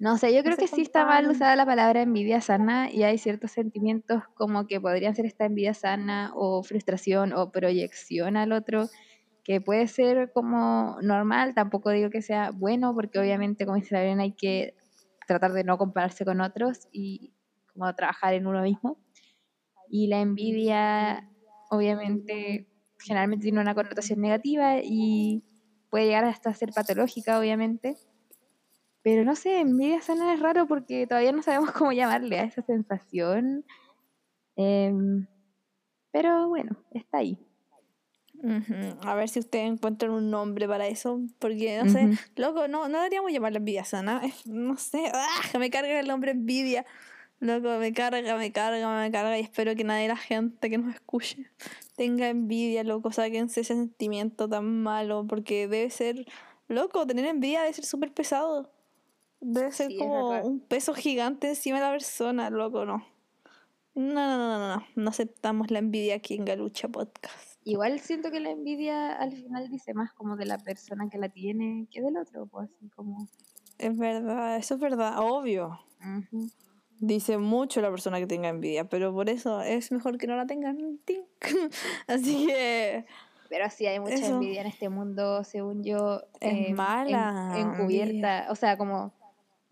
No 0.00 0.16
sé, 0.16 0.32
yo 0.32 0.44
creo 0.44 0.56
que 0.56 0.68
sí 0.68 0.82
está 0.82 1.04
mal 1.04 1.28
usada 1.28 1.56
la 1.56 1.66
palabra 1.66 2.02
envidia 2.02 2.40
sana 2.40 2.88
y 2.88 3.02
hay 3.02 3.18
ciertos 3.18 3.50
sentimientos 3.50 4.22
como 4.34 4.68
que 4.68 4.80
podrían 4.80 5.16
ser 5.16 5.26
esta 5.26 5.46
envidia 5.46 5.74
sana 5.74 6.30
o 6.36 6.62
frustración 6.62 7.32
o 7.32 7.50
proyección 7.50 8.36
al 8.36 8.52
otro, 8.52 8.88
que 9.48 9.62
puede 9.62 9.88
ser 9.88 10.30
como 10.34 10.98
normal, 11.00 11.54
tampoco 11.54 11.88
digo 11.88 12.10
que 12.10 12.20
sea 12.20 12.50
bueno, 12.50 12.94
porque 12.94 13.18
obviamente, 13.18 13.64
como 13.64 13.78
dice 13.78 13.94
la 13.94 14.22
hay 14.22 14.32
que 14.32 14.74
tratar 15.26 15.54
de 15.54 15.64
no 15.64 15.78
compararse 15.78 16.26
con 16.26 16.42
otros 16.42 16.86
y 16.92 17.32
como 17.72 17.90
trabajar 17.94 18.34
en 18.34 18.46
uno 18.46 18.60
mismo. 18.60 18.98
Y 19.88 20.08
la 20.08 20.20
envidia, 20.20 21.26
obviamente, 21.70 22.68
generalmente 22.98 23.44
tiene 23.44 23.58
una 23.58 23.74
connotación 23.74 24.20
negativa 24.20 24.80
y 24.84 25.42
puede 25.88 26.04
llegar 26.04 26.26
hasta 26.26 26.52
ser 26.52 26.74
patológica, 26.74 27.38
obviamente. 27.38 27.96
Pero 29.02 29.24
no 29.24 29.34
sé, 29.34 29.60
envidia 29.60 30.02
sana 30.02 30.34
es 30.34 30.40
raro 30.40 30.66
porque 30.66 31.06
todavía 31.06 31.32
no 31.32 31.42
sabemos 31.42 31.72
cómo 31.72 31.92
llamarle 31.92 32.38
a 32.38 32.44
esa 32.44 32.60
sensación. 32.60 33.64
Em, 34.56 35.26
pero 36.12 36.50
bueno, 36.50 36.76
está 36.90 37.16
ahí. 37.16 37.47
A 39.02 39.14
ver 39.14 39.28
si 39.28 39.40
ustedes 39.40 39.70
encuentran 39.70 40.12
un 40.12 40.30
nombre 40.30 40.68
para 40.68 40.86
eso, 40.86 41.20
porque 41.38 41.78
no 41.82 41.90
sé, 41.90 42.04
Ujú. 42.06 42.16
loco, 42.36 42.68
no, 42.68 42.88
no 42.88 42.98
deberíamos 42.98 43.32
llamarla 43.32 43.58
envidia 43.58 43.84
sana, 43.84 44.20
es- 44.24 44.46
no 44.46 44.76
sé, 44.76 45.10
¡ah! 45.12 45.58
me 45.58 45.70
carga 45.70 45.98
el 45.98 46.06
nombre 46.06 46.30
envidia, 46.30 46.86
loco, 47.40 47.68
me 47.78 47.92
carga, 47.92 48.36
me 48.36 48.52
carga, 48.52 49.00
me 49.00 49.10
carga 49.10 49.38
y 49.38 49.42
espero 49.42 49.74
que 49.74 49.84
nadie 49.84 50.02
de 50.02 50.08
la 50.08 50.16
gente 50.16 50.70
que 50.70 50.78
nos 50.78 50.94
escuche 50.94 51.50
tenga 51.96 52.28
envidia, 52.28 52.84
loco, 52.84 53.10
sáquense 53.10 53.62
ese 53.62 53.74
sentimiento 53.74 54.48
tan 54.48 54.82
malo, 54.82 55.26
porque 55.28 55.66
debe 55.66 55.90
ser, 55.90 56.24
loco, 56.68 57.06
tener 57.06 57.24
envidia 57.24 57.62
debe 57.62 57.72
ser 57.74 57.84
súper 57.86 58.12
pesado, 58.12 58.70
debe 59.40 59.72
ser 59.72 59.88
Sí, 59.88 59.96
como 59.98 60.40
un 60.42 60.60
peso 60.60 60.94
gigante 60.94 61.48
encima 61.48 61.78
de 61.78 61.84
la 61.86 61.90
persona, 61.90 62.50
loco, 62.50 62.84
no. 62.84 63.04
No, 63.94 64.14
no, 64.14 64.36
no, 64.38 64.58
no, 64.58 64.76
no, 64.76 64.86
no 64.94 65.10
aceptamos 65.10 65.72
la 65.72 65.80
envidia 65.80 66.14
aquí 66.14 66.34
en 66.34 66.44
Galucha 66.44 66.86
Podcast. 66.86 67.47
Igual 67.68 68.00
siento 68.00 68.30
que 68.30 68.40
la 68.40 68.48
envidia 68.50 69.12
al 69.12 69.30
final 69.32 69.68
dice 69.68 69.92
más 69.92 70.10
como 70.14 70.36
de 70.36 70.46
la 70.46 70.56
persona 70.56 71.10
que 71.10 71.18
la 71.18 71.28
tiene 71.28 71.86
que 71.90 72.00
del 72.00 72.16
otro, 72.16 72.46
pues 72.46 72.70
así 72.70 72.88
como... 72.88 73.28
Es 73.76 73.94
verdad, 73.98 74.56
eso 74.56 74.74
es 74.76 74.80
verdad, 74.80 75.18
obvio. 75.18 75.78
Dice 76.98 77.36
mucho 77.36 77.82
la 77.82 77.90
persona 77.90 78.18
que 78.20 78.26
tenga 78.26 78.48
envidia, 78.48 78.88
pero 78.88 79.12
por 79.12 79.28
eso 79.28 79.60
es 79.60 79.92
mejor 79.92 80.16
que 80.16 80.26
no 80.26 80.34
la 80.34 80.46
tengan. 80.46 80.98
Así 82.06 82.46
que 82.46 83.04
Pero 83.50 83.68
sí 83.68 83.84
hay 83.86 84.00
mucha 84.00 84.14
Eso. 84.14 84.36
envidia 84.36 84.62
en 84.62 84.66
este 84.68 84.88
mundo, 84.88 85.44
según 85.44 85.84
yo. 85.84 86.22
Es 86.40 86.52
em, 86.52 86.64
en- 86.68 86.74
mala 86.74 87.52
encubierta, 87.54 88.46
o 88.50 88.54
sea, 88.54 88.78
como 88.78 89.12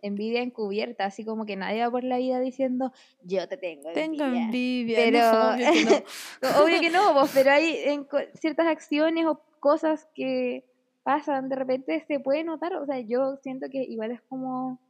envidia 0.02 0.42
encubierta, 0.42 1.04
así 1.04 1.24
como 1.24 1.46
que 1.46 1.56
nadie 1.56 1.82
va 1.82 1.90
por 1.90 2.04
la 2.04 2.18
vida 2.18 2.40
diciendo, 2.40 2.92
yo 3.22 3.48
te 3.48 3.56
tengo 3.56 3.88
envidia. 3.90 4.16
tengo 4.16 4.24
envidia. 4.24 4.98
Pero, 4.98 5.20
no, 5.52 5.54
obvio 5.54 5.72
que 5.72 5.84
no. 5.84 6.62
obvio 6.64 6.80
que 6.80 6.90
no, 6.90 7.14
vos, 7.14 7.30
pero 7.32 7.50
hay 7.50 7.76
en 7.84 8.06
ciertas 8.34 8.66
acciones 8.66 9.26
o 9.26 9.40
cosas 9.60 10.08
que 10.14 10.64
pasan, 11.02 11.48
de 11.48 11.56
repente 11.56 12.04
se 12.06 12.20
puede 12.20 12.44
notar, 12.44 12.74
o 12.76 12.86
sea, 12.86 13.00
yo 13.00 13.36
siento 13.42 13.68
que 13.70 13.82
igual 13.82 14.10
es 14.10 14.20
como 14.22 14.80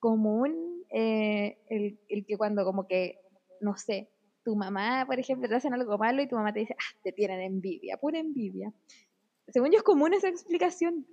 común 0.00 0.82
eh, 0.90 1.58
el, 1.68 1.98
el 2.08 2.26
que 2.26 2.36
cuando 2.36 2.64
como 2.64 2.86
que, 2.86 3.20
no 3.60 3.76
sé, 3.76 4.08
tu 4.44 4.56
mamá, 4.56 5.04
por 5.06 5.18
ejemplo, 5.18 5.48
te 5.48 5.54
hacen 5.54 5.74
algo 5.74 5.98
malo 5.98 6.22
y 6.22 6.28
tu 6.28 6.36
mamá 6.36 6.52
te 6.52 6.60
dice, 6.60 6.74
ah, 6.78 6.96
te 7.02 7.12
tienen 7.12 7.40
envidia, 7.40 7.96
pura 7.96 8.18
envidia. 8.18 8.72
Según 9.48 9.70
yo 9.70 9.78
es 9.78 9.82
común 9.82 10.14
esa 10.14 10.28
explicación, 10.28 11.06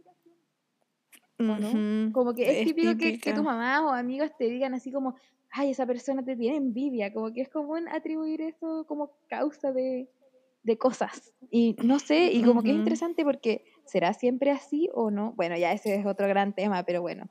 ¿o 1.40 1.44
no? 1.44 1.70
Ujú, 1.70 2.12
Como 2.14 2.34
que 2.34 2.62
es, 2.62 2.66
típico 2.66 2.98
que, 2.98 3.20
que 3.20 3.34
tus 3.34 3.44
mamás 3.44 3.82
o 3.82 3.90
amigos 3.90 4.32
te 4.38 4.46
digan 4.46 4.74
así 4.74 4.92
como, 4.92 5.16
ay, 5.52 5.72
esa 5.72 5.86
persona 5.86 6.24
te 6.24 6.36
tiene 6.36 6.58
envidia, 6.58 7.14
como 7.14 7.32
que 7.34 7.42
es 7.42 7.50
común 7.50 7.88
atribuir 7.90 8.42
eso 8.42 8.86
como 8.88 9.12
causa 9.30 9.72
de, 9.72 10.10
de 10.64 10.78
cosas. 10.78 11.34
Y 11.50 11.76
no 11.84 12.00
sé, 12.00 12.32
y 12.32 12.44
como 12.44 12.64
que 12.64 12.72
es 12.72 12.76
interesante 12.76 13.24
porque 13.24 13.66
¿será 13.86 14.14
siempre 14.14 14.52
así 14.52 14.90
o 14.94 15.12
no? 15.12 15.34
Bueno, 15.34 15.58
ya 15.58 15.72
ese 15.72 15.96
es 15.96 16.06
otro 16.06 16.28
gran 16.28 16.54
tema, 16.54 16.84
pero 16.84 17.02
bueno. 17.02 17.30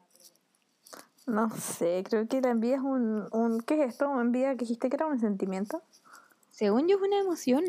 No 1.26 1.50
sé, 1.50 2.04
creo 2.08 2.28
que 2.28 2.40
la 2.40 2.50
envidia 2.50 2.76
es 2.76 2.82
un, 2.82 3.26
un. 3.32 3.60
¿Qué 3.60 3.74
es 3.74 3.90
esto? 3.90 4.08
¿Una 4.08 4.22
envidia 4.22 4.52
que 4.52 4.58
dijiste 4.58 4.88
que 4.88 4.96
era 4.96 5.06
un 5.06 5.18
sentimiento? 5.18 5.82
Según 6.50 6.86
yo 6.88 6.96
es 6.96 7.02
una 7.02 7.18
emoción. 7.18 7.64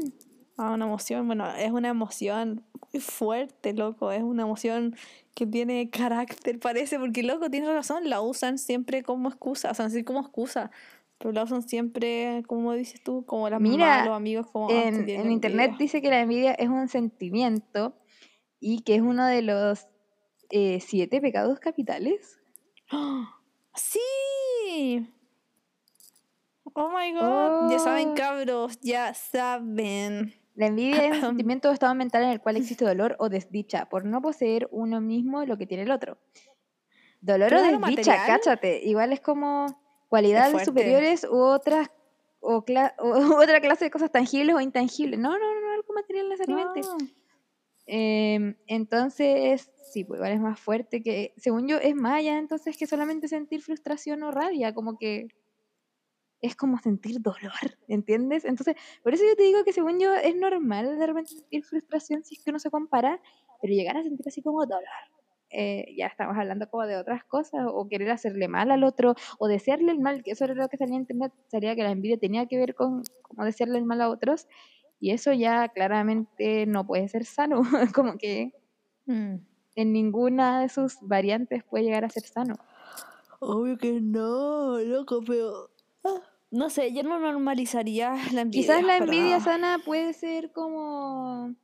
Ah, 0.57 0.71
una 0.73 0.85
emoción. 0.85 1.27
Bueno, 1.27 1.47
es 1.55 1.71
una 1.71 1.89
emoción 1.89 2.63
muy 2.91 3.01
fuerte, 3.01 3.73
loco. 3.73 4.11
Es 4.11 4.23
una 4.23 4.43
emoción 4.43 4.95
que 5.35 5.45
tiene 5.45 5.89
carácter, 5.91 6.59
parece, 6.59 6.97
porque, 6.97 7.21
loco, 7.23 7.49
tienes 7.49 7.69
razón, 7.69 8.09
la 8.09 8.21
usan 8.21 8.57
siempre 8.57 9.03
como 9.03 9.29
excusa. 9.29 9.69
O 9.71 9.73
sea, 9.75 9.89
sé 9.89 10.03
como 10.03 10.19
excusa, 10.21 10.71
pero 11.19 11.31
la 11.31 11.43
usan 11.43 11.61
siempre, 11.61 12.43
como 12.47 12.73
dices 12.73 13.03
tú, 13.03 13.23
como 13.25 13.47
las 13.49 13.61
Mira, 13.61 14.03
los 14.05 14.15
amigos, 14.15 14.47
como. 14.51 14.69
ah, 14.69 14.83
En, 14.85 15.07
en 15.07 15.31
internet 15.31 15.65
envidia. 15.71 15.77
dice 15.77 16.01
que 16.01 16.09
la 16.09 16.21
envidia 16.21 16.53
es 16.53 16.69
un 16.69 16.87
sentimiento 16.87 17.93
y 18.59 18.81
que 18.81 18.95
es 18.95 19.01
uno 19.01 19.27
de 19.27 19.43
los 19.43 19.87
eh, 20.49 20.79
siete 20.81 21.21
pecados 21.21 21.59
capitales. 21.59 22.39
¡Ah! 22.89 23.35
¡Sí! 23.75 25.07
Oh 26.73 26.89
my 26.89 27.11
god, 27.13 27.71
ya 27.71 27.79
saben, 27.79 28.09
Oh. 28.09 28.15
cabros, 28.15 28.79
ya 28.81 29.13
saben. 29.13 30.33
La 30.57 30.65
envidia 30.67 31.05
es 31.05 31.15
un 31.15 31.21
sentimiento 31.21 31.69
o 31.69 31.71
estado 31.71 31.95
mental 31.95 32.23
en 32.23 32.29
el 32.29 32.41
cual 32.41 32.57
existe 32.57 32.83
dolor 32.93 33.15
o 33.19 33.29
desdicha 33.29 33.87
por 33.87 34.03
no 34.05 34.21
poseer 34.21 34.67
uno 34.71 34.99
mismo 34.99 35.45
lo 35.45 35.57
que 35.57 35.65
tiene 35.67 35.83
el 35.83 35.91
otro. 35.91 36.17
Dolor 37.21 37.49
¿Pero 37.49 37.61
o 37.61 37.63
desdicha, 37.79 38.11
material? 38.11 38.27
cáchate. 38.27 38.83
Igual 38.83 39.13
es 39.13 39.21
como 39.21 39.67
cualidades 40.09 40.63
superiores 40.65 41.23
u 41.23 41.37
otras 41.37 41.89
o, 42.39 42.63
cla- 42.65 42.93
otra 43.41 43.61
clase 43.61 43.85
de 43.85 43.91
cosas 43.91 44.11
tangibles 44.11 44.55
o 44.55 44.59
intangibles. 44.59 45.19
No, 45.19 45.29
no, 45.37 45.61
no, 45.61 45.71
algo 45.71 45.93
material 45.93 46.29
necesariamente. 46.29 46.81
Em, 47.85 48.55
entonces, 48.67 49.69
sí, 49.91 50.03
pues 50.03 50.17
igual 50.17 50.33
es 50.33 50.39
más 50.41 50.59
fuerte 50.59 51.01
que, 51.01 51.33
según 51.37 51.67
yo, 51.67 51.77
es 51.77 51.95
más 51.95 52.15
allá 52.15 52.37
entonces 52.37 52.75
que 52.77 52.85
solamente 52.85 53.27
sentir 53.27 53.61
frustración 53.61 54.23
o 54.23 54.31
rabia, 54.31 54.73
como 54.73 54.97
que 54.97 55.27
es 56.41 56.55
como 56.55 56.77
sentir 56.79 57.21
dolor, 57.21 57.51
¿entiendes? 57.87 58.45
Entonces, 58.45 58.75
por 59.03 59.13
eso 59.13 59.23
yo 59.27 59.35
te 59.35 59.43
digo 59.43 59.63
que 59.63 59.73
según 59.73 59.99
yo 59.99 60.13
es 60.13 60.35
normal 60.35 60.97
de 60.97 61.07
repente 61.07 61.31
sentir 61.31 61.63
frustración 61.63 62.23
si 62.23 62.35
es 62.35 62.43
que 62.43 62.51
uno 62.51 62.59
se 62.59 62.69
compara, 62.69 63.21
pero 63.61 63.73
llegar 63.73 63.97
a 63.97 64.03
sentir 64.03 64.27
así 64.27 64.41
como 64.41 64.65
dolor, 64.65 64.83
eh, 65.49 65.95
ya 65.97 66.07
estamos 66.07 66.37
hablando 66.37 66.69
como 66.69 66.85
de 66.85 66.97
otras 66.97 67.23
cosas, 67.23 67.61
o 67.67 67.87
querer 67.87 68.11
hacerle 68.11 68.47
mal 68.47 68.69
al 68.69 68.83
otro, 68.83 69.15
o 69.39 69.47
desearle 69.47 69.91
el 69.91 69.99
mal, 69.99 70.23
que 70.23 70.31
eso 70.31 70.45
era 70.45 70.53
lo 70.53 70.67
que 70.67 70.77
salía 70.77 70.95
en 70.95 71.01
internet, 71.01 71.33
sería 71.47 71.75
que 71.75 71.83
la 71.83 71.91
envidia 71.91 72.17
tenía 72.17 72.45
que 72.47 72.57
ver 72.57 72.75
con 72.75 73.03
como 73.21 73.45
desearle 73.45 73.77
el 73.79 73.85
mal 73.85 74.01
a 74.01 74.09
otros, 74.09 74.47
y 74.99 75.11
eso 75.11 75.31
ya 75.33 75.69
claramente 75.69 76.65
no 76.65 76.85
puede 76.85 77.07
ser 77.07 77.25
sano, 77.25 77.61
como 77.95 78.17
que 78.17 78.51
mm. 79.05 79.35
en 79.75 79.93
ninguna 79.93 80.61
de 80.61 80.69
sus 80.69 80.97
variantes 81.01 81.63
puede 81.63 81.85
llegar 81.85 82.03
a 82.05 82.09
ser 82.09 82.23
sano. 82.23 82.55
Obvio 83.39 83.77
que 83.77 84.01
no, 84.01 84.79
loco, 84.79 85.21
pero 85.25 85.69
no 86.51 86.69
sé, 86.69 86.93
yo 86.93 87.03
no 87.03 87.19
normalizaría 87.19 88.13
la 88.33 88.41
envidia. 88.41 88.61
Quizás 88.61 88.83
la 88.83 88.97
envidia 88.97 89.39
sana 89.39 89.79
puede 89.83 90.13
ser 90.13 90.51
como 90.51 91.55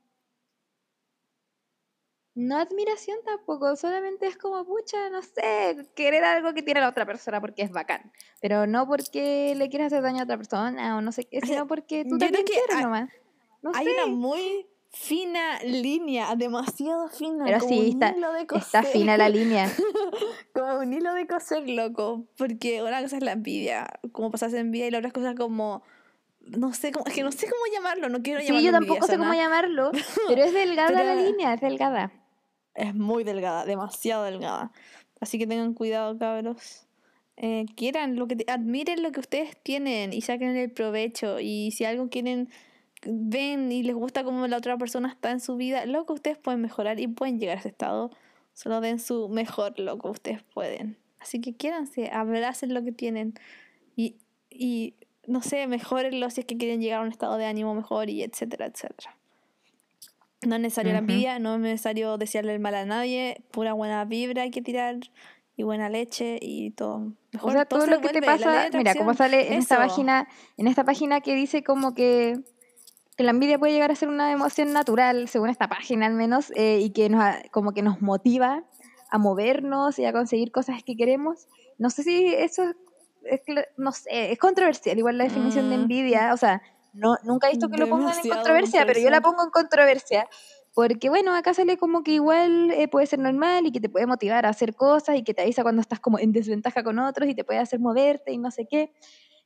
no 2.35 2.57
admiración 2.57 3.17
tampoco, 3.23 3.75
solamente 3.75 4.25
es 4.25 4.37
como, 4.37 4.65
pucha, 4.65 5.09
no 5.09 5.21
sé, 5.21 5.87
querer 5.95 6.23
algo 6.23 6.53
que 6.53 6.63
tiene 6.63 6.81
la 6.81 6.89
otra 6.89 7.05
persona 7.05 7.39
porque 7.39 7.61
es 7.61 7.71
bacán. 7.71 8.11
Pero 8.41 8.65
no 8.65 8.87
porque 8.87 9.53
le 9.55 9.69
quieras 9.69 9.93
hacer 9.93 10.01
daño 10.01 10.21
a 10.21 10.23
otra 10.23 10.37
persona 10.37 10.97
o 10.97 11.01
no 11.01 11.11
sé 11.11 11.25
qué, 11.25 11.41
sino 11.41 11.67
porque 11.67 12.05
tú 12.05 12.17
también 12.17 12.43
quieres 12.43 12.81
nomás. 12.81 13.09
hay 13.75 13.87
una 13.87 14.07
muy 14.07 14.67
fina 14.93 15.59
línea, 15.63 16.33
demasiado 16.35 17.09
fina. 17.09 17.43
Pero 17.45 17.59
sí, 17.59 17.89
está, 17.89 18.15
está 18.55 18.83
fina 18.83 19.17
la 19.17 19.27
línea. 19.27 19.69
como 20.53 20.79
un 20.79 20.93
hilo 20.93 21.13
de 21.13 21.27
coser, 21.27 21.67
loco. 21.67 22.25
Porque 22.37 22.81
una 22.81 23.01
cosa 23.01 23.17
es 23.17 23.23
la 23.23 23.33
envidia, 23.33 23.87
como 24.13 24.31
pasas 24.31 24.53
envidia, 24.53 24.87
y 24.87 24.91
la 24.91 24.99
otra 24.99 25.11
cosa 25.11 25.35
como 25.35 25.83
no 26.39 26.73
sé 26.73 26.91
cómo, 26.91 27.05
es 27.07 27.13
que 27.13 27.23
no 27.23 27.31
sé 27.31 27.47
cómo 27.47 27.61
llamarlo, 27.73 28.09
no 28.09 28.21
quiero 28.21 28.39
llamarlo. 28.39 28.59
Sí, 28.59 28.65
yo 28.65 28.71
tampoco 28.71 29.05
sé 29.05 29.17
cómo 29.17 29.33
llamarlo, 29.33 29.91
pero 30.27 30.43
es 30.43 30.53
delgada 30.53 31.03
la 31.03 31.15
línea, 31.15 31.53
es 31.53 31.61
delgada 31.61 32.11
es 32.75 32.95
muy 32.95 33.23
delgada, 33.23 33.65
demasiado 33.65 34.23
delgada. 34.23 34.71
Así 35.19 35.37
que 35.37 35.47
tengan 35.47 35.73
cuidado, 35.73 36.17
cabros. 36.17 36.87
Eh, 37.37 37.65
quieran 37.75 38.15
lo 38.15 38.27
que 38.27 38.45
admiren 38.47 39.01
lo 39.01 39.11
que 39.11 39.19
ustedes 39.19 39.57
tienen 39.61 40.13
y 40.13 40.21
saquen 40.21 40.55
el 40.55 40.71
provecho. 40.71 41.39
Y 41.39 41.71
si 41.71 41.85
algo 41.85 42.09
quieren, 42.09 42.49
ven 43.05 43.71
y 43.71 43.83
les 43.83 43.95
gusta 43.95 44.23
cómo 44.23 44.47
la 44.47 44.57
otra 44.57 44.77
persona 44.77 45.09
está 45.09 45.31
en 45.31 45.39
su 45.39 45.55
vida, 45.55 45.85
lo 45.85 46.05
que 46.05 46.13
ustedes 46.13 46.37
pueden 46.37 46.61
mejorar 46.61 46.99
y 46.99 47.07
pueden 47.07 47.39
llegar 47.39 47.57
a 47.57 47.59
ese 47.59 47.69
estado. 47.69 48.11
Solo 48.53 48.81
den 48.81 48.99
su 48.99 49.29
mejor 49.29 49.79
lo 49.79 49.97
que 49.97 50.07
ustedes 50.07 50.43
pueden. 50.43 50.97
Así 51.19 51.41
que 51.41 51.55
quieranse, 51.55 52.09
abracen 52.11 52.73
lo 52.73 52.83
que 52.83 52.91
tienen 52.91 53.33
y, 53.95 54.17
y 54.49 54.95
no 55.25 55.41
sé, 55.41 55.65
mejorenlo 55.67 56.29
si 56.29 56.41
es 56.41 56.45
que 56.45 56.57
quieren 56.57 56.81
llegar 56.81 56.99
a 56.99 57.03
un 57.03 57.09
estado 57.09 57.37
de 57.37 57.45
ánimo 57.45 57.73
mejor 57.73 58.09
y 58.09 58.23
etcétera, 58.23 58.65
etcétera. 58.65 59.15
No 60.45 60.55
es 60.55 60.61
necesario 60.61 60.91
la 60.91 60.99
envidia, 60.99 61.39
no 61.39 61.55
es 61.55 61.61
necesario 61.61 62.17
desearle 62.17 62.53
el 62.53 62.59
mal 62.59 62.75
a 62.75 62.85
nadie, 62.85 63.41
pura 63.51 63.73
buena 63.73 64.03
vibra 64.05 64.43
hay 64.43 64.51
que 64.51 64.61
tirar 64.61 64.97
y 65.55 65.63
buena 65.63 65.89
leche 65.89 66.37
y 66.41 66.71
todo. 66.71 67.13
o 67.41 67.51
sea, 67.51 67.65
todo, 67.65 67.85
lo 67.85 68.01
que 68.01 68.09
te 68.09 68.21
pasa, 68.21 68.69
mira, 68.73 68.95
como 68.95 69.13
sale 69.13 69.53
en 69.53 69.59
esta 69.59 69.77
página, 69.77 70.27
en 70.57 70.67
esta 70.67 70.83
página 70.83 71.21
que 71.21 71.35
dice 71.35 71.63
como 71.63 71.93
que, 71.93 72.39
la 73.17 73.31
envidia 73.31 73.59
puede 73.59 73.73
llegar 73.73 73.91
a 73.91 73.95
ser 73.95 74.09
una 74.09 74.31
emoción 74.31 74.73
natural, 74.73 75.27
según 75.27 75.49
esta 75.49 75.67
página 75.67 76.07
al 76.07 76.13
menos, 76.13 76.51
eh, 76.55 76.79
y 76.81 76.91
que 76.91 77.09
nos, 77.09 77.23
como 77.51 77.73
que 77.73 77.83
nos 77.83 78.01
motiva 78.01 78.63
a 79.11 79.17
movernos 79.19 79.99
y 79.99 80.05
a 80.05 80.13
conseguir 80.13 80.51
cosas 80.51 80.83
que 80.83 80.95
queremos. 80.95 81.47
No 81.77 81.91
sé 81.91 82.01
si 82.03 82.33
eso 82.33 82.63
es, 83.25 83.41
no 83.77 83.91
sé, 83.91 84.31
es 84.31 84.39
controversial, 84.39 84.97
igual 84.97 85.17
la 85.17 85.25
definición 85.25 85.69
de 85.69 85.77
mm. 85.77 85.81
envidia, 85.81 86.33
o 86.33 86.37
sea, 86.37 86.61
no, 86.93 87.17
nunca 87.23 87.47
he 87.47 87.51
visto 87.51 87.69
que 87.69 87.77
lo 87.77 87.87
pongan 87.87 88.15
en 88.23 88.29
controversia, 88.29 88.85
pero 88.85 88.99
yo 88.99 89.09
la 89.09 89.21
pongo 89.21 89.43
en 89.43 89.49
controversia. 89.49 90.27
Porque 90.75 91.09
bueno, 91.09 91.35
acá 91.35 91.53
sale 91.53 91.77
como 91.77 92.03
que 92.03 92.11
igual 92.11 92.71
eh, 92.71 92.87
puede 92.87 93.05
ser 93.05 93.19
normal 93.19 93.67
y 93.67 93.71
que 93.71 93.79
te 93.79 93.89
puede 93.89 94.07
motivar 94.07 94.47
a 94.47 94.49
hacer 94.49 94.73
cosas 94.75 95.15
y 95.17 95.23
que 95.23 95.35
te 95.35 95.43
avisa 95.43 95.61
cuando 95.61 95.81
estás 95.81 95.99
como 95.99 96.17
en 96.17 96.31
desventaja 96.31 96.83
con 96.83 96.97
otros 96.97 97.29
y 97.29 97.35
te 97.35 97.43
puede 97.43 97.59
hacer 97.59 97.79
moverte 97.79 98.31
y 98.31 98.39
no 98.39 98.49
sé 98.49 98.65
qué. 98.67 98.91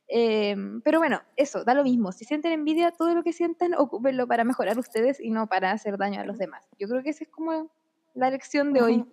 Em, 0.08 0.80
pero 0.80 0.98
bueno, 0.98 1.20
eso, 1.36 1.64
da 1.64 1.74
lo 1.74 1.84
mismo. 1.84 2.12
Si 2.12 2.24
sienten 2.24 2.52
envidia, 2.52 2.90
todo 2.90 3.14
lo 3.14 3.22
que 3.22 3.32
sientan, 3.32 3.74
ocúpenlo 3.74 4.26
para 4.26 4.44
mejorar 4.44 4.78
ustedes 4.78 5.20
y 5.20 5.30
no 5.30 5.46
para 5.46 5.72
hacer 5.72 5.98
daño 5.98 6.20
a 6.20 6.24
los 6.24 6.38
demás. 6.38 6.66
Yo 6.78 6.88
creo 6.88 7.02
que 7.02 7.10
esa 7.10 7.24
es 7.24 7.30
como 7.30 7.70
la 8.14 8.30
lección 8.30 8.72
de 8.72 8.82
hoy. 8.82 9.04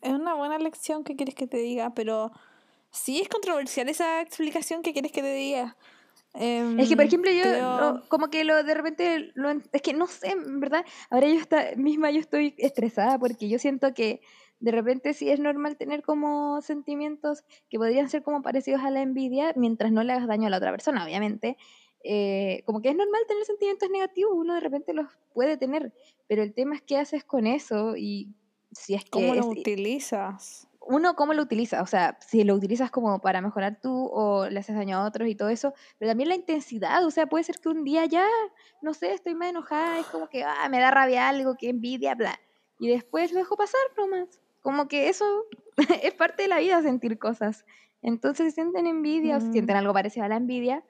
Es 0.00 0.12
una 0.12 0.34
buena 0.34 0.58
lección 0.58 1.02
que 1.02 1.16
quieres 1.16 1.34
que 1.34 1.46
te 1.46 1.56
diga, 1.56 1.94
pero 1.94 2.30
sí 2.90 3.20
es 3.20 3.28
controversial 3.28 3.88
esa 3.88 4.20
explicación 4.20 4.82
que 4.82 4.92
quieres 4.92 5.12
que 5.12 5.22
te 5.22 5.32
diga 5.34 5.76
es 6.34 6.88
que, 6.88 6.96
por 6.96 7.04
em, 7.04 7.08
ejemplo, 7.08 7.30
yo 7.30 8.02
como 8.08 8.28
que 8.28 8.42
lo 8.42 8.64
de 8.64 8.74
repente, 8.74 9.30
lo, 9.34 9.50
es 9.50 9.82
que 9.82 9.94
no 9.94 10.08
sé, 10.08 10.32
en 10.32 10.58
verdad, 10.58 10.84
ahora 11.08 11.28
yo 11.28 11.36
está, 11.36 11.66
misma 11.76 12.10
yo 12.10 12.18
estoy 12.18 12.54
estresada 12.58 13.18
porque 13.20 13.48
yo 13.48 13.60
siento 13.60 13.94
que 13.94 14.20
de 14.64 14.70
repente 14.70 15.12
sí 15.12 15.28
es 15.28 15.40
normal 15.40 15.76
tener 15.76 16.02
como 16.02 16.62
sentimientos 16.62 17.44
que 17.68 17.78
podrían 17.78 18.08
ser 18.08 18.22
como 18.22 18.40
parecidos 18.40 18.80
a 18.82 18.90
la 18.90 19.02
envidia 19.02 19.52
mientras 19.56 19.92
no 19.92 20.02
le 20.02 20.14
hagas 20.14 20.26
daño 20.26 20.46
a 20.46 20.50
la 20.50 20.56
otra 20.56 20.70
persona, 20.70 21.04
obviamente. 21.04 21.58
Eh, 22.02 22.62
como 22.64 22.80
que 22.80 22.88
es 22.88 22.96
normal 22.96 23.20
tener 23.28 23.44
sentimientos 23.44 23.90
negativos, 23.90 24.32
uno 24.34 24.54
de 24.54 24.60
repente 24.60 24.94
los 24.94 25.06
puede 25.34 25.58
tener, 25.58 25.92
pero 26.26 26.42
el 26.42 26.54
tema 26.54 26.76
es 26.76 26.82
qué 26.82 26.96
haces 26.96 27.24
con 27.24 27.46
eso 27.46 27.94
y 27.96 28.34
si 28.72 28.94
es 28.94 29.04
que... 29.04 29.10
¿Cómo 29.10 29.34
lo 29.34 29.48
utilizas? 29.48 30.66
uno, 30.86 31.16
cómo 31.16 31.32
lo 31.32 31.42
utilizas, 31.42 31.82
o 31.82 31.86
sea, 31.86 32.18
si 32.20 32.44
lo 32.44 32.54
utilizas 32.54 32.90
como 32.90 33.20
para 33.20 33.40
mejorar 33.40 33.78
tú 33.80 34.10
o 34.12 34.48
le 34.48 34.60
haces 34.60 34.76
daño 34.76 34.98
a 34.98 35.06
otros 35.06 35.28
y 35.28 35.34
todo 35.34 35.48
eso, 35.48 35.72
pero 35.98 36.10
también 36.10 36.28
la 36.28 36.34
intensidad, 36.34 37.04
o 37.06 37.10
sea, 37.10 37.26
puede 37.26 37.44
ser 37.44 37.58
que 37.58 37.70
un 37.70 37.84
día 37.84 38.04
ya, 38.04 38.26
no 38.82 38.92
sé, 38.92 39.12
estoy 39.12 39.34
más 39.34 39.48
enojada, 39.48 39.98
es 39.98 40.06
como 40.06 40.28
que 40.28 40.44
ah, 40.44 40.68
me 40.68 40.80
da 40.80 40.90
rabia 40.90 41.28
algo, 41.28 41.56
que 41.56 41.70
envidia, 41.70 42.14
bla, 42.14 42.38
y 42.78 42.88
después 42.88 43.32
lo 43.32 43.38
dejo 43.38 43.56
pasar 43.56 43.80
nomás, 43.96 44.40
como 44.64 44.88
que 44.88 45.08
eso 45.08 45.24
es 46.02 46.14
parte 46.14 46.42
de 46.42 46.48
la 46.48 46.58
vida 46.58 46.82
sentir 46.82 47.18
cosas. 47.18 47.64
Entonces, 48.02 48.46
si 48.48 48.54
sienten 48.56 48.88
envidia 48.88 49.36
o 49.36 49.40
si 49.40 49.52
sienten 49.52 49.76
algo 49.76 49.92
parecido 49.92 50.26
a 50.26 50.28
la 50.28 50.36
envidia, 50.36 50.84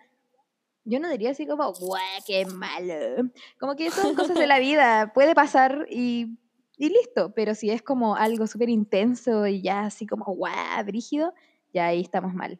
yo 0.84 0.98
no 0.98 1.10
diría 1.10 1.32
así 1.32 1.46
como, 1.46 1.72
guau, 1.74 2.00
qué 2.26 2.46
malo. 2.46 3.30
Como 3.60 3.76
que 3.76 3.90
son 3.90 4.14
cosas 4.14 4.38
de 4.38 4.46
la 4.46 4.58
vida, 4.60 5.12
puede 5.12 5.34
pasar 5.34 5.86
y 5.90 6.38
y 6.76 6.88
listo. 6.88 7.32
Pero 7.34 7.54
si 7.54 7.70
es 7.70 7.82
como 7.82 8.16
algo 8.16 8.46
súper 8.46 8.68
intenso 8.68 9.46
y 9.46 9.62
ya 9.62 9.86
así 9.86 10.06
como 10.06 10.24
guau, 10.24 10.84
brígido, 10.84 11.34
ya 11.72 11.86
ahí 11.86 12.00
estamos 12.00 12.34
mal. 12.34 12.58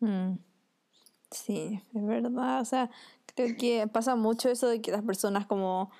Mm. 0.00 0.34
Sí, 1.30 1.82
es 1.94 2.06
verdad. 2.06 2.60
O 2.60 2.64
sea, 2.64 2.90
creo 3.34 3.56
que 3.56 3.86
pasa 3.88 4.16
mucho 4.16 4.48
eso 4.48 4.68
de 4.68 4.80
que 4.80 4.90
las 4.90 5.02
personas 5.02 5.46
como, 5.46 5.90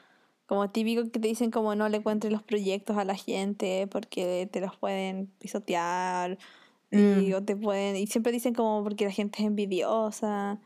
como 0.51 0.69
típico 0.69 1.05
que 1.13 1.21
te 1.21 1.29
dicen 1.29 1.53
como 1.53 1.77
no 1.77 1.89
le 1.89 1.99
encuentres 1.99 2.33
los 2.33 2.43
proyectos 2.43 2.97
a 2.99 3.05
la 3.05 3.15
gente 3.15 3.87
porque 3.87 4.49
te 4.51 4.61
los 4.61 4.77
pueden 4.77 5.29
pisotear 5.39 6.39
y, 6.91 6.97
mm. 6.97 7.35
o 7.37 7.43
te 7.45 7.55
pueden, 7.55 7.95
y 7.95 8.09
siempre 8.09 8.33
dicen 8.33 8.53
como 8.53 8.83
porque 8.83 9.05
la 9.05 9.13
gente 9.13 9.43
es 9.43 9.47
envidiosa. 9.47 10.59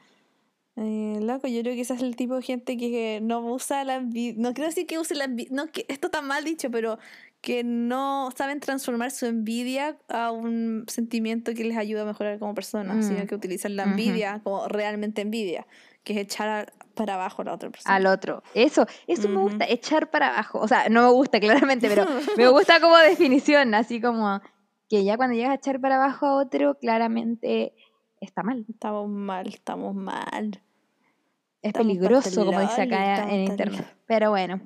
Eh, 0.76 1.18
loco, 1.20 1.48
yo 1.48 1.60
creo 1.60 1.74
que 1.74 1.82
ese 1.82 1.92
es 1.92 2.00
el 2.00 2.16
tipo 2.16 2.34
de 2.36 2.40
gente 2.40 2.78
que 2.78 3.20
no 3.22 3.40
usa 3.40 3.84
la 3.84 3.96
envidia. 3.96 4.40
No 4.40 4.54
quiero 4.54 4.70
decir 4.70 4.86
que 4.86 4.98
use 4.98 5.14
la 5.14 5.24
envidia. 5.24 5.54
No, 5.54 5.70
que 5.70 5.84
esto 5.88 6.06
está 6.06 6.22
mal 6.22 6.44
dicho, 6.44 6.70
pero 6.70 6.98
que 7.42 7.62
no 7.62 8.30
saben 8.34 8.60
transformar 8.60 9.10
su 9.10 9.26
envidia 9.26 9.98
a 10.08 10.30
un 10.30 10.86
sentimiento 10.88 11.52
que 11.52 11.62
les 11.62 11.76
ayuda 11.76 12.02
a 12.02 12.06
mejorar 12.06 12.38
como 12.38 12.54
personas, 12.54 13.04
sino 13.04 13.22
mm. 13.22 13.26
que 13.26 13.34
utilizan 13.34 13.76
la 13.76 13.82
envidia 13.82 14.40
como 14.42 14.66
realmente 14.66 15.20
envidia, 15.20 15.66
que 16.04 16.14
es 16.14 16.20
echar 16.20 16.72
para 16.94 17.14
abajo 17.14 17.42
a 17.42 17.46
la 17.46 17.54
otra 17.54 17.70
persona. 17.70 17.94
Al 17.94 18.06
otro. 18.06 18.42
Eso, 18.54 18.86
eso 19.06 19.28
me 19.28 19.40
gusta, 19.40 19.66
echar 19.68 20.10
para 20.10 20.28
abajo. 20.28 20.60
O 20.60 20.68
sea, 20.68 20.88
no 20.88 21.02
me 21.02 21.12
gusta 21.12 21.40
claramente, 21.40 21.88
pero 21.88 22.06
me 22.36 22.48
gusta 22.48 22.80
como 22.80 22.96
definición, 22.98 23.74
así 23.74 24.00
como 24.00 24.40
que 24.88 25.04
ya 25.04 25.16
cuando 25.16 25.34
llegas 25.34 25.52
a 25.52 25.54
echar 25.54 25.80
para 25.80 25.96
abajo 25.96 26.26
a 26.26 26.36
otro, 26.36 26.78
claramente 26.78 27.74
está 28.20 28.42
mal. 28.42 28.64
Estamos 28.68 29.08
mal, 29.08 29.46
estamos 29.48 29.94
mal. 29.94 30.62
Es 31.62 31.72
peligroso, 31.72 32.44
como 32.44 32.60
dice 32.60 32.82
acá 32.82 33.30
en 33.30 33.44
internet. 33.44 33.86
Pero 34.06 34.30
bueno. 34.30 34.60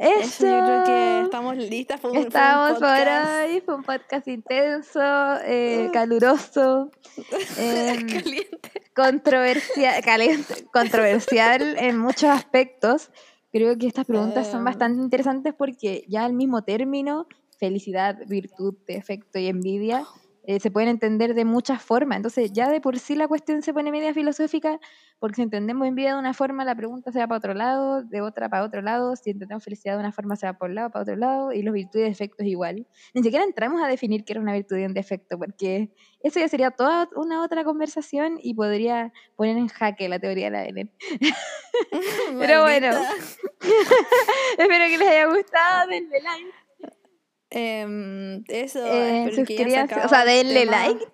Eso. 0.00 0.46
yo 0.46 0.64
creo 0.64 0.84
que 0.84 1.20
estamos 1.24 1.56
listas. 1.58 2.00
Fue 2.00 2.10
un, 2.10 2.16
Estamos 2.16 2.78
por 2.78 2.88
hoy. 2.88 3.60
Fue 3.60 3.74
un 3.74 3.82
podcast 3.82 4.26
intenso, 4.28 5.00
eh, 5.44 5.88
uh. 5.88 5.92
caluroso. 5.92 6.90
Em, 7.58 8.06
caliente. 8.08 8.82
Controversial, 8.96 10.02
caliente, 10.02 10.66
controversial 10.72 11.60
en 11.78 11.98
muchos 11.98 12.30
aspectos. 12.30 13.10
Creo 13.52 13.76
que 13.76 13.88
estas 13.88 14.06
preguntas 14.06 14.46
son 14.46 14.60
em. 14.60 14.64
bastante 14.64 15.02
interesantes 15.02 15.52
porque 15.52 16.04
ya 16.08 16.24
el 16.24 16.32
mismo 16.32 16.62
término, 16.62 17.26
felicidad, 17.58 18.16
virtud, 18.26 18.74
defecto 18.86 19.38
y 19.38 19.48
envidia, 19.48 20.06
eh, 20.44 20.58
se 20.60 20.70
pueden 20.70 20.88
entender 20.88 21.34
de 21.34 21.44
muchas 21.44 21.82
formas. 21.82 22.16
Entonces, 22.16 22.52
ya 22.52 22.70
de 22.70 22.80
por 22.80 22.98
sí 22.98 23.14
la 23.14 23.28
cuestión 23.28 23.62
se 23.62 23.74
pone 23.74 23.90
media 23.90 24.14
filosófica, 24.14 24.80
porque 25.18 25.36
si 25.36 25.42
entendemos 25.42 25.86
en 25.86 25.94
vida 25.94 26.14
de 26.14 26.18
una 26.18 26.32
forma, 26.32 26.64
la 26.64 26.74
pregunta 26.74 27.12
se 27.12 27.18
va 27.18 27.26
para 27.26 27.38
otro 27.38 27.54
lado, 27.54 28.02
de 28.02 28.22
otra 28.22 28.48
para 28.48 28.64
otro 28.64 28.80
lado, 28.80 29.16
si 29.16 29.30
entendemos 29.30 29.62
felicidad 29.62 29.94
de 29.94 30.00
una 30.00 30.12
forma, 30.12 30.36
se 30.36 30.46
va 30.46 30.54
por 30.54 30.70
un 30.70 30.76
lado, 30.76 30.90
para 30.90 31.02
otro 31.02 31.16
lado, 31.16 31.52
y 31.52 31.62
los 31.62 31.74
virtudes 31.74 32.06
y 32.06 32.08
defectos 32.10 32.46
igual. 32.46 32.86
Ni 33.14 33.22
siquiera 33.22 33.44
entramos 33.44 33.82
a 33.82 33.86
definir 33.86 34.24
qué 34.24 34.32
era 34.32 34.40
una 34.40 34.54
virtud 34.54 34.78
y 34.78 34.84
un 34.84 34.94
defecto, 34.94 35.38
porque 35.38 35.90
eso 36.22 36.40
ya 36.40 36.48
sería 36.48 36.70
toda 36.70 37.08
una 37.16 37.42
otra 37.42 37.64
conversación 37.64 38.38
y 38.42 38.54
podría 38.54 39.12
poner 39.36 39.56
en 39.58 39.68
jaque 39.68 40.08
la 40.08 40.18
teoría 40.18 40.46
de 40.46 40.50
la 40.50 40.60
ADN. 40.60 40.90
Pero 42.38 42.62
bueno, 42.62 42.88
espero 44.58 44.84
que 44.86 44.98
les 44.98 45.08
haya 45.08 45.26
gustado, 45.26 45.88
denle 45.90 46.18
Em, 47.50 48.44
eso, 48.48 48.78
Eh, 48.86 49.24
espero 49.24 49.44
que 49.44 49.56
suscríbanse, 49.56 49.94
o 50.06 50.08
sea, 50.08 50.24
denle 50.24 50.66
like, 50.66 51.04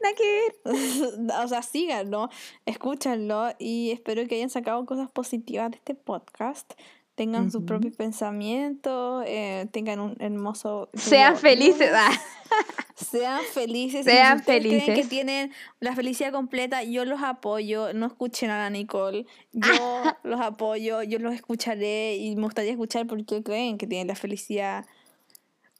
o 1.43 1.49
sea, 1.49 1.63
síganlo, 1.63 2.29
escúchanlo 2.67 3.49
y 3.59 3.91
espero 3.93 4.27
que 4.27 4.35
hayan 4.37 4.51
sacado 4.51 4.85
cosas 4.85 5.11
positivas 5.11 5.71
de 5.71 5.77
este 5.79 5.95
podcast. 5.95 6.73
Tengan 7.15 7.47
sus 7.51 7.61
Ujú. 7.61 7.67
propios 7.67 7.97
pensamientos, 7.97 9.25
eh, 9.27 9.67
tengan 9.73 10.01
un 10.01 10.17
hermoso. 10.21 10.91
Sean 10.93 11.37
felices. 11.39 11.91
ah. 11.95 12.11
Sean 12.95 13.41
felices. 13.55 14.05
Sean 14.05 14.37
si 14.37 14.41
ustedes 14.43 14.61
creen 14.63 14.81
que 14.81 14.85
felices. 14.87 15.09
tienen 15.09 15.53
la 15.81 15.95
felicidad 15.95 16.33
completa, 16.33 16.83
yo 16.83 17.07
los 17.07 17.23
apoyo. 17.23 17.95
No 17.95 18.05
escuchen 18.07 18.51
a 18.51 18.59
la 18.59 18.69
Nicole. 18.69 19.25
Yo 19.53 20.03
los 20.25 20.41
apoyo, 20.43 21.03
yo 21.03 21.19
los 21.19 21.33
escucharé 21.35 22.17
y 22.17 22.37
me 22.37 22.43
gustaría 22.43 22.73
escuchar 22.73 23.07
por 23.07 23.25
qué 23.25 23.43
creen 23.43 23.79
que 23.79 23.87
tienen 23.87 24.09
la 24.09 24.15
felicidad 24.15 24.85
completa. 24.85 25.06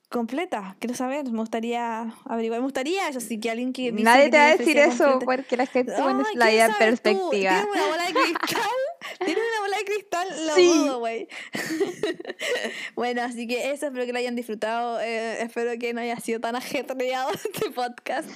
Quiero 0.09 0.95
saber, 0.95 1.25
me 1.31 1.39
gustaría 1.41 2.15
averiguar. 2.25 2.61
Me 2.61 2.65
gustaría, 2.67 3.09
eso 3.09 3.21
sí, 3.21 3.41
que 3.41 3.51
alguien 3.51 3.73
que. 3.73 3.91
dice 3.91 4.05
Nadie 4.05 4.25
que 4.27 4.31
te 4.31 4.37
va 4.39 4.45
a 4.45 4.57
tiene 4.57 4.65
decir 4.65 4.79
eso 4.79 5.05
completa- 5.19 5.25
porque 5.25 5.57
la 5.57 5.67
gente 5.67 5.93
pone 5.93 6.23
la 6.35 6.47
¿quién 6.47 6.55
vida 6.55 6.67
en 6.67 6.73
sabes 6.73 7.03
tú? 7.03 7.03
perspectiva. 7.03 7.31
¿Tienes 7.51 7.67
una 7.75 7.87
bola 7.87 8.05
de 8.07 8.13
cristal? 8.15 8.71
¿Tienes 9.25 9.45
una 9.51 9.61
bola 9.61 9.77
de 9.79 9.85
cristal? 9.85 10.47
Lo 10.47 10.55
Sí. 10.55 10.67
dudo, 10.67 10.99
güey. 11.01 11.29
bueno, 12.95 13.23
así 13.23 13.47
que 13.47 13.71
eso, 13.73 13.87
espero 13.87 14.07
que 14.07 14.13
lo 14.13 14.19
hayan 14.19 14.37
disfrutado. 14.37 15.01
eh, 15.01 15.43
espero 15.43 15.73
que 15.79 15.93
no 15.93 16.01
haya 16.01 16.19
sido 16.21 16.41
tan 16.41 16.57
ajetreado 16.57 17.31
este 17.35 17.71
podcast. 17.71 18.29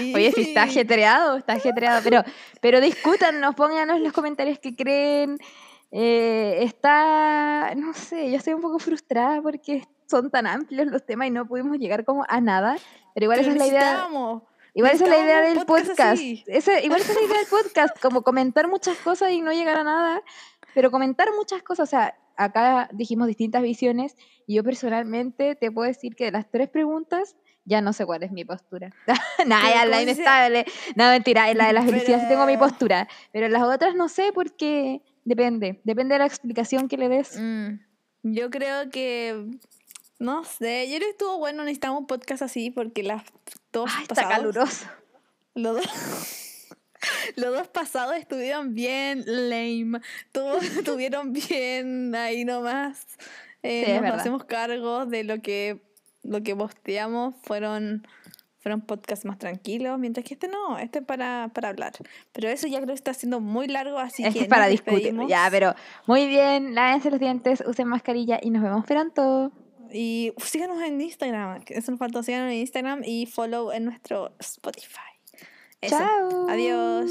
Y- 0.00 0.14
Oye, 0.14 0.32
si 0.32 0.40
está 0.42 0.62
ajetreado, 0.64 1.36
está 1.36 1.52
ajetreado, 1.54 2.00
pero, 2.02 2.24
pero 2.60 2.80
discútanos, 2.80 3.54
pónganos 3.54 3.96
en 3.98 4.04
los 4.04 4.12
comentarios 4.12 4.58
que 4.58 4.74
creen. 4.74 5.38
Eh, 5.90 6.60
está, 6.62 7.74
no 7.76 7.92
sé, 7.92 8.30
yo 8.30 8.38
estoy 8.38 8.54
un 8.54 8.62
poco 8.62 8.78
frustrada 8.78 9.42
porque 9.42 9.82
son 10.12 10.30
tan 10.30 10.46
amplios 10.46 10.86
los 10.86 11.04
temas 11.04 11.26
y 11.26 11.30
no 11.32 11.46
pudimos 11.46 11.76
llegar 11.78 12.04
como 12.04 12.24
a 12.28 12.40
nada, 12.40 12.76
pero 13.14 13.24
igual 13.24 13.40
Pero 13.40 13.50
esa 13.54 13.64
es 13.64 13.72
la 13.72 13.78
idea. 13.78 14.08
Igual 14.74 14.92
esa 14.92 15.04
es 15.04 15.10
la 15.10 15.18
idea 15.18 15.40
del 15.42 15.66
podcast 15.66 15.88
podcast. 15.90 16.22
Ese- 16.46 16.84
igual 16.84 17.00
esa 17.00 17.12
es 17.12 17.18
la 17.20 17.26
idea 17.26 17.38
del 17.38 17.46
podcast, 17.48 18.00
como 18.00 18.22
comentar 18.22 18.68
muchas 18.68 18.96
cosas 18.98 19.30
y 19.32 19.40
no 19.42 19.52
llegar 19.52 19.76
a 19.78 19.84
nada, 19.84 20.22
pero 20.74 20.90
comentar 20.90 21.28
muchas 21.36 21.62
cosas. 21.62 21.88
O 21.88 21.90
sea, 21.90 22.16
acá 22.36 22.88
dijimos 22.92 23.26
distintas 23.26 23.60
visiones 23.62 24.16
y 24.46 24.54
yo 24.54 24.64
personalmente 24.64 25.56
te 25.56 25.70
puedo 25.70 25.86
decir 25.88 26.14
que 26.16 26.24
de 26.26 26.30
las 26.32 26.50
tres 26.50 26.68
preguntas 26.70 27.36
ya 27.64 27.80
no 27.82 27.92
sé 27.92 28.06
cuál 28.06 28.22
es 28.22 28.32
mi 28.32 28.44
postura. 28.46 28.90
Nada, 29.46 29.62
Pero 29.62 29.74
ya 29.74 29.80
¿cómo 29.82 29.90
la 29.90 30.02
inestable. 30.02 30.64
No, 30.96 31.08
mentira, 31.10 31.50
en 31.50 31.58
la 31.58 31.66
de 31.66 31.72
la 31.74 31.82
felicidad 31.82 32.20
sí 32.22 32.28
tengo 32.28 32.46
mi 32.46 32.54
Pero- 32.56 32.66
postura, 32.68 33.08
pero 33.32 33.46
en 33.46 33.52
las 33.52 33.62
otras 33.62 33.94
no 33.94 34.08
sé 34.08 34.32
porque 34.32 35.02
depende, 35.24 35.80
depende 35.84 36.14
de 36.14 36.20
la 36.20 36.26
explicación 36.26 36.88
que 36.88 36.96
le 36.96 37.08
des. 37.10 37.38
Mm, 37.38 37.78
Yo 38.24 38.48
creo 38.50 38.88
que. 38.90 39.50
No 40.22 40.44
sé, 40.44 40.88
yo 40.88 40.96
creo 40.98 41.08
que 41.08 41.10
estuvo 41.10 41.38
bueno. 41.38 41.64
Necesitamos 41.64 42.00
un 42.00 42.06
podcast 42.06 42.42
así 42.42 42.70
porque 42.70 43.02
las 43.02 43.24
dos 43.72 43.90
Ay, 43.92 44.02
está 44.02 44.14
pasados- 44.14 44.32
caluroso. 44.36 44.86
Los 45.54 45.76
dos, 45.76 45.86
los 47.36 47.52
dos 47.56 47.68
pasados 47.68 48.14
estuvieron 48.16 48.72
bien 48.74 49.24
lame. 49.26 50.00
Todos 50.30 50.62
estuvieron 50.78 51.32
bien 51.32 52.14
ahí 52.14 52.44
nomás. 52.44 53.04
Eh, 53.64 53.84
Sí, 53.86 54.00
nos 54.00 54.20
hacemos 54.20 54.44
cargo 54.44 55.06
de 55.06 55.24
lo 55.24 55.40
que, 55.42 55.82
lo 56.22 56.42
que 56.42 56.54
posteamos. 56.54 57.34
Fueron, 57.42 58.06
fueron 58.60 58.80
podcasts 58.80 59.24
más 59.24 59.38
tranquilos. 59.38 59.98
Mientras 59.98 60.24
que 60.24 60.34
este 60.34 60.46
no, 60.46 60.78
este 60.78 61.00
es 61.00 61.04
para, 61.04 61.50
para 61.52 61.68
hablar. 61.70 61.92
Pero 62.32 62.48
eso 62.48 62.68
ya 62.68 62.76
creo 62.78 62.88
que 62.88 62.94
está 62.94 63.12
siendo 63.12 63.40
muy 63.40 63.66
largo. 63.66 63.98
Así 63.98 64.22
Este 64.22 64.38
que 64.38 64.42
es 64.44 64.48
para 64.48 64.68
discutir. 64.68 65.14
Ya, 65.28 65.48
pero 65.50 65.74
muy 66.06 66.28
bien, 66.28 66.76
lávense 66.76 67.10
los 67.10 67.18
dientes, 67.18 67.62
usen 67.66 67.88
mascarilla 67.88 68.38
y 68.40 68.50
nos 68.50 68.62
vemos 68.62 68.84
pronto. 68.86 69.50
Y 69.92 70.32
síganos 70.38 70.82
en 70.82 71.00
Instagram. 71.00 71.62
que 71.62 71.74
Eso 71.74 71.90
nos 71.90 71.98
faltó. 71.98 72.22
Síganos 72.22 72.52
en 72.52 72.58
Instagram 72.58 73.02
y 73.04 73.26
follow 73.26 73.72
en 73.72 73.84
nuestro 73.84 74.34
Spotify. 74.38 75.00
Eso. 75.80 75.98
Chao. 75.98 76.48
Adiós. 76.48 77.10